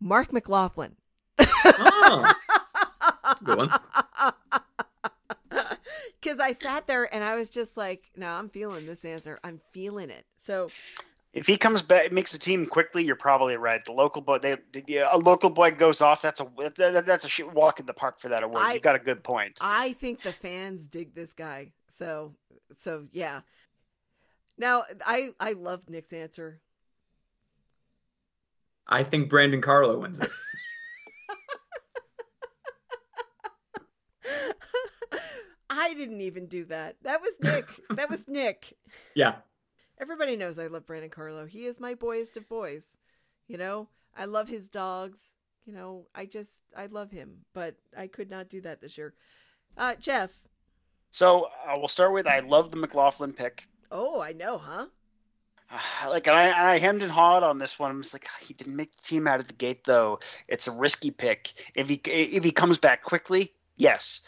Marc 0.00 0.32
McLaughlin. 0.32 0.94
Oh, 1.40 2.32
good 3.44 3.58
one. 3.58 3.70
Because 6.20 6.40
I 6.40 6.52
sat 6.52 6.86
there 6.88 7.12
and 7.14 7.22
I 7.22 7.36
was 7.36 7.48
just 7.48 7.76
like, 7.76 8.10
no, 8.16 8.26
I'm 8.26 8.48
feeling 8.48 8.86
this 8.86 9.04
answer. 9.04 9.38
I'm 9.44 9.60
feeling 9.72 10.10
it. 10.10 10.26
So, 10.36 10.68
If 11.34 11.46
he 11.46 11.56
comes 11.58 11.82
back, 11.82 12.10
makes 12.10 12.32
the 12.32 12.38
team 12.38 12.64
quickly, 12.66 13.04
you're 13.04 13.14
probably 13.14 13.56
right. 13.56 13.84
The 13.84 13.92
local 13.92 14.22
boy, 14.22 14.38
they, 14.38 14.56
the, 14.72 14.82
yeah, 14.86 15.08
a 15.12 15.18
local 15.18 15.50
boy 15.50 15.70
goes 15.72 16.00
off. 16.00 16.22
That's 16.22 16.40
a 16.40 16.46
that, 16.78 17.04
that's 17.06 17.24
a 17.24 17.28
shit 17.28 17.52
walk 17.52 17.80
in 17.80 17.86
the 17.86 17.92
park 17.92 18.18
for 18.18 18.28
that 18.28 18.42
award. 18.42 18.62
I- 18.62 18.72
you 18.74 18.80
got 18.80 18.96
a 18.96 18.98
good 18.98 19.22
point. 19.22 19.58
I 19.60 19.92
think 19.94 20.22
the 20.22 20.32
fans 20.32 20.86
dig 20.86 21.14
this 21.14 21.34
guy. 21.34 21.72
So, 21.90 22.34
so 22.78 23.04
yeah. 23.12 23.40
Now, 24.56 24.84
I 25.04 25.30
I 25.38 25.52
loved 25.52 25.90
Nick's 25.90 26.12
answer. 26.12 26.60
I 28.86 29.02
think 29.04 29.28
Brandon 29.28 29.60
Carlo 29.60 29.98
wins 29.98 30.18
it. 30.18 30.30
I 35.70 35.94
didn't 35.94 36.20
even 36.22 36.46
do 36.46 36.64
that. 36.66 36.96
That 37.02 37.20
was 37.20 37.36
Nick. 37.42 37.66
that 37.90 38.08
was 38.10 38.26
Nick. 38.28 38.74
Yeah. 39.14 39.36
Everybody 40.00 40.36
knows 40.36 40.58
I 40.58 40.68
love 40.68 40.86
Brandon 40.86 41.10
Carlo. 41.10 41.44
He 41.44 41.66
is 41.66 41.80
my 41.80 41.94
boyest 41.94 42.36
of 42.36 42.48
boys. 42.48 42.96
You 43.48 43.58
know, 43.58 43.88
I 44.16 44.26
love 44.26 44.48
his 44.48 44.68
dogs. 44.68 45.34
You 45.66 45.72
know, 45.72 46.06
I 46.14 46.24
just 46.26 46.62
I 46.76 46.86
love 46.86 47.10
him, 47.10 47.44
but 47.52 47.74
I 47.96 48.06
could 48.06 48.30
not 48.30 48.48
do 48.48 48.60
that 48.60 48.80
this 48.80 48.96
year. 48.96 49.14
Uh, 49.76 49.94
Jeff. 49.96 50.30
So 51.10 51.48
uh, 51.66 51.74
we'll 51.76 51.88
start 51.88 52.12
with 52.12 52.26
I 52.26 52.40
love 52.40 52.70
the 52.70 52.76
McLaughlin 52.76 53.32
pick. 53.32 53.66
Oh, 53.90 54.20
I 54.20 54.32
know, 54.32 54.58
huh? 54.58 54.86
Uh, 55.70 55.78
Like 56.10 56.28
and 56.28 56.36
I, 56.36 56.44
and 56.44 56.66
I 56.68 56.78
hemmed 56.78 57.02
and 57.02 57.10
hawed 57.10 57.42
on 57.42 57.58
this 57.58 57.78
one. 57.78 57.90
I'm 57.90 58.02
just 58.02 58.14
like 58.14 58.26
"Ah, 58.28 58.44
he 58.46 58.54
didn't 58.54 58.76
make 58.76 58.94
the 58.96 59.02
team 59.02 59.26
out 59.26 59.40
of 59.40 59.48
the 59.48 59.54
gate 59.54 59.84
though. 59.84 60.20
It's 60.46 60.68
a 60.68 60.72
risky 60.72 61.10
pick. 61.10 61.52
If 61.74 61.88
he 61.88 62.00
if 62.04 62.44
he 62.44 62.52
comes 62.52 62.78
back 62.78 63.02
quickly, 63.02 63.52
yes. 63.76 64.20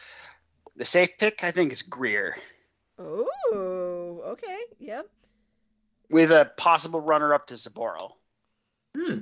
The 0.77 0.85
safe 0.85 1.17
pick 1.19 1.45
I 1.45 1.53
think 1.53 1.73
is 1.73 1.83
Greer 1.83 2.37
Oh, 2.99 4.23
okay. 4.27 4.59
Yep. 4.79 5.07
With 6.11 6.31
a 6.31 6.51
possible 6.57 7.01
runner 7.01 7.33
up 7.35 7.47
to 7.49 7.55
Zboril. 7.55 8.13
Hmm. 8.97 9.19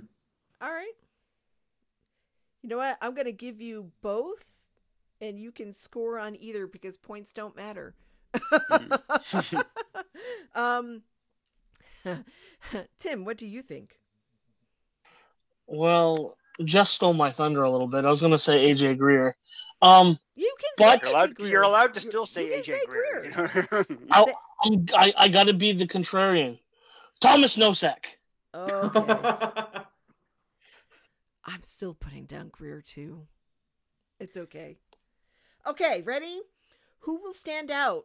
All 0.60 0.70
right. 0.70 0.92
You 2.62 2.70
know 2.70 2.78
what? 2.78 2.96
I'm 3.00 3.14
going 3.14 3.26
to 3.26 3.32
give 3.32 3.60
you 3.60 3.92
both, 4.02 4.42
and 5.20 5.38
you 5.38 5.52
can 5.52 5.72
score 5.72 6.18
on 6.18 6.34
either 6.36 6.66
because 6.66 6.96
points 6.96 7.32
don't 7.32 7.54
matter. 7.56 7.94
um, 10.54 11.02
Tim, 12.98 13.24
what 13.24 13.36
do 13.36 13.46
you 13.46 13.62
think? 13.62 13.98
Well, 15.66 16.36
Jeff 16.64 16.88
stole 16.88 17.14
my 17.14 17.30
thunder 17.30 17.62
a 17.62 17.70
little 17.70 17.86
bit. 17.88 18.04
I 18.04 18.10
was 18.10 18.20
going 18.20 18.32
to 18.32 18.38
say 18.38 18.72
AJ 18.74 18.98
Greer. 18.98 19.36
Um, 19.82 20.18
You 20.34 20.52
can 20.58 20.70
But- 20.78 21.00
say 21.02 21.06
You're 21.08 21.14
allowed, 21.16 21.34
Greer. 21.34 21.48
you're 21.50 21.62
allowed 21.62 21.94
to 21.94 22.00
still 22.00 22.26
say 22.26 22.48
AJ 22.60 22.64
say 22.64 22.80
Greer. 22.86 23.30
Greer. 23.30 23.86
I, 24.10 24.24
I, 24.94 25.12
I 25.16 25.28
got 25.28 25.44
to 25.46 25.54
be 25.54 25.72
the 25.72 25.86
contrarian. 25.86 26.58
Thomas 27.20 27.56
Nosek. 27.56 28.04
Okay. 28.54 29.62
I'm 31.44 31.62
still 31.62 31.94
putting 31.94 32.26
down 32.26 32.48
Greer 32.48 32.80
too. 32.80 33.26
It's 34.20 34.36
okay. 34.36 34.76
Okay, 35.66 36.02
ready? 36.04 36.40
Who 37.00 37.20
will 37.22 37.32
stand 37.32 37.70
out, 37.70 38.04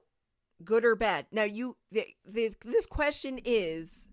good 0.63 0.85
or 0.85 0.95
bad? 0.95 1.27
Now, 1.31 1.43
you 1.43 1.75
the, 1.91 2.05
the 2.25 2.53
this 2.63 2.85
question 2.85 3.39
is 3.43 4.07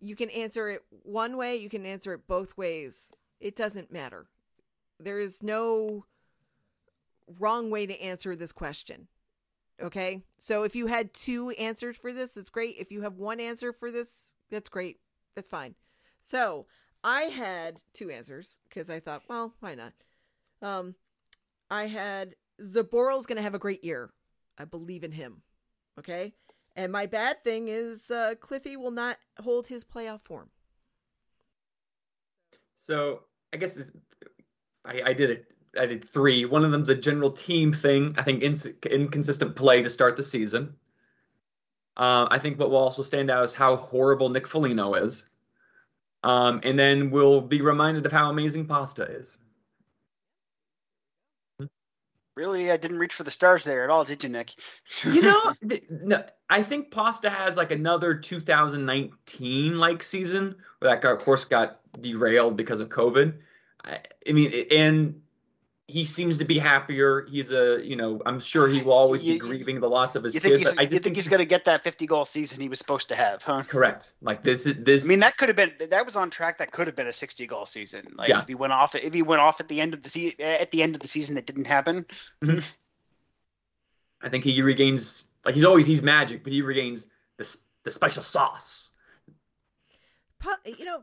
you 0.00 0.16
can 0.16 0.30
answer 0.30 0.68
it 0.68 0.82
one 1.02 1.36
way, 1.36 1.56
you 1.56 1.68
can 1.68 1.86
answer 1.86 2.12
it 2.12 2.26
both 2.26 2.56
ways. 2.56 3.12
It 3.40 3.56
doesn't 3.56 3.92
matter. 3.92 4.26
There 5.00 5.18
is 5.18 5.42
no 5.42 6.04
wrong 7.38 7.70
way 7.70 7.86
to 7.86 8.00
answer 8.00 8.34
this 8.34 8.52
question. 8.52 9.08
Okay? 9.82 10.22
So 10.38 10.64
if 10.64 10.74
you 10.74 10.86
had 10.86 11.14
two 11.14 11.50
answers 11.50 11.96
for 11.96 12.12
this, 12.12 12.36
it's 12.36 12.50
great. 12.50 12.76
If 12.78 12.90
you 12.90 13.02
have 13.02 13.14
one 13.14 13.40
answer 13.40 13.72
for 13.72 13.90
this, 13.90 14.32
that's 14.50 14.68
great. 14.68 14.98
That's 15.34 15.48
fine. 15.48 15.74
So 16.20 16.66
I 17.04 17.22
had 17.22 17.78
two 17.92 18.10
answers 18.10 18.60
because 18.68 18.90
I 18.90 19.00
thought, 19.00 19.22
well, 19.28 19.54
why 19.60 19.74
not? 19.74 19.92
Um, 20.60 20.94
I 21.70 21.86
had 21.86 22.34
Zboril's 22.60 23.26
going 23.26 23.36
to 23.36 23.42
have 23.42 23.54
a 23.54 23.58
great 23.58 23.84
year. 23.84 24.10
I 24.58 24.64
believe 24.64 25.04
in 25.04 25.12
him. 25.12 25.42
Okay. 25.98 26.34
And 26.74 26.92
my 26.92 27.06
bad 27.06 27.42
thing 27.44 27.68
is 27.68 28.10
uh, 28.10 28.34
Cliffy 28.40 28.76
will 28.76 28.90
not 28.90 29.18
hold 29.40 29.68
his 29.68 29.84
playoff 29.84 30.22
form. 30.22 30.50
So 32.74 33.22
I 33.52 33.56
guess 33.56 33.74
this, 33.74 33.90
I, 34.84 35.02
I 35.06 35.12
did 35.12 35.30
it. 35.30 35.52
I 35.78 35.86
did 35.86 36.08
three. 36.08 36.44
One 36.44 36.64
of 36.64 36.70
them's 36.70 36.88
a 36.88 36.94
general 36.94 37.30
team 37.30 37.72
thing. 37.72 38.14
I 38.16 38.22
think 38.22 38.42
ins- 38.42 38.66
inconsistent 38.66 39.56
play 39.56 39.82
to 39.82 39.90
start 39.90 40.16
the 40.16 40.22
season. 40.22 40.74
Uh, 41.96 42.28
I 42.30 42.38
think 42.38 42.58
what 42.58 42.70
will 42.70 42.78
also 42.78 43.02
stand 43.02 43.30
out 43.30 43.44
is 43.44 43.52
how 43.52 43.76
horrible 43.76 44.28
Nick 44.28 44.46
Foligno 44.46 44.94
is. 44.94 45.28
Um, 46.22 46.60
and 46.62 46.78
then 46.78 47.10
we'll 47.10 47.40
be 47.40 47.60
reminded 47.60 48.06
of 48.06 48.12
how 48.12 48.30
amazing 48.30 48.66
Pasta 48.66 49.02
is. 49.02 49.38
really, 52.38 52.70
I 52.70 52.76
didn't 52.76 53.00
reach 53.00 53.14
for 53.14 53.24
the 53.24 53.32
stars 53.32 53.64
there 53.64 53.82
at 53.82 53.90
all, 53.90 54.04
did 54.04 54.22
you, 54.22 54.30
Nick? 54.30 54.52
You 55.04 55.22
know, 55.22 55.52
th- 55.68 55.82
no, 55.90 56.24
I 56.48 56.62
think 56.62 56.92
Pasta 56.92 57.28
has 57.28 57.56
like 57.56 57.72
another 57.72 58.14
2019 58.14 59.76
like 59.76 60.02
season 60.04 60.54
where 60.78 60.90
that, 60.92 61.02
got, 61.02 61.12
of 61.12 61.18
course, 61.18 61.44
got 61.44 61.80
derailed 62.00 62.56
because 62.56 62.78
of 62.78 62.90
COVID. 62.90 63.34
I, 63.84 63.98
I 64.28 64.32
mean, 64.32 64.66
and 64.70 65.20
he 65.90 66.04
seems 66.04 66.36
to 66.36 66.44
be 66.44 66.58
happier. 66.58 67.24
He's 67.30 67.50
a, 67.50 67.80
you 67.82 67.96
know, 67.96 68.20
I'm 68.26 68.40
sure 68.40 68.68
he 68.68 68.82
will 68.82 68.92
always 68.92 69.22
be 69.22 69.28
You- 69.32 69.38
grieving 69.38 69.80
the 69.80 69.88
loss 69.88 70.14
of 70.16 70.22
his 70.22 70.34
you 70.34 70.40
think 70.40 70.52
kid. 70.52 70.60
he's, 70.60 70.68
But 70.74 70.78
I 70.78 70.82
you 70.82 70.88
just 70.88 71.02
think 71.02 71.16
he's 71.16 71.28
going 71.28 71.38
to 71.38 71.46
get 71.46 71.64
that 71.64 71.82
50 71.82 72.06
goal 72.06 72.26
season 72.26 72.60
he 72.60 72.68
was 72.68 72.78
supposed 72.78 73.08
to 73.08 73.16
have, 73.16 73.42
huh? 73.42 73.62
correct. 73.66 74.12
Like 74.20 74.42
this, 74.42 74.66
is 74.66 74.74
this. 74.84 75.06
I 75.06 75.08
mean, 75.08 75.20
that 75.20 75.38
could 75.38 75.48
have 75.48 75.56
been 75.56 75.72
that 75.88 76.04
was 76.04 76.14
on 76.14 76.28
track. 76.28 76.58
That 76.58 76.72
could 76.72 76.86
have 76.88 76.94
been 76.94 77.08
a 77.08 77.12
60 77.12 77.46
goal 77.46 77.64
season. 77.64 78.12
Like 78.16 78.28
Yeah. 78.28 78.40
if 78.42 78.46
he 78.48 78.54
went 78.54 78.74
off, 78.74 78.94
if 78.94 79.14
he 79.14 79.22
went 79.22 79.40
off 79.40 79.60
at 79.60 79.68
the 79.68 79.80
end 79.80 79.94
of 79.94 80.02
the 80.02 80.10
se- 80.10 80.36
at 80.38 80.70
the 80.70 80.82
end 80.82 80.94
of 80.94 81.00
the 81.00 81.08
season, 81.08 81.36
that 81.36 81.46
didn't 81.46 81.66
happen. 81.66 82.04
Mm-hmm. 82.44 82.58
I 84.20 84.28
think 84.28 84.44
he 84.44 84.60
regains. 84.60 85.24
Like 85.44 85.54
he's 85.54 85.64
always 85.64 85.86
he's 85.86 86.02
magic, 86.02 86.42
but 86.44 86.52
he 86.52 86.60
regains 86.60 87.06
the 87.38 87.56
the 87.84 87.90
special 87.90 88.22
sauce. 88.22 88.90
Pa- 90.38 90.58
you 90.66 90.84
know, 90.84 91.02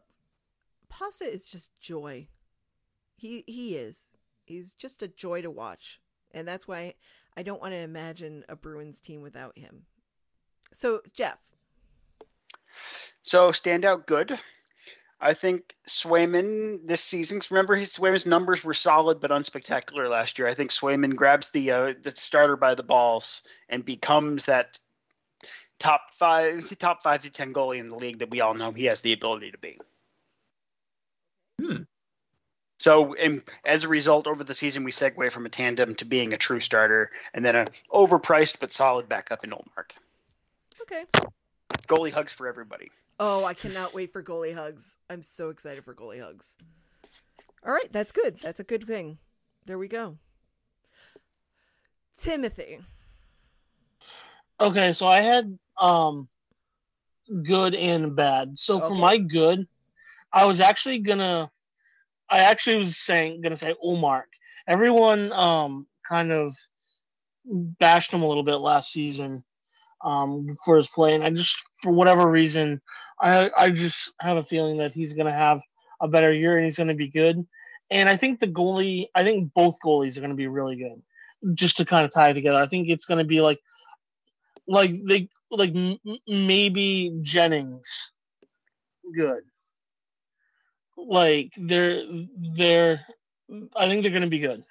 Pasta 0.89 1.23
is 1.25 1.47
just 1.47 1.71
joy. 1.79 2.27
He 3.15 3.43
he 3.47 3.75
is. 3.77 4.11
He's 4.45 4.73
just 4.73 5.03
a 5.03 5.07
joy 5.07 5.41
to 5.41 5.51
watch, 5.51 5.99
and 6.31 6.47
that's 6.47 6.67
why 6.67 6.93
I 7.35 7.43
don't 7.43 7.61
want 7.61 7.73
to 7.73 7.79
imagine 7.79 8.45
a 8.47 8.55
Bruins 8.55 9.01
team 9.01 9.21
without 9.21 9.57
him. 9.57 9.85
So 10.73 11.01
Jeff, 11.13 11.37
So 13.21 13.51
standout 13.51 14.05
good. 14.05 14.37
I 15.19 15.33
think 15.33 15.73
Swayman 15.87 16.85
this 16.85 17.01
season. 17.01 17.39
Remember, 17.49 17.75
his 17.75 17.93
Swayman's 17.93 18.25
numbers 18.25 18.63
were 18.63 18.73
solid 18.73 19.19
but 19.19 19.31
unspectacular 19.31 20.09
last 20.09 20.37
year. 20.37 20.47
I 20.47 20.53
think 20.53 20.71
Swayman 20.71 21.15
grabs 21.15 21.49
the 21.49 21.71
uh, 21.71 21.93
the 22.01 22.13
starter 22.15 22.57
by 22.57 22.75
the 22.75 22.83
balls 22.83 23.43
and 23.69 23.83
becomes 23.83 24.45
that 24.45 24.77
top 25.79 26.13
five 26.13 26.77
top 26.77 27.01
five 27.01 27.23
to 27.23 27.29
ten 27.29 27.53
goalie 27.53 27.79
in 27.79 27.89
the 27.89 27.95
league 27.95 28.19
that 28.19 28.29
we 28.29 28.41
all 28.41 28.53
know 28.53 28.71
he 28.71 28.85
has 28.85 29.01
the 29.01 29.13
ability 29.13 29.51
to 29.51 29.57
be. 29.57 29.77
Hmm. 31.61 31.83
So, 32.85 33.15
and 33.15 33.43
as 33.63 33.83
a 33.83 33.87
result, 33.87 34.27
over 34.27 34.43
the 34.43 34.53
season, 34.53 34.83
we 34.83 34.91
segue 34.91 35.31
from 35.31 35.47
a 35.47 35.49
tandem 35.49 35.95
to 35.95 36.05
being 36.05 36.33
a 36.33 36.37
true 36.37 36.59
starter, 36.59 37.09
and 37.33 37.43
then 37.43 37.55
an 37.55 37.67
overpriced 37.91 38.59
but 38.59 38.71
solid 38.71 39.09
backup 39.09 39.43
in 39.43 39.49
Ullmark. 39.49 39.93
okay. 40.83 41.05
Goalie 41.87 42.11
hugs 42.11 42.31
for 42.31 42.47
everybody. 42.47 42.91
Oh, 43.19 43.43
I 43.43 43.55
cannot 43.55 43.95
wait 43.95 44.13
for 44.13 44.21
goalie 44.21 44.53
hugs. 44.53 44.97
I'm 45.09 45.23
so 45.23 45.49
excited 45.49 45.83
for 45.83 45.95
goalie 45.95 46.21
hugs. 46.21 46.57
All 47.65 47.73
right, 47.73 47.91
that's 47.91 48.11
good. 48.11 48.35
That's 48.35 48.59
a 48.59 48.63
good 48.63 48.83
thing. 48.83 49.17
There 49.65 49.79
we 49.79 49.87
go. 49.87 50.19
Timothy. 52.15 52.81
Okay, 54.59 54.93
so 54.93 55.07
I 55.07 55.21
had 55.21 55.57
um 55.81 56.27
good 57.41 57.73
and 57.73 58.15
bad. 58.15 58.59
So 58.59 58.79
for 58.79 58.93
my 58.93 59.17
good, 59.17 59.67
I 60.31 60.45
was 60.45 60.59
actually 60.59 60.99
gonna 60.99 61.49
I 62.29 62.39
actually 62.39 62.77
was 62.77 62.97
saying 62.97 63.41
gonna 63.41 63.57
say 63.57 63.75
Ullmark. 63.83 64.23
Everyone 64.67 65.31
um 65.31 65.87
kind 66.07 66.31
of 66.31 66.55
bashed 67.45 68.11
him 68.13 68.21
a 68.23 68.27
little 68.27 68.43
bit 68.43 68.55
last 68.55 68.91
season 68.91 69.43
um 70.03 70.47
for 70.65 70.77
his 70.77 70.87
play 70.87 71.13
and 71.13 71.23
I 71.23 71.29
just 71.29 71.57
for 71.81 71.91
whatever 71.91 72.29
reason 72.29 72.81
I 73.21 73.51
I 73.55 73.69
just 73.69 74.13
have 74.19 74.37
a 74.37 74.43
feeling 74.43 74.77
that 74.77 74.91
he's 74.91 75.13
gonna 75.13 75.31
have 75.31 75.61
a 76.01 76.07
better 76.07 76.31
year 76.31 76.57
and 76.57 76.65
he's 76.65 76.77
gonna 76.77 76.95
be 76.95 77.09
good. 77.09 77.45
And 77.91 78.09
I 78.09 78.17
think 78.17 78.39
the 78.39 78.47
goalie 78.47 79.07
I 79.15 79.23
think 79.23 79.53
both 79.53 79.77
goalies 79.83 80.17
are 80.17 80.21
gonna 80.21 80.35
be 80.35 80.47
really 80.47 80.75
good. 80.75 81.01
Just 81.55 81.77
to 81.77 81.85
kind 81.85 82.05
of 82.05 82.11
tie 82.11 82.29
it 82.29 82.33
together. 82.33 82.59
I 82.61 82.67
think 82.67 82.89
it's 82.89 83.05
gonna 83.05 83.23
be 83.23 83.41
like 83.41 83.59
like 84.67 84.91
they 85.07 85.29
like 85.51 85.75
m- 85.75 85.99
maybe 86.27 87.17
Jennings 87.21 88.11
good. 89.15 89.43
Like 90.97 91.53
they're 91.57 92.03
they're 92.55 93.05
I 93.75 93.87
think 93.87 94.01
they're 94.01 94.11
gonna 94.11 94.27
be 94.27 94.39
good. 94.39 94.63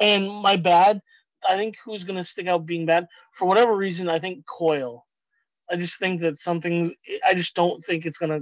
And 0.00 0.28
my 0.28 0.56
bad, 0.56 1.00
I 1.48 1.56
think 1.56 1.76
who's 1.84 2.04
gonna 2.04 2.24
stick 2.24 2.46
out 2.46 2.66
being 2.66 2.86
bad 2.86 3.08
for 3.32 3.46
whatever 3.46 3.76
reason. 3.76 4.08
I 4.08 4.18
think 4.18 4.46
Coyle. 4.46 5.06
I 5.70 5.76
just 5.76 5.98
think 5.98 6.20
that 6.20 6.38
something. 6.38 6.94
I 7.26 7.34
just 7.34 7.54
don't 7.54 7.82
think 7.84 8.06
it's 8.06 8.18
gonna 8.18 8.40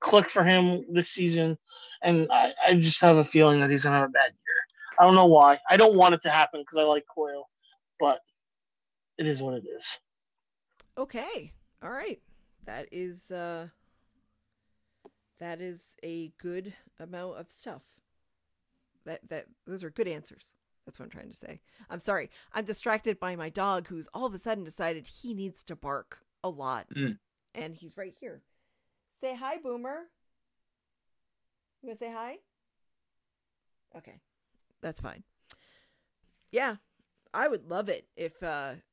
click 0.00 0.28
for 0.28 0.44
him 0.44 0.84
this 0.92 1.08
season, 1.08 1.58
and 2.02 2.28
I, 2.30 2.52
I 2.66 2.74
just 2.74 3.00
have 3.00 3.16
a 3.16 3.24
feeling 3.24 3.60
that 3.60 3.70
he's 3.70 3.84
gonna 3.84 3.98
have 3.98 4.08
a 4.10 4.12
bad 4.12 4.32
year. 4.32 4.56
I 4.98 5.04
don't 5.04 5.14
know 5.14 5.26
why. 5.26 5.58
I 5.68 5.76
don't 5.76 5.96
want 5.96 6.14
it 6.14 6.22
to 6.22 6.30
happen 6.30 6.60
because 6.60 6.78
I 6.78 6.82
like 6.82 7.04
Coyle, 7.12 7.48
but 7.98 8.20
it 9.18 9.26
is 9.26 9.42
what 9.42 9.54
it 9.54 9.64
is. 9.66 9.84
Okay. 10.98 11.52
All 11.82 11.90
right. 11.90 12.20
That 12.64 12.88
is 12.90 13.30
uh 13.30 13.68
that 15.38 15.60
is 15.60 15.94
a 16.02 16.32
good 16.38 16.74
amount 16.98 17.38
of 17.38 17.50
stuff. 17.50 17.82
That 19.04 19.28
that 19.28 19.46
those 19.66 19.84
are 19.84 19.90
good 19.90 20.08
answers. 20.08 20.54
That's 20.84 20.98
what 20.98 21.06
I'm 21.06 21.10
trying 21.10 21.30
to 21.30 21.36
say. 21.36 21.60
I'm 21.90 21.98
sorry. 21.98 22.30
I'm 22.52 22.64
distracted 22.64 23.18
by 23.18 23.34
my 23.34 23.48
dog 23.48 23.88
who's 23.88 24.08
all 24.14 24.24
of 24.24 24.34
a 24.34 24.38
sudden 24.38 24.62
decided 24.62 25.06
he 25.06 25.34
needs 25.34 25.64
to 25.64 25.74
bark 25.74 26.20
a 26.44 26.48
lot. 26.48 26.86
Mm. 26.96 27.18
And 27.54 27.74
he's 27.74 27.96
right 27.96 28.14
here. 28.20 28.42
Say 29.20 29.34
hi, 29.34 29.56
Boomer. 29.56 30.04
You 31.82 31.88
want 31.88 31.98
to 31.98 32.04
say 32.04 32.12
hi? 32.12 32.36
Okay. 33.96 34.20
That's 34.80 35.00
fine. 35.00 35.24
Yeah. 36.52 36.76
I 37.34 37.48
would 37.48 37.68
love 37.68 37.88
it 37.88 38.06
if 38.16 38.40
uh 38.42 38.74
if 38.74 38.84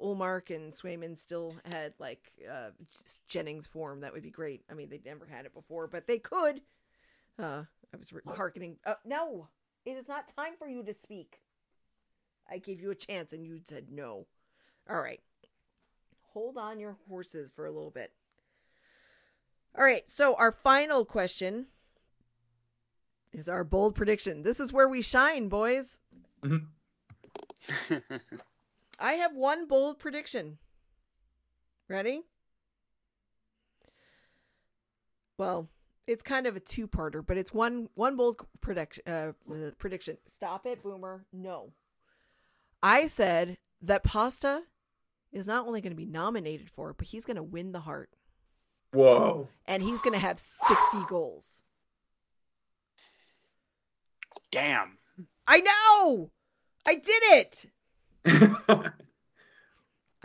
Ullmark 0.00 0.54
and 0.54 0.72
Swayman 0.72 1.16
still 1.16 1.54
had 1.70 1.94
like 1.98 2.32
uh 2.50 2.70
just 3.02 3.26
Jennings 3.28 3.66
form, 3.66 4.00
that 4.00 4.12
would 4.12 4.22
be 4.22 4.30
great. 4.30 4.64
I 4.70 4.74
mean, 4.74 4.88
they'd 4.88 5.04
never 5.04 5.26
had 5.26 5.46
it 5.46 5.54
before, 5.54 5.86
but 5.86 6.06
they 6.06 6.18
could. 6.18 6.60
Uh 7.38 7.62
I 7.92 7.96
was 7.96 8.12
re- 8.12 8.22
hearkening. 8.26 8.76
Uh, 8.84 8.94
no, 9.04 9.48
it 9.84 9.92
is 9.92 10.08
not 10.08 10.26
time 10.36 10.54
for 10.58 10.66
you 10.66 10.82
to 10.82 10.92
speak. 10.92 11.40
I 12.50 12.58
gave 12.58 12.80
you 12.80 12.90
a 12.90 12.94
chance 12.96 13.32
and 13.32 13.46
you 13.46 13.60
said 13.68 13.86
no. 13.90 14.26
All 14.90 15.00
right. 15.00 15.20
Hold 16.32 16.58
on 16.58 16.80
your 16.80 16.96
horses 17.08 17.52
for 17.54 17.66
a 17.66 17.70
little 17.70 17.92
bit. 17.92 18.12
All 19.78 19.84
right. 19.84 20.10
So, 20.10 20.34
our 20.34 20.50
final 20.50 21.04
question 21.04 21.66
is 23.32 23.48
our 23.48 23.62
bold 23.64 23.94
prediction. 23.94 24.42
This 24.42 24.58
is 24.58 24.72
where 24.72 24.88
we 24.88 25.00
shine, 25.02 25.48
boys. 25.48 26.00
Mhm. 26.42 26.66
I 29.04 29.12
have 29.14 29.34
one 29.36 29.66
bold 29.66 29.98
prediction. 29.98 30.56
Ready? 31.90 32.22
Well, 35.36 35.68
It's 36.06 36.22
kind 36.22 36.46
of 36.46 36.56
a 36.56 36.60
two-parter, 36.60 37.24
but 37.24 37.36
it's 37.36 37.52
one 37.52 37.88
one 37.94 38.16
bold 38.16 38.46
prediction. 38.62 39.02
Uh, 39.06 39.32
prediction. 39.78 40.16
Stop 40.26 40.64
it, 40.66 40.82
Boomer. 40.82 41.24
No. 41.32 41.72
I 42.82 43.06
said 43.06 43.58
that 43.82 44.02
Pasta 44.04 44.62
is 45.32 45.46
not 45.46 45.66
only 45.66 45.80
going 45.82 45.92
to 45.92 45.96
be 45.96 46.06
nominated 46.06 46.70
for 46.70 46.90
it, 46.90 46.96
but 46.98 47.08
he's 47.08 47.24
going 47.24 47.36
to 47.36 47.42
win 47.42 47.72
the 47.72 47.80
Hart, 47.80 48.10
Whoa. 48.92 49.48
and 49.66 49.82
he's 49.82 50.00
going 50.00 50.12
to 50.14 50.18
have 50.18 50.38
sixty 50.38 51.02
goals. 51.08 51.62
Damn. 54.50 54.98
I 55.46 55.60
know. 55.60 56.30
I 56.86 56.94
did 56.94 57.22
it. 57.32 57.66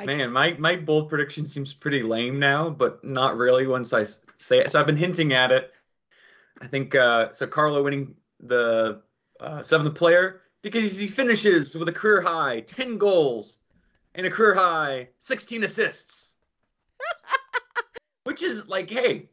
Man, 0.06 0.32
my, 0.32 0.54
my 0.58 0.76
bold 0.78 1.10
prediction 1.10 1.46
seems 1.46 1.74
pretty 1.74 2.04
lame 2.04 2.40
now, 2.40 2.70
but 2.70 3.04
not 3.04 3.36
really 3.36 3.68
once 3.68 3.92
I 3.94 4.04
say 4.38 4.60
it. 4.60 4.72
So 4.72 4.80
I've 4.80 4.86
been 4.86 4.96
hinting 4.96 5.34
at 5.34 5.52
it. 5.52 5.74
I 6.62 6.68
think 6.68 6.96
uh, 6.96 7.32
so. 7.32 7.48
Carlo 7.48 7.84
winning 7.84 8.16
the 8.40 9.02
uh, 9.40 9.62
seventh 9.62 9.96
player 9.96 10.42
because 10.62 10.98
he 10.98 11.08
finishes 11.08 11.76
with 11.76 11.90
a 11.90 11.94
career 11.94 12.22
high 12.22 12.62
10 12.62 12.98
goals 12.98 13.60
and 14.16 14.26
a 14.26 14.30
career 14.30 14.54
high 14.56 15.10
16 15.20 15.64
assists, 15.64 16.36
which 18.24 18.44
is 18.44 18.68
like, 18.68 18.90
hey, 18.90 19.30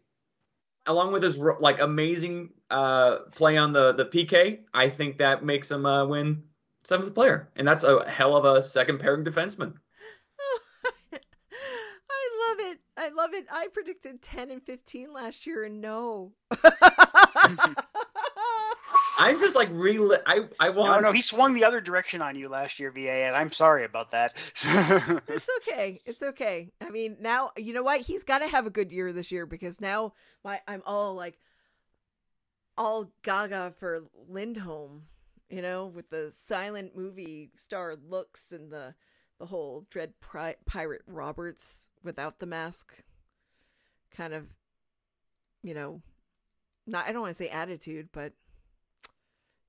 along 0.86 1.12
with 1.12 1.22
his 1.22 1.38
like 1.38 1.80
amazing 1.80 2.50
uh, 2.70 3.18
play 3.34 3.56
on 3.56 3.72
the 3.72 3.92
the 3.92 4.04
PK, 4.04 4.60
I 4.74 4.88
think 4.88 5.18
that 5.18 5.44
makes 5.44 5.70
him 5.70 5.86
uh, 5.86 6.06
win 6.06 6.42
seventh 6.86 7.14
player, 7.14 7.48
and 7.56 7.66
that's 7.66 7.84
a 7.84 8.08
hell 8.08 8.36
of 8.36 8.44
a 8.44 8.62
second 8.62 8.98
pairing 8.98 9.24
defenseman. 9.24 9.74
I 11.12 12.48
love 12.48 12.58
it. 12.70 12.78
I 12.96 13.08
love 13.10 13.34
it. 13.34 13.46
I 13.50 13.68
predicted 13.72 14.22
10 14.22 14.50
and 14.50 14.62
15 14.62 15.12
last 15.12 15.46
year 15.46 15.64
and 15.64 15.80
no. 15.80 16.32
I'm 19.18 19.38
just 19.40 19.56
like 19.56 19.68
really. 19.72 20.18
I 20.26 20.40
I 20.60 20.68
No, 20.68 20.72
want. 20.72 21.02
no, 21.02 21.12
he 21.12 21.22
swung 21.22 21.54
the 21.54 21.64
other 21.64 21.80
direction 21.80 22.20
on 22.20 22.36
you 22.36 22.48
last 22.48 22.78
year, 22.78 22.90
VA, 22.90 23.10
and 23.24 23.34
I'm 23.34 23.50
sorry 23.50 23.84
about 23.84 24.10
that. 24.10 24.34
it's 25.28 25.48
okay. 25.62 26.00
It's 26.04 26.22
okay. 26.22 26.70
I 26.82 26.90
mean, 26.90 27.16
now 27.20 27.50
you 27.56 27.72
know 27.72 27.82
what? 27.82 28.02
He's 28.02 28.24
got 28.24 28.40
to 28.40 28.48
have 28.48 28.66
a 28.66 28.70
good 28.70 28.92
year 28.92 29.12
this 29.12 29.32
year 29.32 29.46
because 29.46 29.80
now 29.80 30.12
my 30.44 30.60
I'm 30.68 30.82
all 30.84 31.14
like 31.14 31.38
all 32.76 33.10
gaga 33.22 33.72
for 33.78 34.02
Lindholm, 34.28 35.04
you 35.48 35.62
know, 35.62 35.86
with 35.86 36.10
the 36.10 36.30
silent 36.30 36.96
movie 36.96 37.50
star 37.56 37.96
looks 37.96 38.52
and 38.52 38.70
the 38.72 38.94
the 39.38 39.46
whole 39.46 39.86
Dread 39.90 40.14
Pri- 40.20 40.56
Pirate 40.64 41.02
Roberts 41.06 41.88
without 42.02 42.38
the 42.38 42.46
mask 42.46 42.94
kind 44.10 44.32
of 44.32 44.46
you 45.62 45.74
know, 45.74 46.00
not 46.86 47.06
I 47.06 47.12
don't 47.12 47.22
want 47.22 47.36
to 47.36 47.42
say 47.42 47.48
attitude, 47.48 48.08
but 48.12 48.32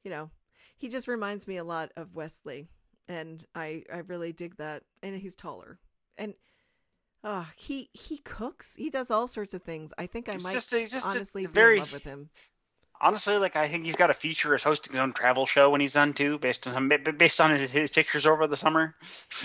you 0.03 0.11
know, 0.11 0.29
he 0.77 0.87
just 0.89 1.07
reminds 1.07 1.47
me 1.47 1.57
a 1.57 1.63
lot 1.63 1.91
of 1.97 2.15
Wesley 2.15 2.67
and 3.07 3.45
I 3.55 3.83
I 3.93 3.97
really 3.99 4.31
dig 4.33 4.57
that. 4.57 4.83
And 5.03 5.15
he's 5.19 5.35
taller, 5.35 5.79
and 6.17 6.33
uh 7.23 7.45
he 7.55 7.89
he 7.93 8.17
cooks. 8.19 8.75
He 8.75 8.89
does 8.89 9.09
all 9.11 9.27
sorts 9.27 9.53
of 9.53 9.63
things. 9.63 9.91
I 9.97 10.05
think 10.07 10.29
I 10.29 10.33
might 10.33 10.53
just 10.53 10.73
a- 10.73 10.79
just 10.79 11.05
a 11.05 11.07
honestly 11.09 11.45
be 11.45 11.51
very- 11.51 11.75
in 11.75 11.79
love 11.81 11.93
with 11.93 12.03
him. 12.03 12.29
Honestly, 12.99 13.37
like 13.37 13.55
I 13.55 13.67
think 13.67 13.85
he's 13.85 13.95
got 13.95 14.09
a 14.09 14.13
future 14.13 14.55
as 14.55 14.63
hosting 14.63 14.93
his 14.93 14.99
own 14.99 15.13
travel 15.13 15.45
show 15.45 15.69
when 15.69 15.81
he's 15.81 15.93
done 15.93 16.13
too, 16.13 16.37
based 16.39 16.65
on 16.67 16.73
some, 16.73 16.91
based 17.17 17.39
on 17.39 17.51
his, 17.51 17.71
his 17.71 17.91
pictures 17.91 18.25
over 18.25 18.47
the 18.47 18.57
summer. 18.57 18.95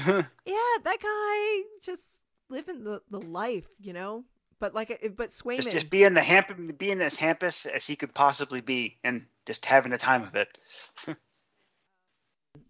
Yeah, 0.44 0.76
that 0.84 0.98
guy 1.00 1.68
just 1.82 2.20
living 2.48 2.84
the 2.84 3.02
the 3.10 3.20
life, 3.20 3.66
you 3.80 3.92
know. 3.92 4.24
But 4.58 4.74
like, 4.74 4.90
uh, 4.90 5.08
but 5.16 5.28
Swayman, 5.28 5.56
just 5.56 5.70
just 5.70 5.90
being 5.90 6.14
the 6.14 6.22
hamp 6.22 6.78
being 6.78 7.00
as 7.00 7.16
hampus 7.16 7.66
as 7.66 7.86
he 7.86 7.96
could 7.96 8.14
possibly 8.14 8.60
be, 8.60 8.98
and 9.04 9.26
just 9.46 9.66
having 9.66 9.92
the 9.92 9.98
time 9.98 10.22
of 10.22 10.34
it. 10.36 10.56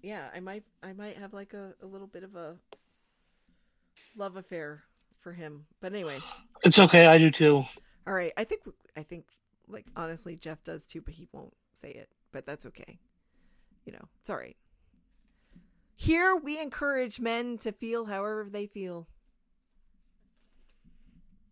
yeah, 0.02 0.28
I 0.34 0.40
might 0.40 0.64
I 0.82 0.92
might 0.92 1.16
have 1.16 1.32
like 1.32 1.54
a, 1.54 1.74
a 1.82 1.86
little 1.86 2.06
bit 2.06 2.24
of 2.24 2.34
a 2.34 2.56
love 4.16 4.36
affair 4.36 4.82
for 5.20 5.32
him. 5.32 5.66
But 5.80 5.92
anyway, 5.92 6.20
It's 6.64 6.78
okay. 6.78 7.06
I 7.06 7.18
do 7.18 7.30
too. 7.30 7.64
all 8.06 8.14
right. 8.14 8.32
I 8.36 8.44
think 8.44 8.62
I 8.96 9.02
think 9.02 9.24
like 9.72 9.86
honestly, 9.96 10.36
Jeff 10.36 10.62
does 10.62 10.86
too, 10.86 11.00
but 11.00 11.14
he 11.14 11.28
won't 11.32 11.54
say 11.72 11.90
it. 11.90 12.10
But 12.32 12.46
that's 12.46 12.66
okay. 12.66 12.98
You 13.84 13.92
know, 13.92 14.08
it's 14.20 14.30
all 14.30 14.36
right. 14.36 14.56
Here 15.96 16.36
we 16.36 16.60
encourage 16.60 17.20
men 17.20 17.58
to 17.58 17.72
feel 17.72 18.06
however 18.06 18.48
they 18.50 18.66
feel. 18.66 19.08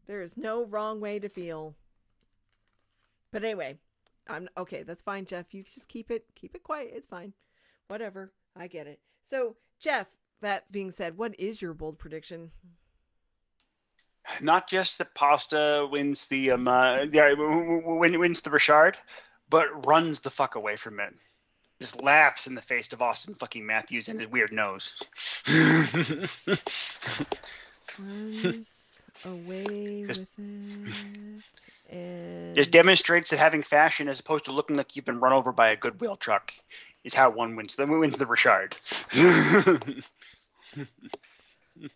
There 0.07 0.23
is 0.23 0.37
no 0.37 0.65
wrong 0.65 1.01
way 1.01 1.19
to 1.19 1.29
feel. 1.29 1.77
But 3.31 3.45
anyway, 3.45 3.79
I'm 4.29 4.49
okay. 4.57 4.83
That's 4.83 5.03
fine, 5.03 5.27
Jeff. 5.27 5.55
You 5.55 5.63
just 5.63 5.89
keep 5.89 6.11
it 6.11 6.25
keep 6.35 6.55
it 6.55 6.63
quiet. 6.63 6.91
It's 6.95 7.07
fine. 7.07 7.33
Whatever. 7.89 8.33
I 8.57 8.67
get 8.67 8.87
it. 8.87 9.01
So, 9.23 9.57
Jeff. 9.79 10.07
That 10.43 10.73
being 10.73 10.91
said, 10.91 11.19
what 11.19 11.39
is 11.39 11.61
your 11.61 11.75
bold 11.75 11.99
prediction? 11.99 12.53
Not 14.41 14.69
just 14.69 14.99
that 14.99 15.15
Pasta 15.15 15.89
wins 15.91 16.27
the 16.27 16.53
um 16.53 16.69
uh, 16.69 17.07
yeah 17.13 17.33
wins 17.35 18.43
the 18.43 18.51
Richard, 18.51 18.97
but 19.49 19.87
runs 19.87 20.21
the 20.21 20.31
fuck 20.31 20.55
away 20.55 20.77
from 20.77 21.01
it. 21.01 21.15
Just 21.81 22.03
laughs 22.03 22.47
in 22.47 22.55
the 22.55 22.61
face 22.61 22.93
of 22.93 23.01
Austin 23.01 23.35
fucking 23.35 23.65
Matthews 23.65 24.09
and 24.09 24.21
his 24.21 24.31
weird 24.31 24.53
nose. 24.53 24.93
Runs 27.99 29.03
away 29.25 30.05
with 30.07 30.29
it, 30.39 31.45
and 31.91 32.55
Just 32.55 32.71
demonstrates 32.71 33.31
that 33.31 33.39
having 33.39 33.63
fashion 33.63 34.09
as 34.09 34.21
opposed 34.21 34.45
to 34.45 34.53
looking 34.53 34.77
like 34.77 34.95
you've 34.95 35.05
been 35.07 35.21
run 35.21 35.33
over 35.33 35.53
by 35.53 35.71
a 35.71 35.77
Goodwill 35.77 36.17
truck 36.17 36.53
is 37.03 37.15
how 37.15 37.31
one 37.31 37.57
wins. 37.57 37.77
The 37.77 37.87
wins 37.87 38.19
the 38.19 38.27
Richard. 38.27 38.77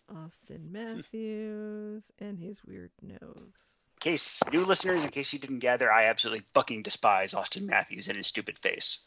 Austin 0.09 0.71
Matthews 0.71 2.11
and 2.19 2.39
his 2.39 2.63
weird 2.65 2.91
nose. 3.01 3.19
In 3.21 4.11
case 4.11 4.39
new 4.51 4.63
listeners, 4.65 5.03
in 5.03 5.09
case 5.09 5.33
you 5.33 5.39
didn't 5.39 5.59
gather, 5.59 5.91
I 5.91 6.05
absolutely 6.05 6.45
fucking 6.53 6.83
despise 6.83 7.33
Austin 7.33 7.65
Matthews 7.65 8.07
and 8.07 8.17
his 8.17 8.27
stupid 8.27 8.59
face. 8.59 8.99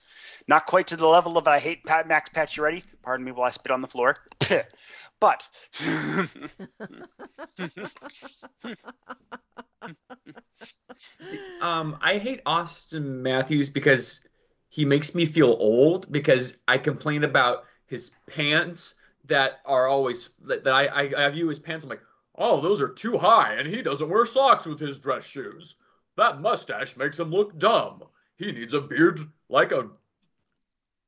Not 0.46 0.66
quite 0.66 0.86
to 0.88 0.96
the 0.96 1.06
level 1.06 1.38
of 1.38 1.46
I 1.46 1.59
hate 1.59 1.84
Pat 1.84 2.09
Max 2.09 2.30
Pacioretty. 2.30 2.82
Pardon 3.02 3.24
me 3.24 3.32
while 3.32 3.46
I 3.48 3.50
spit 3.50 3.70
on 3.72 3.82
the 3.82 3.88
floor. 3.88 4.16
but 5.20 5.46
See, 11.20 11.38
um, 11.60 11.98
I 12.00 12.18
hate 12.18 12.40
Austin 12.46 13.22
Matthews 13.22 13.68
because 13.68 14.22
he 14.68 14.84
makes 14.84 15.14
me 15.14 15.26
feel 15.26 15.56
old 15.59 16.10
because 16.10 16.56
I 16.66 16.78
complain 16.78 17.24
about 17.24 17.64
his 17.86 18.12
pants 18.26 18.94
that 19.28 19.60
are 19.66 19.86
always 19.86 20.30
that, 20.46 20.64
that 20.64 20.74
I, 20.74 20.86
I 20.86 21.26
I 21.26 21.30
view 21.30 21.48
his 21.48 21.59
pants. 21.59 21.84
I'm 21.84 21.90
like, 21.90 22.02
oh, 22.36 22.60
those 22.60 22.80
are 22.80 22.88
too 22.88 23.18
high, 23.18 23.55
and 23.55 23.68
he 23.68 23.82
doesn't 23.82 24.09
wear 24.09 24.24
socks 24.24 24.66
with 24.66 24.80
his 24.80 24.98
dress 24.98 25.24
shoes. 25.24 25.76
That 26.16 26.40
mustache 26.40 26.96
makes 26.96 27.18
him 27.18 27.30
look 27.30 27.59
dumb. 27.59 28.05
He 28.36 28.52
needs 28.52 28.74
a 28.74 28.80
beard 28.80 29.20
like 29.48 29.72
a 29.72 29.90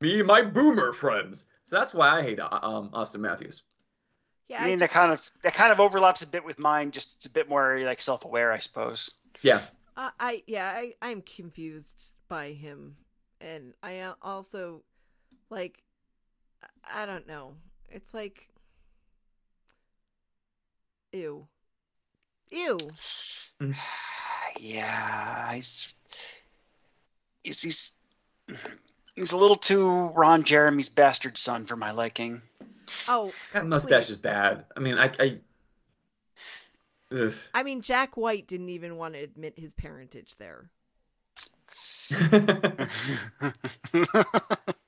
me 0.01 0.23
my 0.23 0.43
boomer 0.43 0.93
friends. 0.93 1.45
So 1.65 1.77
that's 1.77 1.95
why 1.95 2.19
I 2.19 2.23
hate 2.23 2.41
uh, 2.41 2.49
um, 2.63 2.91
Austin 2.93 3.21
Matthews. 3.21 3.63
Yeah, 4.49 4.65
I 4.65 4.69
mean 4.69 4.79
ju- 4.79 4.81
that 4.81 4.91
kind 4.91 5.13
of 5.13 5.31
that 5.43 5.55
kind 5.55 5.73
of 5.73 5.81
overlaps 5.81 6.23
a 6.23 6.27
bit 6.27 6.45
with 6.45 6.59
mine. 6.59 6.91
Just 6.91 7.15
it's 7.15 7.27
a 7.27 7.31
bit 7.31 7.49
more 7.49 7.79
like 7.81 8.01
self 8.01 8.25
aware, 8.25 8.53
I 8.53 8.59
suppose. 8.59 9.11
Yeah, 9.43 9.61
Uh, 9.97 10.11
I 10.19 10.43
yeah, 10.47 10.69
I 10.69 10.95
I'm 11.03 11.23
confused 11.23 12.13
by 12.29 12.53
him, 12.53 12.97
and 13.41 13.75
I 13.83 14.13
also 14.23 14.83
like 15.51 15.83
I 16.85 17.03
I 17.03 17.07
don't 17.07 17.27
know. 17.27 17.55
It's 17.91 18.15
like 18.15 18.49
ew, 21.13 21.47
ew. 22.51 22.79
Mm. 23.61 23.75
yeah, 24.59 25.53
he's 25.53 25.95
he's 27.43 27.63
he's 27.63 27.99
he's 29.17 29.33
a 29.33 29.37
little 29.37 29.57
too 29.57 30.13
Ron 30.15 30.45
Jeremy's 30.45 30.89
bastard 30.89 31.37
son 31.37 31.67
for 31.67 31.77
my 31.77 31.91
liking. 31.91 32.41
Oh, 33.09 33.33
that 33.53 33.67
mustache 33.67 34.07
please. 34.07 34.11
is 34.11 34.17
bad. 34.17 34.65
I 34.77 34.81
mean, 34.81 34.97
I 34.97 35.11
I. 35.19 35.41
Ugh. 37.13 37.35
I 37.53 37.65
mean, 37.65 37.83
Jack 37.83 38.17
White 38.17 38.47
didn't 38.47 38.69
even 38.69 38.97
want 38.97 39.15
to 39.15 39.21
admit 39.21 39.59
his 39.59 39.75
parentage 39.75 40.37
there. 40.37 40.71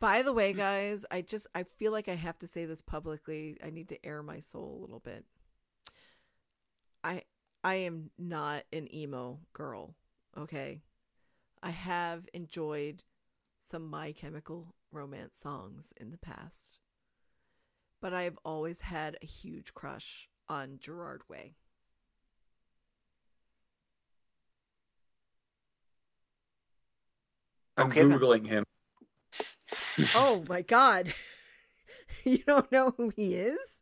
By 0.00 0.22
the 0.22 0.32
way, 0.32 0.54
mm. 0.54 0.58
guys, 0.58 1.04
I 1.10 1.22
just 1.22 1.46
I 1.54 1.64
feel 1.64 1.92
like 1.92 2.08
I 2.08 2.16
have 2.16 2.38
to 2.40 2.48
say 2.48 2.64
this 2.64 2.82
publicly. 2.82 3.58
I 3.64 3.70
need 3.70 3.88
to 3.90 4.04
air 4.04 4.22
my 4.22 4.40
soul 4.40 4.76
a 4.78 4.82
little 4.82 5.00
bit. 5.00 5.24
I 7.04 7.22
I 7.62 7.74
am 7.76 8.10
not 8.18 8.64
an 8.72 8.92
emo 8.94 9.40
girl, 9.52 9.94
okay? 10.36 10.82
I 11.62 11.70
have 11.70 12.28
enjoyed 12.32 13.04
some 13.58 13.88
My 13.88 14.12
Chemical 14.12 14.74
Romance 14.92 15.38
songs 15.38 15.92
in 15.98 16.10
the 16.10 16.18
past. 16.18 16.78
But 18.00 18.12
I've 18.14 18.38
always 18.44 18.82
had 18.82 19.16
a 19.22 19.26
huge 19.26 19.74
crush 19.74 20.28
on 20.48 20.78
Gerard 20.80 21.22
Way. 21.28 21.56
I'm 27.76 27.90
Okay, 27.90 28.04
then. 28.04 28.20
googling 28.20 28.46
him. 28.46 28.64
Oh 30.14 30.44
my 30.48 30.62
god. 30.62 31.12
you 32.24 32.38
don't 32.46 32.70
know 32.72 32.94
who 32.96 33.12
he 33.16 33.34
is? 33.34 33.80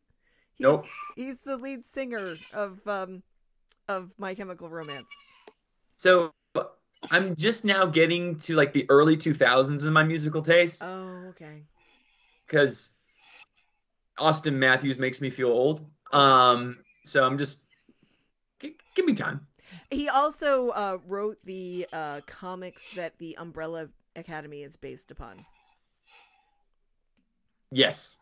He's, 0.56 0.64
Nope. 0.64 0.86
He's 1.16 1.42
the 1.42 1.56
lead 1.56 1.84
singer 1.84 2.38
of 2.52 2.86
um 2.86 3.22
of 3.88 4.12
My 4.18 4.34
Chemical 4.34 4.68
Romance. 4.68 5.16
So 5.96 6.32
I'm 7.10 7.36
just 7.36 7.64
now 7.64 7.86
getting 7.86 8.36
to 8.40 8.54
like 8.54 8.72
the 8.72 8.86
early 8.88 9.16
2000s 9.16 9.84
in 9.84 9.92
my 9.92 10.02
musical 10.02 10.42
taste 10.42 10.82
Oh, 10.84 11.28
okay. 11.30 11.62
because 12.46 12.92
Austin 14.18 14.58
Matthews 14.58 14.98
makes 14.98 15.20
me 15.20 15.30
feel 15.30 15.48
old. 15.48 15.86
Um, 16.12 16.84
so 17.04 17.24
I'm 17.24 17.38
just 17.38 17.60
g- 18.60 18.76
give 18.94 19.06
me 19.06 19.14
time. 19.14 19.46
He 19.90 20.08
also 20.08 20.70
uh, 20.70 20.98
wrote 21.06 21.38
the 21.44 21.86
uh, 21.92 22.20
comics 22.26 22.90
that 22.90 23.18
the 23.18 23.36
Umbrella 23.38 23.88
Academy 24.16 24.62
is 24.62 24.76
based 24.76 25.10
upon. 25.10 25.44
Yes. 27.70 28.16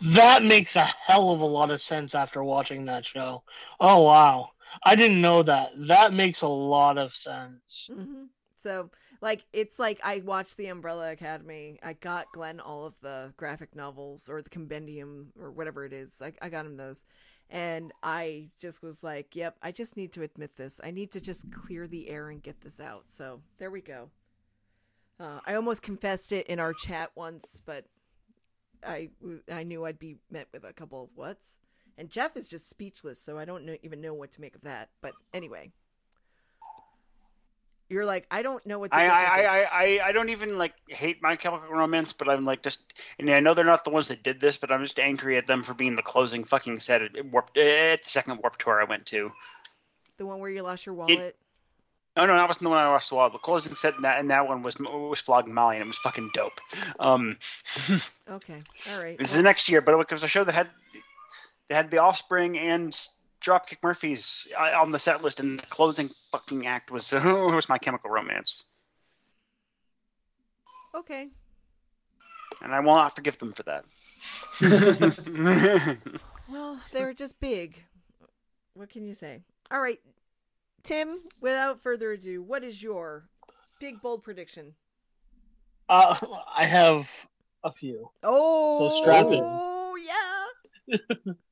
That 0.00 0.42
makes 0.42 0.76
a 0.76 0.84
hell 0.84 1.30
of 1.30 1.40
a 1.40 1.46
lot 1.46 1.70
of 1.70 1.80
sense 1.80 2.14
after 2.14 2.42
watching 2.42 2.84
that 2.86 3.04
show. 3.04 3.42
Oh 3.80 4.02
wow. 4.02 4.50
I 4.84 4.94
didn't 4.94 5.20
know 5.20 5.42
that. 5.42 5.72
That 5.88 6.12
makes 6.12 6.42
a 6.42 6.48
lot 6.48 6.98
of 6.98 7.14
sense. 7.14 7.90
hmm 7.92 8.24
So, 8.56 8.90
like, 9.20 9.44
it's 9.52 9.78
like 9.78 10.00
I 10.04 10.22
watched 10.24 10.56
the 10.56 10.68
Umbrella 10.68 11.10
Academy. 11.12 11.78
I 11.82 11.94
got 11.94 12.32
Glenn 12.32 12.60
all 12.60 12.86
of 12.86 12.94
the 13.00 13.32
graphic 13.36 13.74
novels 13.74 14.28
or 14.28 14.42
the 14.42 14.50
compendium 14.50 15.32
or 15.40 15.50
whatever 15.50 15.84
it 15.84 15.92
is. 15.92 16.20
Like, 16.20 16.38
I 16.40 16.48
got 16.50 16.66
him 16.66 16.76
those. 16.76 17.04
And 17.50 17.92
I 18.02 18.50
just 18.60 18.82
was 18.82 19.02
like, 19.02 19.34
yep, 19.34 19.56
I 19.60 19.72
just 19.72 19.96
need 19.96 20.12
to 20.12 20.22
admit 20.22 20.56
this. 20.56 20.80
I 20.84 20.92
need 20.92 21.10
to 21.12 21.20
just 21.20 21.50
clear 21.52 21.88
the 21.88 22.08
air 22.08 22.28
and 22.28 22.42
get 22.42 22.60
this 22.60 22.80
out. 22.80 23.04
So, 23.08 23.40
there 23.58 23.70
we 23.70 23.80
go. 23.80 24.10
Uh, 25.18 25.40
I 25.46 25.54
almost 25.54 25.82
confessed 25.82 26.32
it 26.32 26.46
in 26.46 26.60
our 26.60 26.72
chat 26.72 27.10
once, 27.14 27.60
but 27.64 27.86
I, 28.86 29.10
I 29.52 29.62
knew 29.62 29.84
I'd 29.84 29.98
be 29.98 30.16
met 30.30 30.48
with 30.52 30.64
a 30.64 30.72
couple 30.72 31.04
of 31.04 31.10
whats. 31.16 31.58
And 31.98 32.08
Jeff 32.08 32.36
is 32.36 32.48
just 32.48 32.68
speechless, 32.68 33.20
so 33.20 33.38
I 33.38 33.44
don't 33.44 33.66
know, 33.66 33.76
even 33.82 34.00
know 34.00 34.14
what 34.14 34.32
to 34.32 34.40
make 34.40 34.54
of 34.54 34.62
that. 34.62 34.88
But 35.02 35.12
anyway. 35.34 35.72
You're 37.90 38.06
like, 38.06 38.24
I 38.30 38.42
don't 38.42 38.64
know 38.66 38.78
what 38.78 38.92
the 38.92 38.96
I, 38.96 39.06
I. 39.06 39.40
I, 39.40 39.68
I, 39.72 40.00
I 40.08 40.12
don't 40.12 40.28
even 40.28 40.56
like 40.56 40.74
hate 40.86 41.20
My 41.20 41.34
Chemical 41.34 41.68
Romance, 41.68 42.12
but 42.12 42.28
I'm 42.28 42.44
like 42.44 42.62
just, 42.62 42.94
and 43.18 43.28
I 43.28 43.40
know 43.40 43.52
they're 43.52 43.64
not 43.64 43.82
the 43.82 43.90
ones 43.90 44.08
that 44.08 44.22
did 44.22 44.40
this, 44.40 44.56
but 44.56 44.70
I'm 44.70 44.84
just 44.84 45.00
angry 45.00 45.36
at 45.36 45.48
them 45.48 45.64
for 45.64 45.74
being 45.74 45.96
the 45.96 46.02
closing 46.02 46.44
fucking 46.44 46.78
set 46.78 47.02
at 47.02 47.24
Warp 47.26 47.48
at 47.56 48.04
the 48.04 48.08
second 48.08 48.38
Warp 48.42 48.58
tour 48.58 48.80
I 48.80 48.84
went 48.84 49.06
to. 49.06 49.32
The 50.18 50.26
one 50.26 50.38
where 50.38 50.50
you 50.50 50.62
lost 50.62 50.86
your 50.86 50.94
wallet. 50.94 51.36
Oh 52.16 52.26
no, 52.26 52.34
that 52.34 52.46
wasn't 52.48 52.64
the 52.64 52.70
one 52.70 52.78
I 52.78 52.90
watched 52.90 53.12
a 53.12 53.14
while. 53.14 53.30
The 53.30 53.38
closing 53.38 53.74
set 53.74 53.94
in 53.94 54.02
that 54.02 54.18
and 54.18 54.30
that 54.30 54.48
one 54.48 54.62
was 54.62 54.78
was 54.78 55.20
Flogging 55.20 55.54
Molly, 55.54 55.76
and 55.76 55.82
it 55.84 55.86
was 55.86 55.98
fucking 55.98 56.30
dope. 56.34 56.60
Um, 56.98 57.38
okay, 58.30 58.58
all 58.92 59.02
right. 59.02 59.16
this 59.18 59.30
is 59.30 59.36
Well, 59.36 59.42
the 59.42 59.48
next 59.48 59.68
year, 59.68 59.80
but 59.80 59.98
it 59.98 60.10
was 60.10 60.24
a 60.24 60.28
show 60.28 60.42
that 60.44 60.52
had 60.52 60.68
they 61.68 61.74
had 61.76 61.90
the 61.90 61.98
Offspring 61.98 62.58
and 62.58 62.92
Dropkick 63.40 63.78
Murphys 63.82 64.48
uh, 64.58 64.72
on 64.80 64.90
the 64.90 64.98
set 64.98 65.22
list, 65.22 65.38
and 65.40 65.60
the 65.60 65.66
closing 65.66 66.08
fucking 66.32 66.66
act 66.66 66.90
was 66.90 67.12
was 67.24 67.68
My 67.68 67.78
Chemical 67.78 68.10
Romance, 68.10 68.64
okay. 70.94 71.28
and 72.60 72.74
I 72.74 72.80
will 72.80 72.96
not 72.96 73.14
forgive 73.14 73.38
them 73.38 73.52
for 73.52 73.62
that. 73.64 73.84
Well, 76.50 76.80
they 76.92 77.04
were 77.04 77.14
just 77.14 77.38
big. 77.38 77.76
What 78.74 78.90
can 78.90 79.04
you 79.06 79.14
say? 79.14 79.38
All 79.70 79.80
right, 79.80 80.00
Tim. 80.82 81.08
Without 81.42 81.80
further 81.80 82.12
ado, 82.12 82.42
what 82.42 82.64
is 82.64 82.82
your 82.82 83.28
big 83.80 84.00
bold 84.02 84.22
prediction? 84.22 84.74
Uh, 85.88 86.16
I 86.54 86.66
have 86.66 87.08
a 87.64 87.72
few. 87.72 88.10
Oh, 88.22 88.78
so 88.78 89.02
strap 89.02 89.26
in. 89.26 89.40
Oh 89.42 89.96
yeah. 90.88 90.98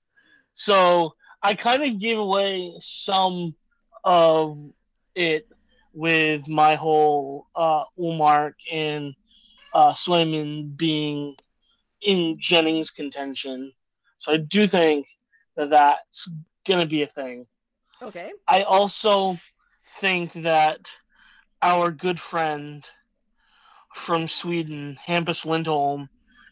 So 0.59 1.15
I 1.41 1.55
kind 1.55 1.85
of 1.85 2.01
gave 2.01 2.19
away 2.19 2.75
some 2.81 3.55
of 4.03 4.59
it 5.15 5.47
with 5.93 6.49
my 6.49 6.75
whole 6.75 7.47
uh, 7.55 7.85
Ullmark 7.97 8.55
and 8.71 9.15
uh, 9.73 9.93
Swayman 9.93 10.77
being 10.77 11.37
in 12.03 12.41
Jennings' 12.41 12.91
contention. 12.91 13.73
So 14.17 14.33
I 14.33 14.39
do 14.39 14.67
think 14.67 15.07
that 15.57 15.71
that's 15.71 16.29
going 16.67 16.81
to 16.81 16.87
be 16.87 17.03
a 17.03 17.07
thing. 17.07 17.47
Okay. 18.01 18.33
I 18.47 18.63
also 18.63 19.39
think 20.01 20.33
that 20.35 20.81
our 21.61 21.91
good 21.91 22.21
friend 22.21 22.85
from 23.95 24.29
Sweden, 24.29 24.99
Hampus 25.05 25.45
Lindholm, 25.45 26.09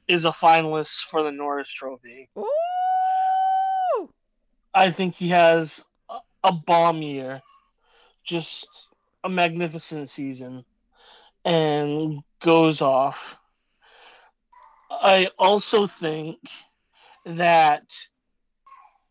is 0.08 0.24
a 0.24 0.30
finalist 0.30 1.02
for 1.10 1.22
the 1.22 1.32
Norris 1.32 1.70
Trophy. 1.70 2.28
Ooh. 2.36 4.10
I 4.74 4.90
think 4.90 5.14
he 5.14 5.28
has 5.28 5.84
a- 6.10 6.20
a 6.44 6.52
bomb 6.52 7.02
year, 7.02 7.42
just 8.24 8.68
a 9.24 9.28
magnificent 9.28 10.10
season, 10.10 10.64
and 11.44 12.22
goes 12.40 12.82
off. 12.82 13.38
I 14.90 15.30
also 15.38 15.86
think 15.86 16.38
that 17.24 17.84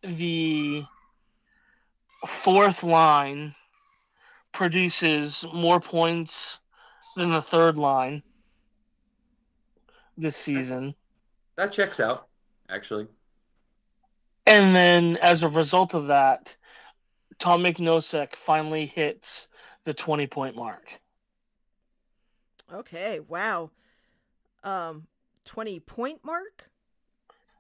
the 0.04 0.86
fourth 2.26 2.84
line 2.84 3.56
produces 4.52 5.46
more 5.54 5.80
points 5.80 6.62
than 7.16 7.32
the 7.32 7.42
third 7.42 7.78
line 7.78 8.24
this 10.18 10.38
season. 10.38 10.96
That 11.56 11.72
checks 11.72 12.00
out, 12.00 12.28
actually. 12.70 13.08
And 14.46 14.76
then 14.76 15.18
as 15.18 15.44
a 15.44 15.50
result 15.50 15.94
of 15.94 16.08
that, 16.08 16.56
Tom 17.40 17.64
McNosek 17.64 18.36
finally 18.36 18.86
hits 18.86 19.48
the 19.84 19.94
20 19.94 20.28
point 20.28 20.56
mark. 20.56 20.90
Okay. 22.74 23.20
Wow. 23.20 23.72
Um, 24.64 25.06
twenty 25.46 25.80
point 25.80 26.20
mark. 26.24 26.70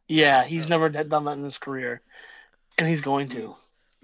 Yeah, 0.07 0.43
he's 0.43 0.69
never 0.69 0.89
done 0.89 1.25
that 1.25 1.37
in 1.37 1.43
his 1.43 1.57
career. 1.57 2.01
And 2.77 2.87
he's 2.87 3.01
going 3.01 3.29
to. 3.29 3.55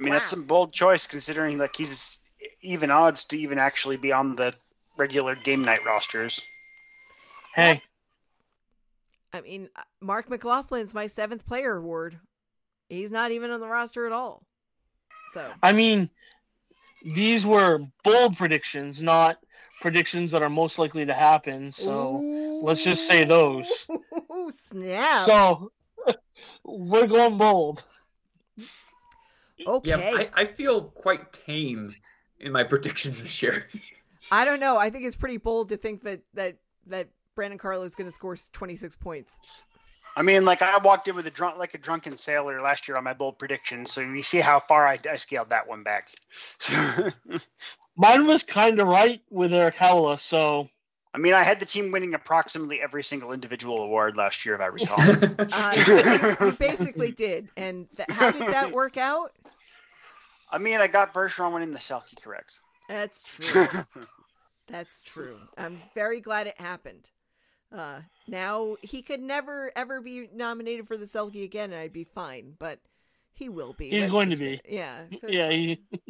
I 0.01 0.03
mean, 0.03 0.13
that's 0.13 0.31
some 0.31 0.45
bold 0.45 0.73
choice 0.73 1.05
considering 1.05 1.59
like 1.59 1.75
he's 1.75 2.19
even 2.61 2.89
odds 2.89 3.23
to 3.25 3.37
even 3.37 3.59
actually 3.59 3.97
be 3.97 4.11
on 4.11 4.35
the 4.35 4.53
regular 4.97 5.35
game 5.35 5.63
night 5.63 5.85
rosters. 5.85 6.41
Hey, 7.53 7.83
I 9.31 9.41
mean, 9.41 9.69
uh, 9.75 9.83
Marc 9.99 10.27
McLaughlin's 10.27 10.93
my 10.93 11.07
seventh 11.07 11.45
player 11.45 11.77
award. 11.77 12.19
He's 12.89 13.11
not 13.11 13.31
even 13.31 13.51
on 13.51 13.59
the 13.59 13.67
roster 13.67 14.07
at 14.07 14.11
all. 14.11 14.43
So 15.33 15.49
I 15.61 15.71
mean, 15.71 16.09
these 17.03 17.45
were 17.45 17.79
bold 18.03 18.37
predictions, 18.37 19.01
not 19.01 19.37
predictions 19.79 20.31
that 20.31 20.41
are 20.41 20.49
most 20.49 20.79
likely 20.79 21.05
to 21.05 21.13
happen. 21.13 21.71
So, 21.71 22.17
let's 22.63 22.83
just 22.83 23.07
say 23.07 23.23
those. 23.23 23.87
Ooh, 24.31 24.51
snap. 24.55 25.25
so 25.25 25.71
we're 26.63 27.07
going 27.07 27.37
bold. 27.37 27.83
Okay. 29.65 29.89
Yeah, 29.89 30.27
I, 30.35 30.41
I 30.41 30.45
feel 30.45 30.83
quite 30.83 31.33
tame 31.33 31.95
in 32.39 32.51
my 32.51 32.63
predictions 32.71 33.21
this 33.21 33.41
year. 33.41 33.65
I 34.31 34.45
don't 34.45 34.59
know. 34.59 34.77
I 34.77 34.89
think 34.89 35.05
it's 35.05 35.15
pretty 35.15 35.37
bold 35.37 35.69
to 35.69 35.77
think 35.77 36.03
that 36.03 36.21
that 36.33 36.57
that 36.87 37.09
Brandon 37.35 37.57
Carlo 37.57 37.83
is 37.83 37.95
going 37.95 38.07
to 38.07 38.11
score 38.11 38.35
26 38.35 38.95
points. 38.97 39.39
I 40.15 40.23
mean, 40.23 40.43
like 40.43 40.61
I 40.61 40.77
walked 40.77 41.07
in 41.07 41.15
with 41.15 41.25
a 41.27 41.31
drunk, 41.31 41.57
like 41.57 41.73
a 41.73 41.77
drunken 41.77 42.17
sailor 42.17 42.61
last 42.61 42.87
year 42.87 42.97
on 42.97 43.03
my 43.03 43.13
bold 43.13 43.39
prediction, 43.39 43.85
so 43.85 44.01
you 44.01 44.23
see 44.23 44.39
how 44.39 44.59
far 44.59 44.85
I, 44.85 44.99
I 45.09 45.15
scaled 45.15 45.49
that 45.51 45.67
one 45.67 45.83
back. 45.83 46.09
Mine 47.95 48.25
was 48.25 48.43
kind 48.43 48.79
of 48.79 48.87
right 48.87 49.21
with 49.29 49.53
Erik 49.53 49.75
Haula, 49.75 50.19
so 50.19 50.69
I 51.13 51.17
mean, 51.17 51.33
I 51.33 51.43
had 51.43 51.59
the 51.59 51.65
team 51.65 51.91
winning 51.91 52.13
approximately 52.13 52.81
every 52.81 53.03
single 53.03 53.33
individual 53.33 53.83
award 53.83 54.15
last 54.15 54.45
year, 54.45 54.55
if 54.55 54.61
I 54.61 54.67
recall. 54.67 54.97
Uh, 55.53 56.35
you 56.45 56.51
basically 56.53 57.11
did. 57.11 57.49
And 57.57 57.89
th- 57.91 58.09
how 58.09 58.31
did 58.31 58.43
that 58.47 58.71
work 58.71 58.95
out? 58.97 59.33
I 60.51 60.57
mean, 60.57 60.79
I 60.79 60.87
got 60.87 61.13
Bergeron 61.13 61.53
winning 61.53 61.71
the 61.71 61.79
Selke 61.79 62.21
correct. 62.21 62.53
That's 62.87 63.23
true. 63.23 63.65
That's 64.67 65.01
true. 65.01 65.37
I'm 65.57 65.81
very 65.93 66.21
glad 66.21 66.47
it 66.47 66.59
happened. 66.59 67.09
Uh, 67.75 68.01
now 68.27 68.75
he 68.81 69.01
could 69.01 69.21
never 69.21 69.71
ever 69.75 70.01
be 70.01 70.29
nominated 70.33 70.87
for 70.87 70.97
the 70.97 71.05
Selke 71.05 71.43
again, 71.43 71.71
and 71.71 71.79
I'd 71.81 71.93
be 71.93 72.03
fine. 72.03 72.53
But 72.59 72.79
he 73.33 73.49
will 73.49 73.73
be. 73.73 73.89
He's 73.89 74.01
Let's 74.01 74.11
going 74.11 74.29
to 74.29 74.35
just- 74.37 74.63
be. 74.63 74.75
Yeah. 74.75 75.03
So 75.19 75.27
yeah, 75.27 75.47
fine. 75.49 75.59
he, 75.59 75.81
It's 75.91 76.01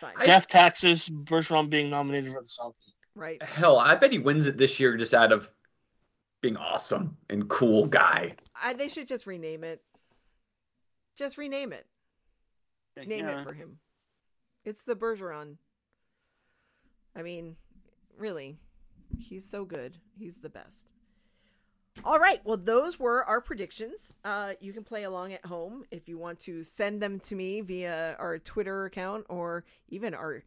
fine. 0.00 0.26
Death 0.26 0.46
taxes, 0.48 1.08
Bergeron 1.08 1.68
being 1.70 1.90
nominated 1.90 2.32
for 2.32 2.40
the 2.42 2.46
Selke. 2.48 2.74
Right. 3.20 3.40
Hell, 3.42 3.78
I 3.78 3.94
bet 3.94 4.10
he 4.12 4.18
wins 4.18 4.46
it 4.46 4.56
this 4.56 4.80
year 4.80 4.96
just 4.96 5.14
out 5.14 5.30
of 5.32 5.48
being 6.40 6.56
awesome 6.56 7.16
and 7.28 7.48
cool 7.48 7.86
guy. 7.86 8.34
I, 8.60 8.72
they 8.72 8.88
should 8.88 9.06
just 9.06 9.26
rename 9.26 9.62
it. 9.62 9.82
Just 11.16 11.38
rename 11.38 11.72
it. 11.72 11.86
Name 12.96 13.26
Yeah. 13.26 13.40
it 13.40 13.44
for 13.44 13.52
him. 13.52 13.78
It's 14.64 14.82
the 14.82 14.96
Bergeron. 14.96 15.56
I 17.14 17.22
mean, 17.22 17.56
really, 18.16 18.58
He's 19.18 19.44
so 19.44 19.64
good. 19.64 19.96
He's 20.16 20.36
the 20.36 20.48
best. 20.48 20.86
All 22.04 22.18
right. 22.20 22.40
Well, 22.44 22.56
those 22.56 22.98
were 23.00 23.24
our 23.24 23.40
predictions. 23.40 24.14
Uh, 24.24 24.52
you 24.60 24.72
can 24.72 24.84
play 24.84 25.02
along 25.02 25.32
at 25.32 25.44
home 25.44 25.84
if 25.90 26.08
you 26.08 26.16
want 26.16 26.38
to 26.40 26.62
send 26.62 27.02
them 27.02 27.18
to 27.20 27.34
me 27.34 27.60
via 27.60 28.14
our 28.20 28.38
Twitter 28.38 28.84
account 28.84 29.26
or 29.28 29.64
even 29.88 30.14
our 30.14 30.44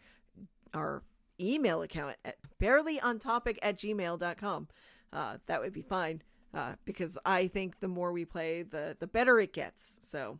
our 0.74 1.04
email 1.44 1.82
account 1.82 2.16
at 2.24 2.38
barelyontopic 2.60 3.58
at 3.62 3.78
gmail.com. 3.78 4.68
Uh, 5.12 5.38
that 5.46 5.62
would 5.62 5.74
be 5.74 5.82
fine 5.82 6.22
uh, 6.54 6.74
because 6.86 7.18
I 7.26 7.48
think 7.48 7.80
the 7.80 7.88
more 7.88 8.12
we 8.12 8.26
play, 8.26 8.64
the 8.64 8.96
the 9.00 9.08
better 9.08 9.40
it 9.40 9.54
gets. 9.54 9.98
So, 10.02 10.40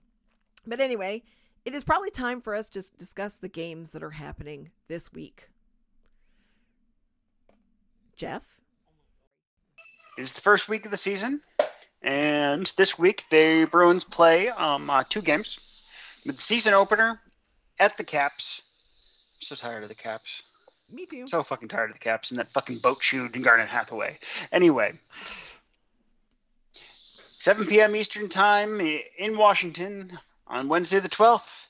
but 0.66 0.80
anyway, 0.80 1.24
it 1.66 1.74
is 1.74 1.84
probably 1.84 2.12
time 2.12 2.42
for 2.42 2.56
us 2.56 2.70
to 2.70 2.84
discuss 2.98 3.38
the 3.38 3.50
games 3.50 3.92
that 3.92 4.04
are 4.04 4.12
happening 4.12 4.72
this 4.88 5.12
week. 5.12 5.50
Jeff. 8.16 8.44
It 10.18 10.22
is 10.22 10.34
the 10.34 10.42
first 10.42 10.70
week 10.70 10.86
of 10.86 10.92
the 10.92 10.98
season, 10.98 11.42
and 12.04 12.72
this 12.78 13.00
week 13.00 13.24
the 13.32 13.68
Bruins 13.72 14.04
play 14.04 14.50
um, 14.50 14.90
uh, 14.90 15.04
two 15.10 15.22
games. 15.22 16.22
The 16.26 16.34
season 16.34 16.74
opener 16.74 17.20
at 17.80 17.98
the 17.98 18.04
Caps. 18.04 18.62
I'm 19.38 19.42
so 19.42 19.56
tired 19.56 19.84
of 19.84 19.90
the 19.90 19.96
Caps. 19.96 20.44
Me 20.92 21.06
too. 21.06 21.26
So 21.28 21.44
fucking 21.44 21.70
tired 21.70 21.90
of 21.90 21.96
the 21.96 22.00
Caps 22.00 22.32
and 22.32 22.40
that 22.40 22.50
fucking 22.50 22.78
boat 22.80 23.02
shoe 23.02 23.30
and 23.34 23.44
Garnet 23.44 23.68
Hathaway. 23.68 24.18
Anyway, 24.52 24.94
7 26.74 27.66
p.m. 27.66 27.96
Eastern 27.96 28.30
Time 28.30 28.80
in 28.80 29.38
Washington 29.38 30.18
on 30.48 30.70
Wednesday 30.70 31.00
the 31.00 31.10
12th. 31.10 31.66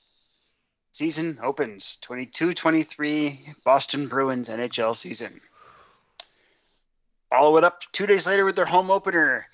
Season 0.91 1.39
opens 1.41 1.97
22-23 2.03 3.63
Boston 3.63 4.07
Bruins 4.07 4.49
NHL 4.49 4.95
season. 4.95 5.41
Follow 7.31 7.57
it 7.57 7.63
up 7.63 7.81
two 7.91 8.05
days 8.05 8.27
later 8.27 8.45
with 8.45 8.55
their 8.55 8.65
home 8.65 8.91
opener. 8.91 9.47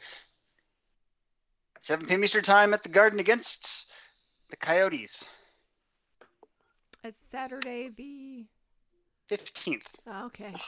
7 1.80 2.06
p.m. 2.06 2.24
Eastern 2.24 2.44
Time 2.44 2.74
at 2.74 2.84
the 2.84 2.90
Garden 2.90 3.20
against 3.20 3.94
the 4.50 4.58
Coyotes. 4.58 5.26
It's 7.06 7.22
Saturday 7.22 7.88
the 7.88 8.46
15th. 9.30 9.96
Oh, 10.08 10.26
okay. 10.28 10.54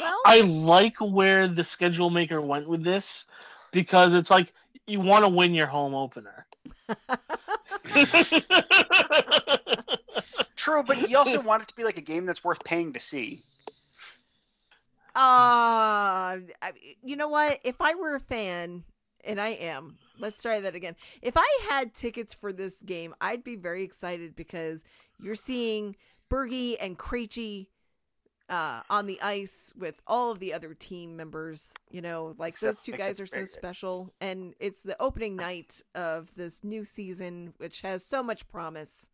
Well, 0.00 0.20
I 0.24 0.40
like 0.40 0.96
where 1.00 1.46
the 1.46 1.64
schedule 1.64 2.08
maker 2.08 2.40
went 2.40 2.66
with 2.66 2.82
this 2.82 3.26
because 3.72 4.14
it's 4.14 4.30
like 4.30 4.50
you 4.86 5.00
want 5.00 5.24
to 5.24 5.28
win 5.28 5.52
your 5.52 5.66
home 5.66 5.94
opener. 5.94 6.46
True, 10.56 10.82
but 10.82 11.10
you 11.10 11.18
also 11.18 11.42
want 11.42 11.62
it 11.62 11.68
to 11.68 11.76
be 11.76 11.84
like 11.84 11.98
a 11.98 12.02
game 12.02 12.24
that's 12.24 12.42
worth 12.42 12.64
paying 12.64 12.94
to 12.94 13.00
see. 13.00 13.40
Uh, 15.14 16.38
you 17.04 17.16
know 17.16 17.28
what? 17.28 17.60
If 17.62 17.80
I 17.80 17.94
were 17.94 18.14
a 18.14 18.20
fan, 18.20 18.84
and 19.24 19.40
I 19.40 19.48
am, 19.50 19.98
let's 20.18 20.42
try 20.42 20.60
that 20.60 20.74
again. 20.74 20.96
If 21.20 21.34
I 21.36 21.58
had 21.68 21.94
tickets 21.94 22.34
for 22.34 22.52
this 22.52 22.80
game, 22.80 23.14
I'd 23.20 23.44
be 23.44 23.56
very 23.56 23.82
excited 23.82 24.34
because 24.34 24.84
you're 25.20 25.34
seeing 25.34 25.96
Bergie 26.32 26.76
and 26.80 26.98
Krejci 26.98 27.66
uh, 28.48 28.80
on 28.88 29.06
the 29.06 29.20
ice 29.20 29.72
with 29.76 30.00
all 30.06 30.30
of 30.30 30.38
the 30.38 30.54
other 30.54 30.72
team 30.72 31.16
members. 31.16 31.74
You 31.90 32.00
know, 32.00 32.34
like 32.38 32.54
Except- 32.54 32.76
those 32.76 32.82
two 32.82 32.92
guys 32.92 33.20
are 33.20 33.26
so 33.26 33.40
Bergie. 33.40 33.48
special, 33.48 34.14
and 34.20 34.54
it's 34.58 34.80
the 34.80 35.00
opening 35.00 35.36
night 35.36 35.82
of 35.94 36.34
this 36.34 36.64
new 36.64 36.84
season, 36.84 37.52
which 37.58 37.82
has 37.82 38.04
so 38.04 38.22
much 38.22 38.48
promise 38.48 39.10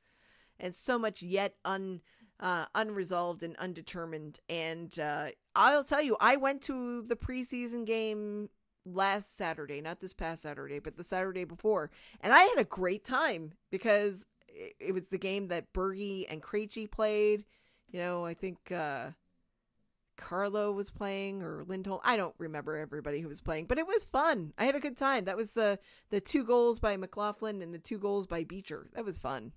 and 0.60 0.74
so 0.74 0.98
much 0.98 1.22
yet 1.22 1.54
un 1.64 2.00
uh, 2.40 2.66
unresolved 2.74 3.42
and 3.42 3.56
undetermined. 3.56 4.38
And 4.48 4.96
uh, 5.00 5.28
I'll 5.56 5.82
tell 5.82 6.02
you, 6.02 6.16
I 6.20 6.36
went 6.36 6.62
to 6.62 7.02
the 7.02 7.16
preseason 7.16 7.84
game 7.84 8.48
last 8.86 9.36
Saturday, 9.36 9.80
not 9.80 10.00
this 10.00 10.12
past 10.12 10.42
Saturday, 10.42 10.78
but 10.78 10.96
the 10.96 11.02
Saturday 11.04 11.44
before, 11.44 11.90
and 12.20 12.32
I 12.32 12.42
had 12.42 12.58
a 12.58 12.64
great 12.64 13.04
time 13.04 13.52
because 13.70 14.24
it, 14.58 14.74
it 14.80 14.92
was 14.92 15.04
the 15.10 15.18
game 15.18 15.48
that 15.48 15.72
Bergie 15.72 16.26
and 16.28 16.42
Krejci 16.42 16.90
played. 16.90 17.44
You 17.90 18.00
know, 18.00 18.26
I 18.26 18.34
think 18.34 18.70
uh, 18.70 19.10
Carlo 20.16 20.72
was 20.72 20.90
playing 20.90 21.42
or 21.42 21.64
Lindholm. 21.66 22.00
I 22.04 22.16
don't 22.16 22.34
remember 22.38 22.76
everybody 22.76 23.20
who 23.20 23.28
was 23.28 23.40
playing, 23.40 23.66
but 23.66 23.78
it 23.78 23.86
was 23.86 24.04
fun. 24.04 24.52
I 24.58 24.64
had 24.64 24.74
a 24.74 24.80
good 24.80 24.96
time. 24.96 25.24
That 25.24 25.36
was 25.36 25.54
the 25.54 25.78
the 26.10 26.20
two 26.20 26.44
goals 26.44 26.80
by 26.80 26.96
McLaughlin 26.96 27.62
and 27.62 27.72
the 27.72 27.78
two 27.78 27.98
goals 27.98 28.26
by 28.26 28.44
Beecher. 28.44 28.88
That 28.94 29.04
was 29.04 29.16
fun. 29.16 29.52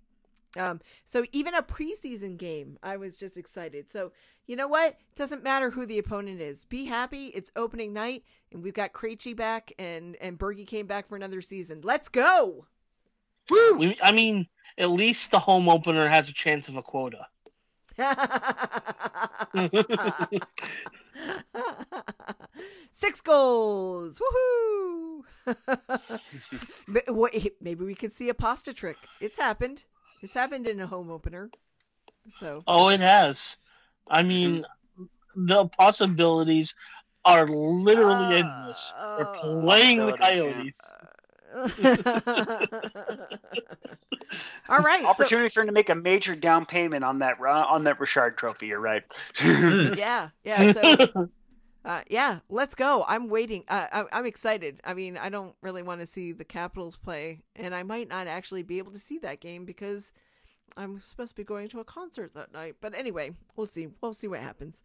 Um, 0.58 0.82
so 1.06 1.24
even 1.32 1.56
a 1.56 1.64
preseason 1.64 2.38
game, 2.38 2.78
I 2.84 2.98
was 2.98 3.18
just 3.18 3.38
excited. 3.38 3.90
So 3.90 4.12
you 4.46 4.56
know 4.56 4.68
what? 4.68 4.94
It 4.94 5.16
doesn't 5.16 5.44
matter 5.44 5.72
who 5.72 5.86
the 5.86 5.98
opponent 5.98 6.42
is. 6.42 6.66
Be 6.66 6.86
happy. 6.86 7.28
It's 7.28 7.52
opening 7.56 7.94
night, 7.94 8.24
and 8.52 8.62
we've 8.62 8.74
got 8.74 8.94
Krejci 8.94 9.36
back, 9.36 9.74
and 9.80 10.16
and 10.22 10.38
Bergie 10.38 10.68
came 10.68 10.88
back 10.88 11.08
for 11.10 11.16
another 11.16 11.42
season. 11.42 11.82
Let's 11.84 12.08
go! 12.08 12.68
Woo! 13.50 13.78
We- 13.78 13.98
I 14.02 14.12
mean, 14.12 14.48
at 14.82 14.90
least 14.90 15.32
the 15.32 15.40
home 15.40 15.70
opener 15.70 16.08
has 16.10 16.28
a 16.28 16.34
chance 16.34 16.68
of 16.68 16.76
a 16.76 16.82
quota. 16.82 17.28
Six 22.92 23.22
goals! 23.22 24.20
Woohoo! 24.20 25.22
But 26.88 27.04
Maybe 27.62 27.86
we 27.86 27.96
could 27.96 28.12
see 28.12 28.30
a 28.30 28.34
pasta 28.34 28.74
trick. 28.74 28.98
It's 29.20 29.38
happened. 29.38 29.84
It's 30.22 30.34
happened 30.34 30.68
in 30.68 30.80
a 30.80 30.88
home 30.88 31.10
opener. 31.12 31.50
So 32.30 32.64
Oh, 32.68 32.90
it 32.90 33.00
has. 33.00 33.58
I 34.10 34.24
mean, 34.24 34.66
the 35.36 35.68
possibilities 35.68 36.74
are 37.24 37.48
literally 37.48 38.36
endless. 38.38 38.94
They're 39.16 39.28
Uh, 39.28 39.34
playing 39.40 40.06
the 40.06 40.14
possibilities, 40.18 40.78
Coyotes. 40.78 40.94
All 44.70 44.80
right. 44.80 45.02
So, 45.02 45.10
Opportunity 45.10 45.50
for 45.50 45.62
him 45.62 45.68
to 45.68 45.74
make 45.74 45.90
a 45.90 45.96
major 45.96 46.36
down 46.36 46.66
payment 46.66 47.04
on 47.04 47.20
that 47.20 47.40
ru- 47.40 47.50
on 47.50 47.84
that 47.86 48.00
Richard 48.00 48.38
Trophy. 48.38 48.68
You're 48.68 48.80
right. 48.80 49.04
yeah, 49.44 50.30
yeah. 50.44 50.72
So, 50.72 51.30
uh, 51.86 52.02
yeah, 52.10 52.40
let's 52.50 52.76
go. 52.76 53.04
I'm 53.08 53.28
waiting. 53.30 53.64
Uh, 53.68 53.88
I, 53.92 54.06
I'm 54.12 54.26
excited. 54.26 54.80
I 54.86 54.94
mean, 54.94 55.18
I 55.18 55.30
don't 55.30 55.56
really 55.62 55.84
want 55.84 56.00
to 56.02 56.06
see 56.06 56.32
the 56.32 56.46
Capitals 56.46 56.98
play, 56.98 57.44
and 57.56 57.76
I 57.76 57.84
might 57.84 58.10
not 58.10 58.28
actually 58.28 58.64
be 58.64 58.78
able 58.78 58.94
to 58.94 59.00
see 59.00 59.18
that 59.20 59.42
game 59.42 59.66
because 59.66 60.14
I'm 60.78 61.00
supposed 61.02 61.30
to 61.30 61.36
be 61.36 61.44
going 61.44 61.68
to 61.70 61.80
a 61.80 61.86
concert 61.86 62.34
that 62.36 62.54
night. 62.54 62.76
But 62.82 62.96
anyway, 62.96 63.32
we'll 63.56 63.68
see. 63.68 63.88
We'll 64.02 64.14
see 64.14 64.28
what 64.28 64.40
happens. 64.40 64.84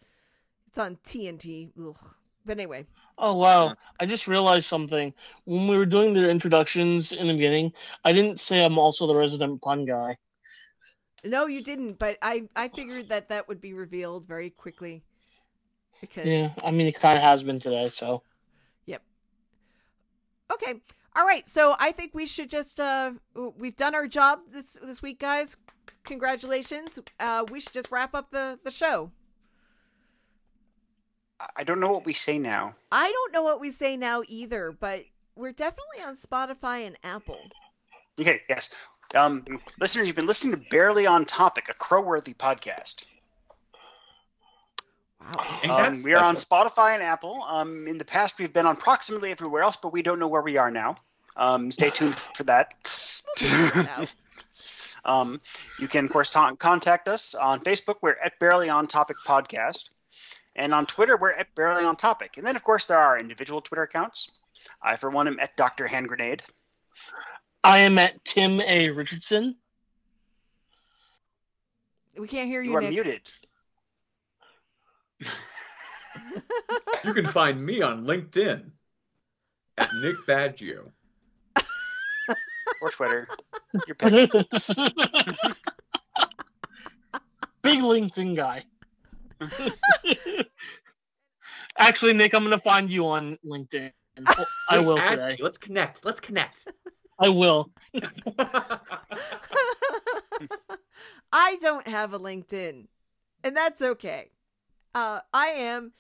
It's 0.67 0.79
on 0.79 0.97
TNT. 1.05 1.71
Ugh. 1.81 1.97
But 2.45 2.59
anyway, 2.59 2.87
Oh 3.19 3.35
wow! 3.35 3.75
I 3.99 4.07
just 4.07 4.27
realized 4.29 4.67
something. 4.67 5.13
When 5.45 5.69
we 5.69 5.77
were 5.79 5.87
doing 5.87 6.13
the 6.13 6.29
introductions 6.29 7.13
in 7.13 7.29
the 7.29 7.33
beginning, 7.35 7.73
I 8.05 8.13
didn't 8.13 8.41
say 8.41 8.65
I'm 8.65 8.79
also 8.79 9.07
the 9.07 9.15
resident 9.15 9.63
pun 9.63 9.87
guy. 9.87 10.17
no, 11.25 11.47
you 11.47 11.63
didn't. 11.63 11.99
But 11.99 12.19
I 12.23 12.49
I 12.55 12.69
figured 12.69 13.09
that 13.09 13.29
that 13.31 13.49
would 13.49 13.61
be 13.61 13.73
revealed 13.73 14.27
very 14.27 14.51
quickly 14.51 15.03
because 16.01 16.27
Yeah, 16.27 16.51
I 16.63 16.71
mean 16.71 16.87
it 16.87 16.95
kind 16.95 17.17
of 17.17 17.23
has 17.23 17.43
been 17.43 17.59
today. 17.59 17.89
So 17.89 18.23
Yep. 18.87 19.03
Okay. 20.53 20.75
All 21.17 21.27
right. 21.27 21.49
So 21.49 21.75
I 21.79 21.93
think 21.93 22.15
we 22.15 22.27
should 22.27 22.51
just 22.51 22.79
uh 22.81 23.13
we've 23.57 23.77
done 23.77 23.95
our 23.95 24.07
job 24.07 24.41
this 24.53 24.79
this 24.83 25.01
week, 25.01 25.21
guys. 25.21 25.57
Congratulations. 26.05 26.99
Uh 27.19 27.45
we 27.51 27.61
should 27.61 27.73
just 27.73 27.91
wrap 27.91 28.15
up 28.15 28.31
the 28.31 28.59
the 28.63 28.71
show. 28.71 29.11
I 31.57 31.65
don't 31.65 31.81
know 31.81 31.93
what 31.93 32.07
we 32.07 32.15
say 32.15 32.39
now. 32.39 32.75
I 32.91 33.11
don't 33.11 33.33
know 33.33 33.43
what 33.43 33.61
we 33.61 33.71
say 33.71 33.97
now 33.97 34.23
either, 34.27 34.73
but 34.73 35.05
we're 35.35 35.53
definitely 35.53 36.03
on 36.07 36.15
Spotify 36.15 36.87
and 36.87 36.97
Apple. 37.05 37.41
Okay, 38.19 38.41
yes. 38.49 38.71
Um, 39.15 39.45
listeners, 39.79 40.07
you've 40.07 40.17
been 40.17 40.27
listening 40.27 40.59
to 40.59 40.71
Barely 40.71 41.07
on 41.07 41.25
Topic, 41.25 41.69
a 41.69 41.75
crow-worthy 41.75 42.35
podcast. 42.35 43.05
Wow. 45.35 45.87
Um, 45.89 45.95
we 46.05 46.15
are 46.15 46.25
on? 46.25 46.37
Spotify 46.37 46.95
and 46.95 47.03
Apple. 47.03 47.43
Um, 47.47 47.87
in 47.87 47.99
the 47.99 48.05
past, 48.05 48.39
we've 48.39 48.53
been 48.53 48.67
on 48.67 48.77
approximately 48.77 49.31
everywhere 49.31 49.63
else, 49.63 49.77
but 49.77 49.93
we 49.93 50.03
don't 50.03 50.19
know 50.19 50.29
where 50.29 50.43
we 50.43 50.57
are 50.57 50.71
now. 50.71 50.97
Um, 51.37 51.71
stay 51.71 51.91
tuned 51.95 52.17
for 52.35 52.45
that. 52.45 52.75
Um, 55.07 55.41
you 55.79 55.87
can, 55.87 56.07
of 56.07 56.11
course, 56.11 56.31
ta- 56.31 56.57
contact 56.57 57.07
us 57.07 57.35
on 57.37 57.61
Facebook. 57.61 57.97
We're 58.03 58.17
at 58.23 58.39
Barely 58.41 58.69
on 58.69 58.89
Topic 58.89 59.17
Podcast. 59.25 59.89
And 60.57 60.73
on 60.75 60.87
Twitter, 60.87 61.17
we're 61.19 61.33
at 61.33 61.55
Barely 61.55 61.85
on 61.85 61.97
Topic. 61.97 62.39
And 62.39 62.47
then, 62.47 62.57
of 62.57 62.65
course, 62.65 62.87
there 62.87 62.99
are 62.99 63.19
individual 63.19 63.61
Twitter 63.61 63.83
accounts. 63.83 64.31
I, 64.83 64.97
for 64.97 65.11
one, 65.11 65.29
am 65.29 65.39
at 65.39 65.55
Dr. 65.57 65.87
Hand 65.87 66.09
Grenade. 66.09 66.43
I 67.63 67.79
am 67.81 67.99
at 67.99 68.25
Tim 68.25 68.61
A 68.63 68.89
Richardson. 68.91 69.57
We 72.19 72.27
can't 72.27 72.49
hear 72.49 72.63
you, 72.63 72.71
You 72.71 72.77
are 72.79 72.81
Nick. 72.81 72.91
muted. 72.91 73.31
You 77.05 77.13
can 77.13 77.27
find 77.27 77.65
me 77.65 77.83
on 77.83 78.05
LinkedIn 78.07 78.71
at 79.77 79.89
Nick 80.03 80.17
Baggio. 80.27 80.91
Or 82.81 82.91
Twitter. 82.91 83.29
Your 83.87 83.95
pick. 83.95 84.31
Big 87.63 87.79
LinkedIn 87.81 88.35
guy. 88.35 88.65
Actually, 91.79 92.15
Nick, 92.15 92.35
I'm 92.35 92.43
gonna 92.45 92.59
find 92.59 92.91
you 92.91 93.07
on 93.07 93.39
LinkedIn. 93.45 93.93
I 94.69 94.81
will 94.81 94.99
Add- 94.99 95.17
today. 95.17 95.37
Let's 95.41 95.59
connect. 95.59 96.05
Let's 96.05 96.21
connect. 96.21 96.69
I 97.19 97.29
will. 97.29 97.71
I 101.33 101.59
don't 101.61 101.89
have 101.89 102.15
a 102.15 102.19
LinkedIn, 102.19 102.87
and 103.45 103.57
that's 103.57 103.83
okay. 103.83 104.31
Uh, 104.95 105.21
I 105.33 105.47
am. 105.49 105.93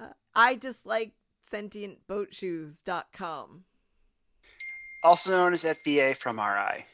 Uh, 0.00 0.12
I 0.34 0.54
dislike 0.54 1.12
sentientboatshoes.com. 1.50 3.64
Also 5.04 5.30
known 5.30 5.52
as 5.52 5.64
FBA 5.64 6.16
from 6.16 6.40
RI. 6.40 6.84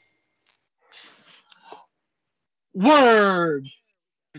Word. 2.74 3.66